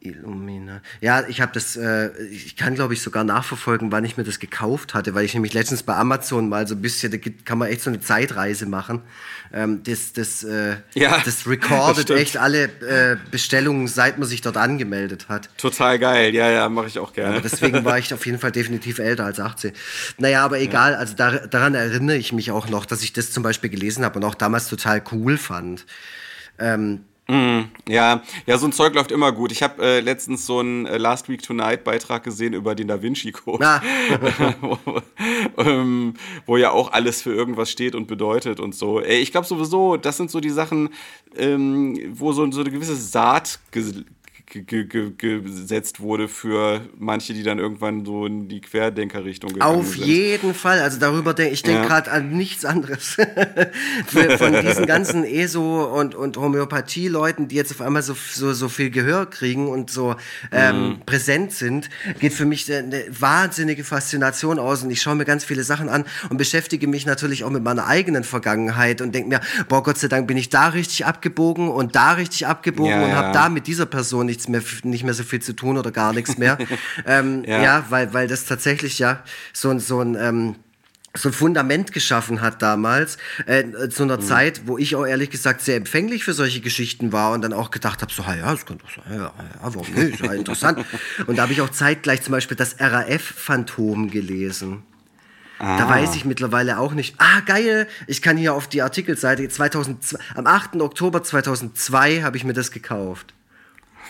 Illumina. 0.00 0.80
Ja, 1.00 1.26
ich 1.26 1.40
habe 1.40 1.52
das, 1.52 1.76
äh, 1.76 2.10
ich 2.30 2.56
kann 2.56 2.74
glaube 2.74 2.94
ich 2.94 3.02
sogar 3.02 3.24
nachverfolgen, 3.24 3.90
wann 3.92 4.04
ich 4.04 4.16
mir 4.16 4.24
das 4.24 4.38
gekauft 4.38 4.94
hatte, 4.94 5.14
weil 5.14 5.24
ich 5.24 5.34
nämlich 5.34 5.54
letztens 5.54 5.82
bei 5.82 5.94
Amazon 5.94 6.48
mal 6.48 6.66
so 6.66 6.74
ein 6.74 6.82
bisschen, 6.82 7.10
da 7.10 7.18
kann 7.44 7.58
man 7.58 7.68
echt 7.68 7.82
so 7.82 7.90
eine 7.90 8.00
Zeitreise 8.00 8.66
machen. 8.66 9.02
Ähm, 9.52 9.82
das, 9.82 10.12
das, 10.12 10.44
äh, 10.44 10.76
ja, 10.94 11.20
das 11.24 11.46
recordet 11.46 12.10
das 12.10 12.18
echt 12.18 12.36
alle 12.36 12.64
äh, 12.64 13.16
Bestellungen, 13.30 13.88
seit 13.88 14.18
man 14.18 14.28
sich 14.28 14.40
dort 14.40 14.56
angemeldet 14.56 15.28
hat. 15.28 15.48
Total 15.56 15.98
geil, 15.98 16.34
ja, 16.34 16.50
ja, 16.50 16.68
mache 16.68 16.86
ich 16.86 16.98
auch 16.98 17.12
gerne. 17.12 17.34
Aber 17.34 17.40
deswegen 17.40 17.84
war 17.84 17.98
ich 17.98 18.12
auf 18.12 18.26
jeden 18.26 18.38
Fall 18.38 18.52
definitiv 18.52 18.98
älter 18.98 19.24
als 19.24 19.40
18. 19.40 19.72
Naja, 20.18 20.44
aber 20.44 20.60
egal, 20.60 20.92
ja. 20.92 20.98
also 20.98 21.14
da, 21.14 21.46
daran 21.46 21.74
erinnere 21.74 22.16
ich 22.16 22.32
mich 22.32 22.50
auch 22.50 22.68
noch, 22.68 22.86
dass 22.86 23.02
ich 23.02 23.12
das 23.12 23.30
zum 23.30 23.42
Beispiel 23.42 23.70
gelesen 23.70 24.04
habe 24.04 24.18
und 24.18 24.24
auch 24.24 24.34
damals 24.34 24.68
total 24.68 25.02
cool 25.12 25.36
fand. 25.36 25.86
Ähm, 26.58 27.04
Mm, 27.28 27.62
ja, 27.88 28.22
ja, 28.46 28.56
so 28.56 28.66
ein 28.66 28.72
Zeug 28.72 28.94
läuft 28.94 29.10
immer 29.10 29.32
gut. 29.32 29.50
Ich 29.50 29.62
habe 29.62 29.82
äh, 29.82 30.00
letztens 30.00 30.46
so 30.46 30.60
einen 30.60 30.86
äh, 30.86 30.96
Last 30.96 31.28
Week 31.28 31.42
Tonight 31.42 31.82
Beitrag 31.82 32.22
gesehen 32.22 32.52
über 32.52 32.76
den 32.76 32.86
Da 32.86 33.02
Vinci 33.02 33.32
Code, 33.32 33.66
ah. 33.66 33.82
wo, 34.60 34.78
ähm, 35.56 36.14
wo, 36.46 36.56
ja 36.56 36.70
auch 36.70 36.92
alles 36.92 37.22
für 37.22 37.34
irgendwas 37.34 37.70
steht 37.70 37.96
und 37.96 38.06
bedeutet 38.06 38.60
und 38.60 38.76
so. 38.76 39.00
Ey, 39.00 39.18
ich 39.18 39.32
glaube 39.32 39.46
sowieso, 39.46 39.96
das 39.96 40.16
sind 40.18 40.30
so 40.30 40.38
die 40.38 40.50
Sachen, 40.50 40.90
ähm, 41.36 41.98
wo 42.12 42.32
so, 42.32 42.48
so 42.52 42.60
eine 42.60 42.70
gewisse 42.70 42.94
Saat 42.94 43.58
gesetzt 44.64 46.00
wurde 46.00 46.28
für 46.28 46.80
manche, 46.98 47.34
die 47.34 47.42
dann 47.42 47.58
irgendwann 47.58 48.04
so 48.04 48.26
in 48.26 48.48
die 48.48 48.60
Querdenkerrichtung 48.60 49.52
gegangen 49.52 49.76
Auf 49.78 49.94
sind. 49.94 50.02
Auf 50.02 50.08
jeden 50.08 50.54
Fall. 50.54 50.80
Also 50.80 50.98
darüber 50.98 51.34
denke 51.34 51.54
ich 51.54 51.62
denke 51.62 51.82
ja. 51.82 51.86
gerade 51.86 52.10
an 52.12 52.30
nichts 52.30 52.64
anderes. 52.64 53.16
Von 54.38 54.60
diesen 54.62 54.86
ganzen 54.86 55.24
ESO 55.24 55.84
und, 55.84 56.14
und 56.14 56.36
Homöopathie-Leuten, 56.36 57.48
die 57.48 57.56
jetzt 57.56 57.72
auf 57.72 57.80
einmal 57.80 58.02
so, 58.02 58.14
so, 58.14 58.52
so 58.52 58.68
viel 58.68 58.90
Gehör 58.90 59.26
kriegen 59.26 59.68
und 59.68 59.90
so 59.90 60.16
ähm, 60.52 60.88
mhm. 60.88 61.00
präsent 61.06 61.52
sind, 61.52 61.88
geht 62.20 62.32
für 62.32 62.44
mich 62.44 62.72
eine 62.72 63.04
wahnsinnige 63.08 63.84
Faszination 63.84 64.58
aus. 64.58 64.82
Und 64.82 64.90
ich 64.90 65.02
schaue 65.02 65.14
mir 65.14 65.24
ganz 65.24 65.44
viele 65.44 65.64
Sachen 65.64 65.88
an 65.88 66.04
und 66.30 66.36
beschäftige 66.36 66.86
mich 66.86 67.06
natürlich 67.06 67.44
auch 67.44 67.50
mit 67.50 67.62
meiner 67.62 67.86
eigenen 67.86 68.24
Vergangenheit 68.24 69.00
und 69.00 69.14
denke 69.14 69.28
mir, 69.28 69.40
boah, 69.68 69.82
Gott 69.82 69.98
sei 69.98 70.08
Dank 70.08 70.26
bin 70.26 70.36
ich 70.36 70.48
da 70.48 70.68
richtig 70.68 71.06
abgebogen 71.06 71.68
und 71.68 71.94
da 71.96 72.12
richtig 72.12 72.46
abgebogen 72.46 72.90
ja, 72.90 73.04
und 73.04 73.12
habe 73.12 73.32
da 73.32 73.48
mit 73.48 73.66
dieser 73.66 73.86
Person 73.86 74.26
nichts 74.26 74.45
mehr, 74.48 74.62
nicht 74.82 75.04
mehr 75.04 75.14
so 75.14 75.24
viel 75.24 75.40
zu 75.40 75.54
tun 75.54 75.78
oder 75.78 75.90
gar 75.90 76.12
nichts 76.12 76.38
mehr. 76.38 76.58
ähm, 77.06 77.44
ja. 77.46 77.62
ja, 77.62 77.86
weil, 77.90 78.12
weil 78.12 78.28
das 78.28 78.44
tatsächlich 78.44 78.98
ja 78.98 79.22
so, 79.52 79.78
so 79.78 80.00
ein, 80.00 80.16
ähm, 80.16 80.56
so 81.16 81.28
ein 81.28 81.32
Fundament 81.32 81.92
geschaffen 81.92 82.40
hat 82.40 82.62
damals, 82.62 83.18
äh, 83.46 83.88
zu 83.88 84.02
einer 84.04 84.18
mhm. 84.18 84.22
Zeit, 84.22 84.62
wo 84.66 84.78
ich 84.78 84.96
auch 84.96 85.06
ehrlich 85.06 85.30
gesagt 85.30 85.62
sehr 85.62 85.76
empfänglich 85.76 86.24
für 86.24 86.32
solche 86.32 86.60
Geschichten 86.60 87.12
war 87.12 87.32
und 87.32 87.42
dann 87.42 87.52
auch 87.52 87.70
gedacht 87.70 88.02
habe, 88.02 88.12
so, 88.12 88.22
ja, 88.22 88.50
das 88.50 88.66
könnte 88.66 88.84
doch 88.84 89.04
sein, 89.04 89.18
ja, 89.18 89.32
ja, 89.36 89.60
warum 89.62 89.92
nicht, 89.94 90.20
ja, 90.20 90.32
interessant. 90.32 90.84
und 91.26 91.36
da 91.36 91.42
habe 91.42 91.52
ich 91.52 91.60
auch 91.60 91.70
zeitgleich 91.70 92.22
zum 92.22 92.32
Beispiel 92.32 92.56
das 92.56 92.76
RAF-Phantom 92.78 94.10
gelesen. 94.10 94.82
Ah. 95.58 95.78
Da 95.78 95.88
weiß 95.88 96.16
ich 96.16 96.26
mittlerweile 96.26 96.78
auch 96.78 96.92
nicht. 96.92 97.14
Ah, 97.16 97.40
geil! 97.40 97.88
Ich 98.06 98.20
kann 98.20 98.36
hier 98.36 98.52
auf 98.52 98.68
die 98.68 98.82
Artikelseite 98.82 99.48
2002, 99.48 100.18
am 100.34 100.46
8. 100.46 100.76
Oktober 100.76 101.22
2002 101.22 102.22
habe 102.22 102.36
ich 102.36 102.44
mir 102.44 102.52
das 102.52 102.70
gekauft. 102.70 103.32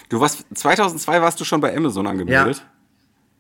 Du 0.09 0.21
warst 0.21 0.45
2002 0.55 1.21
warst 1.21 1.41
du 1.41 1.45
schon 1.45 1.61
bei 1.61 1.77
Amazon 1.77 2.07
angemeldet? 2.07 2.59
Ja. 2.59 2.63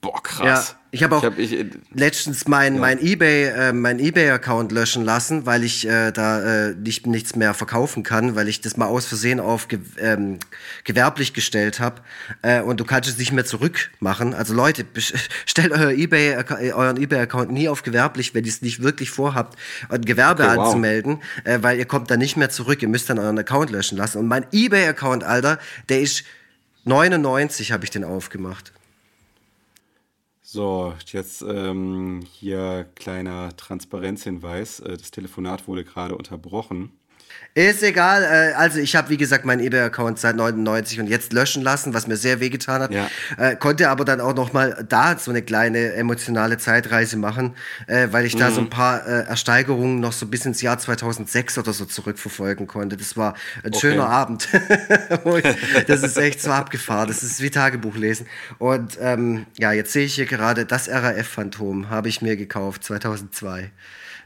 Boah, 0.01 0.23
krass. 0.23 0.71
Ja, 0.71 0.79
ich 0.93 1.03
habe 1.03 1.17
auch 1.17 1.23
ich 1.23 1.27
hab, 1.27 1.39
ich, 1.39 1.67
letztens 1.93 2.47
mein, 2.47 2.75
ja. 2.75 2.81
mein 2.81 3.05
eBay, 3.05 3.47
äh, 3.47 3.73
mein 3.73 3.99
eBay-Account 3.99 4.71
löschen 4.71 5.05
lassen, 5.05 5.47
weil 5.47 5.64
ich 5.64 5.87
äh, 5.89 6.12
da 6.12 6.69
äh, 6.69 6.75
nicht, 6.75 7.07
nichts 7.07 7.35
mehr 7.35 7.55
verkaufen 7.55 8.03
kann, 8.03 8.37
weil 8.37 8.47
ich 8.47 8.61
das 8.61 8.77
mal 8.77 8.87
aus 8.87 9.07
Versehen 9.07 9.41
auf 9.41 9.69
ge 9.69 9.81
ähm, 9.99 10.39
gewerblich 10.85 11.33
gestellt 11.33 11.81
habe. 11.81 12.03
Äh, 12.43 12.61
und 12.61 12.79
du 12.79 12.85
kannst 12.85 13.09
es 13.09 13.19
nicht 13.19 13.33
mehr 13.33 13.45
zurückmachen. 13.45 14.33
Also 14.35 14.55
Leute, 14.55 14.85
stellt 15.47 15.73
euer 15.73 15.91
eBay, 15.91 16.35
äh, 16.35 16.73
euren 16.73 16.99
eBay-Account 16.99 17.51
nie 17.51 17.69
auf 17.69 17.83
gewerblich, 17.83 18.35
wenn 18.35 18.45
ihr 18.45 18.51
es 18.51 18.62
nicht 18.62 18.83
wirklich 18.83 19.11
vorhabt, 19.11 19.59
ein 19.89 20.03
Gewerbe 20.03 20.45
okay, 20.45 20.59
anzumelden, 20.59 21.17
wow. 21.17 21.55
Äh, 21.55 21.62
weil 21.62 21.79
ihr 21.79 21.87
kommt 21.87 22.11
da 22.11 22.17
nicht 22.17 22.37
mehr 22.37 22.51
zurück. 22.51 22.83
Ihr 22.83 22.89
müsst 22.89 23.11
dann 23.11 23.19
euren 23.19 23.39
Account 23.39 23.71
löschen 23.71 23.99
lassen. 23.99 24.19
Und 24.19 24.29
mein 24.29 24.47
eBay-Account, 24.53 25.25
Alter, 25.25 25.59
der 25.89 26.01
ist 26.01 26.25
99 26.87 27.72
habe 27.72 27.84
ich 27.84 27.91
den 27.91 28.05
aufgemacht. 28.05 28.72
So, 30.41 30.95
jetzt 31.07 31.43
ähm, 31.43 32.24
hier 32.32 32.87
kleiner 32.95 33.57
Transparenzhinweis. 33.57 34.78
Äh, 34.78 34.97
das 34.97 35.11
Telefonat 35.11 35.66
wurde 35.66 35.82
gerade 35.82 36.16
unterbrochen. 36.16 36.96
Ist 37.57 37.82
egal. 37.82 38.22
Äh, 38.22 38.53
also 38.55 38.78
ich 38.78 38.95
habe, 38.97 39.09
wie 39.09 39.16
gesagt, 39.16 39.47
meinen 39.47 39.61
eBay-Account 39.61 40.18
seit 40.18 40.37
99 40.37 41.01
und 41.01 41.07
jetzt 41.07 41.32
löschen 41.32 41.62
lassen, 41.62 41.95
was 41.95 42.07
mir 42.07 42.18
sehr 42.18 42.39
wehgetan 42.39 42.82
hat. 42.82 42.93
Ja. 42.93 43.09
Äh, 43.39 43.57
konnte 43.57 43.89
aber 43.89 44.05
dann 44.05 44.20
auch 44.20 44.34
noch 44.34 44.53
mal 44.53 44.84
da 44.87 45.16
so 45.18 45.30
eine 45.30 45.41
kleine 45.41 45.95
emotionale 45.95 46.59
Zeitreise 46.59 47.16
machen, 47.16 47.57
äh, 47.87 48.09
weil 48.11 48.26
ich 48.26 48.34
mhm. 48.34 48.41
da 48.41 48.51
so 48.51 48.61
ein 48.61 48.64
mhm. 48.64 48.70
paar 48.70 49.07
äh, 49.07 49.26
Ersteigerungen 49.26 50.01
noch 50.01 50.12
so 50.12 50.26
bis 50.26 50.45
ins 50.45 50.61
Jahr 50.61 50.78
2006 50.78 51.57
oder 51.57 51.72
so 51.72 51.87
zurückverfolgen 51.87 52.66
konnte. 52.66 52.99
Das 52.99 53.16
war 53.16 53.32
ein 53.64 53.70
okay. 53.70 53.80
schöner 53.80 54.11
Abend. 54.11 54.49
das 55.87 56.03
ist 56.03 56.18
echt 56.18 56.43
so 56.43 56.51
abgefahren. 56.51 57.09
Das 57.09 57.22
ist 57.22 57.41
wie 57.41 57.51
Tagebuch 57.51 57.97
lesen. 57.97 58.26
Und 58.59 58.99
ähm, 59.01 59.47
ja, 59.59 59.72
jetzt 59.72 59.95
sehe 59.95 60.05
ich 60.05 60.14
hier 60.14 60.26
gerade 60.26 60.66
das 60.66 60.91
RAF-Phantom, 60.91 61.89
habe 61.89 62.11
ich 62.11 62.20
mir 62.20 62.37
gekauft, 62.37 62.84
2002. 62.84 63.70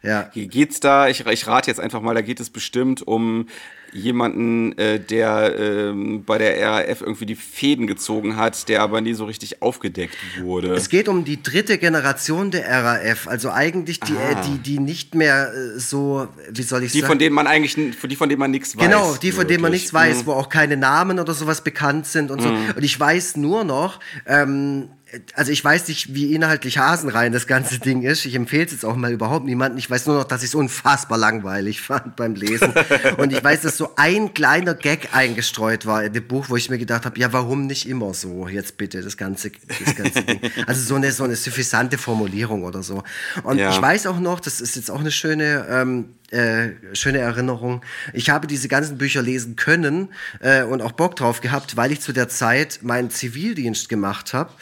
Ja. 0.03 0.30
Geht's 0.34 0.80
da, 0.80 1.09
ich, 1.09 1.26
ich 1.26 1.46
rate 1.46 1.70
jetzt 1.70 1.80
einfach 1.80 2.01
mal, 2.01 2.14
da 2.14 2.22
geht 2.22 2.40
es 2.40 2.51
bestimmt 2.51 3.07
um 3.07 3.46
jemanden, 3.92 4.76
äh, 4.78 5.01
der 5.01 5.55
ähm, 5.59 6.24
bei 6.24 6.38
der 6.38 6.61
RAF 6.61 7.01
irgendwie 7.01 7.26
die 7.26 7.34
Fäden 7.34 7.86
gezogen 7.86 8.36
hat, 8.36 8.68
der 8.68 8.82
aber 8.82 9.01
nie 9.01 9.14
so 9.14 9.24
richtig 9.24 9.62
aufgedeckt 9.62 10.16
wurde. 10.40 10.74
Es 10.74 10.88
geht 10.88 11.09
um 11.09 11.24
die 11.24 11.42
dritte 11.42 11.78
Generation 11.78 12.51
der 12.51 12.68
RAF, 12.68 13.26
also 13.26 13.51
eigentlich 13.51 14.01
die, 14.01 14.12
äh, 14.12 14.36
die, 14.46 14.59
die 14.59 14.78
nicht 14.78 15.14
mehr 15.14 15.53
äh, 15.53 15.78
so, 15.78 16.28
wie 16.51 16.62
soll 16.62 16.84
ich 16.84 16.92
die, 16.92 17.01
sagen? 17.01 17.11
Von 17.11 17.18
denen 17.18 17.34
man 17.34 17.46
eigentlich, 17.46 17.74
die 17.74 18.16
von 18.16 18.28
denen 18.28 18.38
man 18.38 18.51
nichts 18.51 18.76
weiß. 18.76 18.84
Genau, 18.84 19.16
die 19.16 19.32
von 19.32 19.46
denen 19.46 19.62
man 19.62 19.72
nichts 19.72 19.92
weiß, 19.92 20.22
mhm. 20.22 20.26
wo 20.26 20.32
auch 20.32 20.48
keine 20.48 20.76
Namen 20.76 21.18
oder 21.18 21.34
sowas 21.34 21.62
bekannt 21.62 22.07
sind 22.07 22.30
und 22.30 22.40
so. 22.40 22.48
Mhm. 22.48 22.74
Und 22.76 22.82
ich 22.84 22.98
weiß 22.98 23.36
nur 23.36 23.64
noch, 23.64 23.98
ähm, 24.26 24.88
also 25.34 25.50
ich 25.50 25.64
weiß 25.64 25.88
nicht, 25.88 26.14
wie 26.14 26.34
inhaltlich 26.34 26.78
hasenrein 26.78 27.32
das 27.32 27.46
ganze 27.46 27.78
Ding 27.78 28.02
ist. 28.02 28.24
Ich 28.26 28.34
empfehle 28.34 28.64
es 28.64 28.72
jetzt 28.72 28.84
auch 28.84 28.96
mal 28.96 29.12
überhaupt 29.12 29.44
niemandem. 29.44 29.78
Ich 29.78 29.90
weiß 29.90 30.06
nur 30.06 30.16
noch, 30.16 30.24
dass 30.24 30.42
ich 30.42 30.50
es 30.50 30.54
unfassbar 30.54 31.18
langweilig 31.18 31.80
fand 31.80 32.16
beim 32.16 32.34
Lesen. 32.34 32.72
Und 33.16 33.32
ich 33.32 33.42
weiß, 33.42 33.62
dass 33.62 33.76
so 33.76 33.90
ein 33.96 34.34
kleiner 34.34 34.74
Gag 34.74 35.14
eingestreut 35.14 35.86
war 35.86 36.04
in 36.04 36.12
dem 36.12 36.26
Buch, 36.26 36.46
wo 36.48 36.56
ich 36.56 36.70
mir 36.70 36.78
gedacht 36.78 37.04
habe, 37.04 37.18
ja, 37.18 37.32
warum 37.32 37.66
nicht 37.66 37.88
immer 37.88 38.14
so? 38.14 38.46
Jetzt 38.48 38.76
bitte, 38.76 39.02
das 39.02 39.16
ganze, 39.16 39.50
das 39.84 39.96
ganze 39.96 40.22
Ding. 40.22 40.40
Also 40.66 40.82
so 40.82 40.94
eine, 40.94 41.11
so 41.12 41.24
eine 41.24 41.36
suffisante 41.36 41.98
Formulierung 41.98 42.62
oder 42.62 42.82
so. 42.82 43.02
Und 43.42 43.58
ja. 43.58 43.70
ich 43.70 43.82
weiß 43.82 44.06
auch 44.06 44.20
noch, 44.20 44.40
das 44.40 44.61
ist 44.61 44.76
jetzt 44.76 44.90
auch 44.90 45.00
eine 45.00 45.11
schöne 45.11 45.66
ähm, 45.68 46.14
äh, 46.31 46.70
schöne 46.93 47.18
Erinnerung. 47.18 47.83
Ich 48.12 48.31
habe 48.31 48.47
diese 48.47 48.68
ganzen 48.68 48.99
Bücher 48.99 49.22
lesen 49.22 49.57
können 49.57 50.11
äh, 50.41 50.62
und 50.62 50.83
auch 50.83 50.93
Bock 50.93 51.16
drauf 51.16 51.41
gehabt, 51.41 51.76
weil 51.76 51.93
ich 51.93 52.01
zu 52.01 52.12
der 52.12 52.28
Zeit 52.28 52.81
meinen 52.83 53.11
Zivildienst 53.11 53.89
gemacht 53.89 54.33
habe. 54.33 54.53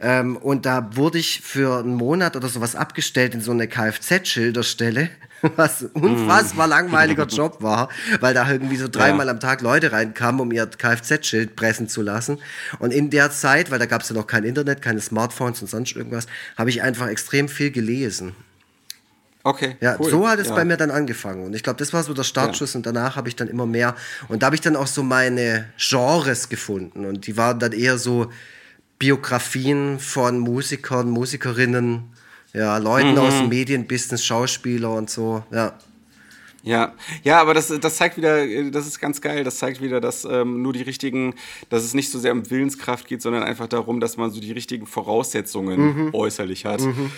Ähm, 0.00 0.36
und 0.36 0.66
da 0.66 0.96
wurde 0.96 1.18
ich 1.18 1.40
für 1.42 1.78
einen 1.78 1.94
Monat 1.94 2.36
oder 2.36 2.48
sowas 2.48 2.76
abgestellt 2.76 3.34
in 3.34 3.40
so 3.40 3.50
eine 3.50 3.66
Kfz-Schilderstelle, 3.66 5.10
was 5.56 5.82
ein 5.82 6.02
unfassbar 6.02 6.68
langweiliger 6.68 7.26
Job 7.26 7.60
war, 7.60 7.88
weil 8.20 8.32
da 8.32 8.48
irgendwie 8.50 8.76
so 8.76 8.88
dreimal 8.88 9.26
ja. 9.26 9.32
am 9.32 9.40
Tag 9.40 9.62
Leute 9.62 9.92
reinkamen, 9.92 10.40
um 10.40 10.52
ihr 10.52 10.66
Kfz-Schild 10.66 11.56
pressen 11.56 11.88
zu 11.88 12.02
lassen. 12.02 12.38
Und 12.78 12.92
in 12.92 13.10
der 13.10 13.30
Zeit, 13.30 13.70
weil 13.70 13.78
da 13.78 13.86
gab 13.86 14.02
es 14.02 14.08
ja 14.08 14.14
noch 14.14 14.26
kein 14.26 14.44
Internet, 14.44 14.80
keine 14.80 15.00
Smartphones 15.00 15.60
und 15.60 15.68
sonst 15.68 15.96
irgendwas, 15.96 16.26
habe 16.56 16.70
ich 16.70 16.82
einfach 16.82 17.08
extrem 17.08 17.48
viel 17.48 17.70
gelesen. 17.70 18.34
Okay. 19.46 19.76
Ja, 19.80 19.96
cool. 20.00 20.10
so 20.10 20.28
hat 20.28 20.40
es 20.40 20.48
ja. 20.48 20.56
bei 20.56 20.64
mir 20.64 20.76
dann 20.76 20.90
angefangen. 20.90 21.44
Und 21.44 21.54
ich 21.54 21.62
glaube, 21.62 21.78
das 21.78 21.92
war 21.92 22.02
so 22.02 22.12
der 22.12 22.24
Startschuss 22.24 22.72
ja. 22.72 22.78
und 22.78 22.86
danach 22.86 23.14
habe 23.14 23.28
ich 23.28 23.36
dann 23.36 23.46
immer 23.46 23.64
mehr. 23.64 23.94
Und 24.26 24.42
da 24.42 24.46
habe 24.46 24.56
ich 24.56 24.60
dann 24.60 24.74
auch 24.74 24.88
so 24.88 25.04
meine 25.04 25.66
Genres 25.78 26.48
gefunden. 26.48 27.06
Und 27.06 27.28
die 27.28 27.36
waren 27.36 27.60
dann 27.60 27.70
eher 27.70 27.96
so 27.96 28.28
Biografien 28.98 30.00
von 30.00 30.40
Musikern, 30.40 31.10
Musikerinnen, 31.10 32.10
ja, 32.54 32.76
Leuten 32.78 33.12
mhm. 33.12 33.18
aus 33.18 33.38
dem 33.38 33.48
Medienbusiness, 33.48 34.24
Schauspieler 34.24 34.92
und 34.92 35.10
so, 35.10 35.44
ja. 35.52 35.78
Ja, 36.64 36.94
ja, 37.22 37.40
aber 37.40 37.54
das, 37.54 37.72
das 37.80 37.94
zeigt 37.94 38.16
wieder, 38.16 38.44
das 38.72 38.88
ist 38.88 38.98
ganz 38.98 39.20
geil, 39.20 39.44
das 39.44 39.58
zeigt 39.58 39.80
wieder, 39.80 40.00
dass 40.00 40.24
ähm, 40.24 40.62
nur 40.62 40.72
die 40.72 40.82
richtigen, 40.82 41.36
dass 41.68 41.84
es 41.84 41.94
nicht 41.94 42.10
so 42.10 42.18
sehr 42.18 42.32
um 42.32 42.50
Willenskraft 42.50 43.06
geht, 43.06 43.22
sondern 43.22 43.44
einfach 43.44 43.68
darum, 43.68 44.00
dass 44.00 44.16
man 44.16 44.32
so 44.32 44.40
die 44.40 44.50
richtigen 44.50 44.86
Voraussetzungen 44.86 46.06
mhm. 46.06 46.14
äußerlich 46.14 46.64
hat. 46.64 46.80
Mhm 46.80 47.12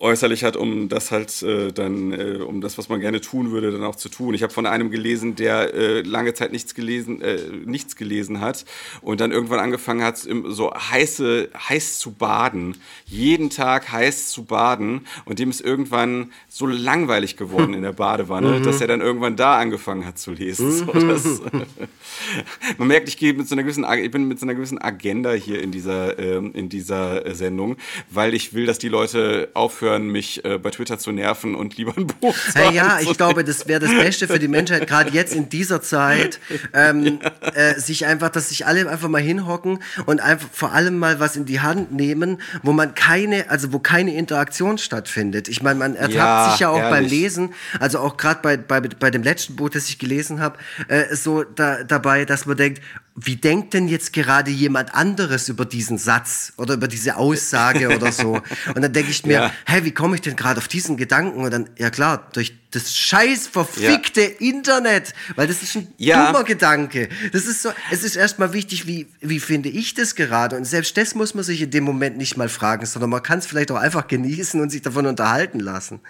äußerlich 0.00 0.44
hat, 0.44 0.56
um 0.56 0.88
das 0.88 1.10
halt 1.10 1.42
äh, 1.42 1.72
dann, 1.72 2.12
äh, 2.12 2.38
um 2.38 2.62
das, 2.62 2.78
was 2.78 2.88
man 2.88 3.00
gerne 3.00 3.20
tun 3.20 3.50
würde, 3.50 3.70
dann 3.70 3.84
auch 3.84 3.96
zu 3.96 4.08
tun. 4.08 4.32
Ich 4.32 4.42
habe 4.42 4.52
von 4.52 4.64
einem 4.64 4.90
gelesen, 4.90 5.36
der 5.36 5.74
äh, 5.74 6.00
lange 6.00 6.32
Zeit 6.32 6.52
nichts 6.52 6.74
gelesen, 6.74 7.20
äh, 7.20 7.38
nichts 7.66 7.96
gelesen 7.96 8.40
hat 8.40 8.64
und 9.02 9.20
dann 9.20 9.30
irgendwann 9.30 9.60
angefangen 9.60 10.02
hat, 10.02 10.16
so 10.16 10.72
heiße, 10.72 11.50
heiß 11.68 11.98
zu 11.98 12.12
baden, 12.12 12.78
jeden 13.04 13.50
Tag 13.50 13.92
heiß 13.92 14.30
zu 14.30 14.44
baden 14.44 15.06
und 15.26 15.38
dem 15.38 15.50
ist 15.50 15.60
irgendwann 15.60 16.32
so 16.48 16.66
langweilig 16.66 17.36
geworden 17.36 17.74
in 17.74 17.82
der 17.82 17.92
Badewanne, 17.92 18.48
mhm. 18.58 18.62
dass 18.62 18.80
er 18.80 18.86
dann 18.86 19.02
irgendwann 19.02 19.36
da 19.36 19.58
angefangen 19.58 20.06
hat 20.06 20.18
zu 20.18 20.32
lesen. 20.32 20.70
So, 20.80 20.84
mhm. 20.84 21.08
das, 21.08 21.24
man 22.78 22.88
merkt, 22.88 23.08
ich 23.08 23.18
gehe 23.18 23.34
mit 23.34 23.48
so 23.48 23.54
einer 23.54 23.64
gewissen, 23.64 23.84
ich 24.02 24.10
bin 24.10 24.28
mit 24.28 24.38
so 24.38 24.46
einer 24.46 24.54
gewissen 24.54 24.78
Agenda 24.78 25.32
hier 25.32 25.60
in 25.60 25.72
dieser, 25.72 26.18
ähm, 26.18 26.52
in 26.54 26.68
dieser 26.68 27.34
Sendung, 27.34 27.76
weil 28.08 28.34
ich 28.34 28.54
will, 28.54 28.66
dass 28.66 28.78
die 28.78 28.88
Leute 28.88 29.50
aufhören 29.54 29.89
aufhören, 29.90 30.08
mich 30.08 30.44
äh, 30.44 30.58
bei 30.58 30.70
Twitter 30.70 30.98
zu 30.98 31.12
nerven 31.12 31.54
und 31.54 31.76
lieber 31.76 31.96
ein 31.96 32.06
Buch 32.06 32.34
zu 32.34 32.54
hey, 32.54 32.74
Ja, 32.74 33.00
ich 33.00 33.16
glaube, 33.16 33.44
das 33.44 33.66
wäre 33.66 33.80
das 33.80 33.90
Beste 33.90 34.28
für 34.28 34.38
die 34.38 34.48
Menschheit, 34.48 34.86
gerade 34.86 35.10
jetzt 35.10 35.34
in 35.34 35.48
dieser 35.48 35.82
Zeit, 35.82 36.40
ähm, 36.72 37.18
ja. 37.42 37.48
äh, 37.54 37.80
sich 37.80 38.06
einfach, 38.06 38.30
dass 38.30 38.50
sich 38.50 38.66
alle 38.66 38.88
einfach 38.88 39.08
mal 39.08 39.20
hinhocken 39.20 39.82
und 40.06 40.20
einfach 40.20 40.48
vor 40.52 40.72
allem 40.72 40.98
mal 40.98 41.20
was 41.20 41.36
in 41.36 41.44
die 41.44 41.60
Hand 41.60 41.92
nehmen, 41.92 42.40
wo 42.62 42.72
man 42.72 42.94
keine, 42.94 43.50
also 43.50 43.72
wo 43.72 43.78
keine 43.78 44.14
Interaktion 44.14 44.78
stattfindet. 44.78 45.48
Ich 45.48 45.62
meine, 45.62 45.78
man 45.78 45.94
ertappt 45.96 46.14
ja, 46.14 46.50
sich 46.50 46.60
ja 46.60 46.68
auch 46.70 46.78
ehrlich. 46.78 46.90
beim 46.90 47.04
Lesen, 47.06 47.54
also 47.78 47.98
auch 47.98 48.16
gerade 48.16 48.40
bei, 48.42 48.56
bei, 48.56 48.80
bei 48.80 49.10
dem 49.10 49.22
letzten 49.22 49.56
Buch, 49.56 49.70
das 49.70 49.88
ich 49.88 49.98
gelesen 49.98 50.40
habe, 50.40 50.58
äh, 50.88 51.14
so 51.14 51.42
da, 51.42 51.82
dabei, 51.84 52.24
dass 52.24 52.46
man 52.46 52.56
denkt, 52.56 52.80
wie 53.22 53.36
denkt 53.36 53.74
denn 53.74 53.88
jetzt 53.88 54.12
gerade 54.12 54.50
jemand 54.50 54.94
anderes 54.94 55.48
über 55.48 55.64
diesen 55.64 55.98
Satz 55.98 56.52
oder 56.56 56.74
über 56.74 56.88
diese 56.88 57.16
Aussage 57.16 57.94
oder 57.94 58.12
so? 58.12 58.40
Und 58.74 58.82
dann 58.82 58.92
denke 58.92 59.10
ich 59.10 59.26
mir, 59.26 59.32
ja. 59.32 59.52
hä, 59.66 59.80
wie 59.84 59.92
komme 59.92 60.14
ich 60.14 60.22
denn 60.22 60.36
gerade 60.36 60.58
auf 60.58 60.68
diesen 60.68 60.96
Gedanken? 60.96 61.44
Und 61.44 61.50
dann, 61.50 61.70
ja 61.76 61.90
klar, 61.90 62.28
durch 62.32 62.54
das 62.70 62.94
scheiß 62.94 63.48
verfickte 63.48 64.22
ja. 64.22 64.38
Internet, 64.38 65.12
weil 65.34 65.48
das 65.48 65.62
ist 65.62 65.76
ein 65.76 65.88
ja. 65.98 66.26
dummer 66.26 66.44
Gedanke. 66.44 67.08
Das 67.32 67.46
ist 67.46 67.62
so, 67.62 67.70
es 67.90 68.04
ist 68.04 68.16
erstmal 68.16 68.52
wichtig, 68.52 68.86
wie, 68.86 69.08
wie 69.20 69.40
finde 69.40 69.68
ich 69.68 69.94
das 69.94 70.14
gerade? 70.14 70.56
Und 70.56 70.64
selbst 70.64 70.96
das 70.96 71.14
muss 71.14 71.34
man 71.34 71.44
sich 71.44 71.60
in 71.60 71.70
dem 71.70 71.84
Moment 71.84 72.16
nicht 72.16 72.36
mal 72.36 72.48
fragen, 72.48 72.86
sondern 72.86 73.10
man 73.10 73.22
kann 73.22 73.40
es 73.40 73.46
vielleicht 73.46 73.70
auch 73.70 73.76
einfach 73.76 74.06
genießen 74.06 74.60
und 74.60 74.70
sich 74.70 74.82
davon 74.82 75.06
unterhalten 75.06 75.60
lassen. 75.60 76.00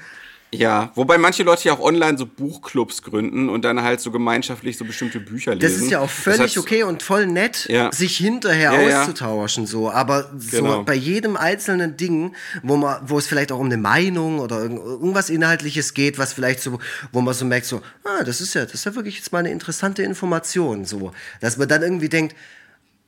Ja, 0.53 0.90
wobei 0.96 1.16
manche 1.16 1.44
Leute 1.44 1.68
ja 1.68 1.74
auch 1.74 1.80
online 1.80 2.18
so 2.18 2.26
Buchclubs 2.26 3.03
gründen 3.03 3.48
und 3.48 3.64
dann 3.64 3.82
halt 3.82 4.01
so 4.01 4.11
gemeinschaftlich 4.11 4.76
so 4.76 4.84
bestimmte 4.84 5.20
Bücher 5.20 5.55
lesen. 5.55 5.72
Das 5.72 5.80
ist 5.80 5.90
ja 5.90 6.01
auch 6.01 6.11
völlig 6.11 6.40
heißt, 6.40 6.59
okay 6.59 6.82
und 6.82 7.05
voll 7.05 7.26
nett, 7.26 7.66
ja. 7.68 7.92
sich 7.92 8.16
hinterher 8.16 8.72
ja, 8.72 9.01
auszutauschen 9.03 9.66
so. 9.66 9.90
Aber 9.90 10.30
genau. 10.51 10.78
so 10.78 10.82
bei 10.82 10.94
jedem 10.94 11.36
einzelnen 11.36 11.96
Ding, 11.96 12.34
wo 12.64 12.76
man, 12.76 13.01
wo 13.07 13.18
es 13.18 13.28
vielleicht 13.28 13.53
auch 13.53 13.61
um 13.61 13.66
eine 13.66 13.76
Meinung 13.76 14.40
oder 14.40 14.61
irgendwas 14.61 15.30
Inhaltliches 15.30 15.94
geht, 15.94 16.18
was 16.18 16.32
vielleicht 16.32 16.61
so, 16.61 16.80
wo 17.12 17.20
man 17.20 17.32
so 17.34 17.44
merkt 17.44 17.66
so, 17.66 17.80
ah, 18.03 18.24
das 18.24 18.40
ist 18.40 18.55
ja, 18.55 18.64
das 18.64 18.74
ist 18.74 18.86
ja 18.86 18.94
wirklich 18.96 19.16
jetzt 19.16 19.32
mal 19.32 19.38
eine 19.38 19.51
interessante 19.51 20.03
Information 20.03 20.84
so, 20.84 21.12
dass 21.40 21.59
man 21.59 21.68
dann 21.68 21.82
irgendwie 21.82 22.09
denkt, 22.09 22.34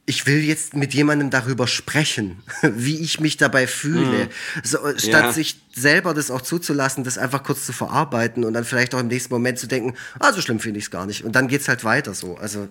ich 0.05 0.27
will 0.27 0.43
jetzt 0.43 0.75
mit 0.75 0.95
jemandem 0.95 1.31
darüber 1.31 1.67
sprechen, 1.67 2.43
wie 2.63 2.99
ich 3.01 3.21
mich 3.21 3.37
dabei 3.37 3.67
fühle, 3.67 4.25
mhm. 4.25 4.29
so, 4.65 4.79
statt 4.97 5.25
ja. 5.25 5.33
sich 5.33 5.61
selber 5.75 6.13
das 6.13 6.31
auch 6.31 6.41
zuzulassen, 6.41 7.05
das 7.05 7.19
einfach 7.19 7.43
kurz 7.43 7.65
zu 7.67 7.73
verarbeiten 7.73 8.45
und 8.45 8.53
dann 8.55 8.65
vielleicht 8.65 8.95
auch 8.95 9.01
im 9.01 9.09
nächsten 9.09 9.33
Moment 9.33 9.59
zu 9.59 9.67
denken, 9.67 9.95
ah, 10.19 10.33
so 10.33 10.41
schlimm 10.41 10.61
finde 10.61 10.79
ich 10.79 10.87
es 10.87 10.91
gar 10.91 11.07
nicht. 11.07 11.25
Und 11.25 11.33
dann 11.33 11.49
geht's 11.49 11.69
halt 11.69 11.85
weiter 11.85 12.15
so. 12.15 12.37
Also 12.37 12.69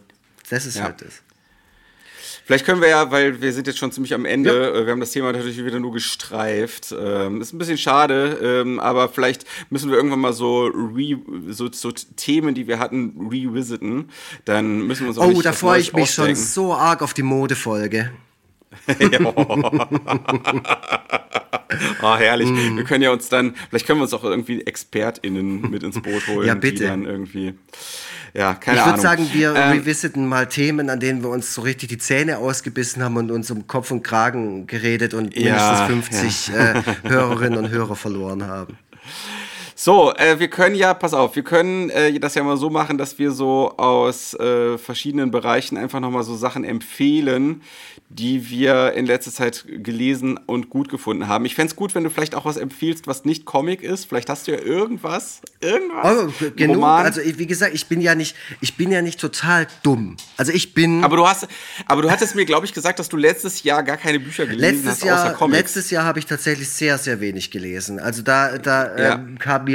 das 0.49 0.65
ist 0.65 0.75
ja. 0.75 0.83
halt 0.83 1.01
das. 1.01 1.21
Vielleicht 2.45 2.65
können 2.65 2.81
wir 2.81 2.89
ja, 2.89 3.11
weil 3.11 3.41
wir 3.41 3.53
sind 3.53 3.67
jetzt 3.67 3.79
schon 3.79 3.91
ziemlich 3.91 4.13
am 4.13 4.25
Ende, 4.25 4.49
ja. 4.49 4.79
Äh, 4.79 4.85
wir 4.85 4.91
haben 4.91 4.99
das 4.99 5.11
Thema 5.11 5.31
natürlich 5.31 5.63
wieder 5.63 5.79
nur 5.79 5.93
gestreift. 5.93 6.93
Ähm, 6.97 7.39
ist 7.41 7.53
ein 7.53 7.57
bisschen 7.57 7.77
schade, 7.77 8.63
ähm, 8.65 8.79
aber 8.79 9.09
vielleicht 9.09 9.45
müssen 9.69 9.89
wir 9.89 9.97
irgendwann 9.97 10.19
mal 10.19 10.33
so, 10.33 10.65
re, 10.65 11.17
so, 11.49 11.71
so 11.71 11.91
Themen, 11.91 12.55
die 12.55 12.67
wir 12.67 12.79
hatten, 12.79 13.29
revisiten. 13.31 14.09
Dann 14.45 14.87
müssen 14.87 15.03
wir 15.03 15.09
uns 15.09 15.17
auch 15.17 15.31
Oh, 15.31 15.41
da 15.41 15.53
freue 15.53 15.79
ich 15.79 15.93
mich 15.93 16.03
ausdenken. 16.03 16.35
schon 16.35 16.45
so 16.45 16.73
arg 16.73 17.01
auf 17.01 17.13
die 17.13 17.23
Modefolge. 17.23 18.11
oh, 22.01 22.15
herrlich. 22.17 22.49
Mm. 22.49 22.77
Wir 22.77 22.83
können 22.83 23.03
ja 23.03 23.11
uns 23.11 23.29
dann, 23.29 23.55
vielleicht 23.69 23.85
können 23.85 23.99
wir 23.99 24.03
uns 24.03 24.13
auch 24.13 24.23
irgendwie 24.23 24.61
ExpertInnen 24.61 25.69
mit 25.69 25.83
ins 25.83 26.01
Boot 26.01 26.27
holen. 26.27 26.47
ja, 26.47 26.55
bitte. 26.55 26.83
Die 26.83 26.89
dann 26.89 27.05
irgendwie 27.05 27.53
ja, 28.33 28.53
keine 28.53 28.77
ich 28.77 28.83
Ahnung. 28.83 28.95
Ich 28.95 29.03
würde 29.03 29.17
sagen, 29.17 29.29
wir 29.33 29.55
ähm, 29.55 29.71
revisiten 29.71 30.27
mal 30.27 30.47
Themen, 30.47 30.89
an 30.89 30.99
denen 30.99 31.23
wir 31.23 31.29
uns 31.29 31.53
so 31.53 31.61
richtig 31.61 31.89
die 31.89 31.97
Zähne 31.97 32.37
ausgebissen 32.37 33.03
haben 33.03 33.17
und 33.17 33.31
uns 33.31 33.51
um 33.51 33.67
Kopf 33.67 33.91
und 33.91 34.03
Kragen 34.03 34.67
geredet 34.67 35.13
und 35.13 35.35
mindestens 35.35 35.81
50 35.81 36.47
ja. 36.47 36.71
äh, 36.71 36.83
Hörerinnen 37.03 37.57
und 37.57 37.69
Hörer 37.69 37.95
verloren 37.95 38.47
haben. 38.47 38.77
So, 39.83 40.13
äh, 40.13 40.37
wir 40.37 40.47
können 40.47 40.75
ja, 40.75 40.93
pass 40.93 41.15
auf, 41.15 41.35
wir 41.35 41.41
können 41.41 41.89
äh, 41.89 42.19
das 42.19 42.35
ja 42.35 42.43
mal 42.43 42.55
so 42.55 42.69
machen, 42.69 42.99
dass 42.99 43.17
wir 43.17 43.31
so 43.31 43.73
aus 43.77 44.35
äh, 44.35 44.77
verschiedenen 44.77 45.31
Bereichen 45.31 45.75
einfach 45.75 45.99
nochmal 45.99 46.21
so 46.21 46.35
Sachen 46.35 46.63
empfehlen, 46.63 47.63
die 48.07 48.47
wir 48.51 48.93
in 48.93 49.07
letzter 49.07 49.31
Zeit 49.31 49.65
gelesen 49.67 50.37
und 50.45 50.69
gut 50.69 50.89
gefunden 50.89 51.27
haben. 51.27 51.45
Ich 51.45 51.55
fände 51.55 51.71
es 51.71 51.75
gut, 51.75 51.95
wenn 51.95 52.03
du 52.03 52.11
vielleicht 52.11 52.35
auch 52.35 52.45
was 52.45 52.57
empfiehlst, 52.57 53.07
was 53.07 53.25
nicht 53.25 53.45
Comic 53.45 53.81
ist. 53.81 54.05
Vielleicht 54.05 54.29
hast 54.29 54.47
du 54.47 54.51
ja 54.51 54.59
irgendwas, 54.59 55.41
irgendwas. 55.61 56.27
Oh, 56.29 56.49
genug. 56.55 56.75
Roman. 56.75 57.05
Also 57.05 57.21
wie 57.23 57.47
gesagt, 57.47 57.73
ich 57.73 57.87
bin 57.87 58.01
ja 58.01 58.13
nicht, 58.13 58.35
ich 58.59 58.77
bin 58.77 58.91
ja 58.91 59.01
nicht 59.01 59.19
total 59.19 59.65
dumm. 59.81 60.15
Also 60.37 60.51
ich 60.51 60.75
bin. 60.75 61.03
Aber 61.03 61.15
du 61.15 61.27
hast, 61.27 61.47
aber 61.87 62.03
du 62.03 62.11
hattest 62.11 62.35
mir, 62.35 62.45
glaube 62.45 62.67
ich, 62.67 62.73
gesagt, 62.73 62.99
dass 62.99 63.09
du 63.09 63.17
letztes 63.17 63.63
Jahr 63.63 63.81
gar 63.81 63.97
keine 63.97 64.19
Bücher 64.19 64.45
gelesen 64.45 64.75
letztes 64.75 64.91
hast, 64.91 65.03
Jahr, 65.05 65.25
außer 65.25 65.33
Comics. 65.33 65.57
Letztes 65.57 65.89
Jahr 65.89 66.03
habe 66.03 66.19
ich 66.19 66.27
tatsächlich 66.27 66.69
sehr, 66.69 66.99
sehr 66.99 67.19
wenig 67.19 67.49
gelesen. 67.49 67.99
Also 67.99 68.21
da, 68.21 68.59
da 68.59 68.97
ja. 68.97 69.15
ähm, 69.15 69.39
kam 69.39 69.63
mir 69.63 69.70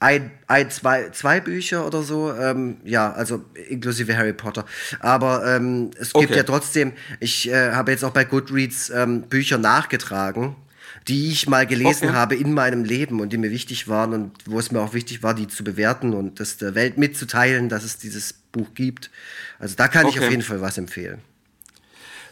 ein, 0.00 0.30
ein 0.46 0.70
zwei, 0.70 1.10
zwei 1.10 1.40
Bücher 1.40 1.86
oder 1.86 2.02
so, 2.02 2.32
ähm, 2.32 2.76
ja, 2.84 3.12
also 3.12 3.44
inklusive 3.68 4.16
Harry 4.16 4.32
Potter. 4.32 4.64
Aber 5.00 5.44
ähm, 5.46 5.90
es 5.98 6.12
gibt 6.12 6.30
okay. 6.30 6.36
ja 6.36 6.42
trotzdem, 6.44 6.92
ich 7.20 7.48
äh, 7.50 7.72
habe 7.72 7.90
jetzt 7.90 8.04
auch 8.04 8.12
bei 8.12 8.24
Goodreads 8.24 8.90
ähm, 8.90 9.22
Bücher 9.22 9.58
nachgetragen, 9.58 10.54
die 11.08 11.30
ich 11.30 11.48
mal 11.48 11.66
gelesen 11.66 12.10
okay. 12.10 12.16
habe 12.16 12.36
in 12.36 12.52
meinem 12.52 12.84
Leben 12.84 13.20
und 13.20 13.32
die 13.32 13.38
mir 13.38 13.50
wichtig 13.50 13.88
waren 13.88 14.12
und 14.12 14.32
wo 14.46 14.58
es 14.58 14.70
mir 14.70 14.80
auch 14.80 14.94
wichtig 14.94 15.22
war, 15.22 15.34
die 15.34 15.48
zu 15.48 15.64
bewerten 15.64 16.14
und 16.14 16.38
das 16.38 16.58
der 16.58 16.74
Welt 16.74 16.96
mitzuteilen, 16.98 17.68
dass 17.68 17.82
es 17.82 17.98
dieses 17.98 18.32
Buch 18.32 18.74
gibt. 18.74 19.10
Also 19.58 19.74
da 19.74 19.88
kann 19.88 20.06
okay. 20.06 20.18
ich 20.18 20.24
auf 20.24 20.30
jeden 20.30 20.42
Fall 20.42 20.60
was 20.60 20.78
empfehlen. 20.78 21.20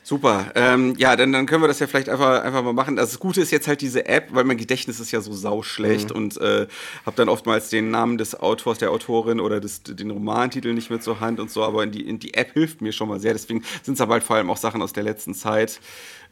Super. 0.07 0.52
Ähm, 0.54 0.94
ja, 0.98 1.16
dann, 1.16 1.32
dann 1.32 1.46
können 1.46 1.64
wir 1.64 1.66
das 1.66 1.80
ja 1.80 1.88
vielleicht 1.88 2.09
einfach, 2.09 2.44
einfach 2.44 2.62
mal 2.62 2.72
machen. 2.72 2.96
Also 2.96 3.11
das 3.14 3.18
Gute 3.18 3.40
ist 3.40 3.50
jetzt 3.50 3.66
halt 3.66 3.80
diese 3.80 4.07
App, 4.07 4.28
weil 4.30 4.44
mein 4.44 4.57
Gedächtnis 4.57 5.00
ist 5.00 5.11
ja 5.11 5.20
so 5.20 5.32
sauschlecht 5.32 6.11
mhm. 6.11 6.16
und 6.16 6.40
äh, 6.40 6.68
habe 7.04 7.16
dann 7.16 7.28
oftmals 7.28 7.70
den 7.70 7.90
Namen 7.90 8.16
des 8.16 8.38
Autors, 8.38 8.78
der 8.78 8.92
Autorin 8.92 9.40
oder 9.40 9.59
des, 9.59 9.82
den 9.82 10.12
Romantitel 10.12 10.74
nicht 10.74 10.90
mehr 10.90 11.00
zur 11.00 11.18
Hand 11.18 11.40
und 11.40 11.50
so, 11.50 11.64
aber 11.64 11.82
in 11.82 11.90
die, 11.90 12.07
in 12.09 12.20
die 12.20 12.34
App 12.34 12.52
hilft 12.52 12.82
mir 12.82 12.92
schon 12.92 13.09
mal 13.09 13.18
sehr. 13.18 13.32
Deswegen 13.32 13.64
sind 13.82 13.94
es 13.94 14.00
aber 14.00 14.12
halt 14.12 14.22
vor 14.22 14.36
allem 14.36 14.48
auch 14.48 14.59
Sachen 14.59 14.80
aus 14.80 14.92
der 14.92 15.02
letzten 15.02 15.34
Zeit, 15.34 15.80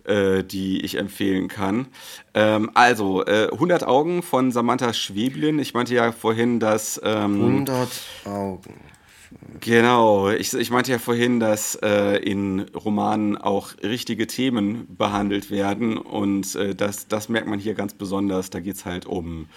äh, 0.05 0.45
die 0.45 0.85
ich 0.85 0.97
empfehlen 0.97 1.49
kann. 1.49 1.89
Ähm, 2.33 2.71
also, 2.75 3.27
äh, 3.27 3.49
100 3.51 3.83
Augen 3.83 4.23
von 4.23 4.53
Samantha 4.53 4.93
Schweblin. 4.93 5.59
Ich 5.59 5.75
meinte 5.75 5.95
ja 5.95 6.13
vorhin, 6.13 6.61
dass... 6.61 7.01
Ähm, 7.03 7.43
100 7.43 7.89
Augen. 8.27 8.94
Genau, 9.61 10.31
ich, 10.31 10.53
ich 10.53 10.71
meinte 10.71 10.93
ja 10.93 10.99
vorhin, 10.99 11.41
dass 11.41 11.75
äh, 11.77 12.17
in 12.19 12.61
Romanen 12.75 13.37
auch 13.37 13.71
richtige 13.83 14.27
Themen 14.27 14.87
behandelt 14.97 15.51
werden 15.51 15.97
und 15.99 16.55
äh, 16.55 16.75
das, 16.75 17.09
das 17.09 17.29
merkt 17.29 17.49
man 17.49 17.59
hier 17.59 17.75
ganz 17.75 17.95
besonders. 17.95 18.51
Da 18.51 18.61
geht 18.61 18.77
es 18.77 18.85
halt 18.85 19.07
um, 19.07 19.49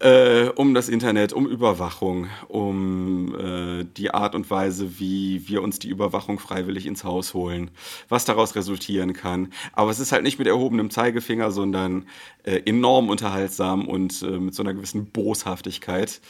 äh, 0.00 0.48
um 0.48 0.74
das 0.74 0.88
Internet, 0.88 1.32
um 1.32 1.46
Überwachung, 1.46 2.28
um 2.48 3.34
äh, 3.38 3.84
die 3.96 4.12
Art 4.12 4.34
und 4.34 4.50
Weise, 4.50 4.98
wie 4.98 5.48
wir 5.48 5.62
uns 5.62 5.78
die 5.78 5.88
Überwachung 5.88 6.38
freiwillig 6.38 6.86
ins 6.86 7.04
Haus 7.04 7.32
holen, 7.34 7.70
was 8.08 8.24
daraus 8.24 8.54
resultieren 8.54 9.12
kann. 9.12 9.52
Aber 9.72 9.90
es 9.90 10.00
ist 10.00 10.12
halt 10.12 10.24
nicht 10.24 10.38
mit 10.38 10.48
erhobenem 10.48 10.90
Zeigefinger, 10.90 11.50
sondern 11.52 12.06
äh, 12.42 12.60
enorm 12.64 13.08
unterhaltsam 13.10 13.86
und 13.86 14.22
äh, 14.22 14.38
mit 14.38 14.54
so 14.54 14.62
einer 14.62 14.74
gewissen 14.74 15.06
Boshaftigkeit 15.06 16.20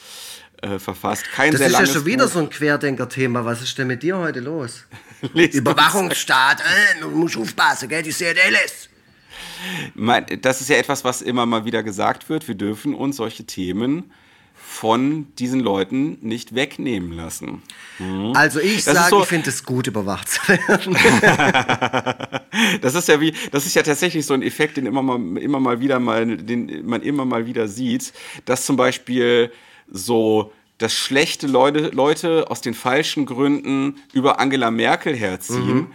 äh, 0.61 0.79
verfasst. 0.79 1.23
Kein 1.33 1.51
das 1.51 1.61
ist 1.61 1.71
ja 1.71 1.85
schon 1.85 2.05
wieder 2.05 2.25
Buch. 2.25 2.33
so 2.33 2.39
ein 2.39 2.49
Querdenker-Thema. 2.49 3.43
Was 3.45 3.61
ist 3.61 3.77
denn 3.77 3.87
mit 3.87 4.03
dir 4.03 4.17
heute 4.17 4.39
los? 4.39 4.85
Überwachungsstaat, 5.33 6.61
äh, 6.61 7.01
du 7.01 7.09
musst 7.09 7.37
aufpassen, 7.37 7.89
gell, 7.89 8.03
die 8.03 8.11
sehen 8.11 8.37
alles. 8.45 8.89
Das 10.41 10.61
ist 10.61 10.69
ja 10.69 10.77
etwas, 10.77 11.03
was 11.03 11.21
immer 11.21 11.45
mal 11.45 11.65
wieder 11.65 11.83
gesagt 11.83 12.29
wird. 12.29 12.47
Wir 12.47 12.55
dürfen 12.55 12.95
uns 12.95 13.17
solche 13.17 13.45
Themen 13.45 14.11
von 14.53 15.27
diesen 15.35 15.59
Leuten 15.59 16.17
nicht 16.21 16.55
wegnehmen 16.55 17.11
lassen. 17.11 17.61
Mhm. 17.99 18.33
Also 18.35 18.59
ich 18.59 18.83
sage, 18.83 19.09
so, 19.09 19.21
ich 19.21 19.27
finde 19.27 19.49
es 19.49 19.63
gut, 19.63 19.87
überwacht 19.87 20.29
zu 20.29 20.47
werden. 20.47 20.95
das 22.81 22.95
ist 22.95 23.07
ja 23.07 23.19
wie, 23.19 23.33
das 23.51 23.65
ist 23.65 23.75
ja 23.75 23.83
tatsächlich 23.83 24.25
so 24.25 24.33
ein 24.33 24.41
Effekt, 24.41 24.77
den 24.77 24.85
immer 24.85 25.01
mal, 25.01 25.37
immer 25.37 25.59
mal 25.59 25.79
wieder 25.81 25.99
mal, 25.99 26.37
den 26.37 26.85
man 26.85 27.01
immer 27.01 27.25
mal 27.25 27.45
wieder 27.45 27.67
sieht, 27.67 28.13
dass 28.45 28.65
zum 28.65 28.77
Beispiel 28.77 29.51
so 29.91 30.51
dass 30.81 30.93
schlechte 30.93 31.45
Leute, 31.45 31.89
Leute 31.89 32.49
aus 32.49 32.61
den 32.61 32.73
falschen 32.73 33.27
Gründen 33.27 33.97
über 34.13 34.39
Angela 34.39 34.71
Merkel 34.71 35.15
herziehen. 35.15 35.75
Mhm. 35.75 35.87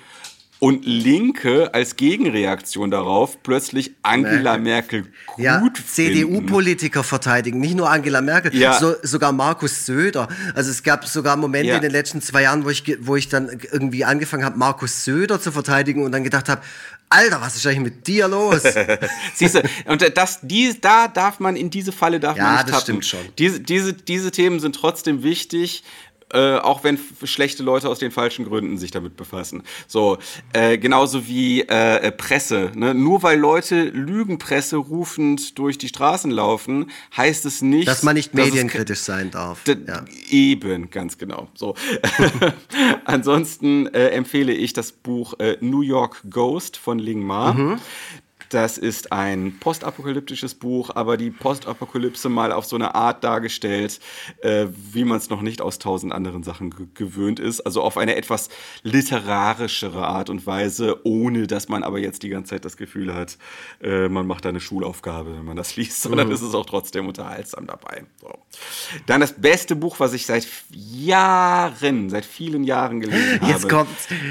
Und 0.59 0.87
Linke 0.87 1.75
als 1.75 1.97
Gegenreaktion 1.97 2.91
darauf 2.91 3.43
plötzlich 3.43 3.93
Angela 4.03 4.57
Merkel, 4.57 5.03
gut 5.03 5.43
Ja, 5.43 5.63
CDU-Politiker 5.87 7.05
verteidigen, 7.05 7.61
nicht 7.61 7.77
nur 7.77 7.91
Angela 7.91 8.23
Merkel, 8.23 8.55
ja. 8.57 8.79
so, 8.79 8.95
sogar 9.03 9.33
Markus 9.33 9.85
Söder. 9.85 10.29
Also 10.55 10.71
es 10.71 10.83
gab 10.83 11.07
sogar 11.07 11.37
Momente 11.37 11.69
ja. 11.69 11.77
in 11.77 11.83
den 11.83 11.93
letzten 11.93 12.23
zwei 12.23 12.43
Jahren, 12.43 12.65
wo 12.65 12.71
ich, 12.71 12.85
wo 13.01 13.17
ich 13.17 13.29
dann 13.29 13.51
irgendwie 13.71 14.07
angefangen 14.07 14.45
habe, 14.45 14.57
Markus 14.57 15.05
Söder 15.05 15.41
zu 15.41 15.53
verteidigen 15.53 16.03
und 16.05 16.13
dann 16.13 16.25
gedacht 16.25 16.49
habe, 16.49 16.63
Alter, 17.09 17.41
was 17.41 17.55
ist 17.55 17.67
eigentlich 17.67 17.81
mit 17.81 18.07
dir 18.07 18.27
los? 18.27 18.63
Siehst 19.35 19.55
du, 19.55 19.63
und 19.85 20.17
das, 20.17 20.41
die, 20.43 20.75
da 20.81 21.07
darf 21.07 21.39
man 21.39 21.55
in 21.55 21.71
diese 21.71 21.93
Falle 21.93 22.19
darf 22.19 22.37
ja, 22.37 22.45
man 22.45 22.57
nicht 22.57 22.71
das 22.71 22.83
stimmt 22.83 23.07
schon. 23.07 23.21
Diese, 23.39 23.61
diese, 23.61 23.93
diese 23.93 24.33
Themen 24.33 24.59
sind 24.59 24.75
trotzdem 24.75 25.23
wichtig 25.23 25.85
Äh, 26.33 26.57
auch 26.57 26.83
wenn 26.83 26.99
schlechte 27.23 27.63
Leute 27.63 27.89
aus 27.89 28.01
den 28.01 28.11
falschen 28.11 28.47
Gründen 28.47 28.79
sich 28.79 28.91
damit 28.91 29.17
befassen. 29.17 29.63
So, 29.87 30.19
äh, 30.53 30.77
genauso 30.77 31.29
wie 31.29 31.61
äh, 31.61 32.11
Presse. 32.11 32.73
Ne? 32.75 32.95
Nur 32.95 33.23
weil 33.23 33.39
Leute 33.39 33.85
Lügenpresse 33.85 34.77
rufend 34.77 35.57
durch 35.57 35.79
die 35.79 35.87
Straßen 35.87 36.33
laufen, 36.33 36.91
heißt 37.17 37.47
es 37.47 37.63
nicht, 37.63 37.87
dass 37.87 38.03
man 38.03 38.17
nicht 38.17 38.35
medienkritisch 38.35 38.99
sein 38.99 39.31
darf. 39.31 39.63
Ja. 39.69 40.05
Eben, 40.29 40.91
ganz 40.91 41.17
genau. 41.17 41.49
So. 41.55 41.77
Ansonsten 43.05 43.87
äh, 43.95 44.09
empfehle 44.09 44.53
ich 44.53 44.73
das 44.73 44.91
Buch 44.91 45.35
äh, 45.39 45.59
New 45.61 45.83
York 45.83 46.23
Ghost 46.29 46.77
von 46.77 46.99
Ling 46.99 47.23
Ma. 47.23 47.53
Mhm. 47.53 47.79
Das 48.49 48.79
ist 48.79 49.13
ein 49.13 49.59
postapokalyptisches 49.59 50.55
Buch, 50.55 50.91
aber 50.95 51.17
die 51.17 51.31
Postapokalypse 51.31 52.29
mal 52.29 52.53
auf 52.53 52.65
so 52.65 52.77
eine 52.77 52.95
Art 52.95 53.25
dargestellt, 53.25 54.01
äh, 54.43 54.67
wie 54.93 55.05
man 55.05 55.19
es 55.19 55.31
noch 55.31 55.43
nicht 55.43 55.61
aus 55.61 55.79
tausend 55.79 56.13
anderen 56.13 56.43
Sachen 56.43 56.75
gewöhnt 56.95 57.41
ist. 57.41 57.61
Also 57.61 57.83
auf 57.83 57.97
eine 57.97 58.17
etwas 58.17 58.49
literarischere 58.83 60.07
Art 60.07 60.31
und 60.31 60.47
Weise, 60.47 61.01
ohne 61.05 61.47
dass 61.47 61.69
man 61.69 61.83
aber 61.83 61.99
jetzt 61.99 62.23
die 62.23 62.29
ganze 62.29 62.51
Zeit 62.51 62.65
das 62.65 62.77
Gefühl 62.77 63.15
hat, 63.15 63.39
äh, 63.83 64.09
man 64.09 64.27
macht 64.27 64.45
da 64.45 64.51
eine 64.51 64.61
Schulaufgabe, 64.61 65.37
wenn 65.37 65.45
man 65.45 65.57
das 65.57 65.77
liest, 65.77 66.03
sondern 66.03 66.29
mhm. 66.29 66.35
ist 66.35 66.43
es 66.43 66.55
auch 66.55 66.67
trotzdem 66.67 67.09
unterhaltsam 67.09 67.67
dabei. 67.67 68.05
So. 68.21 68.33
Dann 69.07 69.21
das 69.21 69.33
beste 69.33 69.77
Buch, 69.77 69.99
was 69.99 70.13
ich 70.13 70.27
seit 70.27 70.47
Jahren, 70.71 72.11
seit 72.11 72.25
vielen 72.25 72.65
Jahren 72.65 73.01
gelesen 73.01 73.41
habe. 73.41 73.53
Jetzt 73.53 73.69
kommt 73.69 73.89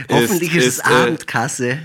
hoffentlich 0.09 0.55
ist, 0.55 0.67
ist 0.67 0.79
es 0.79 0.91
äh, 0.91 0.93
Abendkasse. 0.93 1.79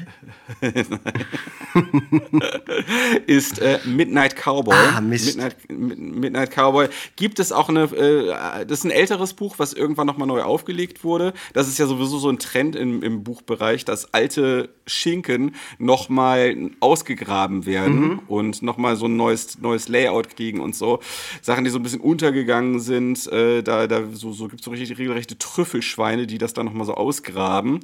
ist 3.26 3.58
äh, 3.60 3.78
Midnight 3.84 4.36
Cowboy. 4.36 4.74
Ah, 4.74 5.00
Mist. 5.00 5.36
Midnight, 5.36 5.56
Midnight 5.68 6.50
Cowboy. 6.50 6.88
Gibt 7.16 7.38
es 7.38 7.52
auch 7.52 7.68
eine, 7.68 7.84
äh, 7.84 8.64
das 8.66 8.80
ist 8.80 8.84
ein 8.84 8.90
älteres 8.90 9.34
Buch, 9.34 9.56
was 9.58 9.72
irgendwann 9.72 10.06
nochmal 10.06 10.26
neu 10.26 10.42
aufgelegt 10.42 11.04
wurde. 11.04 11.32
Das 11.52 11.68
ist 11.68 11.78
ja 11.78 11.86
sowieso 11.86 12.18
so 12.18 12.28
ein 12.30 12.38
Trend 12.38 12.76
im, 12.76 13.02
im 13.02 13.22
Buchbereich, 13.22 13.84
dass 13.84 14.14
alte 14.14 14.70
Schinken 14.86 15.54
nochmal 15.78 16.70
ausgegraben 16.80 17.66
werden 17.66 18.00
mhm. 18.00 18.18
und 18.28 18.62
nochmal 18.62 18.96
so 18.96 19.06
ein 19.06 19.16
neues, 19.16 19.58
neues 19.60 19.88
Layout 19.88 20.34
kriegen 20.36 20.60
und 20.60 20.74
so. 20.74 21.00
Sachen, 21.42 21.64
die 21.64 21.70
so 21.70 21.78
ein 21.78 21.82
bisschen 21.82 22.00
untergegangen 22.00 22.80
sind. 22.80 23.26
Äh, 23.26 23.62
da 23.62 23.86
da 23.86 24.02
so, 24.12 24.32
so 24.32 24.48
gibt 24.48 24.60
es 24.60 24.64
so 24.64 24.70
richtig 24.70 24.96
regelrechte 24.98 25.38
Trüffelschweine, 25.38 26.26
die 26.26 26.38
das 26.38 26.54
dann 26.54 26.66
nochmal 26.66 26.86
so 26.86 26.94
ausgraben. 26.94 27.80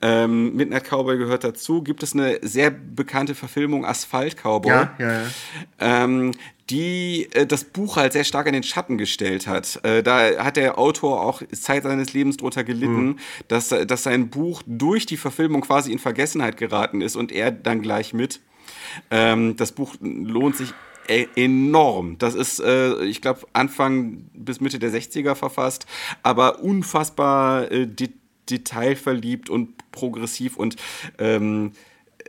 Ähm, 0.00 0.54
Midnight 0.54 0.84
Cowboy 0.84 1.18
gehört 1.18 1.44
dazu. 1.44 1.82
Gibt 1.82 2.02
es 2.02 2.14
eine 2.14 2.38
sehr 2.42 2.70
bekannte 2.70 3.34
Verfilmung 3.34 3.69
Asphalt 3.84 4.36
Cowboy? 4.36 4.70
Ja, 4.70 4.94
ja, 4.98 5.12
ja. 5.12 5.26
Ähm, 5.78 6.32
die 6.70 7.28
äh, 7.32 7.46
das 7.46 7.64
Buch 7.64 7.96
halt 7.96 8.12
sehr 8.12 8.24
stark 8.24 8.46
in 8.46 8.52
den 8.52 8.62
Schatten 8.62 8.96
gestellt 8.96 9.46
hat. 9.46 9.80
Äh, 9.84 10.02
da 10.02 10.44
hat 10.44 10.56
der 10.56 10.78
Autor 10.78 11.20
auch 11.20 11.42
Zeit 11.52 11.82
seines 11.82 12.12
Lebens 12.12 12.36
drunter 12.36 12.64
gelitten, 12.64 13.06
mhm. 13.06 13.18
dass, 13.48 13.68
dass 13.68 14.02
sein 14.04 14.30
Buch 14.30 14.62
durch 14.66 15.06
die 15.06 15.16
Verfilmung 15.16 15.62
quasi 15.62 15.92
in 15.92 15.98
Vergessenheit 15.98 16.56
geraten 16.56 17.00
ist 17.00 17.16
und 17.16 17.32
er 17.32 17.50
dann 17.50 17.82
gleich 17.82 18.14
mit. 18.14 18.40
Ähm, 19.10 19.56
das 19.56 19.72
Buch 19.72 19.94
lohnt 20.00 20.56
sich 20.56 20.72
e-, 21.08 21.26
enorm. 21.36 22.16
Das 22.18 22.34
ist, 22.34 22.60
äh, 22.60 23.02
ich 23.04 23.20
glaube, 23.20 23.40
Anfang 23.52 24.28
bis 24.32 24.60
Mitte 24.60 24.78
der 24.78 24.90
60er 24.90 25.34
verfasst, 25.34 25.86
aber 26.22 26.60
unfassbar 26.60 27.70
äh, 27.70 27.86
de 27.86 28.10
detailverliebt 28.48 29.48
und 29.48 29.92
progressiv 29.92 30.56
und 30.56 30.74
ähm, 31.18 31.70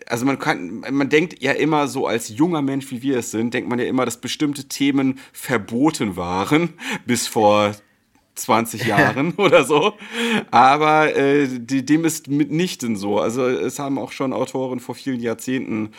also 0.07 0.25
man 0.25 0.39
kann, 0.39 0.83
man 0.89 1.09
denkt 1.09 1.41
ja 1.41 1.51
immer 1.51 1.87
so 1.87 2.07
als 2.07 2.29
junger 2.29 2.61
Mensch, 2.61 2.91
wie 2.91 3.01
wir 3.01 3.19
es 3.19 3.31
sind, 3.31 3.53
denkt 3.53 3.69
man 3.69 3.79
ja 3.79 3.85
immer, 3.85 4.05
dass 4.05 4.17
bestimmte 4.17 4.65
Themen 4.65 5.19
verboten 5.33 6.15
waren 6.15 6.73
bis 7.05 7.27
vor 7.27 7.73
20 8.35 8.85
Jahren 8.85 9.33
oder 9.37 9.63
so. 9.63 9.93
Aber 10.51 11.15
äh, 11.15 11.47
die, 11.47 11.85
dem 11.85 12.05
ist 12.05 12.27
mitnichten 12.27 12.95
so. 12.95 13.19
Also 13.19 13.47
es 13.47 13.79
haben 13.79 13.97
auch 13.97 14.11
schon 14.11 14.33
Autoren 14.33 14.79
vor 14.79 14.95
vielen 14.95 15.19
Jahrzehnten 15.19 15.91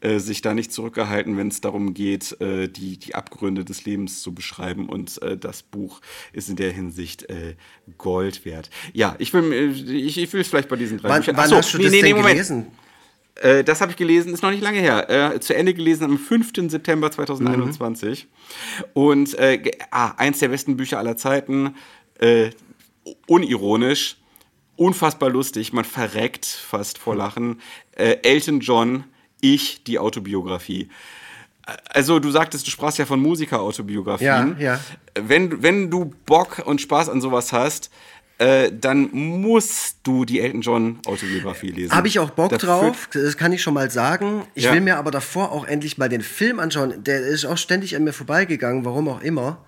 äh, 0.00 0.18
sich 0.18 0.40
da 0.40 0.54
nicht 0.54 0.72
zurückgehalten, 0.72 1.36
wenn 1.36 1.48
es 1.48 1.60
darum 1.60 1.94
geht, 1.94 2.40
äh, 2.40 2.68
die, 2.68 2.98
die 2.98 3.14
Abgründe 3.14 3.64
des 3.64 3.84
Lebens 3.84 4.22
zu 4.22 4.32
beschreiben. 4.32 4.88
Und 4.88 5.20
äh, 5.22 5.36
das 5.36 5.62
Buch 5.62 6.00
ist 6.32 6.48
in 6.48 6.56
der 6.56 6.72
Hinsicht 6.72 7.28
äh, 7.28 7.54
Gold 7.98 8.44
wert. 8.44 8.70
Ja, 8.92 9.16
ich 9.18 9.34
will, 9.34 9.52
äh, 9.52 9.66
ich, 9.66 10.18
ich 10.18 10.32
will 10.32 10.40
es 10.40 10.48
vielleicht 10.48 10.68
bei 10.68 10.76
diesen 10.76 10.98
drei 10.98 11.08
wann. 11.08 11.26
Wann 11.26 11.36
Achso, 11.36 11.56
hast 11.56 11.74
du 11.74 11.78
nee, 11.78 11.84
das 11.84 11.92
nee, 11.92 12.14
Moment. 12.14 12.28
gelesen? 12.30 12.66
Äh, 13.40 13.64
das 13.64 13.80
habe 13.80 13.90
ich 13.90 13.96
gelesen, 13.96 14.32
ist 14.32 14.42
noch 14.42 14.50
nicht 14.50 14.62
lange 14.62 14.78
her. 14.78 15.08
Äh, 15.34 15.40
zu 15.40 15.54
Ende 15.54 15.74
gelesen 15.74 16.04
am 16.04 16.18
5. 16.18 16.70
September 16.70 17.10
2021. 17.10 18.26
Mhm. 18.26 18.84
Und 18.94 19.34
äh, 19.38 19.70
ah, 19.90 20.12
eins 20.16 20.38
der 20.38 20.48
besten 20.48 20.76
Bücher 20.76 20.98
aller 20.98 21.16
Zeiten. 21.16 21.74
Äh, 22.18 22.50
unironisch, 23.26 24.18
unfassbar 24.76 25.30
lustig, 25.30 25.72
man 25.72 25.84
verreckt 25.84 26.44
fast 26.44 26.98
vor 26.98 27.16
Lachen. 27.16 27.60
Äh, 27.92 28.18
Elton 28.22 28.60
John, 28.60 29.04
ich, 29.40 29.84
die 29.84 29.98
Autobiografie. 29.98 30.90
Also 31.88 32.18
du 32.18 32.30
sagtest, 32.30 32.66
du 32.66 32.70
sprachst 32.70 32.98
ja 32.98 33.06
von 33.06 33.20
Musiker-Autobiografien. 33.20 34.56
Ja, 34.58 34.74
ja. 34.74 34.80
Wenn, 35.14 35.62
wenn 35.62 35.90
du 35.90 36.12
Bock 36.26 36.62
und 36.64 36.80
Spaß 36.80 37.08
an 37.08 37.20
sowas 37.20 37.52
hast, 37.52 37.90
äh, 38.40 38.72
dann 38.72 39.10
musst 39.12 39.98
du 40.02 40.24
die 40.24 40.40
Elton 40.40 40.62
John 40.62 40.98
Autobiografie 41.06 41.72
lesen. 41.72 41.94
Habe 41.94 42.08
ich 42.08 42.18
auch 42.18 42.30
Bock 42.30 42.48
das 42.48 42.62
drauf, 42.62 43.10
das 43.12 43.36
kann 43.36 43.52
ich 43.52 43.60
schon 43.60 43.74
mal 43.74 43.90
sagen. 43.90 44.46
Ich 44.54 44.64
ja. 44.64 44.72
will 44.72 44.80
mir 44.80 44.96
aber 44.96 45.10
davor 45.10 45.52
auch 45.52 45.66
endlich 45.66 45.98
mal 45.98 46.08
den 46.08 46.22
Film 46.22 46.58
anschauen. 46.58 47.04
Der 47.04 47.20
ist 47.20 47.44
auch 47.44 47.58
ständig 47.58 47.96
an 47.96 48.04
mir 48.04 48.14
vorbeigegangen, 48.14 48.86
warum 48.86 49.08
auch 49.08 49.20
immer. 49.20 49.62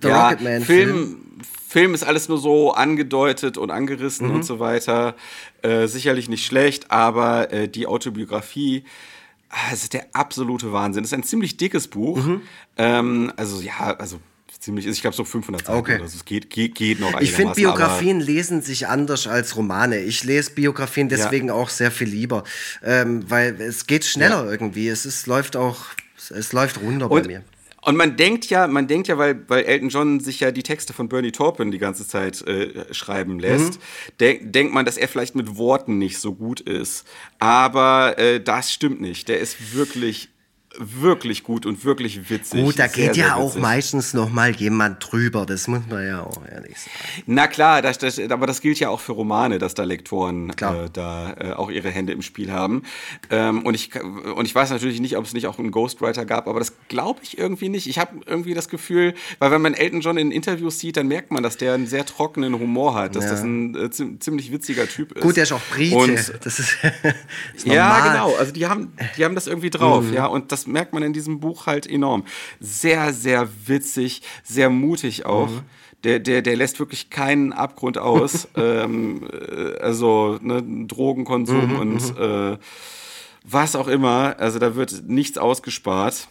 The 0.00 0.06
ja, 0.06 0.28
Rocketman 0.28 0.62
Film, 0.62 0.88
Film. 0.88 1.20
Film 1.68 1.94
ist 1.94 2.04
alles 2.04 2.28
nur 2.28 2.38
so 2.38 2.70
angedeutet 2.70 3.58
und 3.58 3.72
angerissen 3.72 4.28
mhm. 4.28 4.36
und 4.36 4.42
so 4.44 4.60
weiter. 4.60 5.16
Äh, 5.62 5.88
sicherlich 5.88 6.28
nicht 6.28 6.46
schlecht, 6.46 6.92
aber 6.92 7.52
äh, 7.52 7.68
die 7.68 7.88
Autobiografie, 7.88 8.84
ah, 9.48 9.72
ist 9.72 9.94
der 9.94 10.06
absolute 10.12 10.72
Wahnsinn. 10.72 11.02
Es 11.02 11.10
ist 11.10 11.18
ein 11.18 11.24
ziemlich 11.24 11.56
dickes 11.56 11.88
Buch. 11.88 12.24
Mhm. 12.24 12.42
Ähm, 12.78 13.32
also 13.36 13.60
ja, 13.60 13.96
also 13.98 14.20
ziemlich 14.60 14.86
ist. 14.86 14.96
Ich 14.96 15.02
glaube 15.02 15.16
so 15.16 15.24
500 15.24 15.66
Seiten 15.66 15.78
okay. 15.78 15.96
oder 15.96 16.08
so. 16.08 16.16
Es 16.16 16.24
geht, 16.24 16.50
geht, 16.50 16.74
geht 16.74 17.00
noch 17.00 17.20
Ich 17.20 17.32
finde, 17.32 17.54
Biografien 17.54 18.20
lesen 18.20 18.62
sich 18.62 18.86
anders 18.86 19.26
als 19.26 19.56
Romane. 19.56 20.00
Ich 20.00 20.22
lese 20.24 20.52
Biografien 20.52 21.08
deswegen 21.08 21.48
ja. 21.48 21.54
auch 21.54 21.68
sehr 21.68 21.90
viel 21.90 22.08
lieber, 22.08 22.44
ähm, 22.82 23.28
weil 23.28 23.60
es 23.60 23.86
geht 23.86 24.04
schneller 24.04 24.44
ja. 24.44 24.50
irgendwie. 24.50 24.88
Es 24.88 25.06
ist, 25.06 25.26
läuft 25.26 25.56
auch, 25.56 25.86
es 26.30 26.52
läuft 26.52 26.80
runter 26.80 27.10
Und 27.10 27.22
bei 27.22 27.28
mir. 27.28 27.44
Und 27.82 27.96
man 27.96 28.16
denkt 28.16 28.46
ja, 28.50 28.66
man 28.66 28.86
denkt 28.88 29.08
ja, 29.08 29.16
weil, 29.16 29.42
weil 29.48 29.64
Elton 29.64 29.88
John 29.88 30.20
sich 30.20 30.40
ja 30.40 30.50
die 30.50 30.62
Texte 30.62 30.92
von 30.92 31.08
Bernie 31.08 31.32
Taupin 31.32 31.70
die 31.70 31.78
ganze 31.78 32.06
Zeit 32.06 32.42
äh, 32.46 32.92
schreiben 32.92 33.38
lässt, 33.38 33.74
mhm. 33.74 34.16
denk, 34.20 34.52
denkt 34.52 34.74
man, 34.74 34.84
dass 34.84 34.98
er 34.98 35.08
vielleicht 35.08 35.34
mit 35.34 35.56
Worten 35.56 35.96
nicht 35.96 36.18
so 36.18 36.34
gut 36.34 36.60
ist. 36.60 37.06
Aber 37.38 38.18
äh, 38.18 38.38
das 38.38 38.70
stimmt 38.70 39.00
nicht. 39.00 39.28
Der 39.28 39.40
ist 39.40 39.74
wirklich 39.74 40.28
wirklich 40.78 41.42
gut 41.42 41.66
und 41.66 41.84
wirklich 41.84 42.30
witzig. 42.30 42.62
Gut, 42.62 42.78
da 42.78 42.86
geht 42.86 43.14
sehr, 43.14 43.26
ja 43.26 43.34
auch 43.34 43.56
meistens 43.56 44.14
noch 44.14 44.30
mal 44.30 44.54
jemand 44.54 45.04
drüber, 45.10 45.44
das 45.44 45.66
muss 45.66 45.82
man 45.88 46.06
ja 46.06 46.22
auch 46.22 46.46
ehrlich 46.46 46.78
sagen. 46.78 47.24
Na 47.26 47.48
klar, 47.48 47.82
das, 47.82 47.98
das, 47.98 48.18
aber 48.18 48.46
das 48.46 48.60
gilt 48.60 48.78
ja 48.78 48.88
auch 48.88 49.00
für 49.00 49.12
Romane, 49.12 49.58
dass 49.58 49.74
da 49.74 49.82
Lektoren 49.82 50.50
äh, 50.50 50.88
da 50.92 51.34
äh, 51.38 51.52
auch 51.54 51.70
ihre 51.70 51.90
Hände 51.90 52.12
im 52.12 52.22
Spiel 52.22 52.52
haben. 52.52 52.82
Ähm, 53.30 53.62
und, 53.62 53.74
ich, 53.74 53.90
und 54.02 54.46
ich 54.46 54.54
weiß 54.54 54.70
natürlich 54.70 55.00
nicht, 55.00 55.16
ob 55.16 55.24
es 55.24 55.32
nicht 55.32 55.48
auch 55.48 55.58
einen 55.58 55.72
Ghostwriter 55.72 56.24
gab, 56.24 56.46
aber 56.46 56.60
das 56.60 56.72
glaube 56.88 57.20
ich 57.24 57.36
irgendwie 57.36 57.68
nicht. 57.68 57.88
Ich 57.88 57.98
habe 57.98 58.20
irgendwie 58.26 58.54
das 58.54 58.68
Gefühl, 58.68 59.14
weil 59.40 59.50
wenn 59.50 59.62
man 59.62 59.74
Elton 59.74 60.00
John 60.00 60.16
in 60.18 60.30
Interviews 60.30 60.78
sieht, 60.78 60.96
dann 60.96 61.08
merkt 61.08 61.32
man, 61.32 61.42
dass 61.42 61.56
der 61.56 61.74
einen 61.74 61.88
sehr 61.88 62.06
trockenen 62.06 62.54
Humor 62.54 62.94
hat, 62.94 63.16
dass 63.16 63.24
ja. 63.24 63.30
das 63.30 63.42
ein 63.42 63.74
äh, 63.74 63.90
ziemlich 63.90 64.52
witziger 64.52 64.86
Typ 64.86 65.12
ist. 65.12 65.22
Gut, 65.22 65.36
der 65.36 65.42
ist 65.42 65.52
auch 65.52 65.60
Brite. 65.72 65.96
Und, 65.96 66.16
das 66.44 66.58
ist, 66.60 66.78
ist 67.54 67.66
ja, 67.66 68.06
genau. 68.06 68.36
Also 68.36 68.52
die 68.52 68.66
haben, 68.66 68.92
die 69.16 69.24
haben 69.24 69.34
das 69.34 69.48
irgendwie 69.48 69.70
drauf, 69.70 70.04
mhm. 70.04 70.14
ja. 70.14 70.26
Und 70.26 70.52
das 70.52 70.59
merkt 70.66 70.92
man 70.92 71.02
in 71.02 71.12
diesem 71.12 71.40
Buch 71.40 71.66
halt 71.66 71.88
enorm. 71.88 72.24
Sehr, 72.60 73.12
sehr 73.12 73.48
witzig, 73.66 74.22
sehr 74.42 74.70
mutig 74.70 75.26
auch. 75.26 75.50
Mhm. 75.50 75.60
Der, 76.04 76.18
der, 76.18 76.40
der 76.42 76.56
lässt 76.56 76.78
wirklich 76.78 77.10
keinen 77.10 77.52
Abgrund 77.52 77.98
aus. 77.98 78.48
ähm, 78.56 79.28
äh, 79.30 79.78
also 79.78 80.38
ne, 80.40 80.62
Drogenkonsum 80.86 81.72
mhm, 81.72 81.78
und 81.78 82.18
mhm. 82.18 82.54
äh, 82.54 82.58
was 83.44 83.74
auch 83.74 83.88
immer. 83.88 84.36
Also 84.38 84.58
da 84.58 84.74
wird 84.76 85.04
nichts 85.06 85.38
ausgespart. 85.38 86.28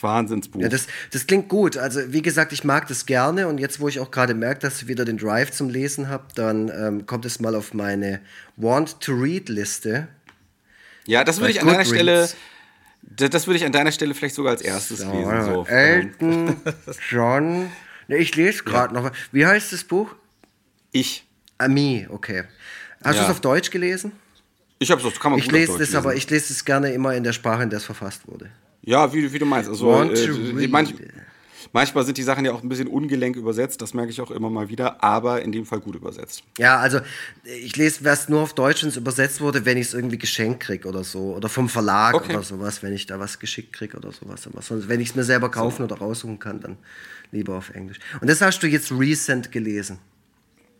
Wahnsinnsbuch. 0.00 0.60
Ja, 0.60 0.68
das, 0.68 0.86
das 1.12 1.26
klingt 1.26 1.48
gut. 1.48 1.76
Also, 1.76 2.00
wie 2.12 2.22
gesagt, 2.22 2.52
ich 2.52 2.64
mag 2.64 2.88
das 2.88 3.06
gerne. 3.06 3.48
Und 3.48 3.58
jetzt, 3.58 3.80
wo 3.80 3.88
ich 3.88 4.00
auch 4.00 4.10
gerade 4.10 4.34
merke, 4.34 4.60
dass 4.60 4.82
ich 4.82 4.88
wieder 4.88 5.04
den 5.04 5.18
Drive 5.18 5.50
zum 5.50 5.68
Lesen 5.68 6.08
habe, 6.08 6.24
dann 6.34 6.68
ähm, 6.68 7.06
kommt 7.06 7.24
es 7.24 7.40
mal 7.40 7.54
auf 7.54 7.74
meine 7.74 8.20
Want-to-Read-Liste. 8.56 10.08
Ja, 11.06 11.24
das 11.24 11.40
würde 11.40 11.52
ich 11.52 11.60
an 11.60 11.68
deiner 11.68 11.84
Stelle 11.84 12.28
das, 13.16 13.30
das, 13.30 13.46
würde 13.46 13.58
ich 13.58 13.64
an 13.64 13.72
deiner 13.72 13.92
Stelle 13.92 14.14
vielleicht 14.14 14.34
sogar 14.34 14.52
als 14.52 14.62
erstes 14.62 15.00
so, 15.00 15.12
lesen. 15.12 15.44
So. 15.44 15.66
Elton 15.66 16.56
John. 17.10 17.70
Ne, 18.08 18.16
ich 18.16 18.34
lese 18.36 18.64
gerade 18.64 18.94
ja. 18.94 19.00
noch. 19.00 19.12
Wie 19.32 19.46
heißt 19.46 19.72
das 19.72 19.84
Buch? 19.84 20.14
Ich. 20.92 21.26
Ami, 21.58 22.06
okay. 22.10 22.44
Hast 23.02 23.16
ja. 23.16 23.22
du 23.22 23.26
es 23.26 23.30
auf 23.30 23.40
Deutsch 23.40 23.70
gelesen? 23.70 24.12
Ich 24.78 24.90
habe 24.90 25.06
es, 25.06 25.20
kann 25.20 25.32
man 25.32 25.38
Ich 25.38 25.50
lese 25.50 25.82
es, 25.82 25.94
aber 25.94 26.14
ich 26.14 26.28
lese 26.28 26.52
es 26.52 26.64
gerne 26.64 26.92
immer 26.92 27.14
in 27.14 27.22
der 27.22 27.32
Sprache, 27.32 27.62
in 27.62 27.70
der 27.70 27.78
es 27.78 27.84
verfasst 27.84 28.26
wurde. 28.26 28.50
Ja, 28.82 29.12
wie, 29.12 29.32
wie 29.32 29.38
du 29.38 29.46
meinst. 29.46 29.68
Also, 29.68 30.02
äh, 30.02 30.68
manch, 30.68 30.94
Manchmal 31.72 32.04
sind 32.04 32.18
die 32.18 32.22
Sachen 32.22 32.44
ja 32.44 32.52
auch 32.52 32.62
ein 32.62 32.68
bisschen 32.68 32.88
ungelenk 32.88 33.36
übersetzt, 33.36 33.80
das 33.82 33.94
merke 33.94 34.10
ich 34.10 34.20
auch 34.20 34.30
immer 34.30 34.50
mal 34.50 34.68
wieder, 34.68 35.02
aber 35.02 35.42
in 35.42 35.52
dem 35.52 35.66
Fall 35.66 35.80
gut 35.80 35.94
übersetzt. 35.94 36.42
Ja, 36.58 36.78
also 36.78 37.00
ich 37.44 37.76
lese 37.76 38.04
was 38.04 38.28
nur 38.28 38.40
auf 38.40 38.54
Deutsch, 38.54 38.82
es 38.82 38.96
übersetzt 38.96 39.40
wurde, 39.40 39.64
wenn 39.64 39.78
ich 39.78 39.88
es 39.88 39.94
irgendwie 39.94 40.18
geschenkt 40.18 40.60
kriege 40.60 40.88
oder 40.88 41.04
so. 41.04 41.34
Oder 41.34 41.48
vom 41.48 41.68
Verlag 41.68 42.14
okay. 42.14 42.34
oder 42.34 42.42
sowas, 42.42 42.82
wenn 42.82 42.92
ich 42.92 43.06
da 43.06 43.18
was 43.18 43.38
geschickt 43.38 43.72
kriege 43.72 43.96
oder 43.96 44.12
sowas. 44.12 44.46
Aber 44.46 44.62
sonst, 44.62 44.88
wenn 44.88 45.00
ich 45.00 45.10
es 45.10 45.14
mir 45.14 45.24
selber 45.24 45.50
kaufen 45.50 45.78
so. 45.78 45.84
oder 45.84 45.96
raussuchen 45.96 46.38
kann, 46.38 46.60
dann 46.60 46.76
lieber 47.32 47.56
auf 47.56 47.70
Englisch. 47.70 47.98
Und 48.20 48.28
das 48.28 48.40
hast 48.40 48.62
du 48.62 48.66
jetzt 48.66 48.92
recent 48.92 49.52
gelesen. 49.52 49.98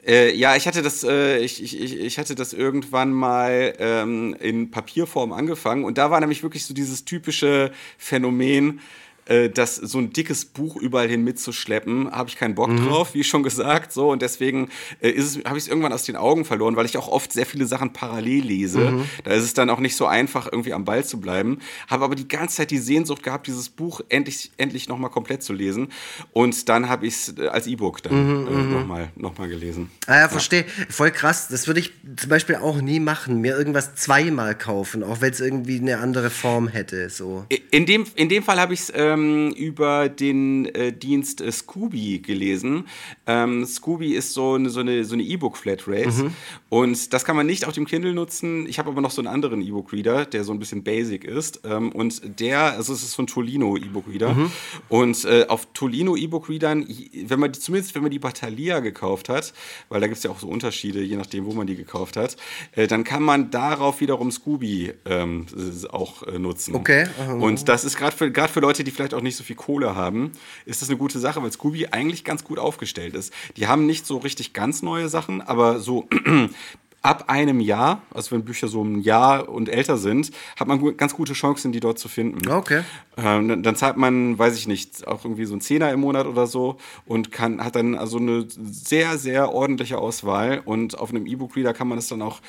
Äh, 0.07 0.35
ja, 0.37 0.55
ich 0.55 0.67
hatte 0.67 0.83
das, 0.83 1.03
äh, 1.03 1.39
ich, 1.39 1.63
ich, 1.63 1.99
ich 1.99 2.19
hatte 2.19 2.35
das 2.35 2.53
irgendwann 2.53 3.13
mal 3.13 3.75
ähm, 3.79 4.37
in 4.39 4.71
Papierform 4.71 5.33
angefangen 5.33 5.85
und 5.85 5.97
da 5.97 6.11
war 6.11 6.21
nämlich 6.21 6.43
wirklich 6.43 6.67
so 6.67 6.75
dieses 6.75 7.07
typische 7.07 7.73
Phänomen, 7.97 8.81
äh, 9.27 9.49
das 9.49 9.77
so 9.77 9.99
ein 9.99 10.13
dickes 10.13 10.45
Buch 10.45 10.77
überall 10.77 11.09
hin 11.09 11.25
mitzuschleppen, 11.25 12.11
habe 12.11 12.29
ich 12.29 12.37
keinen 12.37 12.55
Bock 12.55 12.71
mhm. 12.71 12.87
drauf, 12.87 13.15
wie 13.15 13.25
schon 13.25 13.43
gesagt, 13.43 13.93
so 13.93 14.11
und 14.11 14.23
deswegen 14.23 14.69
äh, 15.01 15.13
habe 15.45 15.59
ich 15.59 15.65
es 15.65 15.69
irgendwann 15.69 15.93
aus 15.93 16.05
den 16.05 16.17
Augen 16.17 16.45
verloren, 16.45 16.77
weil 16.77 16.87
ich 16.87 16.97
auch 16.97 17.09
oft 17.09 17.33
sehr 17.33 17.47
viele 17.47 17.67
Sachen 17.67 17.93
parallel 17.93 18.45
lese. 18.45 18.91
Mhm. 18.91 19.05
Da 19.25 19.33
ist 19.33 19.45
es 19.45 19.55
dann 19.55 19.71
auch 19.71 19.81
nicht 19.81 19.97
so 19.97 20.07
einfach 20.07 20.49
irgendwie 20.51 20.73
am 20.73 20.85
Ball 20.85 21.05
zu 21.05 21.21
bleiben. 21.21 21.59
Habe 21.89 22.05
aber 22.05 22.15
die 22.15 22.29
ganze 22.29 22.57
Zeit 22.57 22.71
die 22.71 22.79
Sehnsucht 22.79 23.23
gehabt, 23.23 23.47
dieses 23.47 23.69
Buch 23.69 24.01
endlich 24.09 24.53
endlich 24.57 24.89
noch 24.89 24.99
mal 24.99 25.09
komplett 25.09 25.43
zu 25.43 25.53
lesen 25.53 25.89
und 26.33 26.69
dann 26.69 26.89
habe 26.89 27.07
ich 27.07 27.15
es 27.15 27.39
äh, 27.39 27.49
als 27.49 27.67
E-Book 27.67 28.03
dann 28.03 28.43
mhm, 28.43 28.47
äh, 28.47 28.51
mhm. 28.51 28.73
noch 28.73 28.87
mal 28.87 29.09
noch 29.17 29.39
mal 29.39 29.49
gelesen. 29.49 29.91
Ah 30.07 30.21
ja, 30.21 30.29
verstehe. 30.29 30.63
Ja. 30.63 30.85
Voll 30.91 31.11
krass. 31.11 31.49
Das 31.49 31.67
würde 31.67 31.81
ich 31.81 31.93
zum 32.17 32.29
Beispiel 32.29 32.57
auch 32.57 32.81
nie 32.81 33.01
machen, 33.01 33.41
mir 33.41 33.57
irgendwas 33.57 33.95
zweimal 33.95 34.57
kaufen, 34.57 35.03
auch 35.03 35.21
wenn 35.21 35.33
es 35.33 35.41
irgendwie 35.41 35.79
eine 35.79 35.99
andere 35.99 36.31
Form 36.31 36.69
hätte. 36.69 37.09
So. 37.09 37.47
In 37.71 37.87
dem 37.87 38.07
in 38.15 38.29
dem 38.29 38.43
Fall 38.43 38.61
habe 38.61 38.75
ich 38.75 38.81
es 38.81 38.91
äh, 38.91 39.14
ähm, 39.15 39.53
über 39.53 40.09
den 40.09 40.67
äh, 40.67 40.93
Dienst 40.93 41.41
äh, 41.41 41.51
Scooby 41.51 42.19
gelesen. 42.19 42.85
Ähm, 43.27 43.65
Scooby 43.65 44.15
ist 44.15 44.33
so 44.33 44.55
eine 44.55 44.71
so 44.71 44.81
eine 44.81 45.05
so 45.05 45.15
eine 45.15 45.23
E-Book-Flatrate 45.23 46.11
mhm. 46.11 46.35
und 46.69 47.13
das 47.13 47.25
kann 47.25 47.37
man 47.37 47.47
nicht 47.47 47.67
auf 47.67 47.75
dem 47.75 47.87
Kindle 47.87 48.15
nutzen. 48.15 48.67
Ich 48.69 48.79
habe 48.79 48.91
aber 48.91 49.01
noch 49.01 49.11
so 49.11 49.21
einen 49.21 49.29
anderen 49.29 49.61
E-Book-Reader, 49.61 50.27
der 50.27 50.45
so 50.45 50.53
ein 50.53 50.59
bisschen 50.59 50.83
basic 50.83 51.25
ist 51.25 51.61
ähm, 51.65 51.93
und 51.93 52.41
der, 52.41 52.75
also 52.75 52.93
es 52.93 53.03
ist 53.03 53.13
so 53.13 53.23
ein 53.23 53.27
Tolino 53.27 53.77
E-Book-Reader 53.77 54.35
mhm. 54.35 54.51
und 54.89 55.25
äh, 55.25 55.47
auf 55.49 55.69
Tolino 55.75 56.17
E-Book-Readern, 56.17 56.87
wenn 57.27 57.41
man 57.41 57.53
die, 57.53 57.59
zumindest 57.59 57.95
wenn 57.95 58.03
man 58.03 58.11
die 58.11 58.19
Batalia 58.19 58.81
gekauft 58.81 59.29
hat, 59.29 59.53
weil 59.89 60.01
da 60.01 60.07
gibt 60.07 60.19
es 60.19 60.25
ja 60.25 60.31
auch 60.31 60.39
so 60.39 60.49
Unterschiede, 60.49 61.03
je 61.03 61.17
nachdem, 61.17 61.47
wo 61.47 61.53
man 61.53 61.67
die 61.67 61.77
gekauft 61.77 62.17
hat, 62.17 62.37
äh, 62.73 62.87
dann 62.87 63.05
kann 63.05 63.23
man 63.23 63.51
darauf 63.51 64.01
wiederum 64.01 64.31
Scooby 64.31 64.93
ähm, 65.05 65.47
auch 65.91 66.23
äh, 66.25 66.39
nutzen. 66.39 66.75
Okay. 66.75 67.07
Und 67.39 67.69
das 67.69 67.85
ist 67.85 67.97
gerade 67.97 68.17
für, 68.17 68.33
für 68.49 68.61
Leute, 68.61 68.85
die 68.85 68.91
vielleicht 68.91 69.04
vielleicht 69.05 69.15
auch 69.15 69.23
nicht 69.23 69.37
so 69.37 69.45
viel 69.45 69.57
Kohle 69.57 69.95
haben, 69.95 70.33
ist 70.65 70.81
das 70.81 70.89
eine 70.89 70.97
gute 70.97 71.19
Sache, 71.19 71.43
weil 71.43 71.53
Scooby 71.53 71.89
eigentlich 71.89 72.25
ganz 72.25 72.43
gut 72.43 72.59
aufgestellt 72.59 73.15
ist. 73.15 73.33
Die 73.59 73.67
haben 73.67 73.85
nicht 73.85 74.07
so 74.07 74.17
richtig 74.17 74.55
ganz 74.55 74.83
neue 74.83 75.11
Sachen, 75.11 75.43
aber 75.43 75.79
so 75.79 76.09
ab 77.03 77.25
einem 77.27 77.61
Jahr, 77.61 78.01
also 78.15 78.31
wenn 78.31 78.47
Bücher 78.47 78.67
so 78.67 78.83
ein 78.83 79.03
Jahr 79.03 79.51
und 79.51 79.69
älter 79.69 79.99
sind, 79.99 80.31
hat 80.59 80.69
man 80.69 80.97
ganz 80.97 81.15
gute 81.15 81.35
Chancen, 81.35 81.71
die 81.71 81.81
dort 81.81 81.99
zu 81.99 82.09
finden. 82.09 82.49
Okay. 82.51 82.83
Ähm, 83.19 83.63
dann 83.63 83.77
zahlt 83.77 83.99
man, 83.99 84.39
weiß 84.39 84.57
ich 84.57 84.67
nicht, 84.67 85.07
auch 85.07 85.23
irgendwie 85.23 85.45
so 85.45 85.55
ein 85.55 85.61
Zehner 85.61 85.93
im 85.93 86.01
Monat 86.01 86.27
oder 86.27 86.47
so 86.47 86.79
und 87.05 87.31
kann, 87.31 87.63
hat 87.63 87.77
dann 87.77 87.95
also 87.95 88.17
eine 88.17 88.47
sehr, 88.49 89.19
sehr 89.19 89.53
ordentliche 89.53 89.99
Auswahl. 89.99 90.63
Und 90.65 90.99
auf 90.99 91.11
einem 91.11 91.27
E-Book-Reader 91.27 91.75
kann 91.75 91.89
man 91.89 91.99
es 91.99 92.09
dann 92.09 92.23
auch 92.23 92.41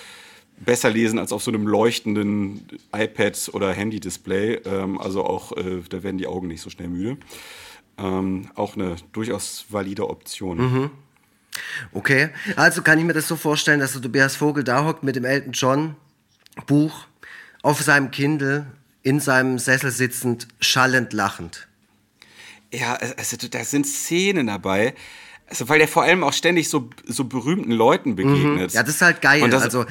besser 0.58 0.90
lesen 0.90 1.20
als 1.20 1.32
auf 1.32 1.44
so 1.44 1.52
einem 1.52 1.68
leuchtenden 1.68 2.68
iPad 2.94 3.50
oder 3.54 3.74
Handy-Display. 3.74 4.62
Ähm, 4.66 5.00
also 5.00 5.26
auch, 5.26 5.56
äh, 5.58 5.82
da 5.90 6.04
werden 6.04 6.18
die 6.18 6.28
Augen 6.28 6.48
nicht 6.48 6.62
so 6.62 6.70
schnell 6.70 6.88
müde. 6.88 7.18
Ähm, 7.98 8.50
auch 8.56 8.76
eine 8.76 8.96
durchaus 9.14 9.66
valide 9.70 10.10
Option. 10.10 10.58
Mhm. 10.58 10.92
Okay, 11.94 12.30
also 12.58 12.82
kann 12.82 13.00
ich 13.00 13.06
mir 13.06 13.14
das 13.14 13.28
so 13.28 13.38
vorstellen, 13.38 13.80
dass 13.80 13.94
der 13.94 14.02
Tobias 14.02 14.36
Vogel 14.36 14.64
da 14.64 14.86
hockt 14.86 15.04
mit 15.04 15.16
dem 15.16 15.24
Elton 15.24 15.54
John 15.54 15.96
Buch 16.68 17.08
auf 17.62 17.82
seinem 17.82 18.12
Kindle 18.12 18.66
in 19.04 19.20
seinem 19.20 19.60
Sessel 19.60 19.92
sitzend, 19.92 20.48
schallend 20.60 21.14
lachend. 21.14 21.68
Ja, 22.74 22.96
also 22.96 23.38
da 23.38 23.64
sind 23.64 23.86
Szenen 23.86 24.48
dabei. 24.48 24.96
Also, 25.48 25.70
weil 25.70 25.78
der 25.80 25.88
vor 25.88 26.04
allem 26.04 26.24
auch 26.24 26.34
ständig 26.34 26.70
so, 26.70 26.90
so 27.06 27.26
berühmten 27.26 27.72
Leuten 27.72 28.16
begegnet. 28.16 28.72
Mhm. 28.72 28.76
Ja, 28.76 28.82
das 28.84 28.96
ist 28.96 29.02
halt 29.02 29.22
geil. 29.22 29.48
Das, 29.50 29.64
also, 29.64 29.84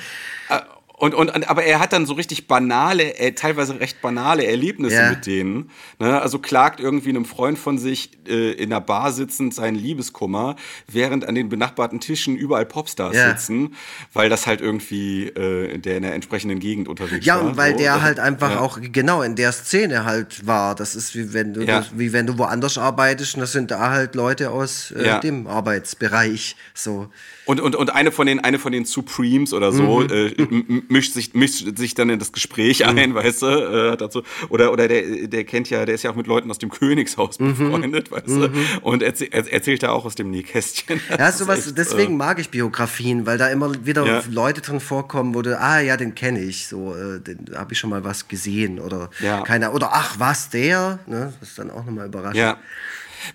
äh, 0.48 0.60
und, 0.96 1.12
und, 1.12 1.50
aber 1.50 1.64
er 1.64 1.80
hat 1.80 1.92
dann 1.92 2.06
so 2.06 2.14
richtig 2.14 2.46
banale, 2.46 3.18
äh, 3.18 3.32
teilweise 3.32 3.80
recht 3.80 4.00
banale 4.00 4.46
Erlebnisse 4.46 4.94
yeah. 4.94 5.10
mit 5.10 5.26
denen. 5.26 5.70
Ne? 5.98 6.20
Also 6.20 6.38
klagt 6.38 6.78
irgendwie 6.78 7.08
einem 7.08 7.24
Freund 7.24 7.58
von 7.58 7.78
sich 7.78 8.12
äh, 8.28 8.52
in 8.52 8.72
einer 8.72 8.80
Bar 8.80 9.10
sitzend 9.10 9.54
seinen 9.54 9.74
Liebeskummer, 9.74 10.54
während 10.86 11.26
an 11.26 11.34
den 11.34 11.48
benachbarten 11.48 11.98
Tischen 11.98 12.36
überall 12.36 12.64
Popstars 12.64 13.16
yeah. 13.16 13.30
sitzen, 13.30 13.74
weil 14.12 14.28
das 14.28 14.46
halt 14.46 14.60
irgendwie 14.60 15.26
äh, 15.26 15.78
der 15.78 15.96
in 15.96 16.04
der 16.04 16.14
entsprechenden 16.14 16.60
Gegend 16.60 16.86
unterwegs 16.86 17.26
ja, 17.26 17.34
war. 17.34 17.42
Ja, 17.42 17.48
und 17.48 17.56
weil 17.56 17.72
so. 17.72 17.78
der 17.78 18.00
halt 18.00 18.20
einfach 18.20 18.52
ja. 18.52 18.60
auch 18.60 18.78
genau 18.80 19.22
in 19.22 19.34
der 19.34 19.50
Szene 19.50 20.04
halt 20.04 20.46
war. 20.46 20.76
Das 20.76 20.94
ist 20.94 21.16
wie 21.16 21.32
wenn 21.32 21.54
du, 21.54 21.62
ja. 21.62 21.80
das, 21.80 21.98
wie 21.98 22.12
wenn 22.12 22.28
du 22.28 22.38
woanders 22.38 22.78
arbeitest 22.78 23.34
und 23.34 23.40
das 23.40 23.50
sind 23.50 23.72
da 23.72 23.90
halt 23.90 24.14
Leute 24.14 24.52
aus 24.52 24.92
äh, 24.92 25.04
ja. 25.04 25.18
dem 25.18 25.48
Arbeitsbereich. 25.48 26.54
So. 26.72 27.08
Und, 27.46 27.60
und, 27.60 27.76
und 27.76 27.94
eine 27.94 28.10
von 28.10 28.26
den, 28.26 28.40
eine 28.40 28.58
von 28.58 28.72
den 28.72 28.86
Supremes 28.86 29.52
oder 29.52 29.70
so 29.70 30.00
mhm. 30.00 30.10
äh, 30.10 30.82
mischt, 30.88 31.12
sich, 31.12 31.34
mischt 31.34 31.76
sich 31.76 31.94
dann 31.94 32.08
in 32.08 32.18
das 32.18 32.32
Gespräch 32.32 32.80
mhm. 32.80 32.98
ein, 32.98 33.14
weißt 33.14 33.42
du? 33.42 33.46
Äh, 33.46 33.96
dazu. 33.96 34.22
Oder, 34.48 34.72
oder 34.72 34.88
der, 34.88 35.26
der 35.26 35.44
kennt 35.44 35.68
ja, 35.68 35.84
der 35.84 35.94
ist 35.94 36.04
ja 36.04 36.10
auch 36.10 36.14
mit 36.14 36.26
Leuten 36.26 36.50
aus 36.50 36.58
dem 36.58 36.70
Königshaus 36.70 37.38
mhm. 37.38 37.56
befreundet, 37.56 38.10
weißt 38.10 38.28
du? 38.28 38.48
Mhm. 38.48 38.66
Und 38.82 39.02
erzäh 39.02 39.28
erzählt 39.28 39.82
da 39.82 39.90
auch 39.90 40.06
aus 40.06 40.14
dem 40.14 40.30
Nähkästchen. 40.30 41.00
Ja, 41.18 41.30
sowas, 41.32 41.66
echt, 41.66 41.78
deswegen 41.78 42.14
äh, 42.14 42.16
mag 42.16 42.38
ich 42.38 42.48
Biografien, 42.48 43.26
weil 43.26 43.36
da 43.36 43.48
immer 43.48 43.84
wieder 43.84 44.06
ja. 44.06 44.22
Leute 44.30 44.62
drin 44.62 44.80
vorkommen, 44.80 45.34
wo 45.34 45.42
du, 45.42 45.58
ah 45.58 45.80
ja, 45.80 45.96
den 45.96 46.14
kenne 46.14 46.40
ich, 46.40 46.66
so, 46.66 46.94
äh, 46.94 47.20
den 47.20 47.50
habe 47.54 47.74
ich 47.74 47.78
schon 47.78 47.90
mal 47.90 48.04
was 48.04 48.28
gesehen 48.28 48.80
oder 48.80 49.10
ja. 49.20 49.42
keiner, 49.42 49.74
oder 49.74 49.90
ach, 49.92 50.14
was, 50.18 50.48
der? 50.48 50.98
Ne? 51.06 51.34
Das 51.40 51.50
ist 51.50 51.58
dann 51.58 51.70
auch 51.70 51.84
nochmal 51.84 52.06
überraschend. 52.06 52.36
Ja. 52.36 52.58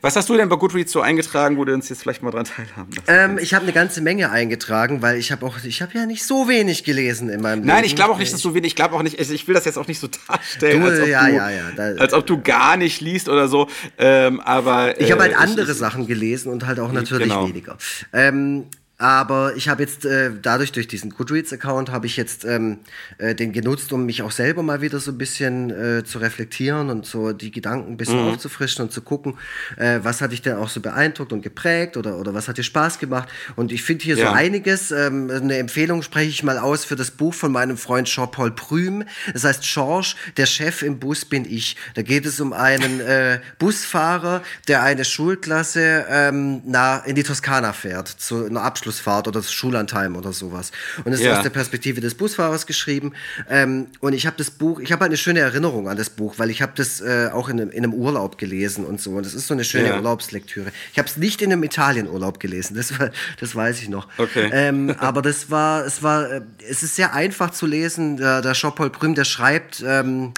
Was 0.02 0.16
hast 0.16 0.30
du 0.30 0.36
denn 0.36 0.50
bei 0.50 0.56
Goodreads 0.56 0.92
so 0.92 1.02
eingetragen, 1.02 1.58
wo 1.58 1.66
du 1.66 1.74
uns 1.74 1.90
jetzt 1.90 2.02
vielleicht 2.02 2.24
mal 2.24 2.32
dran 2.32 2.46
teilhaben 2.46 2.90
ähm, 3.08 3.38
Ich 3.40 3.54
habe 3.54 3.64
eine 3.64 3.74
ganze 3.74 4.02
Menge 4.02 4.32
eingetragen, 4.32 5.02
weil 5.02 5.18
ich 5.18 5.32
habe 5.32 5.46
auch, 5.46 5.56
ich 5.64 5.82
habe 5.82 5.94
ja 5.96 6.06
nicht 6.06 6.24
so 6.24 6.48
wenig 6.48 6.84
gelesen 6.84 7.30
in 7.30 7.42
meinem 7.42 7.60
Nein, 7.60 7.60
Leben. 7.60 7.68
Nein, 7.68 7.84
ich 7.86 7.96
glaube 7.96 8.14
auch 8.14 8.20
nicht, 8.20 8.34
dass 8.34 8.42
du 8.42 8.54
wenig, 8.54 8.70
ich 8.72 8.76
glaube 8.76 8.96
auch 8.96 9.04
nicht, 9.04 9.20
also 9.20 9.34
ich 9.34 9.48
will 9.48 9.56
das 9.56 9.66
jetzt 9.66 9.78
auch 9.78 9.88
nicht 9.88 10.00
so 10.00 10.08
darstellen, 10.28 10.82
du, 10.82 10.88
als, 10.88 11.00
ob 11.00 11.08
ja, 11.08 11.26
du, 11.28 11.36
ja, 11.36 11.50
ja, 11.50 11.64
da, 11.76 11.84
als 12.02 12.14
ob 12.14 12.26
du 12.26 12.42
gar 12.42 12.78
nicht 12.78 13.02
liest 13.02 13.30
oder 13.30 13.48
so, 13.48 13.68
ähm, 13.98 14.40
aber... 14.40 15.00
Ich 15.00 15.12
habe 15.12 15.22
halt 15.22 15.34
äh, 15.34 15.36
andere 15.36 15.72
ich, 15.72 15.78
Sachen 15.78 16.08
gelesen 16.08 16.52
und 16.52 16.66
halt 16.66 16.80
auch 16.80 16.92
natürlich 16.92 17.30
genau. 17.30 17.48
weniger. 17.48 17.78
Ähm, 18.14 18.66
aber 19.00 19.56
ich 19.56 19.70
habe 19.70 19.82
jetzt 19.82 20.04
äh, 20.04 20.30
dadurch, 20.42 20.74
durch 20.74 20.86
diesen 20.86 21.12
Goodreads-Account, 21.12 21.90
habe 21.90 22.06
ich 22.06 22.18
jetzt 22.18 22.44
ähm, 22.44 22.80
äh, 23.18 23.34
den 23.34 23.54
genutzt, 23.54 23.94
um 23.94 24.06
mich 24.06 24.24
auch 24.24 24.32
selber 24.32 24.62
mal 24.62 24.82
wieder 24.82 25.00
so 25.00 25.12
ein 25.12 25.18
bisschen 25.18 25.70
äh, 25.70 26.04
zu 26.04 26.18
reflektieren 26.18 26.90
und 26.90 27.06
so 27.06 27.32
die 27.32 27.50
Gedanken 27.50 27.94
ein 27.94 27.98
bisschen 27.98 28.22
mhm. 28.22 28.34
aufzufrischen 28.34 28.84
und 28.84 28.92
zu 28.92 29.02
gucken, 29.02 29.38
äh, 29.78 30.00
was 30.04 30.20
hat 30.20 30.34
dich 30.34 30.42
denn 30.42 30.58
auch 30.58 30.68
so 30.68 30.82
beeindruckt 30.82 31.32
und 31.32 31.42
geprägt 31.42 31.96
oder, 31.96 32.18
oder 32.18 32.34
was 32.34 32.50
hat 32.50 32.58
dir 32.58 32.64
Spaß 32.64 33.00
gemacht. 33.00 33.30
Und 33.56 33.72
ich 33.72 33.84
finde 33.84 34.04
hier 34.04 34.18
ja. 34.18 34.32
so 34.32 34.34
einiges. 34.34 34.92
Ähm, 34.92 35.32
eine 35.32 35.58
Empfehlung 35.58 36.02
spreche 36.02 36.30
ich 36.30 36.44
mal 36.44 36.58
aus 36.58 36.84
für 36.84 36.98
das 36.98 37.10
Buch 37.10 37.34
von 37.34 37.54
meinem 37.54 37.78
Freund 37.78 38.10
Jean-Paul 38.10 38.52
Prüm. 38.52 39.06
Das 39.32 39.46
heißt 39.46 39.64
Georges, 39.64 40.18
der 40.36 40.46
Chef 40.46 40.82
im 40.82 41.00
Bus 41.00 41.24
bin 41.24 41.46
ich. 41.46 41.78
Da 41.96 42.02
geht 42.02 42.26
es 42.26 42.42
um 42.42 42.52
einen 42.52 43.00
äh, 43.00 43.40
Busfahrer, 43.60 44.44
der 44.68 44.84
eine 44.84 45.06
Schulklasse 45.06 46.06
ähm, 46.10 46.64
na, 46.66 46.98
in 46.98 47.16
die 47.16 47.24
Toskana 47.24 47.72
fährt, 47.72 48.10
zu 48.10 48.46
einer 48.46 48.64
Abschluss 48.64 48.89
Abschlussfahrt 48.90 49.28
oder 49.28 49.40
das 49.40 49.54
Schullandheim 49.54 50.16
oder 50.16 50.34
sowas. 50.34 50.72
Und 51.06 51.14
es 51.14 51.22
ja. 51.22 51.32
ist 51.32 51.38
aus 51.38 51.44
der 51.44 51.52
Perspektive 51.52 52.02
des 52.02 52.16
Busfahrers 52.16 52.66
geschrieben. 52.66 53.14
Ähm, 53.50 53.88
und 54.00 54.14
ich 54.14 54.26
habe 54.26 54.36
das 54.38 54.50
Buch, 54.52 54.80
ich 54.80 54.92
habe 54.92 55.02
halt 55.02 55.10
eine 55.10 55.18
schöne 55.18 55.40
Erinnerung 55.40 55.88
an 55.88 55.98
das 55.98 56.10
Buch, 56.10 56.36
weil 56.38 56.50
ich 56.50 56.62
habe 56.62 56.72
das 56.76 57.02
äh, 57.02 57.30
auch 57.32 57.50
in 57.50 57.62
einem, 57.62 57.70
in 57.72 57.84
einem, 57.84 57.94
Urlaub 57.94 58.38
gelesen 58.38 58.86
und 58.86 59.00
so. 59.00 59.12
Und 59.12 59.26
es 59.26 59.34
ist 59.34 59.48
so 59.48 59.54
eine 59.54 59.64
schöne 59.64 59.90
ja. 59.90 59.96
Urlaubslektüre. 59.98 60.72
Ich 60.92 61.00
habe 61.00 61.08
es 61.08 61.18
nicht 61.18 61.42
in 61.42 61.52
einem 61.52 61.64
Italienurlaub 61.64 62.40
gelesen, 62.40 62.76
das, 62.76 62.98
war, 62.98 63.12
das 63.40 63.56
weiß 63.56 63.82
ich 63.82 63.90
noch. 63.90 64.08
Okay. 64.18 64.50
Ähm, 64.52 64.96
aber 65.00 65.22
das 65.22 65.50
war, 65.50 65.86
es 65.86 66.02
war, 66.02 66.32
äh, 66.32 66.42
es 66.68 66.84
ist 66.84 66.96
sehr 66.96 67.14
einfach 67.14 67.52
zu 67.52 67.66
lesen. 67.66 68.18
Der, 68.18 68.42
der 68.42 68.54
Jean-Paul 68.54 68.90
Prüm, 68.90 69.16
der 69.16 69.26
schreibt, 69.26 69.84
ähm, 69.86 70.34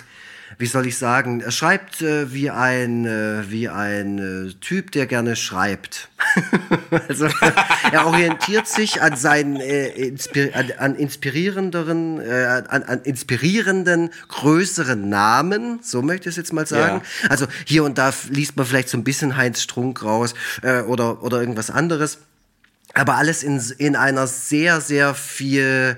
wie 0.62 0.68
soll 0.68 0.86
ich 0.86 0.98
sagen, 0.98 1.42
er 1.42 1.52
schreibt 1.52 2.04
äh, 2.04 2.32
wie 2.32 2.52
ein, 2.52 3.06
äh, 3.06 3.50
wie 3.50 3.68
ein 3.68 4.50
äh, 4.50 4.54
Typ, 4.62 4.92
der 4.92 5.08
gerne 5.08 5.36
schreibt. 5.36 6.10
also 7.10 7.28
er 7.92 8.06
orientiert 8.06 8.68
sich 8.68 9.02
an 9.02 9.16
seinen 9.16 9.56
äh, 9.56 9.88
inspir 9.88 10.56
an, 10.56 10.72
an 10.78 10.96
inspirierenderen, 10.96 12.22
äh, 12.22 12.64
an, 12.70 12.84
an 12.84 13.02
inspirierenden, 13.02 14.12
größeren 14.28 15.10
Namen, 15.10 15.80
so 15.82 16.04
möchte 16.04 16.30
ich 16.30 16.34
es 16.34 16.38
jetzt 16.38 16.54
mal 16.54 16.68
sagen. 16.68 17.02
Ja. 17.24 17.30
Also 17.30 17.48
hier 17.66 17.84
und 17.84 17.98
da 17.98 18.14
liest 18.30 18.56
man 18.56 18.68
vielleicht 18.68 18.90
so 18.90 18.98
ein 18.98 19.04
bisschen 19.04 19.36
Heinz 19.36 19.64
Strunk 19.64 20.04
raus 20.04 20.36
äh, 20.62 20.82
oder, 20.82 21.24
oder 21.24 21.40
irgendwas 21.40 21.72
anderes. 21.72 22.20
Aber 22.94 23.16
alles 23.16 23.42
in, 23.42 23.60
in 23.80 23.96
einer 23.96 24.28
sehr, 24.28 24.80
sehr 24.80 25.16
viel 25.16 25.98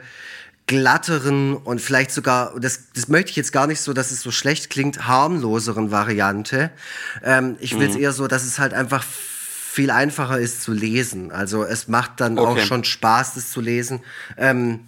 glatteren 0.68 1.56
und 1.56 1.82
vielleicht 1.82 2.12
sogar, 2.12 2.58
das, 2.60 2.92
das 2.96 3.08
möchte 3.08 3.32
ich 3.32 3.36
jetzt 3.36 3.52
gar 3.52 3.68
nicht 3.68 3.82
so, 3.82 3.94
dass 3.94 4.12
es 4.12 4.22
so 4.22 4.32
schlecht 4.32 4.70
klingt, 4.70 5.08
harmloseren 5.08 5.92
Variante. 5.92 6.72
Ähm, 7.24 7.58
ich 7.60 7.78
will 7.78 7.90
es 7.90 7.96
mhm. 7.96 8.02
eher 8.02 8.14
so, 8.14 8.28
dass 8.28 8.44
es 8.44 8.60
halt 8.60 8.74
einfach 8.74 9.04
viel 9.04 9.92
einfacher 9.92 10.40
ist 10.40 10.62
zu 10.62 10.72
lesen. 10.72 11.32
Also 11.32 11.64
es 11.64 11.88
macht 11.88 12.22
dann 12.22 12.38
okay. 12.38 12.62
auch 12.62 12.66
schon 12.66 12.84
Spaß, 12.84 13.34
das 13.34 13.52
zu 13.52 13.60
lesen. 13.60 14.02
Ähm, 14.38 14.82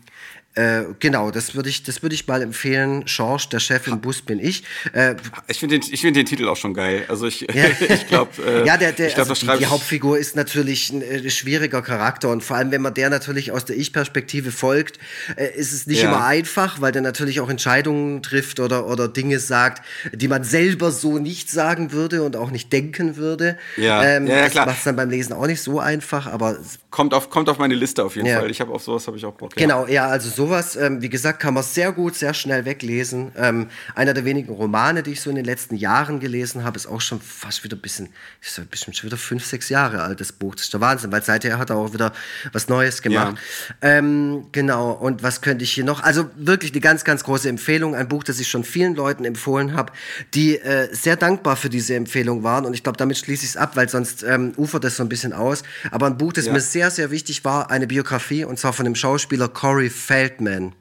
äh, 0.56 0.86
genau, 1.00 1.32
das 1.32 1.54
würde 1.54 1.70
ich, 1.70 1.84
das 1.84 2.02
würde 2.02 2.16
ich 2.16 2.28
mal 2.28 2.42
empfehlen. 2.42 3.04
George, 3.06 3.48
der 3.52 3.60
Chef 3.60 3.88
im 3.88 4.00
Bus 4.00 4.22
bin 4.22 4.40
ich. 4.40 4.64
Äh, 4.94 5.16
ich 5.48 5.60
finde 5.60 5.80
den, 5.80 5.90
ich 5.92 6.02
finde 6.02 6.22
den 6.22 6.26
Titel 6.26 6.48
auch 6.48 6.56
schon 6.56 6.74
geil. 6.74 7.04
Also 7.10 7.28
ich, 7.28 7.42
ja. 7.42 7.66
ich 7.90 8.08
glaube, 8.08 8.32
äh, 8.42 8.66
ja, 8.66 8.78
der, 8.78 8.94
der, 8.94 9.10
glaub, 9.10 9.30
also 9.30 9.46
die, 9.46 9.58
die 9.60 9.66
Hauptfigur 9.66 10.18
ist 10.18 10.36
natürlich 10.36 10.92
ein 10.92 11.02
äh, 11.02 11.30
schwieriger 11.30 11.82
Charakter 11.82 12.30
und 12.30 12.42
vor 12.42 12.56
allem, 12.56 12.72
wenn 12.72 12.82
man 12.82 12.94
der 12.94 13.10
natürlich 13.10 13.52
aus 13.52 13.66
der 13.66 13.78
Ich-Perspektive 13.78 14.52
folgt, 14.52 14.98
äh, 15.36 15.48
ist 15.56 15.74
es 15.74 15.88
nicht 15.88 16.04
ja. 16.04 16.10
immer 16.10 16.26
einfach, 16.26 16.80
weil 16.80 16.94
der 16.94 17.02
natürlich 17.02 17.42
auch 17.42 17.50
Entscheidungen 17.50 18.24
trifft 18.24 18.60
oder 18.60 18.88
oder 18.88 19.10
Dinge 19.10 19.40
sagt, 19.40 19.86
die 20.14 20.30
man 20.30 20.46
selber 20.46 20.92
so 20.92 21.18
nicht 21.18 21.52
sagen 21.52 21.92
würde 21.92 22.24
und 22.24 22.38
auch 22.38 22.52
nicht 22.52 22.72
denken 22.72 23.18
würde. 23.18 23.58
Ja, 23.76 24.04
ähm, 24.04 24.28
ja, 24.28 24.38
ja 24.38 24.50
klar. 24.50 24.66
Das 24.66 24.74
macht 24.74 24.78
es 24.80 24.84
dann 24.86 24.96
beim 24.96 25.10
Lesen 25.10 25.34
auch 25.34 25.48
nicht 25.48 25.62
so 25.62 25.80
einfach, 25.80 26.28
aber 26.28 26.58
kommt 26.96 27.14
auf 27.14 27.30
kommt 27.30 27.50
auf 27.50 27.58
meine 27.58 27.76
Liste 27.76 28.06
auf 28.06 28.16
jeden 28.16 28.34
Fall. 28.34 28.50
Ich 28.50 28.62
habe 28.62 28.72
auf 28.72 28.82
sowas 28.82 29.06
habe 29.08 29.18
ich 29.18 29.26
auch 29.26 29.34
Bock. 29.34 29.54
Genau, 29.56 29.86
ja, 29.88 30.08
also 30.08 30.30
so 30.30 30.46
sowas, 30.46 30.76
ähm, 30.76 31.02
wie 31.02 31.10
gesagt, 31.10 31.40
kann 31.40 31.54
man 31.54 31.64
sehr 31.64 31.92
gut, 31.92 32.16
sehr 32.16 32.34
schnell 32.34 32.66
weglesen. 32.66 33.32
Ähm, 33.36 33.68
einer 33.96 34.14
der 34.14 34.26
wenigen 34.26 34.54
Romane, 34.54 35.02
die 35.02 35.12
ich 35.12 35.22
so 35.22 35.30
in 35.30 35.36
den 35.36 35.46
letzten 35.46 35.76
Jahren 35.76 36.20
gelesen 36.20 36.64
habe, 36.64 36.78
ist 36.78 36.86
auch 36.86 37.02
schon 37.02 37.20
fast 37.20 37.64
wieder 37.64 37.76
ein 37.76 37.82
bisschen, 37.82 38.10
ist 38.42 38.70
bestimmt 38.70 38.98
schon 38.98 39.08
wieder 39.08 39.18
fünf, 39.18 39.44
sechs 39.44 39.70
Jahre 39.70 40.04
alt, 40.04 40.22
das 40.22 40.32
Buch. 40.32 40.56
Das 40.56 40.66
ist 40.66 40.74
der 40.74 40.82
Wahnsinn, 40.82 41.12
weil 41.12 41.24
seither 41.24 41.58
hat 41.58 41.70
er 41.70 41.78
auch 41.78 41.94
wieder 41.94 42.14
was 42.54 42.70
Neues 42.70 43.02
gemacht. 43.02 43.38
Ja. 43.82 43.98
Ähm, 43.98 44.48
genau, 44.52 44.92
und 44.92 45.24
was 45.24 45.42
könnte 45.42 45.64
ich 45.64 45.72
hier 45.72 45.84
noch? 45.84 46.04
Also 46.04 46.30
wirklich 46.36 46.72
eine 46.72 46.82
ganz, 46.82 47.04
ganz 47.04 47.24
große 47.24 47.50
Empfehlung. 47.50 47.96
Ein 47.96 48.08
Buch, 48.08 48.24
das 48.24 48.40
ich 48.40 48.48
schon 48.48 48.64
vielen 48.64 48.96
Leuten 48.96 49.26
empfohlen 49.26 49.74
habe, 49.74 49.94
die 50.34 50.58
äh, 50.58 50.94
sehr 50.94 51.16
dankbar 51.16 51.56
für 51.56 51.70
diese 51.70 51.96
Empfehlung 51.96 52.44
waren. 52.44 52.66
Und 52.66 52.74
ich 52.74 52.84
glaube, 52.84 52.98
damit 52.98 53.18
schließe 53.18 53.44
ich 53.44 53.52
es 53.52 53.58
ab, 53.58 53.76
weil 53.76 53.90
sonst 53.90 54.24
ähm, 54.24 54.54
ufert 54.58 54.84
das 54.84 54.98
so 54.98 55.04
ein 55.04 55.10
bisschen 55.10 55.34
aus. 55.34 55.64
Aber 55.92 56.06
ein 56.06 56.18
Buch, 56.18 56.34
das 56.34 56.46
ja. 56.46 56.54
mir 56.54 56.62
sehr, 56.62 56.85
sehr 56.92 57.12
wichtig 57.12 57.46
war, 57.46 57.72
eine 57.72 57.88
Biografie, 57.88 58.46
und 58.46 58.60
zwar 58.60 58.74
von 58.74 58.86
dem 58.86 58.96
Schauspieler 58.96 59.48
Corey 59.48 59.90
Feldman. 59.90 60.26
Feldman. 60.36 60.74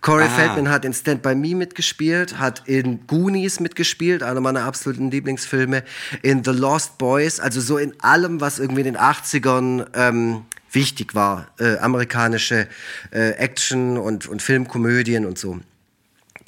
Corey 0.00 0.26
ah. 0.26 0.28
Feldman 0.28 0.68
hat 0.68 0.84
in 0.84 0.92
Stand 0.92 1.22
By 1.22 1.34
Me 1.34 1.54
mitgespielt, 1.54 2.38
hat 2.38 2.62
in 2.66 3.06
Goonies 3.06 3.60
mitgespielt, 3.60 4.22
einer 4.22 4.40
meiner 4.40 4.64
absoluten 4.64 5.10
Lieblingsfilme, 5.10 5.82
in 6.22 6.44
The 6.44 6.50
Lost 6.50 6.98
Boys, 6.98 7.40
also 7.40 7.60
so 7.60 7.78
in 7.78 7.94
allem, 8.00 8.40
was 8.40 8.58
irgendwie 8.58 8.80
in 8.80 8.94
den 8.94 8.98
80ern 8.98 9.86
ähm, 9.94 10.42
wichtig 10.72 11.14
war. 11.14 11.48
Äh, 11.58 11.78
amerikanische 11.78 12.68
äh, 13.10 13.30
Action- 13.32 13.98
und, 13.98 14.26
und 14.26 14.42
Filmkomödien 14.42 15.26
und 15.26 15.38
so. 15.38 15.60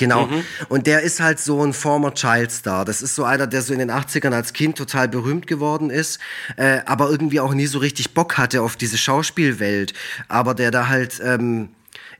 Genau. 0.02 0.26
Mhm. 0.26 0.44
Und 0.68 0.88
der 0.88 1.02
ist 1.02 1.20
halt 1.20 1.38
so 1.38 1.64
ein 1.64 1.72
former 1.72 2.12
Childstar. 2.12 2.84
Das 2.84 3.02
ist 3.02 3.14
so 3.14 3.22
einer, 3.22 3.46
der 3.46 3.62
so 3.62 3.72
in 3.72 3.78
den 3.78 3.92
80ern 3.92 4.32
als 4.32 4.52
Kind 4.52 4.76
total 4.76 5.08
berühmt 5.08 5.46
geworden 5.46 5.90
ist, 5.90 6.18
äh, 6.56 6.80
aber 6.86 7.08
irgendwie 7.08 7.38
auch 7.38 7.54
nie 7.54 7.66
so 7.66 7.78
richtig 7.78 8.12
Bock 8.12 8.36
hatte 8.36 8.62
auf 8.62 8.74
diese 8.74 8.98
Schauspielwelt. 8.98 9.94
Aber 10.26 10.54
der 10.54 10.72
da 10.72 10.88
halt 10.88 11.20
ähm, 11.24 11.68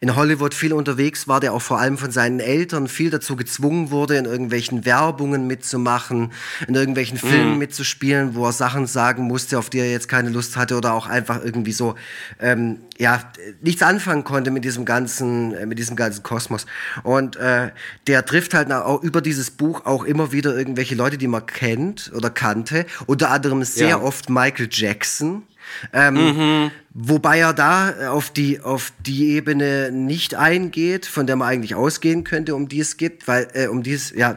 in 0.03 0.17
Hollywood 0.17 0.53
viel 0.53 0.73
unterwegs 0.73 1.29
war, 1.29 1.39
der 1.39 1.53
auch 1.53 1.63
vor 1.63 1.79
allem 1.79 1.97
von 1.97 2.11
seinen 2.11 2.41
Eltern 2.41 2.89
viel 2.89 3.09
dazu 3.09 3.37
gezwungen 3.37 3.93
wurde, 3.93 4.17
in 4.17 4.25
irgendwelchen 4.25 4.85
Werbungen 4.85 5.47
mitzumachen, 5.47 6.33
in 6.67 6.75
irgendwelchen 6.75 7.21
mhm. 7.23 7.29
Filmen 7.29 7.59
mitzuspielen, 7.59 8.35
wo 8.35 8.45
er 8.45 8.53
Sachen 8.53 8.89
sagen 8.89 9.23
musste, 9.23 9.61
auf 9.61 9.71
die 9.71 9.79
er 9.79 9.89
jetzt 9.89 10.09
keine 10.09 10.31
Lust 10.31 10.57
hatte 10.57 10.77
oder 10.77 10.95
auch 10.95 11.07
einfach 11.07 11.45
irgendwie 11.45 11.71
so, 11.71 11.95
ähm, 12.41 12.79
ja, 12.99 13.31
nichts 13.61 13.81
anfangen 13.83 14.25
konnte 14.25 14.51
mit 14.51 14.65
diesem 14.65 14.85
ganzen, 14.85 15.55
äh, 15.55 15.67
mit 15.67 15.79
diesem 15.79 15.95
ganzen 15.95 16.25
Kosmos. 16.25 16.67
Und 17.05 17.37
äh, 17.37 17.71
der 18.09 18.27
trifft 18.27 18.55
halt 18.55 18.73
auch 18.73 19.05
über 19.05 19.21
dieses 19.21 19.53
Buch 19.53 19.87
auch 19.87 20.03
immer 20.03 20.33
wieder 20.33 20.57
irgendwelche 20.57 20.97
Leute, 20.97 21.17
die 21.17 21.29
man 21.29 21.47
kennt 21.47 22.11
oder 22.13 22.29
kannte, 22.29 22.87
unter 23.07 23.31
anderem 23.31 23.63
sehr 23.63 23.91
ja. 23.91 24.01
oft 24.01 24.29
Michael 24.29 24.69
Jackson. 24.69 25.45
Ähm, 25.93 26.15
mhm. 26.15 26.71
Wobei 26.95 27.39
er 27.39 27.55
da 27.55 28.11
auf 28.11 28.29
die, 28.29 28.61
auf 28.61 28.93
die 29.07 29.31
Ebene 29.31 29.91
nicht 29.91 30.35
eingeht, 30.35 31.07
von 31.07 31.27
der 31.27 31.37
man 31.37 31.49
eigentlich 31.49 31.75
ausgehen 31.75 32.23
könnte, 32.23 32.55
um 32.55 32.69
die 32.69 32.81
es 32.81 32.99
geht, 32.99 33.27
weil, 33.27 33.49
äh, 33.55 33.69
um 33.69 33.83
die 33.83 33.95
es, 33.95 34.11
ja, 34.15 34.37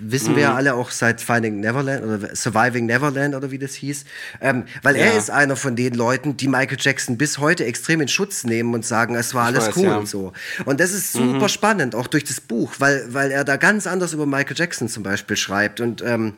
wissen 0.00 0.32
mhm. 0.32 0.36
wir 0.36 0.42
ja 0.42 0.50
mhm. 0.50 0.56
alle 0.56 0.74
auch 0.74 0.90
seit 0.90 1.20
Finding 1.20 1.60
Neverland 1.60 2.02
oder 2.02 2.34
Surviving 2.34 2.86
Neverland 2.86 3.36
oder 3.36 3.52
wie 3.52 3.58
das 3.58 3.74
hieß, 3.74 4.04
ähm, 4.40 4.64
weil 4.82 4.96
ja. 4.96 5.04
er 5.04 5.16
ist 5.16 5.30
einer 5.30 5.54
von 5.54 5.76
den 5.76 5.94
Leuten, 5.94 6.36
die 6.36 6.48
Michael 6.48 6.78
Jackson 6.80 7.16
bis 7.16 7.38
heute 7.38 7.64
extrem 7.64 8.00
in 8.00 8.08
Schutz 8.08 8.42
nehmen 8.42 8.74
und 8.74 8.84
sagen, 8.84 9.14
es 9.14 9.32
war 9.32 9.46
alles 9.46 9.68
weiß, 9.68 9.76
cool 9.76 9.84
ja. 9.84 9.96
und 9.96 10.08
so. 10.08 10.32
Und 10.64 10.80
das 10.80 10.92
ist 10.92 11.12
super 11.12 11.44
mhm. 11.44 11.48
spannend, 11.48 11.94
auch 11.94 12.08
durch 12.08 12.24
das 12.24 12.40
Buch, 12.40 12.74
weil, 12.80 13.06
weil 13.14 13.30
er 13.30 13.44
da 13.44 13.58
ganz 13.58 13.86
anders 13.86 14.12
über 14.12 14.26
Michael 14.26 14.56
Jackson 14.56 14.88
zum 14.88 15.04
Beispiel 15.04 15.36
schreibt 15.36 15.80
und, 15.80 16.02
ähm, 16.02 16.32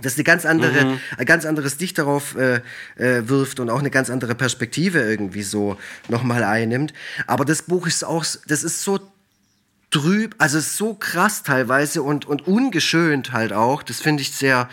das 0.00 0.14
eine 0.14 0.24
ganz 0.24 0.46
andere, 0.46 0.84
mhm. 0.84 1.00
ein 1.18 1.26
ganz 1.26 1.44
anderes 1.44 1.78
Licht 1.78 1.98
darauf 1.98 2.34
äh, 2.36 2.62
äh, 2.96 3.28
wirft 3.28 3.60
und 3.60 3.68
auch 3.68 3.80
eine 3.80 3.90
ganz 3.90 4.08
andere 4.08 4.34
Perspektive 4.34 5.00
irgendwie 5.00 5.42
so 5.42 5.76
nochmal 6.08 6.44
einnimmt. 6.44 6.94
Aber 7.26 7.44
das 7.44 7.62
Buch 7.62 7.86
ist 7.86 8.04
auch, 8.04 8.24
das 8.46 8.64
ist 8.64 8.82
so 8.82 9.00
trüb, 9.90 10.34
also 10.38 10.58
so 10.60 10.94
krass 10.94 11.42
teilweise 11.42 12.02
und, 12.02 12.24
und 12.24 12.46
ungeschönt 12.46 13.32
halt 13.32 13.52
auch. 13.52 13.82
Das 13.82 14.00
finde 14.00 14.22
ich 14.22 14.32
sehr, 14.32 14.68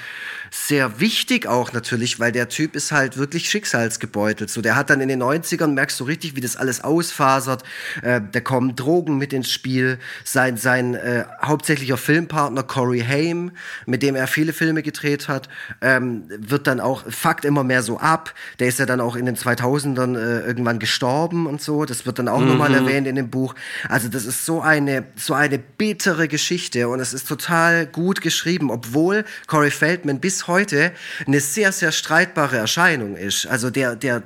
sehr 0.52 1.00
wichtig 1.00 1.48
auch 1.48 1.74
natürlich, 1.74 2.20
weil 2.20 2.32
der 2.32 2.50
Typ 2.50 2.76
ist 2.76 2.92
halt 2.92 3.18
wirklich 3.18 3.50
schicksalsgebeutelt. 3.50 4.50
So, 4.50 4.62
der 4.62 4.76
hat 4.76 4.90
dann 4.90 5.02
in 5.02 5.10
den 5.10 5.22
90ern, 5.22 5.68
merkst 5.68 6.00
du 6.00 6.04
richtig, 6.04 6.36
wie 6.36 6.42
das 6.42 6.56
alles 6.56 6.84
ausfasert. 6.84 7.64
Äh, 8.02 8.22
da 8.32 8.40
kommen 8.40 8.76
Drogen 8.76 9.18
mit 9.18 9.34
ins 9.34 9.52
Spiel. 9.52 10.00
Sein, 10.24 10.58
sein 10.58 10.96
äh, 10.96 11.26
hauptsächlicher 11.42 11.98
Filmpartner 11.98 12.64
Corey 12.64 13.02
Haim, 13.02 13.52
mit 13.86 14.04
dem 14.04 14.16
er 14.16 14.28
viele 14.28 14.54
Filme 14.54 14.84
gedreht 14.84 15.28
hat, 15.28 15.50
ähm, 15.82 16.24
wird 16.30 16.68
dann 16.68 16.80
auch, 16.80 17.04
fuckt 17.10 17.46
immer 17.46 17.64
mehr 17.64 17.84
so 17.84 18.00
ab. 18.00 18.34
Der 18.60 18.68
ist 18.68 18.80
ja 18.80 18.86
dann 18.86 19.02
auch 19.02 19.16
in 19.16 19.26
den 19.26 19.36
2000ern 19.36 20.18
äh, 20.18 20.46
irgendwann 20.46 20.80
gestorben 20.80 21.48
und 21.48 21.62
so. 21.62 21.86
Das 21.86 22.06
wird 22.06 22.20
dann 22.20 22.28
auch 22.28 22.40
mhm. 22.40 22.48
nochmal 22.50 22.74
erwähnt 22.74 23.08
in 23.08 23.16
dem 23.16 23.30
Buch. 23.30 23.56
Also 23.88 24.08
das 24.10 24.26
ist 24.26 24.46
so 24.46 24.62
eine, 24.62 25.06
so 25.16 25.34
eine 25.34 25.60
bittere 25.60 26.28
Geschichte 26.28 26.90
und 26.90 27.00
es 27.00 27.14
ist 27.14 27.28
total 27.28 27.86
gut 27.86 28.22
geschrieben, 28.22 28.72
obwohl 28.72 29.26
Corey 29.48 29.72
Feldman 29.72 30.20
bis 30.20 30.39
heute 30.48 30.92
eine 31.26 31.40
sehr, 31.40 31.72
sehr 31.72 31.92
streitbare 31.92 32.58
Erscheinung 32.58 33.16
ist. 33.16 33.46
Also 33.48 33.70
der, 33.70 33.96
der 33.96 34.24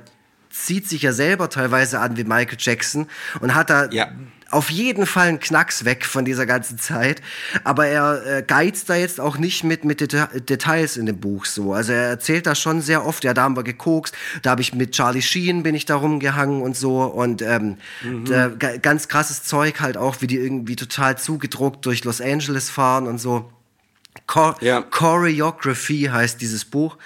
zieht 0.54 0.88
sich 0.88 1.02
ja 1.02 1.12
selber 1.12 1.50
teilweise 1.50 1.98
an 1.98 2.16
wie 2.16 2.24
Michael 2.24 2.56
Jackson 2.58 3.08
und 3.40 3.54
hat 3.54 3.70
da 3.70 3.90
ja. 3.90 4.08
auf 4.50 4.70
jeden 4.70 5.04
Fall 5.04 5.26
einen 5.26 5.40
Knacks 5.40 5.84
weg 5.84 6.06
von 6.06 6.24
dieser 6.24 6.46
ganzen 6.46 6.78
Zeit. 6.78 7.20
Aber 7.64 7.86
er 7.88 8.24
äh, 8.24 8.42
geizt 8.46 8.88
da 8.88 8.94
jetzt 8.94 9.20
auch 9.20 9.36
nicht 9.36 9.64
mit, 9.64 9.84
mit 9.84 10.00
Deta 10.00 10.26
Details 10.26 10.96
in 10.96 11.06
dem 11.06 11.18
Buch 11.18 11.44
so. 11.44 11.72
Also 11.72 11.92
er 11.92 12.08
erzählt 12.08 12.46
da 12.46 12.54
schon 12.54 12.80
sehr 12.80 13.04
oft, 13.04 13.24
ja, 13.24 13.34
da 13.34 13.42
haben 13.42 13.56
wir 13.56 13.64
gekokst, 13.64 14.14
da 14.42 14.50
habe 14.50 14.62
ich 14.62 14.74
mit 14.74 14.92
Charlie 14.92 15.22
Sheen 15.22 15.64
bin 15.64 15.74
ich 15.74 15.86
da 15.86 15.96
rumgehangen 15.96 16.62
und 16.62 16.76
so. 16.76 17.02
Und 17.02 17.42
ähm, 17.42 17.78
mhm. 18.02 18.24
da, 18.26 18.48
ganz 18.48 19.08
krasses 19.08 19.42
Zeug 19.42 19.80
halt 19.80 19.96
auch, 19.96 20.20
wie 20.20 20.28
die 20.28 20.36
irgendwie 20.36 20.76
total 20.76 21.18
zugedruckt 21.18 21.84
durch 21.84 22.04
Los 22.04 22.20
Angeles 22.20 22.70
fahren 22.70 23.08
und 23.08 23.18
so. 23.18 23.50
Chor 24.26 24.56
ja. 24.60 24.82
Choreography 24.82 26.08
heißt 26.10 26.40
dieses 26.40 26.64
Buch. 26.64 26.96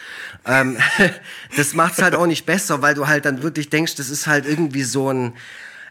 Ähm, 0.45 0.79
das 1.57 1.75
macht 1.75 1.95
es 1.95 2.03
halt 2.03 2.15
auch 2.15 2.27
nicht 2.27 2.47
besser, 2.47 2.83
weil 2.83 2.95
du 2.95 3.07
halt 3.07 3.25
dann 3.25 3.43
wirklich 3.43 3.71
denkst, 3.71 3.97
das 3.97 4.11
ist 4.11 4.27
halt 4.27 4.47
irgendwie 4.47 4.83
so 4.83 5.11
ein, 5.13 5.35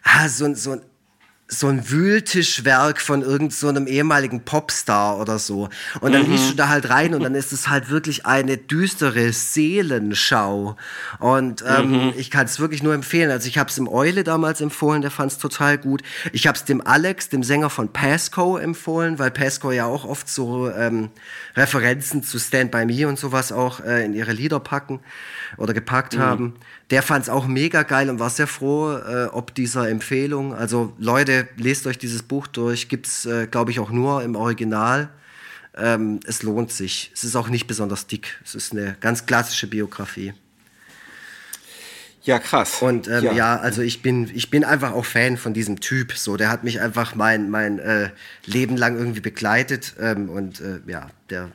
ah, 0.03 0.29
so, 0.29 0.53
so 0.55 0.71
ein 0.71 0.81
so 1.49 1.67
ein 1.67 1.89
Wühltischwerk 1.89 2.99
von 2.99 3.21
irgendeinem 3.21 3.85
so 3.87 3.91
ehemaligen 3.91 4.41
Popstar 4.43 5.17
oder 5.17 5.39
so. 5.39 5.69
Und 6.01 6.11
dann 6.11 6.25
mhm. 6.25 6.31
liest 6.31 6.51
du 6.51 6.55
da 6.55 6.67
halt 6.67 6.89
rein 6.89 7.13
und 7.13 7.23
dann 7.23 7.35
ist 7.35 7.53
es 7.53 7.69
halt 7.69 7.89
wirklich 7.89 8.25
eine 8.25 8.57
düstere 8.57 9.31
Seelenschau. 9.31 10.75
Und 11.19 11.63
ähm, 11.65 11.91
mhm. 11.91 12.13
ich 12.17 12.31
kann 12.31 12.45
es 12.45 12.59
wirklich 12.59 12.83
nur 12.83 12.93
empfehlen. 12.93 13.31
Also 13.31 13.47
ich 13.47 13.57
habe 13.57 13.69
es 13.69 13.77
im 13.77 13.87
Eule 13.87 14.25
damals 14.25 14.59
empfohlen, 14.59 15.01
der 15.01 15.11
fand 15.11 15.31
es 15.31 15.37
total 15.37 15.77
gut. 15.77 16.03
Ich 16.33 16.47
habe 16.47 16.57
es 16.57 16.65
dem 16.65 16.85
Alex, 16.85 17.29
dem 17.29 17.43
Sänger 17.43 17.69
von 17.69 17.93
Pasco, 17.93 18.57
empfohlen, 18.57 19.17
weil 19.17 19.31
Pasco 19.31 19.71
ja 19.71 19.85
auch 19.85 20.03
oft 20.03 20.27
so 20.27 20.69
ähm, 20.69 21.09
Referenzen 21.55 22.23
zu 22.23 22.39
Stand 22.39 22.71
By 22.71 22.85
Me 22.85 23.07
und 23.07 23.17
sowas 23.17 23.53
auch 23.53 23.79
äh, 23.79 24.03
in 24.03 24.13
ihre 24.13 24.33
Lieder 24.33 24.59
packen 24.59 24.99
oder 25.55 25.73
gepackt 25.73 26.15
mhm. 26.15 26.19
haben. 26.19 26.53
Der 26.89 27.03
fand 27.03 27.23
es 27.23 27.29
auch 27.29 27.47
mega 27.47 27.83
geil 27.83 28.09
und 28.09 28.19
war 28.19 28.29
sehr 28.29 28.47
froh 28.47 28.93
äh, 28.93 29.25
ob 29.25 29.53
dieser 29.53 29.89
Empfehlung. 29.89 30.53
Also 30.53 30.93
Leute, 30.97 31.47
lest 31.57 31.85
euch 31.85 31.97
dieses 31.97 32.23
Buch 32.23 32.47
durch. 32.47 32.87
Gibt 32.87 33.07
es, 33.07 33.25
äh, 33.25 33.47
glaube 33.47 33.71
ich, 33.71 33.79
auch 33.79 33.89
nur 33.89 34.23
im 34.23 34.35
Original. 34.35 35.09
Ähm, 35.75 36.21
es 36.25 36.43
lohnt 36.43 36.71
sich. 36.71 37.11
Es 37.13 37.23
ist 37.23 37.35
auch 37.35 37.49
nicht 37.49 37.67
besonders 37.67 38.07
dick. 38.07 38.39
Es 38.43 38.55
ist 38.55 38.71
eine 38.71 38.95
ganz 39.01 39.25
klassische 39.25 39.67
Biografie. 39.67 40.33
Ja, 42.23 42.39
krass. 42.39 42.81
Und 42.81 43.07
ähm, 43.07 43.23
ja. 43.23 43.31
ja. 43.31 43.57
also 43.57 43.81
ich 43.81 44.01
bin, 44.01 44.29
ich 44.33 44.49
bin 44.49 44.63
einfach 44.65 44.91
auch 44.91 45.05
Fan 45.05 45.37
von 45.37 45.53
diesem 45.53 45.79
Typ. 45.79 46.13
So, 46.13 46.35
der 46.35 46.49
hat 46.49 46.63
mich 46.63 46.81
einfach 46.81 47.15
mein, 47.15 47.49
mein 47.49 47.79
äh, 47.79 48.09
Leben 48.45 48.75
lang 48.75 48.97
irgendwie 48.97 49.21
begleitet. 49.21 49.95
Ähm, 49.99 50.29
und 50.29 50.59
äh, 50.61 50.79
ja, 50.87 51.07
der 51.29 51.51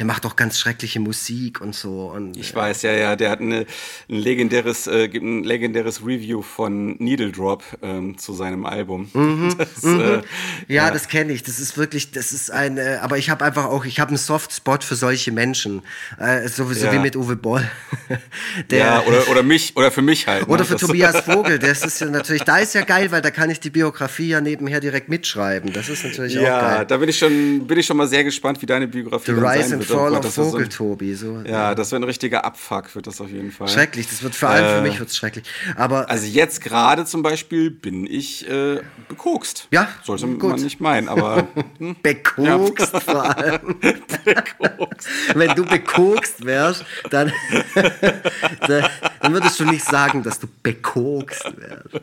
der 0.00 0.06
macht 0.06 0.24
auch 0.24 0.34
ganz 0.34 0.58
schreckliche 0.58 0.98
Musik 0.98 1.60
und 1.60 1.74
so. 1.74 2.10
Und, 2.10 2.34
ich 2.38 2.54
weiß, 2.54 2.80
ja, 2.82 2.92
ja, 2.92 3.16
der 3.16 3.28
hat 3.28 3.40
eine, 3.40 3.66
ein 4.08 4.16
legendäres, 4.16 4.86
äh, 4.86 5.10
ein 5.12 5.44
legendäres 5.44 6.00
Review 6.00 6.40
von 6.40 6.96
Needle 6.96 7.30
Drop 7.30 7.62
ähm, 7.82 8.16
zu 8.16 8.32
seinem 8.32 8.64
Album. 8.64 9.10
Mhm, 9.12 9.54
das, 9.58 9.82
mhm. 9.82 10.00
Äh, 10.00 10.12
ja, 10.14 10.86
ja, 10.86 10.90
das 10.90 11.08
kenne 11.08 11.34
ich. 11.34 11.42
Das 11.42 11.60
ist 11.60 11.76
wirklich, 11.76 12.12
das 12.12 12.32
ist 12.32 12.50
ein, 12.50 12.78
äh, 12.78 12.98
aber 13.02 13.18
ich 13.18 13.28
habe 13.28 13.44
einfach 13.44 13.66
auch, 13.66 13.84
ich 13.84 14.00
habe 14.00 14.08
einen 14.08 14.16
Softspot 14.16 14.84
für 14.84 14.94
solche 14.94 15.32
Menschen. 15.32 15.82
Äh, 16.18 16.48
sowieso 16.48 16.86
ja. 16.86 16.92
wie 16.94 16.98
mit 16.98 17.14
Uwe 17.14 17.36
Boll. 17.36 17.70
der, 18.70 18.78
ja, 18.78 19.02
oder, 19.02 19.28
oder 19.28 19.42
mich, 19.42 19.76
oder 19.76 19.90
für 19.90 20.00
mich 20.00 20.26
halt. 20.26 20.48
Ne? 20.48 20.54
Oder 20.54 20.64
für 20.64 20.76
das 20.76 20.80
Tobias 20.80 21.20
Vogel. 21.26 21.58
Das 21.58 21.84
ist 21.84 22.00
ja 22.00 22.08
natürlich, 22.08 22.44
da 22.44 22.56
ist 22.56 22.74
ja 22.74 22.84
geil, 22.84 23.12
weil 23.12 23.20
da 23.20 23.30
kann 23.30 23.50
ich 23.50 23.60
die 23.60 23.68
Biografie 23.68 24.28
ja 24.28 24.40
nebenher 24.40 24.80
direkt 24.80 25.10
mitschreiben. 25.10 25.74
Das 25.74 25.90
ist 25.90 26.04
natürlich 26.04 26.32
ja, 26.32 26.40
auch 26.40 26.62
geil. 26.62 26.76
Ja, 26.78 26.84
da 26.86 26.96
bin 26.96 27.10
ich 27.10 27.18
schon, 27.18 27.66
bin 27.66 27.78
ich 27.78 27.84
schon 27.84 27.98
mal 27.98 28.08
sehr 28.08 28.24
gespannt, 28.24 28.62
wie 28.62 28.66
deine 28.66 28.88
Biografie 28.88 29.32
The 29.34 29.38
Rise 29.38 29.74
and 29.74 29.89
wird. 29.90 30.00
Fall 30.00 30.16
oh 30.16 30.50
Vogel, 30.50 30.70
so 30.70 30.78
Tobi. 30.78 31.14
So, 31.14 31.40
ja, 31.40 31.74
das 31.74 31.92
wird 31.92 32.00
ein 32.00 32.04
richtiger 32.04 32.44
Abfuck, 32.44 32.94
wird 32.94 33.06
das 33.06 33.20
auf 33.20 33.30
jeden 33.30 33.52
Fall. 33.52 33.68
Schrecklich, 33.68 34.08
das 34.08 34.22
wird 34.22 34.34
vor 34.34 34.48
allem 34.48 34.64
äh, 34.64 34.76
für 34.76 34.82
mich 34.82 34.98
wird's 34.98 35.16
schrecklich. 35.16 35.44
Aber 35.76 36.10
also 36.10 36.26
jetzt 36.26 36.60
gerade 36.60 37.04
zum 37.04 37.22
Beispiel 37.22 37.70
bin 37.70 38.06
ich 38.06 38.48
äh, 38.48 38.80
bekokst. 39.08 39.68
Ja, 39.70 39.88
sollte 40.04 40.26
gut. 40.26 40.50
man 40.50 40.60
nicht 40.60 40.80
meinen, 40.80 41.08
aber 41.08 41.48
hm? 41.78 41.96
bekokst 42.02 42.92
ja. 42.92 43.00
vor 43.00 43.36
allem. 43.36 43.78
bekokst. 44.24 45.08
Wenn 45.34 45.54
du 45.54 45.64
bekokst 45.64 46.44
wärst, 46.44 46.84
dann, 47.10 47.32
dann 48.66 49.32
würdest 49.32 49.60
du 49.60 49.64
nicht 49.64 49.84
sagen, 49.84 50.22
dass 50.22 50.38
du 50.38 50.46
bekokst 50.62 51.44
wärst. 51.56 52.00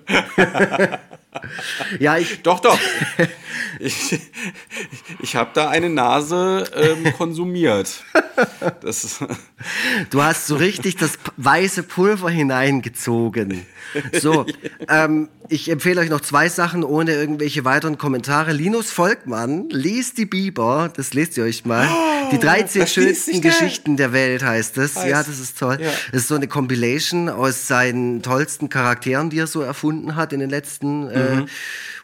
Ja, 1.99 2.17
ich. 2.17 2.41
Doch, 2.41 2.59
doch. 2.59 2.79
ich 3.79 4.19
ich 5.21 5.35
habe 5.35 5.51
da 5.53 5.69
eine 5.69 5.89
Nase 5.89 6.65
ähm, 6.75 7.13
konsumiert. 7.13 8.03
Das 8.81 9.19
du 10.09 10.21
hast 10.21 10.47
so 10.47 10.55
richtig 10.55 10.95
das 10.95 11.17
weiße 11.37 11.83
Pulver 11.83 12.29
hineingezogen. 12.29 13.65
So, 14.13 14.45
ähm, 14.89 15.29
ich 15.49 15.69
empfehle 15.69 16.01
euch 16.01 16.09
noch 16.09 16.21
zwei 16.21 16.49
Sachen 16.49 16.83
ohne 16.83 17.13
irgendwelche 17.13 17.65
weiteren 17.65 17.97
Kommentare. 17.97 18.51
Linus 18.51 18.91
Volkmann 18.91 19.69
liest 19.69 20.17
die 20.17 20.25
Biber, 20.25 20.91
das 20.95 21.13
lest 21.13 21.37
ihr 21.37 21.43
euch 21.43 21.65
mal. 21.65 21.87
Oh, 21.89 22.29
die 22.31 22.39
13 22.39 22.87
schönsten 22.87 23.41
Geschichten 23.41 23.97
der 23.97 24.13
Welt 24.13 24.43
heißt 24.43 24.77
es. 24.77 24.95
Ja, 24.95 25.23
das 25.23 25.39
ist 25.39 25.57
toll. 25.57 25.77
Ja. 25.81 25.89
Das 26.11 26.21
ist 26.23 26.27
so 26.27 26.35
eine 26.35 26.47
Compilation 26.47 27.29
aus 27.29 27.67
seinen 27.67 28.21
tollsten 28.21 28.69
Charakteren, 28.69 29.29
die 29.29 29.39
er 29.39 29.47
so 29.47 29.61
erfunden 29.61 30.15
hat 30.15 30.33
in 30.33 30.39
den 30.39 30.49
letzten 30.49 31.09
äh, 31.09 31.35
mhm. 31.35 31.45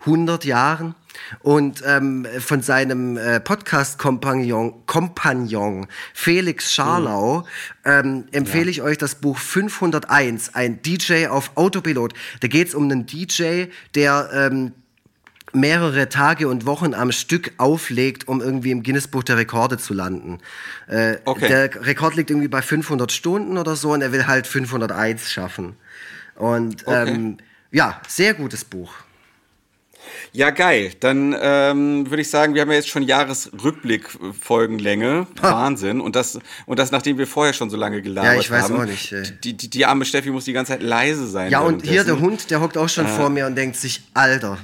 100 0.05 0.45
Jahren. 0.45 0.95
Und 1.41 1.83
ähm, 1.85 2.25
von 2.39 2.61
seinem 2.61 3.17
äh, 3.17 3.39
Podcast-Kompagnon 3.39 4.85
Kompagnon 4.85 5.87
Felix 6.13 6.73
Scharlau 6.73 7.39
mhm. 7.39 7.45
ähm, 7.85 8.23
empfehle 8.31 8.65
ja. 8.65 8.71
ich 8.71 8.81
euch 8.81 8.97
das 8.97 9.15
Buch 9.15 9.37
501, 9.37 10.55
ein 10.55 10.81
DJ 10.81 11.27
auf 11.27 11.51
Autopilot. 11.55 12.13
Da 12.41 12.47
geht 12.47 12.69
es 12.69 12.75
um 12.75 12.83
einen 12.83 13.05
DJ, 13.05 13.65
der 13.95 14.29
ähm, 14.33 14.73
mehrere 15.53 16.09
Tage 16.09 16.47
und 16.47 16.65
Wochen 16.65 16.93
am 16.93 17.11
Stück 17.11 17.53
auflegt, 17.57 18.27
um 18.27 18.41
irgendwie 18.41 18.71
im 18.71 18.83
Guinness-Buch 18.83 19.23
der 19.23 19.37
Rekorde 19.37 19.77
zu 19.77 19.93
landen. 19.93 20.39
Äh, 20.87 21.17
okay. 21.25 21.47
Der 21.47 21.85
Rekord 21.85 22.15
liegt 22.15 22.31
irgendwie 22.31 22.47
bei 22.47 22.61
500 22.61 23.11
Stunden 23.11 23.57
oder 23.57 23.75
so 23.75 23.91
und 23.91 24.01
er 24.01 24.11
will 24.11 24.27
halt 24.27 24.47
501 24.47 25.31
schaffen. 25.31 25.75
Und 26.35 26.87
okay. 26.87 27.07
ähm, 27.07 27.37
ja, 27.71 28.01
sehr 28.07 28.33
gutes 28.33 28.65
Buch. 28.65 28.93
Ja, 30.31 30.49
geil. 30.49 30.91
Dann 30.99 31.35
ähm, 31.39 32.09
würde 32.09 32.21
ich 32.21 32.29
sagen, 32.29 32.53
wir 32.53 32.61
haben 32.61 32.69
ja 32.69 32.77
jetzt 32.77 32.89
schon 32.89 33.03
Jahresrückblick-Folgenlänge. 33.03 35.27
Wahnsinn. 35.41 36.01
Und 36.01 36.15
das, 36.15 36.39
und 36.65 36.79
das, 36.79 36.91
nachdem 36.91 37.17
wir 37.17 37.27
vorher 37.27 37.53
schon 37.53 37.69
so 37.69 37.77
lange 37.77 38.01
gelabert 38.01 38.29
haben. 38.29 38.35
Ja, 38.35 38.41
ich 38.41 38.51
weiß 38.51 38.63
haben. 38.65 38.81
auch 38.81 38.85
nicht. 38.85 39.11
Ey. 39.11 39.23
Die, 39.43 39.53
die, 39.53 39.69
die 39.69 39.85
arme 39.85 40.05
Steffi 40.05 40.31
muss 40.31 40.45
die 40.45 40.53
ganze 40.53 40.73
Zeit 40.73 40.81
leise 40.81 41.27
sein. 41.27 41.51
Ja, 41.51 41.59
und 41.59 41.85
hier 41.85 42.03
der 42.03 42.19
Hund, 42.19 42.49
der 42.49 42.61
hockt 42.61 42.77
auch 42.77 42.89
schon 42.89 43.05
äh. 43.05 43.09
vor 43.09 43.29
mir 43.29 43.45
und 43.45 43.55
denkt 43.55 43.75
sich, 43.75 44.01
Alter, 44.13 44.57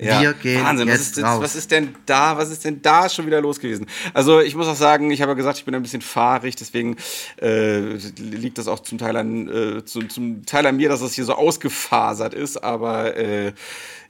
ja, 0.00 0.20
wir 0.20 0.32
gehen 0.34 0.64
Wahnsinn, 0.64 0.88
jetzt 0.88 1.12
was 1.12 1.18
ist, 1.18 1.24
raus. 1.24 1.42
was 1.42 1.56
ist 1.56 1.70
denn 1.70 1.94
da, 2.06 2.36
was 2.36 2.50
ist 2.50 2.64
denn 2.64 2.82
da 2.82 3.08
schon 3.08 3.26
wieder 3.26 3.40
los 3.40 3.60
gewesen? 3.60 3.86
Also 4.12 4.40
ich 4.40 4.56
muss 4.56 4.66
auch 4.66 4.74
sagen, 4.74 5.10
ich 5.10 5.22
habe 5.22 5.32
ja 5.32 5.36
gesagt, 5.36 5.58
ich 5.58 5.64
bin 5.64 5.74
ein 5.74 5.82
bisschen 5.82 6.02
fahrig, 6.02 6.56
deswegen 6.56 6.96
äh, 7.40 7.94
liegt 8.18 8.58
das 8.58 8.66
auch 8.66 8.80
zum 8.80 8.98
Teil 8.98 9.16
an 9.16 9.48
äh, 9.48 9.84
zum, 9.84 10.08
zum 10.08 10.44
Teil 10.46 10.66
an 10.66 10.76
mir, 10.76 10.88
dass 10.88 11.00
das 11.00 11.14
hier 11.14 11.24
so 11.24 11.34
ausgefasert 11.34 12.34
ist, 12.34 12.62
aber 12.62 13.16
äh, 13.16 13.52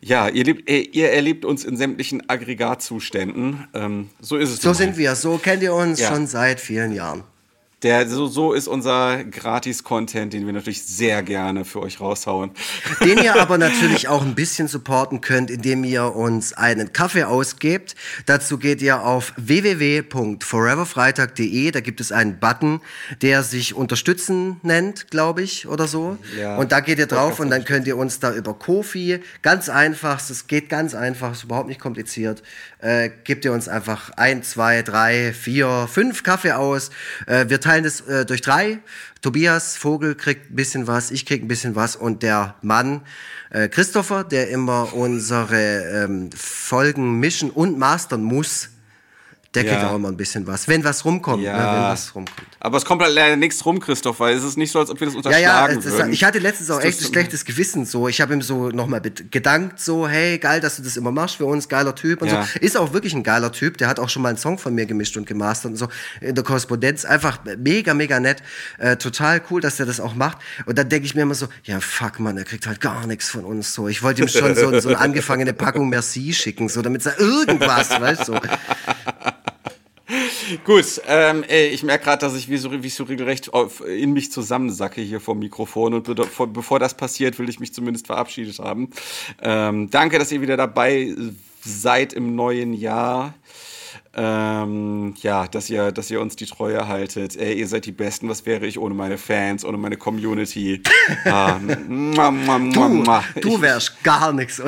ja, 0.01 0.29
ihr, 0.29 0.45
lebt, 0.45 0.69
äh, 0.69 0.81
ihr, 0.81 1.11
erlebt 1.13 1.45
uns 1.45 1.65
in 1.65 1.77
sämtlichen 1.77 2.29
Aggregatzuständen. 2.29 3.69
Ähm, 3.75 4.11
so 4.21 4.37
ist 4.37 4.51
es. 4.51 4.61
So 4.61 4.73
sind 4.73 4.97
wir, 4.97 5.15
so 5.17 5.39
kennt 5.39 5.63
ihr 5.63 5.75
uns 5.75 6.01
ja. 6.01 6.09
schon 6.09 6.27
seit 6.27 6.61
vielen 6.61 6.93
Jahren. 6.93 7.25
Der, 7.85 8.09
so, 8.09 8.27
so 8.27 8.53
ist 8.55 8.67
unser 8.67 9.23
Gratis-Content, 9.25 10.33
den 10.33 10.47
wir 10.47 10.55
natürlich 10.55 10.83
sehr 10.85 11.23
gerne 11.23 11.67
für 11.67 11.83
euch 11.83 12.01
raushauen. 12.01 12.53
Den 13.05 13.19
ihr 13.19 13.39
aber 13.39 13.59
natürlich 13.59 14.09
auch 14.09 14.23
ein 14.23 14.35
bisschen 14.35 14.69
supporten 14.69 15.21
könnt, 15.21 15.51
indem 15.51 15.85
ihr 15.85 16.17
uns 16.17 16.55
einen 16.55 16.95
Kaffee 16.95 17.25
ausgebt. 17.25 17.95
Dazu 18.25 18.57
geht 18.57 18.81
ihr 18.81 19.03
auf 19.03 19.35
www.foreverfreitag.de. 19.37 21.73
Da 21.73 21.81
gibt 21.81 22.01
es 22.01 22.11
einen 22.11 22.39
Button, 22.39 22.81
der 23.21 23.43
sich 23.43 23.75
Unterstützen 23.75 24.61
nennt, 24.63 25.11
glaube 25.11 25.43
ich, 25.43 25.69
oder 25.69 25.87
so. 25.87 26.17
Ja, 26.41 26.57
und 26.57 26.73
da 26.73 26.81
geht 26.81 26.99
ihr 26.99 27.07
drauf 27.07 27.39
und 27.39 27.51
dann 27.51 27.67
könnt 27.67 27.87
ihr 27.87 27.99
uns 27.99 28.19
da 28.19 28.33
über 28.33 28.55
Kofi, 28.55 29.21
ganz 29.43 29.69
einfach, 29.69 30.23
es 30.31 30.47
geht 30.47 30.71
ganz 30.71 30.95
einfach, 30.95 31.33
ist 31.33 31.45
überhaupt 31.45 31.69
nicht 31.69 31.83
kompliziert, 31.83 32.43
äh, 32.79 33.11
gebt 33.25 33.45
ihr 33.45 33.53
uns 33.53 33.69
einfach 33.69 34.09
ein, 34.17 34.43
zwei, 34.43 34.81
drei, 34.81 35.35
vier, 35.35 35.87
fünf 35.93 36.23
Kaffee 36.23 36.53
aus. 36.53 36.89
Äh, 37.27 37.49
wir 37.49 37.61
teilen 37.61 37.74
teilen 37.75 37.85
es 37.85 38.01
äh, 38.03 38.25
durch 38.25 38.41
drei. 38.41 38.79
Tobias 39.21 39.77
Vogel 39.77 40.15
kriegt 40.15 40.53
ein 40.53 40.55
bisschen 40.55 40.87
was, 40.87 41.11
ich 41.11 41.27
krieg 41.27 41.43
ein 41.43 41.49
bisschen 41.49 41.75
was 41.75 41.97
und 41.97 42.23
der 42.23 42.55
Mann 42.63 43.03
äh, 43.51 43.69
Christopher, 43.69 44.23
der 44.23 44.49
immer 44.51 44.95
unsere 44.95 46.05
ähm, 46.05 46.31
Folgen 46.33 47.19
mischen 47.19 47.51
und 47.51 47.77
mastern 47.77 48.23
muss, 48.23 48.69
der 49.55 49.65
kriegt 49.65 49.83
ja. 49.83 49.91
auch 49.91 49.95
immer 49.95 50.09
ein 50.09 50.17
bisschen 50.17 50.47
was. 50.47 50.67
Wenn 50.67 50.83
was 50.83 51.05
rumkommt, 51.05 51.43
ja. 51.43 51.53
ne, 51.53 51.59
wenn 51.59 51.83
was 51.93 52.15
rumkommt. 52.15 52.49
Aber 52.61 52.77
es 52.77 52.85
kommt 52.85 53.03
halt 53.03 53.15
leider 53.15 53.37
nichts 53.37 53.65
rum, 53.65 53.79
Christoph, 53.79 54.21
weil 54.21 54.37
es 54.37 54.43
ist 54.43 54.57
nicht 54.57 54.73
so, 54.73 54.81
als 54.81 54.91
ob 54.91 54.99
wir 54.99 55.07
das 55.07 55.15
unterschlagen 55.15 55.45
ja, 55.45 55.69
ja, 55.69 55.75
würden. 55.75 56.11
Ist, 56.11 56.15
ich 56.15 56.25
hatte 56.25 56.39
letztens 56.39 56.71
auch 56.71 56.81
echt 56.81 57.01
ein 57.01 57.07
schlechtes 57.07 57.45
Gewissen 57.45 57.85
so. 57.87 58.09
Ich 58.09 58.21
habe 58.21 58.35
ihm 58.35 58.43
so 58.43 58.71
nochmal 58.71 59.01
gedankt, 59.01 59.81
so, 59.81 60.09
hey, 60.09 60.39
geil, 60.39 60.61
dass 60.61 60.77
du 60.77 60.83
das 60.83 60.97
immer 60.97 61.13
machst 61.13 61.37
für 61.37 61.45
uns, 61.45 61.69
geiler 61.69 61.95
Typ 61.95 62.23
und 62.23 62.29
ja. 62.29 62.43
so. 62.43 62.59
Ist 62.61 62.77
auch 62.77 62.93
wirklich 62.93 63.15
ein 63.15 63.23
geiler 63.23 63.53
Typ. 63.53 63.79
Der 63.79 63.89
hat 63.89 64.01
auch 64.01 64.09
schon 64.09 64.23
mal 64.23 64.31
einen 64.31 64.39
Song 64.39 64.59
von 64.59 64.75
mir 64.75 64.87
gemischt 64.87 65.17
und 65.17 65.27
gemastert 65.27 65.73
und 65.73 65.77
so. 65.77 65.89
In 66.21 66.35
der 66.35 66.43
Korrespondenz. 66.43 67.05
Einfach 67.05 67.41
mega, 67.59 67.95
mega 67.95 68.19
nett. 68.19 68.43
Äh, 68.79 68.97
total 68.97 69.41
cool, 69.51 69.61
dass 69.61 69.77
der 69.77 69.87
das 69.87 70.01
auch 70.01 70.15
macht. 70.15 70.39
Und 70.67 70.79
dann 70.79 70.89
denke 70.89 71.07
ich 71.07 71.15
mir 71.15 71.23
immer 71.23 71.35
so, 71.35 71.49
ja, 71.65 71.81
fuck, 71.81 72.19
man, 72.19 72.37
er 72.37 72.45
kriegt 72.45 72.67
halt 72.67 72.81
gar 72.81 73.07
nichts 73.07 73.29
von 73.29 73.45
uns 73.45 73.75
so. 73.75 73.89
Ich 73.89 74.03
wollte 74.03 74.23
ihm 74.23 74.29
schon 74.29 74.55
so, 74.55 74.81
so 74.81 74.89
eine 74.89 74.99
angefangene 75.05 75.53
Packung 75.53 75.89
Merci 75.89 76.33
schicken, 76.33 76.69
so, 76.69 76.83
damit 76.83 77.05
er 77.07 77.21
irgendwas, 77.21 77.91
weißt 77.91 78.29
du. 78.29 78.33
So. 78.35 78.41
Gut, 80.65 81.01
ähm, 81.07 81.45
ey, 81.49 81.69
ich 81.69 81.83
merke 81.83 82.05
gerade, 82.05 82.21
dass 82.21 82.35
ich 82.35 82.49
wie 82.49 82.57
so, 82.57 82.71
wie 82.83 82.89
so 82.89 83.05
regelrecht 83.05 83.53
auf, 83.53 83.87
in 83.87 84.13
mich 84.13 84.33
zusammensacke 84.33 85.01
hier 85.01 85.21
vor 85.21 85.35
Mikrofon. 85.35 85.95
Und 85.95 86.05
bevor, 86.15 86.47
bevor 86.47 86.79
das 86.79 86.97
passiert, 86.97 87.39
will 87.39 87.49
ich 87.49 87.61
mich 87.61 87.73
zumindest 87.73 88.07
verabschiedet 88.07 88.59
haben. 88.59 88.91
Ähm, 89.43 89.91
danke, 89.91 90.19
dass 90.19 90.33
ihr 90.33 90.41
wieder 90.41 90.57
dabei 90.57 91.15
seid 91.65 92.13
im 92.13 92.35
neuen 92.35 92.75
Jahr. 92.75 93.35
Ähm, 94.17 95.15
ja, 95.23 95.49
dass 95.49 95.69
ihr, 95.71 95.91
dass 95.91 96.11
ihr 96.11 96.21
uns 96.21 96.37
die 96.37 96.47
Treue 96.47 96.87
haltet. 96.87 97.37
Ey, 97.37 97.59
ihr 97.59 97.67
seid 97.67 97.85
die 97.87 97.93
Besten. 97.93 98.29
Was 98.29 98.47
wäre 98.47 98.65
ich 98.67 98.79
ohne 98.79 98.95
meine 98.95 99.19
Fans, 99.19 99.65
ohne 99.65 99.77
meine 99.77 99.97
Community? 99.97 100.81
ah, 101.25 101.59
mua, 101.89 102.31
mua, 102.31 102.59
mua, 102.59 103.25
du, 103.35 103.41
du 103.41 103.61
wärst 103.61 104.03
gar 104.05 104.33
nichts. 104.33 104.63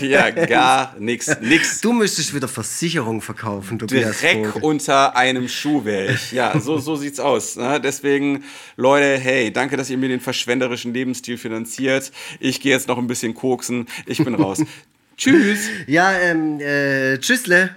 ja, 0.00 0.30
gar 0.30 0.96
nichts. 0.98 1.36
Nix. 1.40 1.80
Du 1.80 1.92
müsstest 1.92 2.34
wieder 2.34 2.48
Versicherung 2.48 3.20
verkaufen. 3.20 3.78
Du 3.78 3.86
Dreck 3.86 4.56
unter 4.62 5.16
einem 5.16 5.48
Schuh 5.48 5.84
wäre 5.84 6.14
ich. 6.14 6.32
Ja, 6.32 6.58
so, 6.58 6.78
so 6.78 6.96
sieht's 6.96 7.20
aus. 7.20 7.56
Ne? 7.56 7.80
Deswegen, 7.80 8.42
Leute, 8.76 9.18
hey, 9.18 9.52
danke, 9.52 9.76
dass 9.76 9.90
ihr 9.90 9.98
mir 9.98 10.08
den 10.08 10.20
verschwenderischen 10.20 10.92
Lebensstil 10.92 11.38
finanziert. 11.38 12.10
Ich 12.40 12.60
gehe 12.60 12.72
jetzt 12.72 12.88
noch 12.88 12.98
ein 12.98 13.06
bisschen 13.06 13.34
koksen. 13.34 13.86
Ich 14.06 14.18
bin 14.24 14.34
raus. 14.34 14.62
Tschüss. 15.16 15.68
Ja, 15.86 16.12
ähm, 16.12 16.60
äh, 16.60 17.18
tschüssle. 17.18 17.76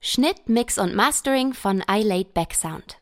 Schnitt, 0.00 0.48
Mix 0.48 0.78
und 0.78 0.94
Mastering 0.94 1.54
von 1.54 1.82
iLaid 1.88 2.34
Back 2.34 2.54
Sound. 2.54 2.98